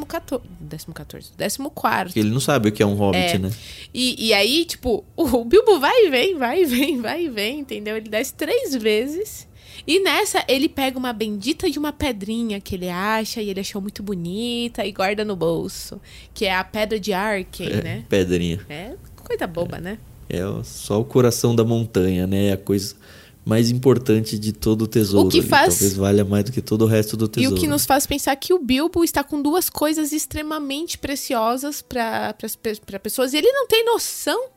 14. 0.95 1.32
14. 1.37 2.12
Ele 2.16 2.30
não 2.30 2.39
sabe 2.39 2.68
o 2.68 2.72
que 2.72 2.80
é 2.82 2.87
um 2.87 2.95
hobbit, 2.95 3.34
É. 3.34 3.39
né? 3.39 3.51
E, 3.93 4.26
e 4.28 4.32
aí, 4.32 4.64
tipo, 4.64 5.05
o 5.16 5.45
Bilbo 5.45 5.80
vai 5.80 6.07
e 6.07 6.11
vem, 6.11 6.37
vai 6.37 6.62
e 6.62 6.64
vem, 6.64 7.01
vai 7.01 7.24
e 7.24 7.28
vem, 7.28 7.59
entendeu? 7.61 7.97
Ele 7.97 8.09
desce 8.09 8.32
três 8.34 8.72
vezes. 8.76 9.49
E 9.84 9.99
nessa, 10.01 10.45
ele 10.47 10.68
pega 10.68 10.97
uma 10.97 11.12
bendita 11.12 11.68
de 11.68 11.78
uma 11.78 11.93
pedrinha 11.93 12.61
que 12.61 12.76
ele 12.76 12.89
acha 12.89 13.43
e 13.43 13.51
ele 13.51 13.61
achou 13.61 13.80
muito 13.82 14.01
bonita 14.03 14.87
e 14.87 14.93
guarda 14.93 15.24
no 15.24 15.34
bolso. 15.34 16.01
Que 16.32 16.45
é 16.47 16.55
a 16.55 16.62
pedra 16.62 17.01
de 17.01 17.12
Arken, 17.12 17.68
É, 17.68 17.82
né? 17.82 18.05
Pedrinha. 18.09 18.64
É 18.68 18.95
coisa 19.24 19.45
boba, 19.47 19.78
né? 19.80 19.99
É 20.29 20.41
só 20.64 21.01
o 21.01 21.05
coração 21.05 21.55
da 21.55 21.64
montanha, 21.64 22.27
né? 22.27 22.47
É 22.49 22.53
a 22.53 22.57
coisa 22.57 22.95
mais 23.45 23.70
importante 23.70 24.37
de 24.39 24.53
todo 24.53 24.83
o 24.83 24.87
tesouro. 24.89 25.29
O 25.29 25.31
que 25.31 25.39
ali. 25.39 25.49
faz- 25.49 25.74
Talvez 25.74 25.95
valha 25.95 26.24
mais 26.24 26.45
do 26.45 26.51
que 26.53 26.61
todo 26.61 26.83
o 26.83 26.87
resto 26.87 27.16
do 27.16 27.27
E 27.27 27.29
tesouro. 27.29 27.57
o 27.57 27.61
que 27.61 27.68
nos 27.68 27.87
faz 27.87 28.05
pensar 28.05 28.35
que 28.35 28.53
o 28.53 28.59
Bilbo 28.59 29.05
está 29.05 29.22
com 29.22 29.41
duas 29.41 29.70
coisas 29.70 30.12
extremamente 30.12 30.99
preciosas 30.99 31.81
para 31.81 32.35
pessoas. 33.01 33.33
E 33.33 33.37
ele 33.37 33.53
não 33.53 33.68
tem 33.68 33.85
noção, 33.85 34.49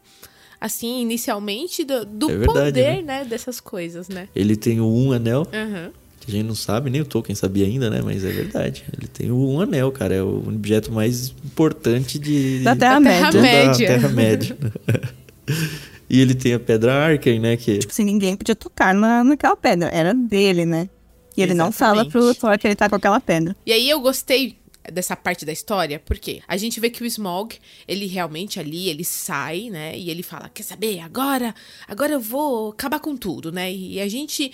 assim, 0.60 1.02
inicialmente, 1.04 1.84
do, 1.84 2.04
do 2.04 2.32
É 2.32 2.38
verdade, 2.38 2.56
poder, 2.82 3.04
né? 3.04 3.24
Dessas 3.26 3.60
coisas, 3.60 4.10
né? 4.10 4.28
Ele 4.36 4.56
tem 4.56 4.80
o 4.82 4.88
um 4.88 5.12
anel, 5.12 5.46
Aham. 5.54 5.92
que 6.20 6.32
a 6.32 6.32
gente 6.32 6.48
não 6.48 6.56
sabe, 6.56 6.90
nem 6.90 7.02
o 7.02 7.06
Tolkien 7.06 7.36
sabia 7.36 7.68
ainda, 7.68 7.92
né? 7.92 8.02
Mas 8.04 8.26
é 8.26 8.30
verdade. 8.32 8.86
Ele 8.98 9.06
tem 9.08 9.30
o 9.30 9.38
um 9.52 9.62
anel, 9.62 9.92
cara. 9.92 10.16
É 10.16 10.24
o 10.24 10.38
objeto 10.48 10.92
mais 10.92 11.30
importante 11.46 12.18
de... 12.18 12.62
Da 12.64 12.74
de 12.74 12.80
Terra 12.80 13.00
Da. 13.00 13.78
Terra-média. 13.78 14.58
e 16.10 16.20
ele 16.20 16.34
tem 16.34 16.54
a 16.54 16.60
Pedra 16.60 16.94
Arken, 16.94 17.40
né? 17.40 17.58
Que 17.58 17.80
Tipo 17.80 17.92
assim, 17.92 18.04
ninguém 18.04 18.36
podia 18.36 18.56
tocar 18.56 18.94
na, 18.94 19.24
naquela 19.24 19.56
pedra. 19.56 19.90
Era 19.90 20.14
dele, 20.14 20.66
né? 20.66 20.90
E 21.38 21.42
ele 21.42 21.54
não 21.54 21.72
fala 21.72 22.06
pro 22.06 22.20
Exatamente. 22.20 22.40
Thor 22.40 22.60
que 22.60 22.68
ele 22.68 22.76
tá 22.76 22.90
com 22.90 22.96
aquela 22.96 23.20
pedra. 23.20 23.56
E 23.66 23.72
aí 23.72 23.90
eu 23.90 24.00
gostei 24.02 24.58
dessa 24.92 25.16
parte 25.16 25.46
da 25.46 25.52
história, 25.52 26.00
porque 26.00 26.42
a 26.48 26.58
gente 26.58 26.80
vê 26.80 26.90
que 26.90 27.04
o 27.04 27.06
Smog, 27.06 27.56
ele 27.88 28.08
realmente 28.08 28.60
ali, 28.60 28.90
ele 28.90 29.06
sai, 29.06 29.70
né? 29.70 29.98
E 29.98 30.10
ele 30.10 30.24
fala, 30.24 30.50
quer 30.50 30.64
saber, 30.64 31.00
agora, 31.00 31.54
agora 31.88 32.14
eu 32.14 32.20
vou 32.20 32.72
acabar 32.72 33.00
com 33.00 33.16
tudo, 33.16 33.52
né? 33.52 33.72
E 33.72 34.02
a 34.02 34.08
gente 34.08 34.52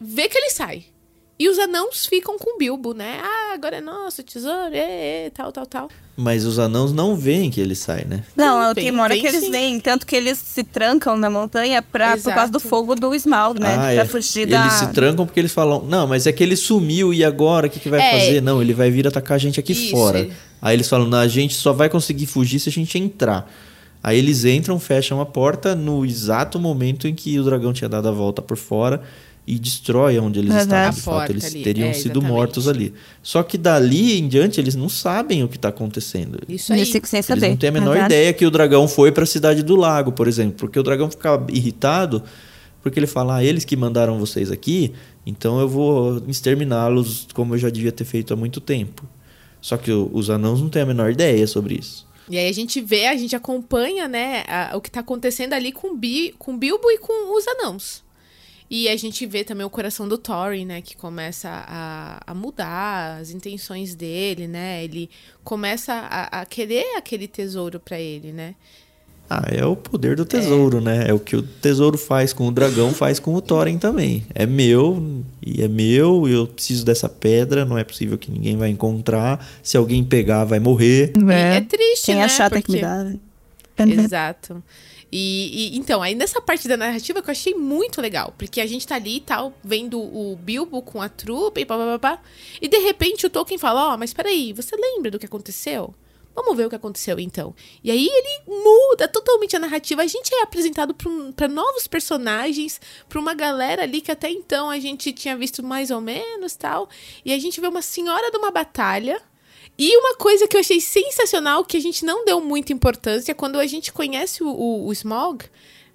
vê 0.00 0.28
que 0.28 0.36
ele 0.36 0.50
sai. 0.50 0.84
E 1.36 1.48
os 1.48 1.58
anãos 1.58 2.06
ficam 2.06 2.38
com 2.38 2.54
o 2.54 2.58
Bilbo, 2.58 2.94
né? 2.94 3.18
Ah, 3.20 3.54
agora 3.54 3.78
é 3.78 3.80
nosso 3.80 4.22
tesouro, 4.22 4.72
é, 4.72 5.26
é, 5.26 5.30
tal, 5.30 5.50
tal, 5.50 5.66
tal. 5.66 5.88
Mas 6.16 6.44
os 6.44 6.60
anãos 6.60 6.92
não 6.92 7.16
veem 7.16 7.50
que 7.50 7.60
ele 7.60 7.74
sai, 7.74 8.04
né? 8.04 8.22
Não, 8.36 8.72
tem 8.72 8.88
uma 8.92 9.02
hora 9.02 9.18
que 9.18 9.26
eles 9.26 9.40
sim. 9.40 9.50
vêm, 9.50 9.80
tanto 9.80 10.06
que 10.06 10.14
eles 10.14 10.38
se 10.38 10.62
trancam 10.62 11.16
na 11.16 11.28
montanha 11.28 11.82
pra, 11.82 12.16
por 12.16 12.32
causa 12.32 12.52
do 12.52 12.60
fogo 12.60 12.94
do 12.94 13.12
Smaug, 13.16 13.58
né? 13.58 13.74
Ah, 13.74 13.78
pra 13.78 13.92
é. 13.92 14.04
fugir 14.04 14.46
da... 14.46 14.60
Eles 14.60 14.74
se 14.74 14.86
trancam 14.92 15.26
porque 15.26 15.40
eles 15.40 15.52
falam, 15.52 15.82
não, 15.82 16.06
mas 16.06 16.28
é 16.28 16.32
que 16.32 16.40
ele 16.40 16.54
sumiu 16.54 17.12
e 17.12 17.24
agora 17.24 17.66
o 17.66 17.70
que, 17.70 17.80
que 17.80 17.88
vai 17.88 18.00
É. 18.00 18.10
fazer? 18.12 18.40
Não, 18.40 18.62
ele 18.62 18.72
vai 18.72 18.88
vir 18.92 19.08
atacar 19.08 19.34
a 19.34 19.38
gente 19.38 19.58
aqui 19.58 19.72
Isso, 19.72 19.90
fora. 19.90 20.28
Aí 20.62 20.76
eles 20.76 20.88
falam, 20.88 21.08
não, 21.08 21.18
a 21.18 21.26
gente 21.26 21.56
só 21.56 21.72
vai 21.72 21.88
conseguir 21.88 22.26
fugir 22.26 22.60
se 22.60 22.68
a 22.68 22.72
gente 22.72 22.96
entrar. 22.96 23.50
Aí 24.00 24.18
eles 24.18 24.44
entram, 24.44 24.78
fecham 24.78 25.20
a 25.20 25.26
porta 25.26 25.74
no 25.74 26.04
exato 26.06 26.60
momento 26.60 27.08
em 27.08 27.14
que 27.14 27.40
o 27.40 27.42
dragão 27.42 27.72
tinha 27.72 27.88
dado 27.88 28.06
a 28.06 28.12
volta 28.12 28.40
por 28.40 28.56
fora 28.56 29.02
e 29.46 29.58
destrói 29.58 30.18
onde 30.18 30.38
eles 30.38 30.52
Uhum. 30.52 30.58
estavam. 30.58 30.90
De 30.94 31.00
fato, 31.02 31.30
eles 31.32 31.44
ali, 31.44 31.62
teriam 31.62 31.88
é, 31.88 31.92
sido 31.92 32.22
mortos 32.22 32.66
ali. 32.66 32.94
Só 33.22 33.42
que 33.42 33.58
dali 33.58 34.18
em 34.18 34.26
diante 34.26 34.58
eles 34.58 34.74
não 34.74 34.88
sabem 34.88 35.42
o 35.44 35.48
que 35.48 35.56
está 35.56 35.68
acontecendo. 35.68 36.38
Isso 36.48 36.72
aí. 36.72 36.78
Eles 36.80 36.88
sem 36.90 37.00
Eles 37.18 37.26
saber. 37.26 37.48
não 37.50 37.56
têm 37.56 37.68
a 37.68 37.72
menor 37.72 37.94
Exato. 37.96 38.06
ideia 38.12 38.32
que 38.32 38.46
o 38.46 38.50
dragão 38.50 38.88
foi 38.88 39.12
para 39.12 39.24
a 39.24 39.26
cidade 39.26 39.62
do 39.62 39.76
lago, 39.76 40.12
por 40.12 40.26
exemplo. 40.28 40.56
Porque 40.58 40.78
o 40.78 40.82
dragão 40.82 41.10
fica 41.10 41.44
irritado 41.50 42.22
porque 42.82 42.98
ele 42.98 43.06
fala, 43.06 43.36
ah, 43.36 43.44
eles 43.44 43.64
que 43.64 43.76
mandaram 43.76 44.18
vocês 44.18 44.50
aqui, 44.50 44.92
então 45.24 45.58
eu 45.58 45.66
vou 45.68 46.22
exterminá-los 46.28 47.26
como 47.34 47.54
eu 47.54 47.58
já 47.58 47.70
devia 47.70 47.90
ter 47.92 48.04
feito 48.04 48.32
há 48.32 48.36
muito 48.36 48.60
tempo. 48.60 49.04
Só 49.60 49.76
que 49.78 49.90
os 49.90 50.28
anãos 50.30 50.60
não 50.60 50.68
têm 50.68 50.82
a 50.82 50.86
menor 50.86 51.10
ideia 51.10 51.46
sobre 51.46 51.74
isso. 51.76 52.06
E 52.28 52.36
aí 52.38 52.48
a 52.48 52.52
gente 52.52 52.80
vê, 52.82 53.06
a 53.06 53.16
gente 53.16 53.34
acompanha, 53.34 54.06
né, 54.06 54.44
a- 54.46 54.72
o 54.76 54.80
que 54.82 54.90
tá 54.90 55.00
acontecendo 55.00 55.54
ali 55.54 55.72
com, 55.72 55.96
Bi, 55.96 56.34
com 56.38 56.56
Bilbo 56.58 56.90
e 56.90 56.98
com 56.98 57.34
os 57.36 57.46
anãos. 57.48 58.03
E 58.76 58.88
a 58.88 58.96
gente 58.96 59.24
vê 59.24 59.44
também 59.44 59.64
o 59.64 59.70
coração 59.70 60.08
do 60.08 60.18
Thorin, 60.18 60.64
né, 60.64 60.80
que 60.80 60.96
começa 60.96 61.48
a, 61.48 62.20
a 62.26 62.34
mudar 62.34 63.18
as 63.20 63.30
intenções 63.30 63.94
dele, 63.94 64.48
né? 64.48 64.82
Ele 64.82 65.08
começa 65.44 65.92
a, 65.92 66.40
a 66.40 66.44
querer 66.44 66.96
aquele 66.96 67.28
tesouro 67.28 67.78
pra 67.78 68.00
ele, 68.00 68.32
né? 68.32 68.56
Ah, 69.30 69.44
é 69.48 69.64
o 69.64 69.76
poder 69.76 70.16
do 70.16 70.24
tesouro, 70.24 70.80
né? 70.80 71.04
É 71.08 71.12
o 71.14 71.20
que 71.20 71.36
o 71.36 71.42
tesouro 71.42 71.96
faz 71.96 72.32
com 72.32 72.48
o 72.48 72.50
dragão, 72.50 72.92
faz 72.92 73.20
com 73.20 73.32
o 73.36 73.40
Thorin 73.40 73.78
também. 73.78 74.26
É 74.34 74.44
meu, 74.44 75.22
e 75.40 75.62
é 75.62 75.68
meu, 75.68 76.28
e 76.28 76.32
eu 76.32 76.44
preciso 76.48 76.84
dessa 76.84 77.08
pedra, 77.08 77.64
não 77.64 77.78
é 77.78 77.84
possível 77.84 78.18
que 78.18 78.28
ninguém 78.28 78.56
vai 78.56 78.70
encontrar. 78.70 79.46
Se 79.62 79.76
alguém 79.76 80.02
pegar, 80.02 80.44
vai 80.44 80.58
morrer. 80.58 81.12
E 81.16 81.32
é 81.32 81.60
triste, 81.60 82.06
Quem 82.06 82.16
né? 82.16 82.24
achar 82.24 82.50
tem 82.50 82.60
que 82.60 82.66
porque- 82.66 82.82
me 82.84 83.20
dar. 83.86 84.04
Exato. 84.04 84.60
E, 85.16 85.74
e- 85.76 85.78
então, 85.78 86.02
aí 86.02 86.12
nessa 86.12 86.40
parte 86.40 86.66
da 86.66 86.76
narrativa 86.76 87.22
que 87.22 87.30
eu 87.30 87.32
achei 87.32 87.54
muito 87.54 88.00
legal, 88.00 88.34
porque 88.36 88.60
a 88.60 88.66
gente 88.66 88.84
tá 88.84 88.96
ali 88.96 89.18
e 89.18 89.20
tal, 89.20 89.54
vendo 89.62 90.00
o 90.00 90.34
Bilbo 90.34 90.82
com 90.82 91.00
a 91.00 91.08
trupe 91.08 91.60
e 91.60 91.64
papapá, 91.64 92.20
e 92.60 92.66
de 92.66 92.78
repente 92.78 93.24
o 93.24 93.30
Tolkien 93.30 93.56
fala: 93.56 93.92
Ó, 93.92 93.96
mas 93.96 94.12
peraí, 94.12 94.52
você 94.52 94.74
lembra 94.74 95.12
do 95.12 95.18
que 95.20 95.26
aconteceu? 95.26 95.94
Vamos 96.34 96.56
ver 96.56 96.66
o 96.66 96.68
que 96.68 96.74
aconteceu 96.74 97.20
então. 97.20 97.54
E 97.84 97.92
aí 97.92 98.08
ele 98.10 98.42
muda 98.44 99.06
totalmente 99.06 99.54
a 99.54 99.60
narrativa. 99.60 100.02
A 100.02 100.06
gente 100.08 100.34
é 100.34 100.42
apresentado 100.42 100.92
pra 100.92 101.08
pra 101.36 101.46
novos 101.46 101.86
personagens, 101.86 102.80
pra 103.08 103.20
uma 103.20 103.34
galera 103.34 103.84
ali 103.84 104.00
que 104.00 104.10
até 104.10 104.28
então 104.28 104.68
a 104.68 104.80
gente 104.80 105.12
tinha 105.12 105.36
visto 105.36 105.62
mais 105.62 105.92
ou 105.92 106.00
menos 106.00 106.56
tal. 106.56 106.88
E 107.24 107.32
a 107.32 107.38
gente 107.38 107.60
vê 107.60 107.68
uma 107.68 107.82
senhora 107.82 108.32
de 108.32 108.36
uma 108.36 108.50
batalha. 108.50 109.22
E 109.76 109.96
uma 109.96 110.14
coisa 110.16 110.46
que 110.46 110.56
eu 110.56 110.60
achei 110.60 110.80
sensacional, 110.80 111.64
que 111.64 111.76
a 111.76 111.80
gente 111.80 112.04
não 112.04 112.24
deu 112.24 112.40
muita 112.40 112.72
importância, 112.72 113.34
quando 113.34 113.58
a 113.58 113.66
gente 113.66 113.92
conhece 113.92 114.42
o, 114.42 114.48
o, 114.48 114.86
o 114.86 114.92
Smaug, 114.92 115.44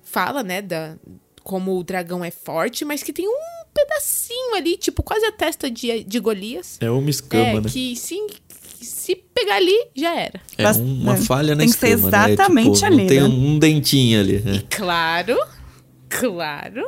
fala, 0.03 0.43
né, 0.43 0.61
da, 0.61 0.97
como 1.43 1.77
o 1.77 1.83
dragão 1.83 2.23
é 2.23 2.31
forte, 2.31 2.83
mas 2.83 3.01
que 3.01 3.13
tem 3.13 3.27
um 3.27 3.39
pedacinho 3.73 4.55
ali, 4.55 4.75
tipo, 4.77 5.01
quase 5.01 5.25
a 5.25 5.31
testa 5.31 5.69
de, 5.71 6.03
de 6.03 6.19
Golias. 6.19 6.77
É 6.81 6.89
uma 6.91 7.09
escama, 7.09 7.43
é, 7.43 7.61
né? 7.61 7.69
que 7.69 7.95
se, 7.95 8.17
se 8.81 9.15
pegar 9.15 9.55
ali, 9.55 9.87
já 9.95 10.13
era. 10.15 10.41
É 10.57 10.67
um- 10.71 11.01
uma 11.01 11.13
é. 11.15 11.21
falha 11.21 11.55
na 11.55 11.61
Tem 11.63 11.71
que 11.71 11.77
ser 11.77 11.95
escama, 11.95 12.11
né? 12.11 12.33
exatamente 12.33 12.73
tipo, 12.73 12.85
ali, 12.85 12.97
Não 12.97 13.07
tem 13.07 13.19
né? 13.21 13.25
um, 13.27 13.47
um 13.51 13.59
dentinho 13.59 14.19
ali. 14.19 14.39
né? 14.39 14.63
Claro, 14.69 15.37
claro, 16.09 16.85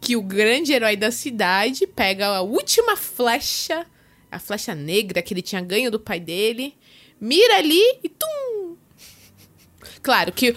que 0.00 0.16
o 0.16 0.22
grande 0.22 0.72
herói 0.72 0.96
da 0.96 1.10
cidade 1.10 1.86
pega 1.86 2.28
a 2.28 2.40
última 2.40 2.96
flecha, 2.96 3.84
a 4.30 4.38
flecha 4.38 4.74
negra 4.74 5.22
que 5.22 5.34
ele 5.34 5.42
tinha 5.42 5.60
ganho 5.60 5.90
do 5.90 5.98
pai 5.98 6.20
dele, 6.20 6.74
mira 7.20 7.56
ali 7.56 7.82
e 8.02 8.08
tum! 8.08 8.76
Claro 10.02 10.32
que 10.32 10.50
o 10.50 10.56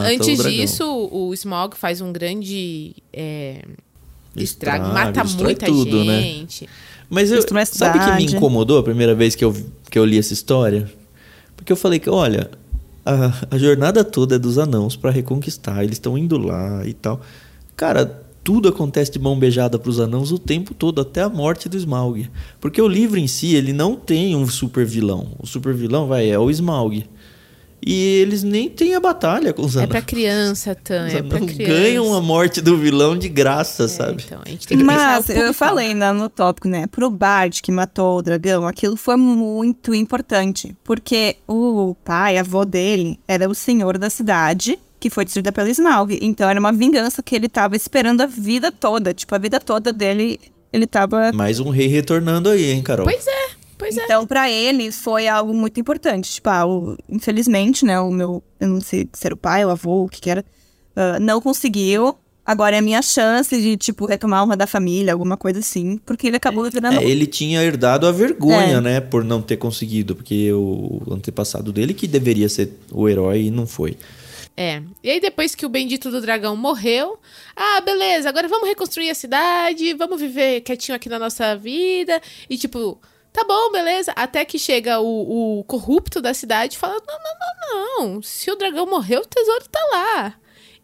antes 0.00 0.42
disso, 0.42 0.84
o 1.10 1.32
Smog 1.34 1.76
faz 1.76 2.00
um 2.00 2.12
grande 2.12 2.94
é, 3.12 3.64
estrago, 4.36 4.88
mata 4.92 5.24
muita 5.24 5.66
tudo, 5.66 6.04
né? 6.04 6.20
gente. 6.20 6.68
Mas 7.10 7.30
eu, 7.30 7.42
sabe 7.66 7.98
que 7.98 8.12
me 8.16 8.36
incomodou 8.36 8.78
a 8.78 8.82
primeira 8.82 9.14
vez 9.14 9.34
que 9.34 9.44
eu, 9.44 9.54
que 9.90 9.98
eu 9.98 10.04
li 10.04 10.18
essa 10.18 10.32
história? 10.32 10.90
Porque 11.56 11.72
eu 11.72 11.76
falei 11.76 11.98
que, 11.98 12.08
olha, 12.08 12.50
a, 13.04 13.46
a 13.50 13.58
jornada 13.58 14.02
toda 14.02 14.36
é 14.36 14.38
dos 14.38 14.58
anãos 14.58 14.96
pra 14.96 15.10
reconquistar, 15.10 15.84
eles 15.84 15.96
estão 15.96 16.16
indo 16.16 16.38
lá 16.38 16.86
e 16.86 16.94
tal. 16.94 17.20
Cara, 17.76 18.23
tudo 18.44 18.68
acontece 18.68 19.10
de 19.10 19.18
mão 19.18 19.38
beijada 19.38 19.78
pros 19.78 19.98
anãos 19.98 20.30
o 20.30 20.38
tempo 20.38 20.74
todo, 20.74 21.00
até 21.00 21.22
a 21.22 21.28
morte 21.30 21.68
do 21.68 21.76
Smaug. 21.78 22.30
Porque 22.60 22.80
o 22.80 22.86
livro 22.86 23.18
em 23.18 23.26
si, 23.26 23.54
ele 23.54 23.72
não 23.72 23.96
tem 23.96 24.36
um 24.36 24.46
super 24.46 24.84
vilão. 24.84 25.32
O 25.40 25.46
super 25.46 25.72
vilão, 25.74 26.06
vai, 26.06 26.28
é 26.28 26.38
o 26.38 26.50
Smaug. 26.50 27.04
E 27.86 27.92
eles 28.22 28.42
nem 28.42 28.70
têm 28.70 28.94
a 28.94 29.00
batalha 29.00 29.52
com 29.52 29.60
os 29.62 29.74
É 29.76 29.80
anãos. 29.80 29.90
pra 29.90 30.00
criança, 30.00 30.74
Tan, 30.74 31.06
Os 31.06 31.14
é 31.14 31.22
pra 31.22 31.38
criança. 31.38 31.64
ganham 31.64 32.14
a 32.14 32.20
morte 32.20 32.62
do 32.62 32.78
vilão 32.78 33.14
de 33.14 33.28
graça, 33.28 33.84
É, 33.84 33.88
sabe? 33.88 34.22
Então, 34.26 34.40
a 34.42 34.48
gente 34.48 34.66
tem 34.66 34.78
que 34.78 34.84
Mas 34.84 35.28
eu 35.28 35.52
falei 35.52 35.92
né, 35.92 36.10
no 36.12 36.30
tópico, 36.30 36.66
né? 36.66 36.86
Pro 36.86 37.10
Bard 37.10 37.60
que 37.62 37.70
matou 37.70 38.18
o 38.18 38.22
dragão, 38.22 38.66
aquilo 38.66 38.96
foi 38.96 39.16
muito 39.16 39.94
importante. 39.94 40.74
Porque 40.82 41.36
o 41.46 41.94
pai, 42.02 42.38
avô 42.38 42.64
dele, 42.64 43.18
era 43.28 43.50
o 43.50 43.54
senhor 43.54 43.98
da 43.98 44.08
cidade 44.08 44.78
que 45.04 45.10
foi 45.10 45.24
destruída 45.26 45.52
pelo 45.52 45.68
Smaug. 45.68 46.18
Então 46.22 46.48
era 46.48 46.58
uma 46.58 46.72
vingança 46.72 47.22
que 47.22 47.34
ele 47.36 47.46
tava 47.46 47.76
esperando 47.76 48.22
a 48.22 48.26
vida 48.26 48.72
toda. 48.72 49.12
Tipo, 49.12 49.34
a 49.34 49.38
vida 49.38 49.60
toda 49.60 49.92
dele, 49.92 50.40
ele 50.72 50.86
tava. 50.86 51.30
Mais 51.32 51.60
um 51.60 51.68
rei 51.68 51.88
retornando 51.88 52.48
aí, 52.48 52.70
hein, 52.70 52.82
Carol? 52.82 53.04
Pois 53.04 53.26
é, 53.26 53.46
pois 53.76 53.98
é. 53.98 54.04
Então, 54.04 54.26
pra 54.26 54.50
ele, 54.50 54.90
foi 54.90 55.28
algo 55.28 55.52
muito 55.52 55.78
importante. 55.78 56.32
Tipo, 56.32 56.48
ah, 56.48 56.66
o- 56.66 56.96
infelizmente, 57.06 57.84
né, 57.84 58.00
o 58.00 58.10
meu, 58.10 58.42
eu 58.58 58.68
não 58.68 58.80
sei 58.80 59.06
se 59.12 59.26
era 59.26 59.34
o 59.34 59.36
pai, 59.36 59.62
o 59.62 59.68
avô, 59.68 60.04
o 60.04 60.08
que 60.08 60.22
que 60.22 60.30
era, 60.30 60.42
ah, 60.96 61.18
não 61.20 61.38
conseguiu. 61.38 62.16
agora 62.46 62.76
é 62.76 62.78
a 62.78 62.82
minha 62.82 63.00
chance 63.00 63.54
de, 63.60 63.74
tipo, 63.76 64.04
retomar 64.06 64.42
uma 64.44 64.54
da 64.56 64.66
família, 64.66 65.12
alguma 65.14 65.34
coisa 65.36 65.60
assim. 65.60 65.98
Porque 66.04 66.26
ele 66.26 66.36
acabou 66.36 66.64
virando. 66.70 66.98
É, 66.98 67.04
ele 67.04 67.26
tinha 67.26 67.62
herdado 67.62 68.06
a 68.06 68.12
vergonha, 68.12 68.76
É. 68.76 68.80
né? 68.82 69.00
Por 69.00 69.22
não 69.24 69.40
ter 69.42 69.56
conseguido. 69.58 70.14
Porque 70.14 70.50
o 70.52 71.00
antepassado 71.10 71.72
dele 71.72 71.92
que 71.94 72.06
deveria 72.06 72.48
ser 72.48 72.70
o 72.92 73.06
herói 73.08 73.44
e 73.44 73.50
não 73.50 73.66
foi. 73.66 73.96
É. 74.56 74.82
E 75.02 75.10
aí, 75.10 75.20
depois 75.20 75.54
que 75.54 75.66
o 75.66 75.68
bendito 75.68 76.10
do 76.10 76.20
dragão 76.20 76.56
morreu, 76.56 77.18
ah, 77.56 77.80
beleza, 77.80 78.28
agora 78.28 78.46
vamos 78.46 78.68
reconstruir 78.68 79.10
a 79.10 79.14
cidade, 79.14 79.94
vamos 79.94 80.20
viver 80.20 80.60
quietinho 80.60 80.94
aqui 80.94 81.08
na 81.08 81.18
nossa 81.18 81.56
vida. 81.56 82.20
E 82.48 82.56
tipo, 82.56 83.00
tá 83.32 83.42
bom, 83.44 83.72
beleza. 83.72 84.12
Até 84.14 84.44
que 84.44 84.58
chega 84.58 85.00
o, 85.00 85.58
o 85.60 85.64
corrupto 85.64 86.20
da 86.22 86.32
cidade 86.32 86.76
e 86.76 86.78
fala: 86.78 86.94
não, 86.94 87.18
não, 87.18 87.98
não, 87.98 88.12
não. 88.14 88.22
Se 88.22 88.48
o 88.50 88.54
dragão 88.56 88.86
morreu, 88.86 89.22
o 89.22 89.26
tesouro 89.26 89.64
tá 89.70 89.80
lá. 89.92 90.34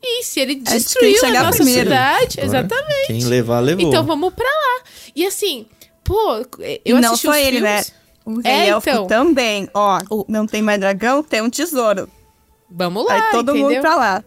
E 0.03 0.25
se 0.25 0.41
ele 0.41 0.55
destruiu 0.57 1.25
a 1.27 1.31
nossa 1.31 1.59
primeiro. 1.59 1.91
cidade, 1.91 2.41
Agora, 2.41 2.47
exatamente. 2.59 3.07
Quem 3.07 3.25
levar, 3.25 3.61
levou. 3.61 3.87
Então 3.87 4.03
vamos 4.03 4.33
pra 4.35 4.49
lá. 4.49 4.83
E 5.15 5.27
assim, 5.27 5.67
pô, 6.03 6.39
eu 6.85 6.97
E 6.97 7.01
não 7.01 7.11
assisti 7.13 7.27
só 7.27 7.33
os 7.33 7.37
ele, 7.37 7.61
né? 7.61 7.83
filmes. 7.85 8.01
O 8.25 8.41
rei 8.41 8.53
É, 8.53 8.69
elfo 8.69 8.89
então. 8.89 9.07
também. 9.07 9.69
Ó, 9.75 9.99
não 10.27 10.47
tem 10.47 10.61
mais 10.63 10.81
dragão, 10.81 11.23
tem 11.23 11.41
um 11.43 11.51
tesouro. 11.51 12.09
Vamos 12.71 13.05
lá, 13.05 13.15
Aí 13.15 13.31
todo 13.33 13.51
entendeu? 13.51 13.69
mundo 13.71 13.81
pra 13.81 13.97
lá. 13.97 14.25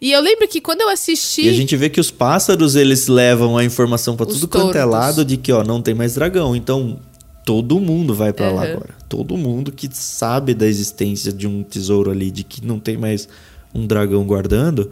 E 0.00 0.12
eu 0.12 0.20
lembro 0.20 0.46
que 0.46 0.60
quando 0.60 0.80
eu 0.82 0.88
assisti. 0.88 1.42
E 1.42 1.48
a 1.48 1.52
gente 1.52 1.76
vê 1.76 1.88
que 1.90 2.00
os 2.00 2.10
pássaros, 2.10 2.76
eles 2.76 3.08
levam 3.08 3.56
a 3.56 3.64
informação 3.64 4.16
pra 4.16 4.26
Os 4.26 4.34
tudo 4.34 4.48
quanto 4.48 4.76
é 4.76 4.84
lado 4.84 5.24
de 5.24 5.36
que, 5.36 5.52
ó, 5.52 5.64
não 5.64 5.82
tem 5.82 5.94
mais 5.94 6.14
dragão. 6.14 6.54
Então, 6.54 7.00
todo 7.44 7.80
mundo 7.80 8.14
vai 8.14 8.32
pra 8.32 8.50
lá 8.50 8.62
Uhum. 8.62 8.72
agora. 8.72 8.94
Todo 9.08 9.36
mundo 9.36 9.72
que 9.72 9.88
sabe 9.92 10.54
da 10.54 10.66
existência 10.66 11.32
de 11.32 11.48
um 11.48 11.62
tesouro 11.64 12.10
ali, 12.10 12.30
de 12.30 12.44
que 12.44 12.64
não 12.64 12.78
tem 12.78 12.96
mais 12.96 13.28
um 13.74 13.86
dragão 13.86 14.24
guardando, 14.24 14.90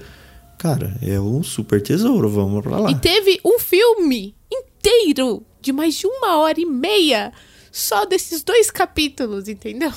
cara, 0.59 0.97
é 1.03 1.21
um 1.21 1.43
super 1.43 1.81
tesouro, 1.81 2.29
vamos 2.29 2.63
pra 2.63 2.79
lá. 2.79 2.91
E 2.91 2.95
teve 2.97 3.39
um 3.45 3.59
filme 3.61 4.35
inteiro 4.53 5.45
de 5.61 5.73
mais 5.73 5.95
de 5.95 6.07
uma 6.07 6.39
hora 6.39 6.61
e 6.61 6.67
meia 6.67 7.33
só 7.71 8.05
desses 8.07 8.43
dois 8.43 8.71
capítulos, 8.71 9.49
entendeu? 9.49 9.93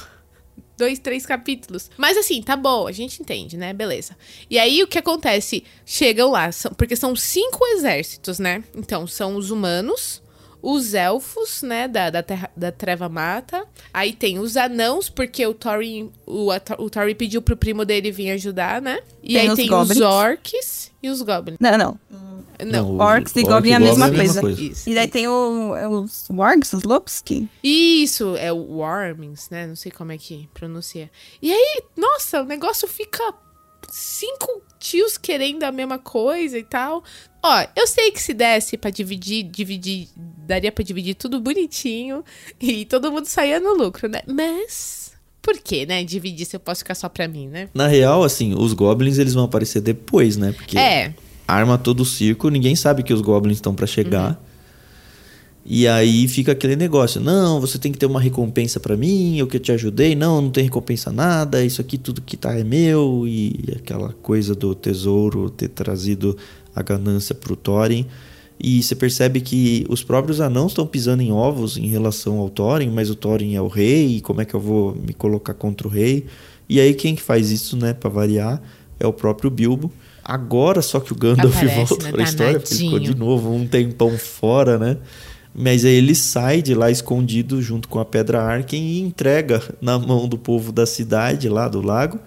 Dois, 0.79 0.97
três 0.97 1.25
capítulos. 1.25 1.91
Mas 1.97 2.17
assim, 2.17 2.41
tá 2.41 2.55
bom, 2.55 2.87
a 2.87 2.91
gente 2.91 3.21
entende, 3.21 3.55
né? 3.57 3.73
Beleza. 3.73 4.15
E 4.49 4.57
aí 4.57 4.81
o 4.81 4.87
que 4.87 4.97
acontece? 4.97 5.63
Chegam 5.85 6.31
lá, 6.31 6.51
são- 6.51 6.71
porque 6.73 6.95
são 6.95 7.15
cinco 7.15 7.63
exércitos, 7.67 8.39
né? 8.39 8.63
Então, 8.75 9.05
são 9.05 9.35
os 9.35 9.51
humanos, 9.51 10.21
os 10.61 10.93
elfos, 10.93 11.61
né? 11.61 11.87
Da, 11.87 12.09
da, 12.09 12.23
terra, 12.23 12.49
da 12.55 12.71
Treva 12.71 13.07
Mata. 13.09 13.65
Aí 13.93 14.13
tem 14.13 14.39
os 14.39 14.57
anãos, 14.57 15.09
porque 15.09 15.45
o 15.45 15.53
Thorin, 15.53 16.11
o, 16.25 16.49
o 16.79 16.89
Thorin 16.89 17.15
pediu 17.15 17.41
pro 17.41 17.55
primo 17.57 17.85
dele 17.85 18.11
vir 18.11 18.31
ajudar, 18.31 18.81
né? 18.81 18.99
E 19.21 19.33
Tem 19.33 19.41
aí 19.41 19.49
os 19.49 19.55
tem 19.55 19.67
goblins. 19.67 19.97
os 19.97 20.01
orcs 20.01 20.91
e 21.03 21.09
os 21.09 21.21
goblins. 21.21 21.57
Não, 21.59 21.77
não. 21.77 21.99
Não, 22.65 22.91
o 22.91 22.97
Orcs 22.99 23.35
e 23.35 23.43
Goblin 23.43 23.71
é 23.71 23.75
a 23.75 23.79
mesma 23.79 24.11
coisa. 24.11 24.51
Isso. 24.51 24.89
E 24.89 24.93
daí 24.93 25.07
tem 25.07 25.27
o, 25.27 25.75
é 25.75 25.87
os 25.87 26.27
Wargs, 26.29 26.73
os 26.73 26.83
Lobos, 26.83 27.21
que... 27.21 27.47
Isso, 27.63 28.35
é 28.35 28.51
o 28.51 28.57
Wormings, 28.57 29.49
né? 29.49 29.65
Não 29.67 29.75
sei 29.75 29.91
como 29.91 30.11
é 30.11 30.17
que 30.17 30.49
pronuncia. 30.53 31.09
E 31.41 31.51
aí, 31.51 31.83
nossa, 31.95 32.41
o 32.41 32.45
negócio 32.45 32.87
fica 32.87 33.33
cinco 33.89 34.61
tios 34.79 35.17
querendo 35.17 35.63
a 35.63 35.71
mesma 35.71 35.97
coisa 35.97 36.57
e 36.57 36.63
tal. 36.63 37.03
Ó, 37.43 37.65
eu 37.75 37.87
sei 37.87 38.11
que 38.11 38.21
se 38.21 38.33
desse 38.33 38.77
pra 38.77 38.89
dividir, 38.89 39.43
dividir, 39.43 40.09
daria 40.15 40.71
pra 40.71 40.83
dividir 40.83 41.15
tudo 41.15 41.39
bonitinho 41.39 42.23
e 42.59 42.85
todo 42.85 43.11
mundo 43.11 43.25
saía 43.25 43.59
no 43.59 43.73
lucro, 43.73 44.07
né? 44.09 44.21
Mas 44.27 45.13
por 45.41 45.57
que, 45.57 45.85
né? 45.85 46.03
Dividir 46.03 46.45
se 46.45 46.55
eu 46.55 46.59
posso 46.59 46.79
ficar 46.79 46.95
só 46.95 47.07
pra 47.07 47.27
mim, 47.27 47.47
né? 47.47 47.69
Na 47.73 47.87
real, 47.87 48.23
assim, 48.23 48.53
os 48.53 48.73
goblins 48.73 49.17
eles 49.17 49.33
vão 49.33 49.45
aparecer 49.45 49.81
depois, 49.81 50.37
né? 50.37 50.51
Porque 50.51 50.77
É, 50.77 51.13
arma 51.51 51.77
todo 51.77 52.01
o 52.01 52.05
circo, 52.05 52.49
ninguém 52.49 52.75
sabe 52.75 53.03
que 53.03 53.13
os 53.13 53.21
goblins 53.21 53.57
estão 53.57 53.73
pra 53.73 53.87
chegar. 53.87 54.31
Uhum. 54.31 54.49
E 55.65 55.87
aí 55.87 56.27
fica 56.27 56.53
aquele 56.53 56.75
negócio, 56.75 57.21
não, 57.21 57.61
você 57.61 57.77
tem 57.77 57.91
que 57.91 57.97
ter 57.97 58.05
uma 58.05 58.19
recompensa 58.19 58.79
pra 58.79 58.97
mim, 58.97 59.37
eu 59.37 59.45
que 59.45 59.59
te 59.59 59.71
ajudei, 59.71 60.15
não, 60.15 60.41
não 60.41 60.49
tem 60.49 60.63
recompensa 60.63 61.11
nada, 61.11 61.63
isso 61.63 61.79
aqui 61.79 61.97
tudo 61.97 62.21
que 62.21 62.35
tá 62.35 62.57
é 62.57 62.63
meu 62.63 63.25
e 63.27 63.75
aquela 63.75 64.13
coisa 64.13 64.55
do 64.55 64.73
tesouro 64.73 65.49
ter 65.49 65.67
trazido 65.67 66.35
a 66.75 66.81
ganância 66.81 67.35
pro 67.35 67.55
Thorin. 67.55 68.07
E 68.59 68.81
você 68.81 68.95
percebe 68.95 69.41
que 69.41 69.85
os 69.87 70.03
próprios 70.03 70.41
anãos 70.41 70.71
estão 70.71 70.87
pisando 70.87 71.21
em 71.21 71.31
ovos 71.31 71.77
em 71.77 71.87
relação 71.87 72.39
ao 72.39 72.49
Thorin, 72.49 72.89
mas 72.89 73.09
o 73.09 73.15
Thorin 73.15 73.55
é 73.55 73.61
o 73.61 73.67
rei, 73.67 74.17
e 74.17 74.21
como 74.21 74.41
é 74.41 74.45
que 74.45 74.53
eu 74.53 74.59
vou 74.59 74.95
me 74.95 75.13
colocar 75.13 75.53
contra 75.53 75.87
o 75.87 75.91
rei? 75.91 76.25
E 76.67 76.79
aí 76.79 76.93
quem 76.93 77.15
que 77.15 77.21
faz 77.21 77.51
isso, 77.51 77.77
né, 77.77 77.93
para 77.93 78.09
variar, 78.09 78.61
é 78.99 79.07
o 79.07 79.13
próprio 79.13 79.49
Bilbo. 79.49 79.91
Agora 80.29 80.79
só 80.83 80.99
que 80.99 81.11
o 81.11 81.15
Gandalf 81.15 81.55
Aparece, 81.55 81.75
volta 81.75 82.03
né, 82.03 82.11
pra 82.11 82.23
história, 82.23 82.59
porque 82.59 82.75
ele 82.75 82.83
ficou 82.83 82.99
de 82.99 83.15
novo 83.15 83.51
um 83.51 83.65
tempão 83.65 84.15
fora, 84.15 84.77
né? 84.77 84.97
Mas 85.55 85.83
aí 85.83 85.95
ele 85.95 86.13
sai 86.13 86.61
de 86.61 86.75
lá 86.75 86.91
escondido 86.91 87.59
junto 87.63 87.87
com 87.87 87.97
a 87.97 88.05
Pedra 88.05 88.39
Arken 88.43 88.79
e 88.79 88.99
entrega 88.99 89.59
na 89.81 89.97
mão 89.97 90.27
do 90.27 90.37
povo 90.37 90.71
da 90.71 90.85
cidade 90.85 91.49
lá 91.49 91.67
do 91.67 91.81
lago 91.81 92.19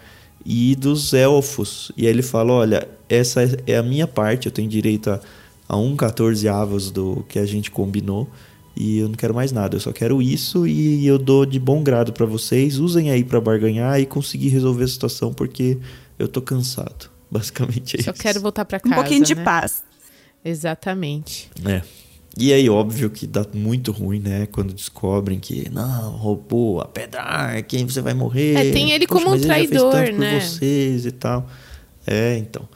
e 0.45 0.75
dos 0.75 1.15
elfos. 1.15 1.93
E 1.97 2.05
aí 2.05 2.13
ele 2.13 2.23
fala: 2.23 2.53
Olha, 2.53 2.89
essa 3.09 3.41
é 3.69 3.77
a 3.77 3.85
minha 3.85 4.09
parte, 4.09 4.47
eu 4.47 4.53
tenho 4.53 4.69
direito 4.69 5.09
a, 5.09 5.21
a 5.69 5.77
um 5.77 5.95
14 5.95 6.49
avos 6.49 6.91
do 6.91 7.25
que 7.29 7.39
a 7.39 7.47
gente 7.47 7.71
combinou. 7.71 8.29
E 8.75 8.99
eu 8.99 9.09
não 9.09 9.15
quero 9.15 9.33
mais 9.33 9.53
nada, 9.53 9.77
eu 9.77 9.81
só 9.81 9.93
quero 9.93 10.21
isso 10.21 10.67
e 10.67 11.07
eu 11.07 11.19
dou 11.21 11.47
de 11.47 11.61
bom 11.61 11.85
grado 11.85 12.13
pra 12.13 12.27
vocês. 12.27 12.81
Usem 12.81 13.13
aí 13.13 13.23
pra 13.23 13.41
barganhar 13.41 14.01
e 14.01 14.07
conseguir 14.07 14.49
resolver 14.49 14.83
a 14.83 14.89
situação 14.89 15.33
porque 15.33 15.79
eu 16.19 16.27
tô 16.27 16.43
cansado. 16.43 17.13
Basicamente 17.33 17.99
é 17.99 18.03
só 18.03 18.11
isso. 18.11 18.23
quero 18.23 18.41
voltar 18.41 18.65
pra 18.67 18.77
Um 18.85 18.91
casa. 18.91 18.95
pouquinho 18.97 19.25
de 19.25 19.35
né? 19.35 19.43
paz. 19.43 19.83
Exatamente. 20.45 21.51
É. 21.65 21.81
E 22.37 22.53
aí, 22.53 22.69
óbvio 22.69 23.11
que 23.11 23.27
dá 23.27 23.45
muito 23.55 23.93
ruim, 23.93 24.19
né? 24.19 24.47
Quando 24.47 24.73
descobrem 24.73 25.39
que, 25.39 25.69
não, 25.71 26.13
roubou 26.13 26.81
a 26.81 26.87
pedra, 26.87 27.63
quem 27.63 27.87
você 27.87 28.01
vai 28.01 28.15
morrer. 28.15 28.55
É, 28.55 28.73
tem 28.73 28.91
ele 28.91 29.07
como 29.07 29.29
um 29.29 29.31
mas 29.31 29.43
ele 29.43 29.49
já 29.49 29.55
fez 29.55 29.69
traidor, 29.71 29.93
tanto 29.93 30.19
né? 30.19 30.41
Por 30.41 30.47
vocês 30.47 31.07
e 31.07 31.13
tal. 31.13 31.47
É, 32.07 32.37
então. 32.37 32.69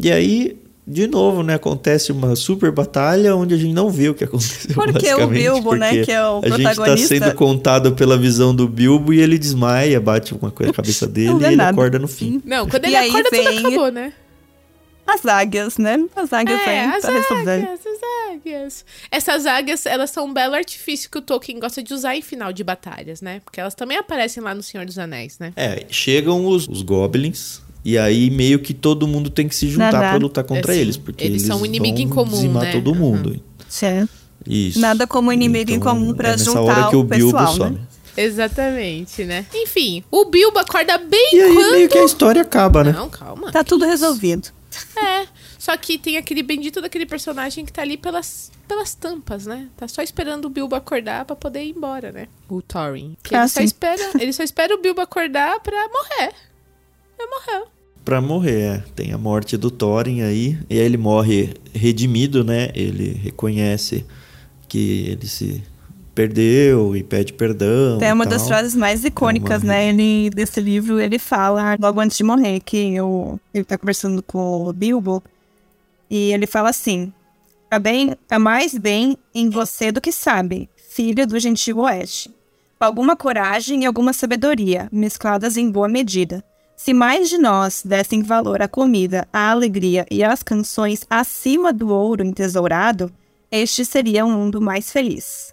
E 0.00 0.10
aí, 0.10 0.60
de 0.90 1.06
novo, 1.06 1.42
né? 1.42 1.54
Acontece 1.54 2.10
uma 2.12 2.34
super 2.34 2.72
batalha 2.72 3.36
onde 3.36 3.54
a 3.54 3.58
gente 3.58 3.74
não 3.74 3.90
vê 3.90 4.08
o 4.08 4.14
que 4.14 4.24
aconteceu. 4.24 4.74
Porque 4.74 5.12
o 5.14 5.26
Bilbo, 5.26 5.74
né, 5.74 5.88
porque 5.90 6.04
que 6.06 6.12
é 6.12 6.26
o 6.26 6.38
A 6.42 6.48
gente 6.48 6.62
tá 6.62 6.74
protagonista- 6.74 7.08
sendo 7.08 7.34
contado 7.34 7.92
pela 7.92 8.16
visão 8.16 8.54
do 8.54 8.66
Bilbo 8.66 9.12
e 9.12 9.20
ele 9.20 9.36
desmaia, 9.38 10.00
bate 10.00 10.32
uma 10.34 10.50
coisa 10.50 10.70
na 10.72 10.76
cabeça 10.76 11.06
dele 11.06 11.34
e 11.40 11.44
ele 11.44 11.56
nada. 11.56 11.70
acorda 11.70 11.98
no 11.98 12.08
fim. 12.08 12.40
Não, 12.44 12.66
quando 12.68 12.84
E 12.84 12.88
ele 12.88 12.96
aí 12.96 13.08
acorda, 13.10 13.28
tudo 13.30 13.42
vem- 13.44 13.58
acabou, 13.58 13.92
né? 13.92 14.12
As 15.06 15.24
águias, 15.24 15.78
né? 15.78 16.04
As 16.14 16.30
águias 16.34 16.60
É, 16.60 16.64
vêm 16.66 16.78
as 16.80 17.04
águias, 17.04 17.80
as 17.86 18.30
águias. 18.34 18.84
Essas 19.10 19.46
águias, 19.46 19.86
elas 19.86 20.10
são 20.10 20.26
um 20.26 20.34
belo 20.34 20.54
artifício 20.54 21.10
que 21.10 21.16
o 21.16 21.22
Tolkien 21.22 21.58
gosta 21.58 21.82
de 21.82 21.94
usar 21.94 22.14
em 22.14 22.20
final 22.20 22.52
de 22.52 22.62
batalhas, 22.62 23.22
né? 23.22 23.40
Porque 23.42 23.58
elas 23.58 23.74
também 23.74 23.96
aparecem 23.96 24.42
lá 24.42 24.54
no 24.54 24.62
Senhor 24.62 24.84
dos 24.84 24.98
Anéis, 24.98 25.38
né? 25.38 25.52
É, 25.56 25.86
chegam 25.90 26.44
os, 26.46 26.68
os 26.68 26.82
goblins 26.82 27.62
e 27.84 27.96
aí 27.98 28.30
meio 28.30 28.58
que 28.58 28.74
todo 28.74 29.06
mundo 29.06 29.30
tem 29.30 29.48
que 29.48 29.54
se 29.54 29.68
juntar 29.68 29.92
pra 29.98 30.16
lutar 30.16 30.44
contra 30.44 30.72
Assim, 30.72 30.80
eles, 30.80 30.96
porque 30.96 31.24
eles 31.24 31.42
eles, 31.42 31.46
são 31.46 31.60
um 31.62 31.66
inimigo 31.66 31.98
em 32.00 32.08
comum, 32.08 32.30
dizimar 32.32 32.64
né? 32.64 32.72
todo 32.72 32.94
mundo. 32.94 33.40
Certo. 33.68 34.10
Isso. 34.46 34.78
Nada 34.80 35.06
como 35.06 35.32
inimigo 35.32 35.70
em 35.70 35.80
comum 35.80 36.14
pra 36.14 36.28
é 36.28 36.32
nessa 36.32 36.44
juntar 36.44 36.60
hora 36.62 36.88
que 36.90 36.96
o 36.96 37.00
o 37.00 37.04
Bilbo 37.04 37.32
pessoal, 37.32 37.54
some. 37.54 37.76
né? 37.76 37.80
Exatamente, 38.16 39.24
né? 39.24 39.46
Enfim, 39.54 40.02
o 40.10 40.24
Bilbo 40.24 40.58
acorda 40.58 40.96
bem 40.98 41.30
E 41.34 41.40
aí 41.40 41.54
quando... 41.54 41.72
meio 41.72 41.88
que 41.88 41.98
a 41.98 42.04
história 42.04 42.42
acaba, 42.42 42.82
né? 42.82 42.92
Não, 42.92 43.08
calma. 43.08 43.52
Tá 43.52 43.62
tudo 43.62 43.84
resolvido. 43.84 44.48
É, 44.96 45.26
só 45.58 45.76
que 45.76 45.98
tem 45.98 46.16
aquele 46.16 46.42
bendito 46.42 46.80
daquele 46.80 47.04
personagem 47.06 47.64
que 47.64 47.72
tá 47.72 47.82
ali 47.82 47.96
pelas, 47.96 48.50
pelas 48.66 48.94
tampas, 48.94 49.46
né? 49.46 49.66
Tá 49.76 49.86
só 49.88 50.02
esperando 50.02 50.44
o 50.46 50.48
Bilbo 50.50 50.74
acordar 50.74 51.24
pra 51.24 51.34
poder 51.36 51.62
ir 51.64 51.70
embora, 51.76 52.10
né? 52.12 52.26
O 52.48 52.62
Thorin. 52.62 53.16
Que 53.22 53.34
Ah, 53.34 53.40
ele, 53.40 53.48
só 53.48 53.60
sim. 53.60 53.64
espera, 53.66 54.10
ele 54.18 54.32
só 54.32 54.42
espera 54.42 54.74
o 54.74 54.80
Bilbo 54.80 55.00
acordar 55.00 55.60
pra 55.60 55.76
morrer. 55.88 56.32
Ele 57.18 57.28
morreu. 57.30 57.66
Pra 58.04 58.20
morrer, 58.20 58.60
é. 58.60 58.82
Tem 58.94 59.12
a 59.12 59.18
morte 59.18 59.56
do 59.56 59.70
Thorin 59.70 60.22
aí. 60.22 60.58
E 60.70 60.78
aí 60.78 60.84
ele 60.84 60.96
morre 60.96 61.54
redimido, 61.74 62.42
né? 62.42 62.70
Ele 62.74 63.12
reconhece 63.22 64.04
que 64.68 65.08
ele 65.10 65.26
se 65.26 65.62
perdeu 66.14 66.96
e 66.96 67.02
pede 67.02 67.32
perdão. 67.32 67.98
É 68.00 68.08
e 68.08 68.12
uma 68.12 68.26
das 68.26 68.46
frases 68.48 68.74
mais 68.74 69.04
icônicas, 69.04 69.62
uma- 69.62 69.72
né? 69.72 69.88
Ele, 69.88 70.30
desse 70.30 70.60
livro, 70.60 70.98
ele 70.98 71.18
fala, 71.18 71.76
logo 71.80 72.00
antes 72.00 72.16
de 72.16 72.24
morrer, 72.24 72.60
que 72.60 73.00
o, 73.00 73.38
ele 73.54 73.64
tá 73.64 73.76
conversando 73.78 74.22
com 74.22 74.66
o 74.66 74.72
Bilbo, 74.72 75.22
e 76.10 76.32
ele 76.32 76.46
fala 76.46 76.70
assim, 76.70 77.12
há, 77.70 77.78
bem, 77.78 78.16
há 78.30 78.38
mais 78.38 78.76
bem 78.76 79.16
em 79.34 79.48
você 79.50 79.92
do 79.92 80.00
que 80.00 80.10
sabe, 80.10 80.68
filho 80.90 81.26
do 81.26 81.38
gentil 81.38 81.78
oeste. 81.78 82.30
Com 82.78 82.84
alguma 82.84 83.14
coragem 83.14 83.82
e 83.82 83.86
alguma 83.86 84.12
sabedoria, 84.12 84.88
mescladas 84.90 85.56
em 85.56 85.70
boa 85.70 85.88
medida. 85.88 86.42
Se 86.78 86.94
mais 86.94 87.28
de 87.28 87.38
nós 87.38 87.82
dessem 87.84 88.22
valor 88.22 88.62
à 88.62 88.68
comida, 88.68 89.26
à 89.32 89.50
alegria 89.50 90.06
e 90.08 90.22
às 90.22 90.44
canções 90.44 91.04
acima 91.10 91.72
do 91.72 91.88
ouro 91.88 92.24
entesourado, 92.24 93.10
este 93.50 93.84
seria 93.84 94.24
um 94.24 94.30
mundo 94.30 94.60
mais 94.60 94.92
feliz. 94.92 95.52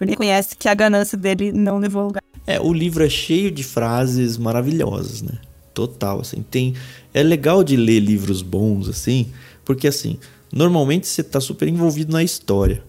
Ele 0.00 0.16
conhece 0.16 0.56
que 0.56 0.70
a 0.70 0.74
ganância 0.74 1.18
dele 1.18 1.52
não 1.52 1.76
levou 1.76 2.06
lugar. 2.06 2.22
É, 2.46 2.58
o 2.58 2.72
livro 2.72 3.04
é 3.04 3.10
cheio 3.10 3.50
de 3.50 3.62
frases 3.62 4.38
maravilhosas, 4.38 5.20
né? 5.20 5.38
Total, 5.74 6.20
assim. 6.20 6.42
Tem, 6.50 6.74
é 7.12 7.22
legal 7.22 7.62
de 7.62 7.76
ler 7.76 8.00
livros 8.00 8.40
bons, 8.40 8.88
assim, 8.88 9.30
porque, 9.66 9.86
assim, 9.86 10.18
normalmente 10.50 11.06
você 11.06 11.22
tá 11.22 11.42
super 11.42 11.68
envolvido 11.68 12.10
na 12.10 12.22
história. 12.22 12.82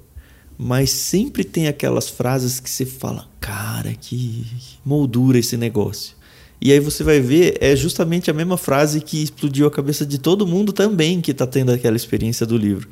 Mas 0.58 0.92
sempre 0.92 1.44
tem 1.44 1.68
aquelas 1.68 2.08
frases 2.08 2.62
que 2.62 2.70
você 2.70 2.86
fala, 2.86 3.28
cara, 3.42 3.94
que 4.00 4.48
moldura 4.86 5.38
esse 5.38 5.58
negócio. 5.58 6.23
E 6.66 6.72
aí 6.72 6.80
você 6.80 7.04
vai 7.04 7.20
ver, 7.20 7.58
é 7.60 7.76
justamente 7.76 8.32
a 8.32 8.34
mesma 8.34 8.56
frase 8.56 9.02
que 9.02 9.22
explodiu 9.22 9.68
a 9.68 9.72
cabeça 9.72 10.06
de 10.06 10.18
todo 10.18 10.48
mundo 10.48 10.72
também 10.72 11.20
que 11.20 11.32
está 11.32 11.46
tendo 11.46 11.74
aquela 11.74 11.98
experiência 11.98 12.46
do 12.46 12.58
livro. 12.58 12.88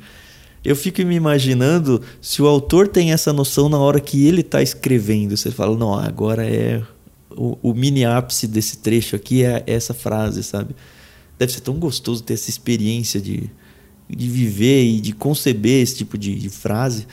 Eu 0.62 0.76
fico 0.76 1.00
me 1.00 1.14
imaginando 1.14 2.02
se 2.20 2.42
o 2.42 2.46
autor 2.46 2.86
tem 2.86 3.12
essa 3.12 3.32
noção 3.32 3.70
na 3.70 3.78
hora 3.78 3.98
que 3.98 4.26
ele 4.26 4.42
está 4.42 4.60
escrevendo. 4.60 5.34
Você 5.38 5.50
fala, 5.50 5.74
não, 5.74 5.94
agora 5.94 6.46
é 6.46 6.82
o, 7.30 7.56
o, 7.62 7.72
mini 7.72 8.04
ápice 8.04 8.46
desse 8.46 8.76
trecho 8.76 9.16
aqui 9.16 9.42
é 9.42 9.64
essa 9.66 9.94
frase, 9.94 10.42
sabe? 10.42 10.76
Deve 11.38 11.50
ser 11.50 11.60
tão 11.60 11.76
gostoso 11.76 12.22
ter 12.22 12.34
essa 12.34 12.50
experiência 12.50 13.22
de, 13.22 13.50
de 14.06 14.28
viver 14.28 14.84
e 14.84 15.00
de 15.00 15.14
conceber 15.14 15.82
esse 15.82 15.96
tipo 15.96 16.18
de, 16.18 16.34
de 16.34 16.50
frase. 16.50 17.06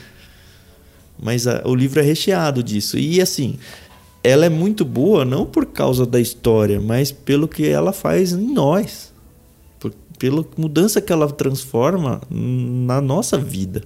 Mas 1.18 1.46
a, 1.46 1.62
o 1.64 1.74
livro 1.74 2.00
é 2.00 2.02
recheado 2.02 2.62
disso. 2.62 2.98
E 2.98 3.18
assim, 3.18 3.58
ela 4.22 4.46
é 4.46 4.48
muito 4.48 4.84
boa 4.84 5.24
não 5.24 5.46
por 5.46 5.66
causa 5.66 6.04
da 6.04 6.20
história, 6.20 6.80
mas 6.80 7.10
pelo 7.10 7.48
que 7.48 7.66
ela 7.66 7.92
faz 7.92 8.32
em 8.32 8.52
nós. 8.52 9.12
Por, 9.78 9.92
pela 10.18 10.44
mudança 10.56 11.00
que 11.00 11.12
ela 11.12 11.30
transforma 11.30 12.20
na 12.30 13.00
nossa 13.00 13.38
vida. 13.38 13.82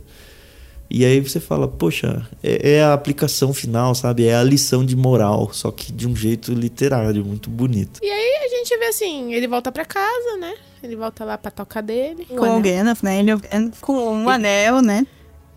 E 0.91 1.05
aí 1.05 1.19
você 1.19 1.41
fala, 1.41 1.67
poxa, 1.67 2.27
é, 2.43 2.75
é, 2.75 2.85
a 2.85 2.93
aplicação 2.93 3.53
final, 3.53 3.95
sabe? 3.95 4.27
É 4.27 4.35
a 4.35 4.45
lição 4.45 4.85
de 4.85 4.95
moral, 4.95 5.51
só 5.53 5.71
que 5.71 5.91
de 5.91 6.07
um 6.07 6.15
jeito 6.15 6.53
literário, 6.53 7.25
muito 7.25 7.49
bonito. 7.49 8.01
E 8.03 8.09
aí 8.09 8.45
a 8.45 8.49
gente 8.49 8.77
vê 8.79 8.87
assim, 8.87 9.33
ele 9.33 9.49
volta 9.49 9.73
para 9.73 9.85
casa, 9.85 10.37
né? 10.39 10.55
Ele 10.83 10.95
volta 10.95 11.25
lá 11.25 11.39
pra 11.39 11.51
toca 11.51 11.81
dele. 11.81 12.27
Com 12.27 12.59
o 12.59 12.61
Gandalf, 12.61 13.03
né? 13.03 13.19
Ele 13.19 13.33
com 13.81 13.95
um 13.95 14.29
anel, 14.29 14.83
né? 14.83 15.07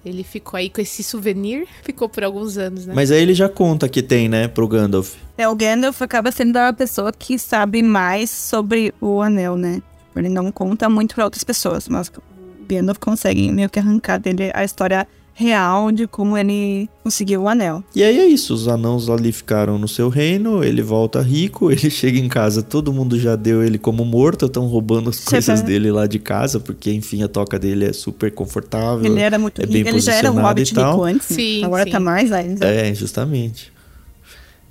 Ele 0.07 0.23
ficou 0.23 0.57
aí 0.57 0.69
com 0.69 0.81
esse 0.81 1.03
souvenir, 1.03 1.67
ficou 1.83 2.07
por 2.07 2.23
alguns 2.23 2.57
anos, 2.57 2.85
né? 2.85 2.93
Mas 2.95 3.11
aí 3.11 3.21
ele 3.21 3.33
já 3.33 3.49
conta 3.49 3.87
que 3.89 4.01
tem, 4.01 4.29
né, 4.29 4.47
pro 4.47 4.67
Gandalf. 4.67 5.15
É, 5.37 5.47
o 5.47 5.55
Gandalf 5.55 6.01
acaba 6.01 6.31
sendo 6.31 6.57
a 6.57 6.73
pessoa 6.73 7.11
que 7.11 7.37
sabe 7.37 7.83
mais 7.83 8.29
sobre 8.29 8.93
o 8.99 9.21
anel, 9.21 9.55
né? 9.55 9.81
Ele 10.15 10.29
não 10.29 10.51
conta 10.51 10.89
muito 10.89 11.13
para 11.13 11.25
outras 11.25 11.43
pessoas, 11.43 11.87
mas 11.87 12.09
o 12.09 12.21
Gandalf 12.67 12.97
consegue 12.97 13.51
meio 13.51 13.69
que 13.69 13.79
arrancar 13.79 14.17
dele 14.17 14.51
a 14.53 14.63
história 14.63 15.07
real 15.37 15.91
de 15.91 16.07
como 16.07 16.35
ele 16.35 16.89
conseguiu 17.03 17.43
o 17.43 17.47
anel. 17.47 17.83
E 17.95 18.03
aí 18.03 18.19
é 18.19 18.25
isso, 18.25 18.55
os 18.55 18.67
anãos 18.67 19.07
ali 19.07 19.31
ficaram 19.31 19.77
no 19.77 19.87
seu 19.87 20.09
reino, 20.09 20.63
ele 20.63 20.81
volta 20.81 21.21
rico, 21.21 21.69
ele 21.71 21.91
chega 21.91 22.17
em 22.17 22.27
casa, 22.27 22.63
todo 22.63 22.91
mundo 22.91 23.19
já 23.19 23.35
deu 23.35 23.63
ele 23.63 23.77
como 23.77 24.03
morto, 24.03 24.47
estão 24.47 24.65
roubando 24.65 25.11
as 25.11 25.23
coisas 25.23 25.61
dele 25.61 25.91
lá 25.91 26.07
de 26.07 26.17
casa, 26.17 26.59
porque 26.59 26.91
enfim 26.91 27.21
a 27.21 27.27
toca 27.27 27.59
dele 27.59 27.85
é 27.85 27.93
super 27.93 28.31
confortável. 28.31 29.05
Ele 29.05 29.21
era 29.21 29.37
muito 29.37 29.61
é 29.61 29.65
rico, 29.65 29.73
bem 29.73 29.87
ele 29.87 29.99
já 30.01 30.15
era 30.15 30.31
um 30.31 30.41
hobbit 30.41 30.73
rico 30.73 31.03
antes, 31.03 31.27
sim, 31.27 31.63
agora 31.63 31.83
sim. 31.83 31.91
tá 31.91 31.99
mais 31.99 32.31
ainda. 32.31 32.65
É, 32.65 32.91
justamente. 32.95 33.71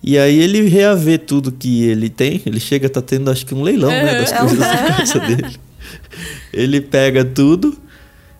E 0.03 0.19
aí 0.19 0.37
ele 0.37 0.69
reavê 0.69 1.17
tudo 1.17 1.53
que 1.53 1.85
ele 1.85 2.11
tem, 2.11 2.43
ele 2.45 2.59
chega, 2.59 2.89
tá 2.89 3.01
tendo 3.01 3.31
acho 3.31 3.47
que 3.47 3.55
um 3.55 3.63
leilão, 3.63 3.89
né, 3.89 4.21
das 4.21 4.33
coisas 4.33 4.59
da 4.59 4.77
casa 4.97 5.21
dele. 5.27 5.57
Ele 6.53 6.81
pega 6.81 7.25
tudo 7.25 7.86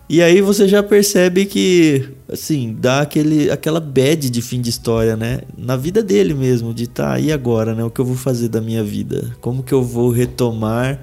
e 0.09 0.21
aí 0.21 0.39
você 0.39 0.69
já 0.69 0.81
percebe 0.81 1.45
que, 1.45 2.09
assim, 2.31 2.73
dá 2.79 3.01
aquele, 3.01 3.51
aquela 3.51 3.81
bad 3.81 4.29
de 4.29 4.41
fim 4.41 4.61
de 4.61 4.69
história, 4.69 5.17
né? 5.17 5.41
Na 5.57 5.75
vida 5.75 6.01
dele 6.01 6.33
mesmo, 6.33 6.73
de 6.73 6.87
tá, 6.87 7.19
e 7.19 7.29
agora, 7.29 7.75
né? 7.75 7.83
O 7.83 7.89
que 7.89 7.99
eu 7.99 8.05
vou 8.05 8.15
fazer 8.15 8.47
da 8.47 8.61
minha 8.61 8.83
vida? 8.83 9.35
Como 9.41 9.61
que 9.61 9.73
eu 9.73 9.83
vou 9.83 10.09
retomar 10.09 11.01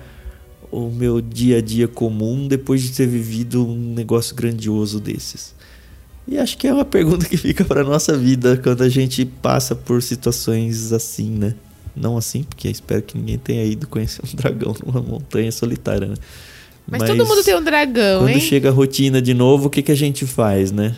o 0.72 0.88
meu 0.88 1.20
dia 1.20 1.58
a 1.58 1.60
dia 1.60 1.86
comum 1.86 2.48
depois 2.48 2.82
de 2.82 2.92
ter 2.92 3.06
vivido 3.06 3.66
um 3.66 3.92
negócio 3.92 4.34
grandioso 4.34 4.98
desses? 4.98 5.54
E 6.26 6.38
acho 6.38 6.56
que 6.56 6.66
é 6.66 6.72
uma 6.72 6.84
pergunta 6.86 7.26
que 7.26 7.36
fica 7.36 7.62
para 7.62 7.84
nossa 7.84 8.16
vida 8.16 8.56
quando 8.56 8.82
a 8.82 8.88
gente 8.88 9.26
passa 9.26 9.74
por 9.74 10.02
situações 10.02 10.92
assim, 10.92 11.28
né? 11.28 11.54
Não 11.94 12.16
assim, 12.16 12.42
porque 12.42 12.68
espero 12.68 13.02
que 13.02 13.18
ninguém 13.18 13.36
tenha 13.36 13.64
ido 13.64 13.86
conhecer 13.86 14.22
um 14.24 14.34
dragão 14.34 14.74
numa 14.84 15.02
montanha 15.02 15.52
solitária, 15.52 16.08
né? 16.08 16.14
Mas, 16.86 17.00
Mas, 17.00 17.10
todo 17.10 17.26
mundo 17.26 17.42
tem 17.42 17.56
um 17.56 17.62
dragão, 17.62 18.20
quando 18.20 18.34
hein? 18.34 18.40
chega 18.40 18.68
a 18.68 18.72
rotina 18.72 19.22
de 19.22 19.32
novo, 19.32 19.68
o 19.68 19.70
que, 19.70 19.82
que 19.82 19.92
a 19.92 19.96
gente 19.96 20.26
faz, 20.26 20.70
né? 20.70 20.94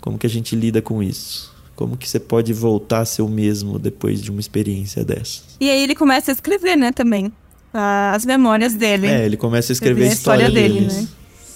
Como 0.00 0.18
que 0.18 0.26
a 0.26 0.30
gente 0.30 0.56
lida 0.56 0.82
com 0.82 1.02
isso? 1.02 1.54
Como 1.76 1.96
que 1.96 2.08
você 2.08 2.18
pode 2.18 2.52
voltar 2.52 3.00
a 3.00 3.04
ser 3.04 3.22
o 3.22 3.28
mesmo 3.28 3.78
depois 3.78 4.20
de 4.20 4.30
uma 4.30 4.40
experiência 4.40 5.04
dessa? 5.04 5.42
E 5.60 5.68
aí 5.70 5.82
ele 5.82 5.94
começa 5.94 6.30
a 6.30 6.34
escrever, 6.34 6.76
né, 6.76 6.90
também. 6.90 7.32
As 7.72 8.24
memórias 8.24 8.74
dele. 8.74 9.06
É, 9.06 9.26
ele 9.26 9.36
começa 9.36 9.70
a 9.70 9.74
escrever 9.74 10.04
a 10.04 10.12
história, 10.12 10.46
história 10.46 10.68
dele, 10.68 10.86
né? 10.86 11.06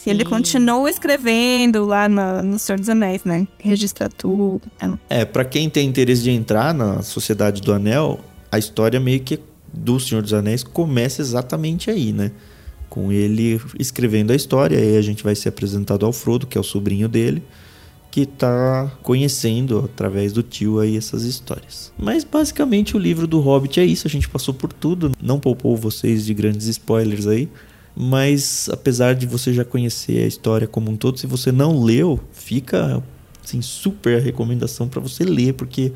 E 0.04 0.10
ele 0.10 0.24
continua 0.24 0.88
escrevendo 0.90 1.84
lá 1.84 2.08
no, 2.08 2.42
no 2.42 2.58
Senhor 2.58 2.78
dos 2.78 2.88
Anéis, 2.88 3.24
né? 3.24 3.46
Registra 3.58 4.08
tudo. 4.08 4.62
É, 5.08 5.24
para 5.24 5.44
quem 5.44 5.68
tem 5.68 5.88
interesse 5.88 6.22
de 6.22 6.30
entrar 6.30 6.74
na 6.74 7.02
Sociedade 7.02 7.60
do 7.62 7.72
Anel, 7.72 8.20
a 8.50 8.58
história 8.58 8.98
meio 8.98 9.20
que 9.20 9.38
do 9.72 10.00
Senhor 10.00 10.22
dos 10.22 10.32
Anéis 10.32 10.62
começa 10.62 11.22
exatamente 11.22 11.90
aí, 11.90 12.12
né? 12.12 12.30
Com 12.90 13.12
ele 13.12 13.60
escrevendo 13.78 14.32
a 14.32 14.36
história. 14.36 14.76
E 14.76 14.82
aí 14.82 14.96
a 14.96 15.02
gente 15.02 15.22
vai 15.22 15.34
ser 15.34 15.48
apresentado 15.48 16.04
ao 16.04 16.12
Frodo, 16.12 16.46
que 16.46 16.58
é 16.58 16.60
o 16.60 16.64
sobrinho 16.64 17.08
dele, 17.08 17.42
que 18.10 18.22
está 18.22 18.90
conhecendo 19.02 19.78
através 19.78 20.32
do 20.32 20.42
tio 20.42 20.80
aí 20.80 20.96
essas 20.96 21.22
histórias. 21.22 21.92
Mas 21.96 22.24
basicamente 22.24 22.96
o 22.96 22.98
livro 22.98 23.26
do 23.26 23.38
Hobbit 23.38 23.78
é 23.78 23.84
isso, 23.84 24.06
a 24.06 24.10
gente 24.10 24.28
passou 24.28 24.52
por 24.52 24.72
tudo, 24.72 25.12
não 25.22 25.38
poupou 25.38 25.76
vocês 25.76 26.26
de 26.26 26.34
grandes 26.34 26.66
spoilers 26.66 27.28
aí. 27.28 27.48
Mas 27.96 28.68
apesar 28.70 29.14
de 29.14 29.26
você 29.26 29.52
já 29.52 29.64
conhecer 29.64 30.24
a 30.24 30.26
história 30.26 30.66
como 30.66 30.90
um 30.90 30.96
todo, 30.96 31.18
se 31.18 31.26
você 31.26 31.52
não 31.52 31.82
leu, 31.82 32.18
fica 32.32 33.02
assim, 33.42 33.62
super 33.62 34.20
recomendação 34.20 34.88
para 34.88 35.00
você 35.00 35.24
ler, 35.24 35.54
porque 35.54 35.92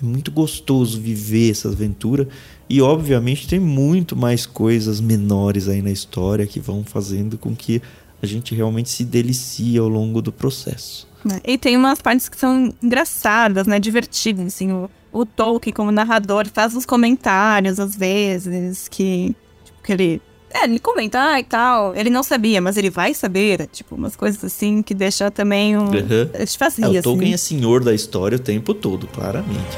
é 0.00 0.04
muito 0.04 0.30
gostoso 0.30 1.00
viver 1.00 1.50
essa 1.50 1.68
aventura 1.68 2.28
e 2.68 2.82
obviamente 2.82 3.46
tem 3.46 3.60
muito 3.60 4.16
mais 4.16 4.44
coisas 4.44 5.00
menores 5.00 5.68
aí 5.68 5.80
na 5.80 5.90
história 5.90 6.46
que 6.46 6.58
vão 6.58 6.84
fazendo 6.84 7.38
com 7.38 7.54
que 7.54 7.80
a 8.22 8.26
gente 8.26 8.54
realmente 8.54 8.88
se 8.88 9.04
delicie 9.04 9.78
ao 9.78 9.88
longo 9.88 10.20
do 10.20 10.32
processo. 10.32 11.06
É, 11.44 11.52
e 11.52 11.58
tem 11.58 11.76
umas 11.76 12.00
partes 12.00 12.28
que 12.28 12.36
são 12.36 12.72
engraçadas, 12.82 13.66
né? 13.66 13.78
Divertidas, 13.78 14.46
assim. 14.46 14.72
O, 14.72 14.90
o 15.12 15.26
Tolkien, 15.26 15.72
como 15.72 15.90
narrador, 15.90 16.46
faz 16.52 16.74
uns 16.74 16.86
comentários, 16.86 17.78
às 17.78 17.96
vezes, 17.96 18.88
que, 18.88 19.34
tipo, 19.64 19.82
que 19.82 19.92
ele... 19.92 20.22
É, 20.50 20.64
ele 20.64 20.78
comenta, 20.78 21.20
ah, 21.20 21.40
e 21.40 21.44
tal. 21.44 21.94
Ele 21.94 22.08
não 22.08 22.22
sabia, 22.22 22.60
mas 22.60 22.76
ele 22.76 22.88
vai 22.88 23.12
saber. 23.12 23.66
Tipo, 23.66 23.96
umas 23.96 24.16
coisas 24.16 24.42
assim 24.42 24.82
que 24.82 24.94
deixa 24.94 25.30
também 25.30 25.76
um... 25.76 25.86
Uhum. 25.86 26.46
Fazia, 26.58 26.86
é, 26.86 27.00
o 27.00 27.02
Tolkien 27.02 27.34
assim. 27.34 27.56
é 27.56 27.58
senhor 27.58 27.84
da 27.84 27.92
história 27.92 28.36
o 28.36 28.40
tempo 28.40 28.72
todo, 28.72 29.06
claramente. 29.08 29.76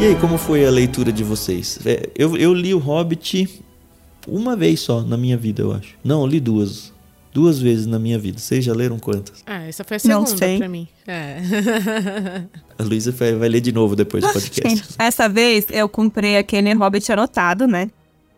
E 0.00 0.04
aí, 0.04 0.14
como 0.20 0.38
foi 0.38 0.64
a 0.64 0.70
leitura 0.70 1.10
de 1.10 1.24
vocês? 1.24 1.80
É, 1.84 2.08
eu, 2.14 2.36
eu 2.36 2.54
li 2.54 2.72
o 2.72 2.78
Hobbit 2.78 3.64
uma 4.28 4.54
vez 4.54 4.78
só 4.78 5.02
na 5.02 5.16
minha 5.16 5.36
vida, 5.36 5.62
eu 5.62 5.72
acho. 5.72 5.96
Não, 6.04 6.20
eu 6.20 6.26
li 6.28 6.38
duas. 6.38 6.94
Duas 7.32 7.58
vezes 7.58 7.84
na 7.84 7.98
minha 7.98 8.16
vida. 8.16 8.38
Vocês 8.38 8.64
já 8.64 8.72
leram 8.72 8.96
quantas? 8.96 9.42
Ah, 9.44 9.64
essa 9.64 9.82
foi 9.82 9.96
a 9.96 10.00
segunda 10.00 10.58
pra 10.58 10.68
mim. 10.68 10.86
É. 11.04 11.38
A 12.78 12.82
Luísa 12.84 13.10
vai, 13.10 13.34
vai, 13.34 13.48
ler 13.48 13.60
de 13.60 13.72
novo 13.72 13.96
depois 13.96 14.22
do 14.22 14.32
podcast. 14.32 14.94
Essa 15.00 15.28
vez 15.28 15.66
eu 15.68 15.88
comprei 15.88 16.36
aquele 16.36 16.72
Hobbit 16.74 17.10
anotado, 17.10 17.66
né? 17.66 17.90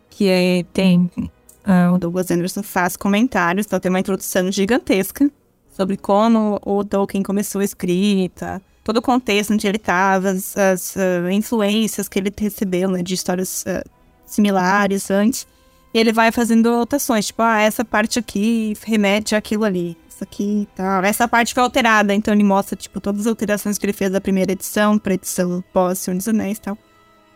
Que 0.09 0.29
é, 0.29 0.63
tem. 0.73 1.11
Uh, 1.15 1.93
o 1.93 1.99
Douglas 1.99 2.31
Anderson 2.31 2.63
faz 2.63 2.97
comentários, 2.97 3.67
então 3.67 3.79
tem 3.79 3.91
uma 3.91 3.99
introdução 3.99 4.51
gigantesca 4.51 5.29
sobre 5.77 5.95
como 5.95 6.59
o 6.65 6.83
Tolkien 6.83 7.21
começou 7.21 7.61
a 7.61 7.63
escrita, 7.63 8.59
todo 8.83 8.97
o 8.97 9.01
contexto 9.01 9.53
onde 9.53 9.67
ele 9.67 9.77
estava, 9.77 10.29
as, 10.29 10.57
as 10.57 10.95
uh, 10.95 11.29
influências 11.31 12.07
que 12.07 12.19
ele 12.19 12.31
recebeu, 12.37 12.89
né, 12.89 13.01
de 13.03 13.13
histórias 13.13 13.63
uh, 13.63 13.87
similares 14.25 15.11
antes. 15.11 15.47
E 15.93 15.99
ele 15.99 16.13
vai 16.13 16.31
fazendo 16.31 16.69
anotações, 16.69 17.27
tipo, 17.27 17.41
ah, 17.41 17.59
essa 17.59 17.83
parte 17.83 18.17
aqui 18.17 18.73
remete 18.83 19.35
àquilo 19.35 19.65
ali, 19.65 19.97
isso 20.09 20.23
aqui 20.23 20.67
tal. 20.73 21.03
Essa 21.03 21.27
parte 21.27 21.53
foi 21.53 21.61
alterada, 21.61 22.13
então 22.13 22.33
ele 22.33 22.43
mostra, 22.43 22.75
tipo, 22.77 23.01
todas 23.01 23.21
as 23.21 23.27
alterações 23.27 23.77
que 23.77 23.85
ele 23.85 23.93
fez 23.93 24.09
da 24.09 24.21
primeira 24.21 24.53
edição 24.53 24.97
pra 24.97 25.13
edição 25.13 25.61
pós-Senhor 25.73 26.17
dos 26.17 26.27
Anéis 26.29 26.57
e 26.59 26.61
tal. 26.61 26.77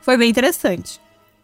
Foi 0.02 0.18
bem 0.18 0.30
interessante. 0.30 1.02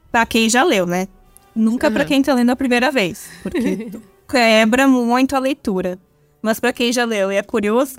Pra 0.10 0.26
quem 0.26 0.50
já 0.50 0.64
leu, 0.64 0.86
né? 0.86 1.08
Nunca 1.54 1.88
uhum. 1.88 1.94
pra 1.94 2.06
quem 2.06 2.22
tá 2.22 2.34
lendo 2.34 2.52
a 2.52 2.56
primeira 2.56 2.92
vez, 2.92 3.30
porque 3.44 3.92
quebra 4.30 4.88
muito 4.88 5.36
a 5.36 5.40
leitura. 5.40 6.00
Mas 6.42 6.62
pra 6.62 6.72
quem 6.72 6.94
já 6.94 7.04
leu 7.04 7.30
e 7.32 7.36
é 7.36 7.44
curioso, 7.44 7.98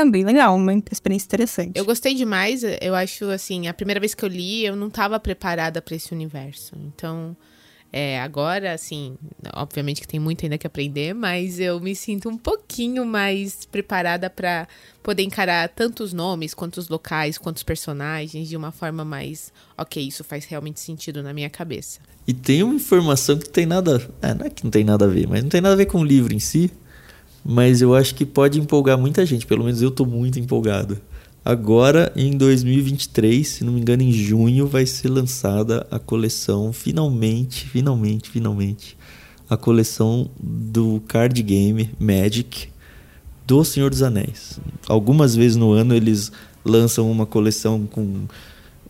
é 0.00 0.04
bem 0.04 0.24
legal, 0.24 0.54
uma 0.56 0.74
experiência 0.90 1.26
interessante. 1.26 1.72
Eu 1.74 1.84
gostei 1.84 2.14
demais, 2.14 2.62
eu 2.80 2.94
acho 2.94 3.24
assim, 3.30 3.66
a 3.66 3.74
primeira 3.74 3.98
vez 3.98 4.14
que 4.14 4.24
eu 4.24 4.28
li, 4.28 4.64
eu 4.64 4.76
não 4.76 4.88
estava 4.88 5.18
preparada 5.18 5.80
para 5.80 5.96
esse 5.96 6.12
universo. 6.12 6.74
Então, 6.76 7.36
É, 7.92 8.20
agora, 8.20 8.72
assim, 8.74 9.16
obviamente 9.54 10.00
que 10.00 10.08
tem 10.08 10.20
muito 10.20 10.44
ainda 10.44 10.58
que 10.58 10.66
aprender, 10.66 11.14
mas 11.14 11.58
eu 11.58 11.80
me 11.80 11.94
sinto 11.94 12.28
um 12.28 12.36
pouquinho 12.36 13.06
mais 13.06 13.64
preparada 13.64 14.28
para 14.28 14.68
poder 15.02 15.22
encarar 15.22 15.68
tanto 15.68 16.02
os 16.02 16.12
nomes, 16.12 16.52
quanto 16.52 16.76
os 16.78 16.88
locais, 16.88 17.38
quanto 17.38 17.56
os 17.56 17.62
personagens 17.62 18.48
de 18.48 18.56
uma 18.56 18.72
forma 18.72 19.04
mais, 19.04 19.52
ok, 19.78 20.06
isso 20.06 20.24
faz 20.24 20.44
realmente 20.44 20.80
sentido 20.80 21.22
na 21.22 21.32
minha 21.32 21.48
cabeça. 21.48 22.00
E 22.26 22.34
tem 22.34 22.62
uma 22.62 22.74
informação 22.74 23.38
que 23.38 23.48
tem 23.48 23.64
nada, 23.64 24.06
é, 24.20 24.34
não 24.34 24.44
é 24.44 24.50
que 24.50 24.64
não 24.64 24.70
tem 24.70 24.84
nada 24.84 25.04
a 25.04 25.08
ver, 25.08 25.26
mas 25.28 25.42
não 25.42 25.48
tem 25.48 25.60
nada 25.60 25.74
a 25.74 25.78
ver 25.78 25.86
com 25.86 26.00
o 26.00 26.04
livro 26.04 26.34
em 26.34 26.40
si, 26.40 26.70
mas 27.48 27.80
eu 27.80 27.94
acho 27.94 28.12
que 28.16 28.26
pode 28.26 28.58
empolgar 28.58 28.98
muita 28.98 29.24
gente, 29.24 29.46
pelo 29.46 29.62
menos 29.62 29.80
eu 29.80 29.90
tô 29.92 30.04
muito 30.04 30.40
empolgado. 30.40 30.98
Agora, 31.44 32.12
em 32.16 32.36
2023, 32.36 33.46
se 33.46 33.62
não 33.62 33.72
me 33.72 33.80
engano, 33.80 34.02
em 34.02 34.10
junho, 34.10 34.66
vai 34.66 34.84
ser 34.84 35.08
lançada 35.08 35.86
a 35.88 35.96
coleção, 35.96 36.72
finalmente, 36.72 37.68
finalmente, 37.68 38.28
finalmente, 38.28 38.98
a 39.48 39.56
coleção 39.56 40.28
do 40.40 41.00
card 41.06 41.40
game 41.40 41.88
Magic 42.00 42.68
do 43.46 43.64
Senhor 43.64 43.90
dos 43.90 44.02
Anéis. 44.02 44.58
Algumas 44.88 45.36
vezes 45.36 45.56
no 45.56 45.70
ano 45.70 45.94
eles 45.94 46.32
lançam 46.64 47.08
uma 47.08 47.26
coleção 47.26 47.86
com 47.86 48.26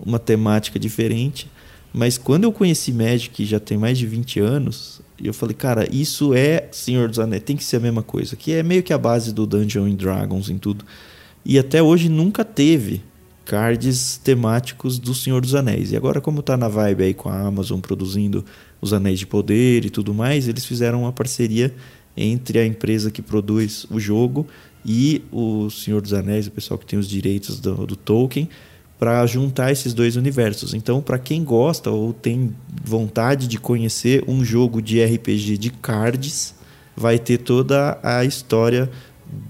uma 0.00 0.18
temática 0.18 0.78
diferente, 0.78 1.46
mas 1.92 2.16
quando 2.16 2.44
eu 2.44 2.52
conheci 2.52 2.90
Magic, 2.90 3.44
já 3.44 3.60
tem 3.60 3.76
mais 3.76 3.98
de 3.98 4.06
20 4.06 4.40
anos, 4.40 5.02
eu 5.24 5.32
falei, 5.32 5.54
cara, 5.54 5.88
isso 5.90 6.34
é 6.34 6.68
Senhor 6.70 7.08
dos 7.08 7.18
Anéis, 7.18 7.42
tem 7.42 7.56
que 7.56 7.64
ser 7.64 7.76
a 7.76 7.80
mesma 7.80 8.02
coisa, 8.02 8.36
que 8.36 8.52
é 8.52 8.62
meio 8.62 8.82
que 8.82 8.92
a 8.92 8.98
base 8.98 9.32
do 9.32 9.46
Dungeons 9.46 9.94
Dragons 9.94 10.50
em 10.50 10.58
tudo. 10.58 10.84
E 11.44 11.58
até 11.58 11.82
hoje 11.82 12.08
nunca 12.08 12.44
teve 12.44 13.02
cards 13.44 14.20
temáticos 14.22 14.98
do 14.98 15.14
Senhor 15.14 15.40
dos 15.40 15.54
Anéis. 15.54 15.92
E 15.92 15.96
agora, 15.96 16.20
como 16.20 16.40
está 16.40 16.56
na 16.56 16.68
vibe 16.68 17.04
aí 17.04 17.14
com 17.14 17.28
a 17.28 17.40
Amazon 17.40 17.80
produzindo 17.80 18.44
os 18.80 18.92
Anéis 18.92 19.20
de 19.20 19.26
Poder 19.26 19.84
e 19.84 19.90
tudo 19.90 20.12
mais, 20.12 20.48
eles 20.48 20.66
fizeram 20.66 21.02
uma 21.02 21.12
parceria 21.12 21.72
entre 22.16 22.58
a 22.58 22.66
empresa 22.66 23.10
que 23.10 23.22
produz 23.22 23.86
o 23.90 24.00
jogo 24.00 24.46
e 24.84 25.22
o 25.32 25.70
Senhor 25.70 26.00
dos 26.00 26.12
Anéis, 26.12 26.46
o 26.46 26.50
pessoal 26.50 26.78
que 26.78 26.86
tem 26.86 26.98
os 26.98 27.08
direitos 27.08 27.60
do, 27.60 27.86
do 27.86 27.96
Tolkien, 27.96 28.48
para 28.98 29.26
juntar 29.26 29.70
esses 29.70 29.92
dois 29.92 30.16
universos. 30.16 30.72
Então, 30.72 31.02
para 31.02 31.18
quem 31.18 31.44
gosta 31.44 31.90
ou 31.90 32.12
tem 32.12 32.54
vontade 32.84 33.46
de 33.46 33.58
conhecer 33.58 34.24
um 34.26 34.44
jogo 34.44 34.80
de 34.80 35.04
RPG 35.04 35.58
de 35.58 35.70
cards, 35.70 36.54
vai 36.96 37.18
ter 37.18 37.38
toda 37.38 37.98
a 38.02 38.24
história 38.24 38.90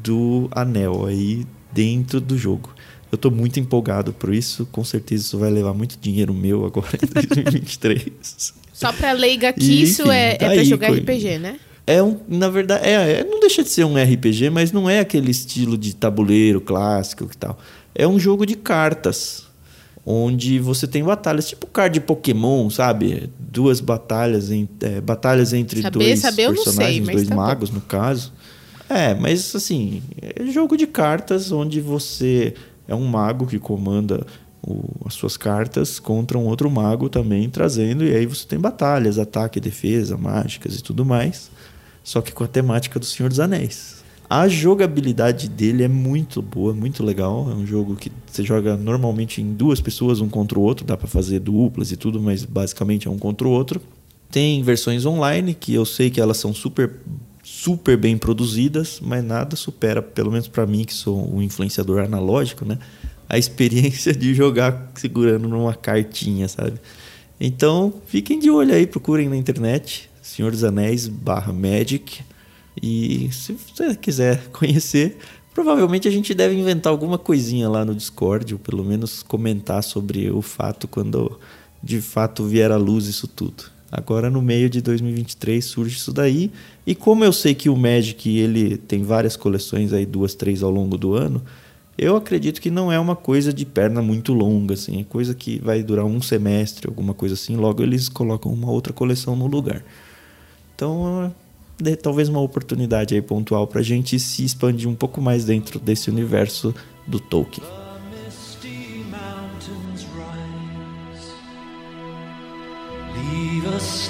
do 0.03 0.49
Anel 0.51 1.07
aí 1.07 1.47
dentro 1.73 2.21
do 2.21 2.37
jogo. 2.37 2.75
Eu 3.11 3.17
estou 3.17 3.31
muito 3.31 3.61
empolgado 3.61 4.13
por 4.13 4.35
isso, 4.35 4.67
com 4.67 4.83
certeza 4.83 5.25
isso 5.25 5.39
vai 5.39 5.51
levar 5.51 5.73
muito 5.73 5.97
dinheiro 6.01 6.35
meu 6.35 6.67
agora 6.67 6.99
em 7.01 7.07
2023. 7.07 8.55
Só 8.73 8.93
para 8.93 9.13
leiga 9.13 9.51
aqui, 9.51 9.65
e, 9.65 9.83
isso 9.83 10.11
é, 10.11 10.33
é 10.33 10.37
para 10.37 10.65
jogar 10.65 10.93
RPG, 10.93 11.39
né? 11.39 11.59
É 11.87 12.03
um, 12.03 12.19
na 12.29 12.49
verdade, 12.49 12.85
é, 12.85 13.21
é, 13.21 13.25
não 13.25 13.39
deixa 13.39 13.63
de 13.63 13.69
ser 13.69 13.85
um 13.85 13.95
RPG, 13.95 14.51
mas 14.51 14.73
não 14.73 14.91
é 14.91 14.99
aquele 14.99 15.31
estilo 15.31 15.79
de 15.79 15.95
tabuleiro 15.95 16.61
clássico 16.61 17.29
e 17.33 17.37
tal. 17.37 17.57
É 17.99 18.07
um 18.07 18.19
jogo 18.19 18.45
de 18.45 18.55
cartas, 18.55 19.47
onde 20.05 20.59
você 20.61 20.87
tem 20.87 21.03
batalhas, 21.03 21.49
tipo 21.49 21.67
card 21.67 21.95
de 21.95 22.01
Pokémon, 22.05 22.69
sabe? 22.69 23.31
Duas 23.39 23.81
batalhas, 23.81 24.51
em, 24.51 24.69
é, 24.83 25.01
batalhas 25.01 25.55
entre 25.55 25.81
saber, 25.81 25.99
dois 25.99 26.21
saber, 26.21 26.49
personagens, 26.53 27.07
sei, 27.07 27.15
dois 27.15 27.29
tá 27.29 27.35
magos, 27.35 27.71
bom. 27.71 27.77
no 27.77 27.81
caso. 27.81 28.35
É, 28.87 29.15
mas 29.15 29.57
assim, 29.57 30.03
é 30.21 30.45
jogo 30.45 30.77
de 30.77 30.87
cartas 30.87 31.51
onde 31.51 31.81
você 31.81 32.55
é 32.87 32.95
um 32.95 33.07
mago 33.07 33.47
que 33.47 33.59
comanda 33.59 34.25
o, 34.63 34.85
as 35.07 35.15
suas 35.15 35.39
cartas 35.39 35.99
contra 35.99 36.37
um 36.37 36.45
outro 36.45 36.71
mago 36.71 37.09
também 37.09 37.49
trazendo, 37.49 38.05
e 38.05 38.15
aí 38.15 38.27
você 38.27 38.47
tem 38.47 38.59
batalhas, 38.59 39.19
ataque, 39.19 39.59
defesa, 39.59 40.19
mágicas 40.19 40.79
e 40.79 40.83
tudo 40.83 41.03
mais, 41.03 41.51
só 42.05 42.21
que 42.21 42.31
com 42.31 42.45
a 42.45 42.49
temática 42.49 43.01
do 43.01 43.07
Senhor 43.07 43.31
dos 43.31 43.41
Anéis. 43.41 44.05
A 44.29 44.49
jogabilidade 44.49 45.49
dele 45.49 45.85
é 45.85 45.89
muito 45.89 46.43
boa, 46.43 46.75
muito 46.75 47.05
legal. 47.05 47.49
É 47.51 47.55
um 47.55 47.65
jogo 47.65 47.95
que 47.95 48.11
você 48.27 48.43
joga 48.43 48.77
normalmente 48.77 49.41
em 49.41 49.53
duas 49.53 49.81
pessoas, 49.81 50.21
um 50.21 50.29
contra 50.29 50.59
o 50.59 50.63
outro, 50.63 50.85
dá 50.85 50.97
para 50.97 51.07
fazer 51.07 51.39
duplas 51.39 51.93
e 51.93 51.97
tudo, 51.97 52.21
mas 52.21 52.45
basicamente 52.45 53.07
é 53.07 53.11
um 53.11 53.19
contra 53.19 53.47
o 53.47 53.51
outro. 53.51 53.81
Tem 54.31 54.63
versões 54.63 55.07
online 55.07 55.55
que 55.55 55.73
eu 55.73 55.85
sei 55.85 56.11
que 56.11 56.21
elas 56.21 56.39
são 56.39 56.53
super 56.53 56.91
super 57.45 57.97
bem 57.97 58.19
produzidas, 58.19 58.99
mas 59.01 59.23
nada 59.23 59.55
supera, 59.55 60.03
pelo 60.03 60.33
menos 60.33 60.49
para 60.49 60.67
mim 60.67 60.85
que 60.85 60.93
sou 60.93 61.33
um 61.33 61.41
influenciador 61.41 62.01
analógico, 62.03 62.65
né? 62.65 62.77
A 63.29 63.39
experiência 63.39 64.13
de 64.13 64.35
jogar 64.35 64.91
segurando 64.97 65.49
numa 65.49 65.73
cartinha, 65.73 66.49
sabe? 66.49 66.81
Então, 67.41 67.95
fiquem 68.07 68.41
de 68.41 68.51
olho 68.51 68.75
aí, 68.75 68.85
procurem 68.85 69.29
na 69.29 69.37
internet 69.37 70.11
Senhor 70.21 70.51
dos 70.51 70.65
Anéis 70.65 71.07
barra 71.07 71.53
Magic 71.53 72.21
e 72.83 73.31
se 73.33 73.53
você 73.53 73.95
quiser 73.95 74.49
conhecer, 74.53 75.19
provavelmente 75.55 76.07
a 76.07 76.11
gente 76.11 76.35
deve 76.35 76.55
inventar 76.55 76.93
alguma 76.93 77.19
coisinha 77.19 77.69
lá 77.69 77.85
no 77.85 77.95
Discord, 77.95 78.55
ou 78.55 78.61
pelo 78.61 78.85
menos 78.85 79.23
comentar 79.23 79.83
sobre 79.83 80.31
o 80.31 80.43
fato 80.43 80.87
quando 80.87 81.39
de 81.83 82.01
fato 82.01 82.45
vier 82.45 82.71
à 82.71 82.77
luz 82.77 83.07
isso 83.07 83.27
tudo. 83.27 83.65
Agora 83.91 84.29
no 84.29 84.43
meio 84.43 84.69
de 84.69 84.83
2023 84.83 85.65
surge 85.65 85.97
isso 85.97 86.13
daí. 86.13 86.51
E 86.87 86.95
como 86.95 87.25
eu 87.25 87.33
sei 87.33 87.55
que 87.55 87.69
o 87.69 87.77
Magic 87.77 88.29
ele 88.37 88.77
tem 88.77 89.03
várias 89.03 89.37
coleções 89.37 89.93
aí, 89.93 90.05
duas, 90.05 90.35
três 90.35 90.63
ao 90.63 90.71
longo 90.71 90.99
do 90.99 91.15
ano, 91.15 91.43
eu 91.97 92.15
acredito 92.15 92.61
que 92.61 92.71
não 92.71 92.93
é 92.93 92.99
uma 92.99 93.17
coisa 93.17 93.53
de 93.53 93.65
perna 93.65 94.03
muito 94.03 94.35
longa, 94.35 94.75
assim, 94.75 95.01
é 95.01 95.05
coisa 95.05 95.35
que 95.35 95.59
vai 95.61 95.83
durar 95.83 96.05
um 96.05 96.21
semestre, 96.21 96.87
alguma 96.87 97.15
coisa 97.15 97.35
assim, 97.35 97.57
logo 97.57 97.83
eles 97.83 98.09
colocam 98.09 98.53
uma 98.53 98.71
outra 98.71 98.93
coleção 98.93 99.35
no 99.35 99.47
lugar. 99.47 99.83
Então, 100.75 101.35
é, 101.85 101.97
talvez 101.97 102.29
uma 102.29 102.41
oportunidade 102.41 103.15
aí 103.15 103.23
pontual 103.23 103.67
para 103.67 103.81
a 103.81 103.85
gente 103.85 104.19
se 104.19 104.45
expandir 104.45 104.89
um 104.89 104.95
pouco 104.95 105.21
mais 105.21 105.45
dentro 105.45 105.79
desse 105.79 106.11
universo 106.11 106.75
do 107.07 107.21
Tolkien. 107.21 107.65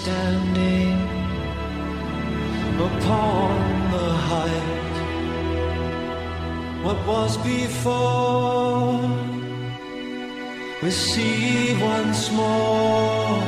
standing 0.07 0.99
upon 2.79 3.91
the 3.91 4.09
height. 4.31 4.97
What 6.85 6.99
was 7.07 7.37
before, 7.39 9.01
we 10.83 10.91
see 10.91 11.75
once 11.83 12.31
more. 12.31 13.43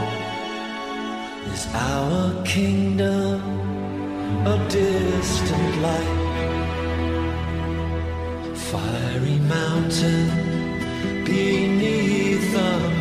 Is 1.52 1.66
our 1.74 2.44
kingdom 2.44 3.57
a 4.52 4.68
distant 4.70 5.74
light? 5.82 6.16
Fiery 8.70 9.38
mountain 9.54 10.26
beneath 11.24 12.52
the 12.52 12.98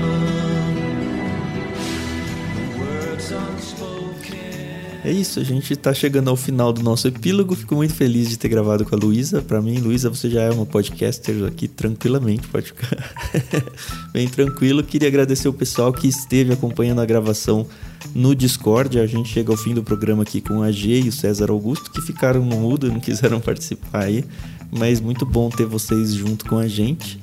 É 5.08 5.12
isso, 5.12 5.40
a 5.40 5.44
gente 5.44 5.72
está 5.72 5.94
chegando 5.94 6.30
ao 6.30 6.36
final 6.36 6.74
do 6.74 6.84
nosso 6.84 7.08
epílogo. 7.08 7.56
Fico 7.56 7.74
muito 7.76 7.94
feliz 7.94 8.28
de 8.28 8.38
ter 8.38 8.50
gravado 8.50 8.84
com 8.84 8.94
a 8.94 9.00
Luísa. 9.00 9.42
Para 9.42 9.62
mim, 9.62 9.78
Luísa, 9.80 10.10
você 10.10 10.30
já 10.30 10.42
é 10.42 10.52
uma 10.52 10.66
podcaster 10.66 11.46
aqui 11.46 11.66
tranquilamente, 11.66 12.46
pode 12.50 12.66
ficar 12.66 13.10
bem 14.12 14.28
tranquilo. 14.28 14.84
Queria 14.84 15.08
agradecer 15.08 15.48
o 15.48 15.54
pessoal 15.54 15.94
que 15.94 16.10
esteve 16.10 16.52
acompanhando 16.52 17.00
a 17.00 17.06
gravação 17.06 17.66
no 18.14 18.36
Discord. 18.36 19.00
A 19.00 19.08
gente 19.08 19.30
chega 19.30 19.50
ao 19.50 19.56
fim 19.56 19.74
do 19.74 19.82
programa 19.82 20.24
aqui 20.24 20.42
com 20.42 20.62
a 20.62 20.74
G 20.74 21.00
e 21.00 21.08
o 21.08 21.14
César 21.14 21.52
Augusto, 21.52 21.90
que 21.90 22.02
ficaram 22.02 22.46
no 22.46 22.58
mudo, 22.58 22.92
não 22.92 23.00
quiseram 23.00 23.40
participar 23.40 24.04
aí. 24.04 24.26
Mas 24.70 25.00
muito 25.00 25.26
bom 25.26 25.50
ter 25.50 25.66
vocês 25.66 26.16
junto 26.16 26.46
com 26.46 26.58
a 26.58 26.68
gente. 26.68 27.18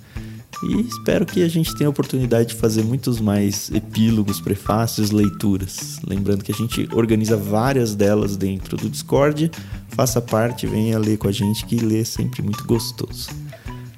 E 0.63 0.81
espero 0.83 1.27
que 1.27 1.43
a 1.43 1.49
gente 1.49 1.75
tenha 1.75 1.89
a 1.89 1.91
oportunidade 1.91 2.51
de 2.51 2.55
fazer 2.55 2.83
muitos 2.83 3.21
mais 3.21 3.71
epílogos, 3.71 4.41
prefácios, 4.41 5.11
leituras. 5.11 5.99
Lembrando 6.07 6.45
que 6.45 6.53
a 6.53 6.55
gente 6.55 6.89
organiza 6.93 7.37
várias 7.37 7.95
delas 7.95 8.37
dentro 8.37 8.77
do 8.77 8.89
Discord. 8.89 9.51
Faça 9.89 10.21
parte, 10.21 10.67
venha 10.67 10.99
ler 10.99 11.19
com 11.19 11.29
a 11.29 11.33
gente, 11.33 11.65
que 11.67 11.77
ler 11.77 12.03
é 12.03 12.05
sempre 12.05 12.43
muito 12.43 12.65
gostoso. 12.65 13.29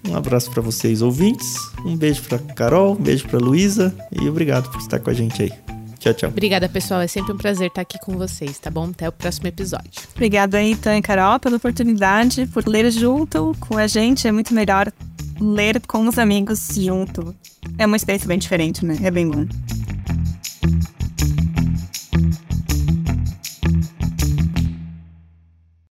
Um 0.08 0.14
abraço 0.14 0.50
para 0.50 0.62
vocês, 0.62 1.02
ouvintes. 1.02 1.56
Um 1.84 1.96
beijo 1.96 2.22
para 2.22 2.38
Carol, 2.38 2.92
um 2.92 3.02
beijo 3.02 3.26
para 3.26 3.38
Luísa 3.38 3.94
e 4.12 4.28
obrigado 4.28 4.70
por 4.70 4.80
estar 4.80 5.00
com 5.00 5.10
a 5.10 5.14
gente 5.14 5.42
aí. 5.42 5.52
Tchau, 5.98 6.14
tchau. 6.14 6.30
Obrigada, 6.30 6.68
pessoal. 6.68 7.00
É 7.00 7.06
sempre 7.08 7.32
um 7.32 7.36
prazer 7.36 7.68
estar 7.68 7.80
aqui 7.80 7.98
com 7.98 8.16
vocês, 8.16 8.58
tá 8.58 8.70
bom? 8.70 8.90
Até 8.90 9.08
o 9.08 9.12
próximo 9.12 9.48
episódio. 9.48 10.02
Obrigada 10.14 10.58
aí, 10.58 10.76
Tan 10.76 10.96
e 10.96 11.02
Carol, 11.02 11.40
pela 11.40 11.56
oportunidade, 11.56 12.46
por 12.46 12.66
ler 12.68 12.90
junto 12.90 13.56
com 13.58 13.76
a 13.76 13.86
gente. 13.86 14.28
É 14.28 14.32
muito 14.32 14.54
melhor 14.54 14.92
ler 15.40 15.80
com 15.86 16.06
os 16.06 16.18
amigos 16.18 16.68
junto. 16.74 17.34
É 17.78 17.86
uma 17.86 17.96
experiência 17.96 18.28
bem 18.28 18.38
diferente, 18.38 18.84
né? 18.84 18.98
É 19.02 19.10
bem 19.10 19.28
bom. 19.28 19.46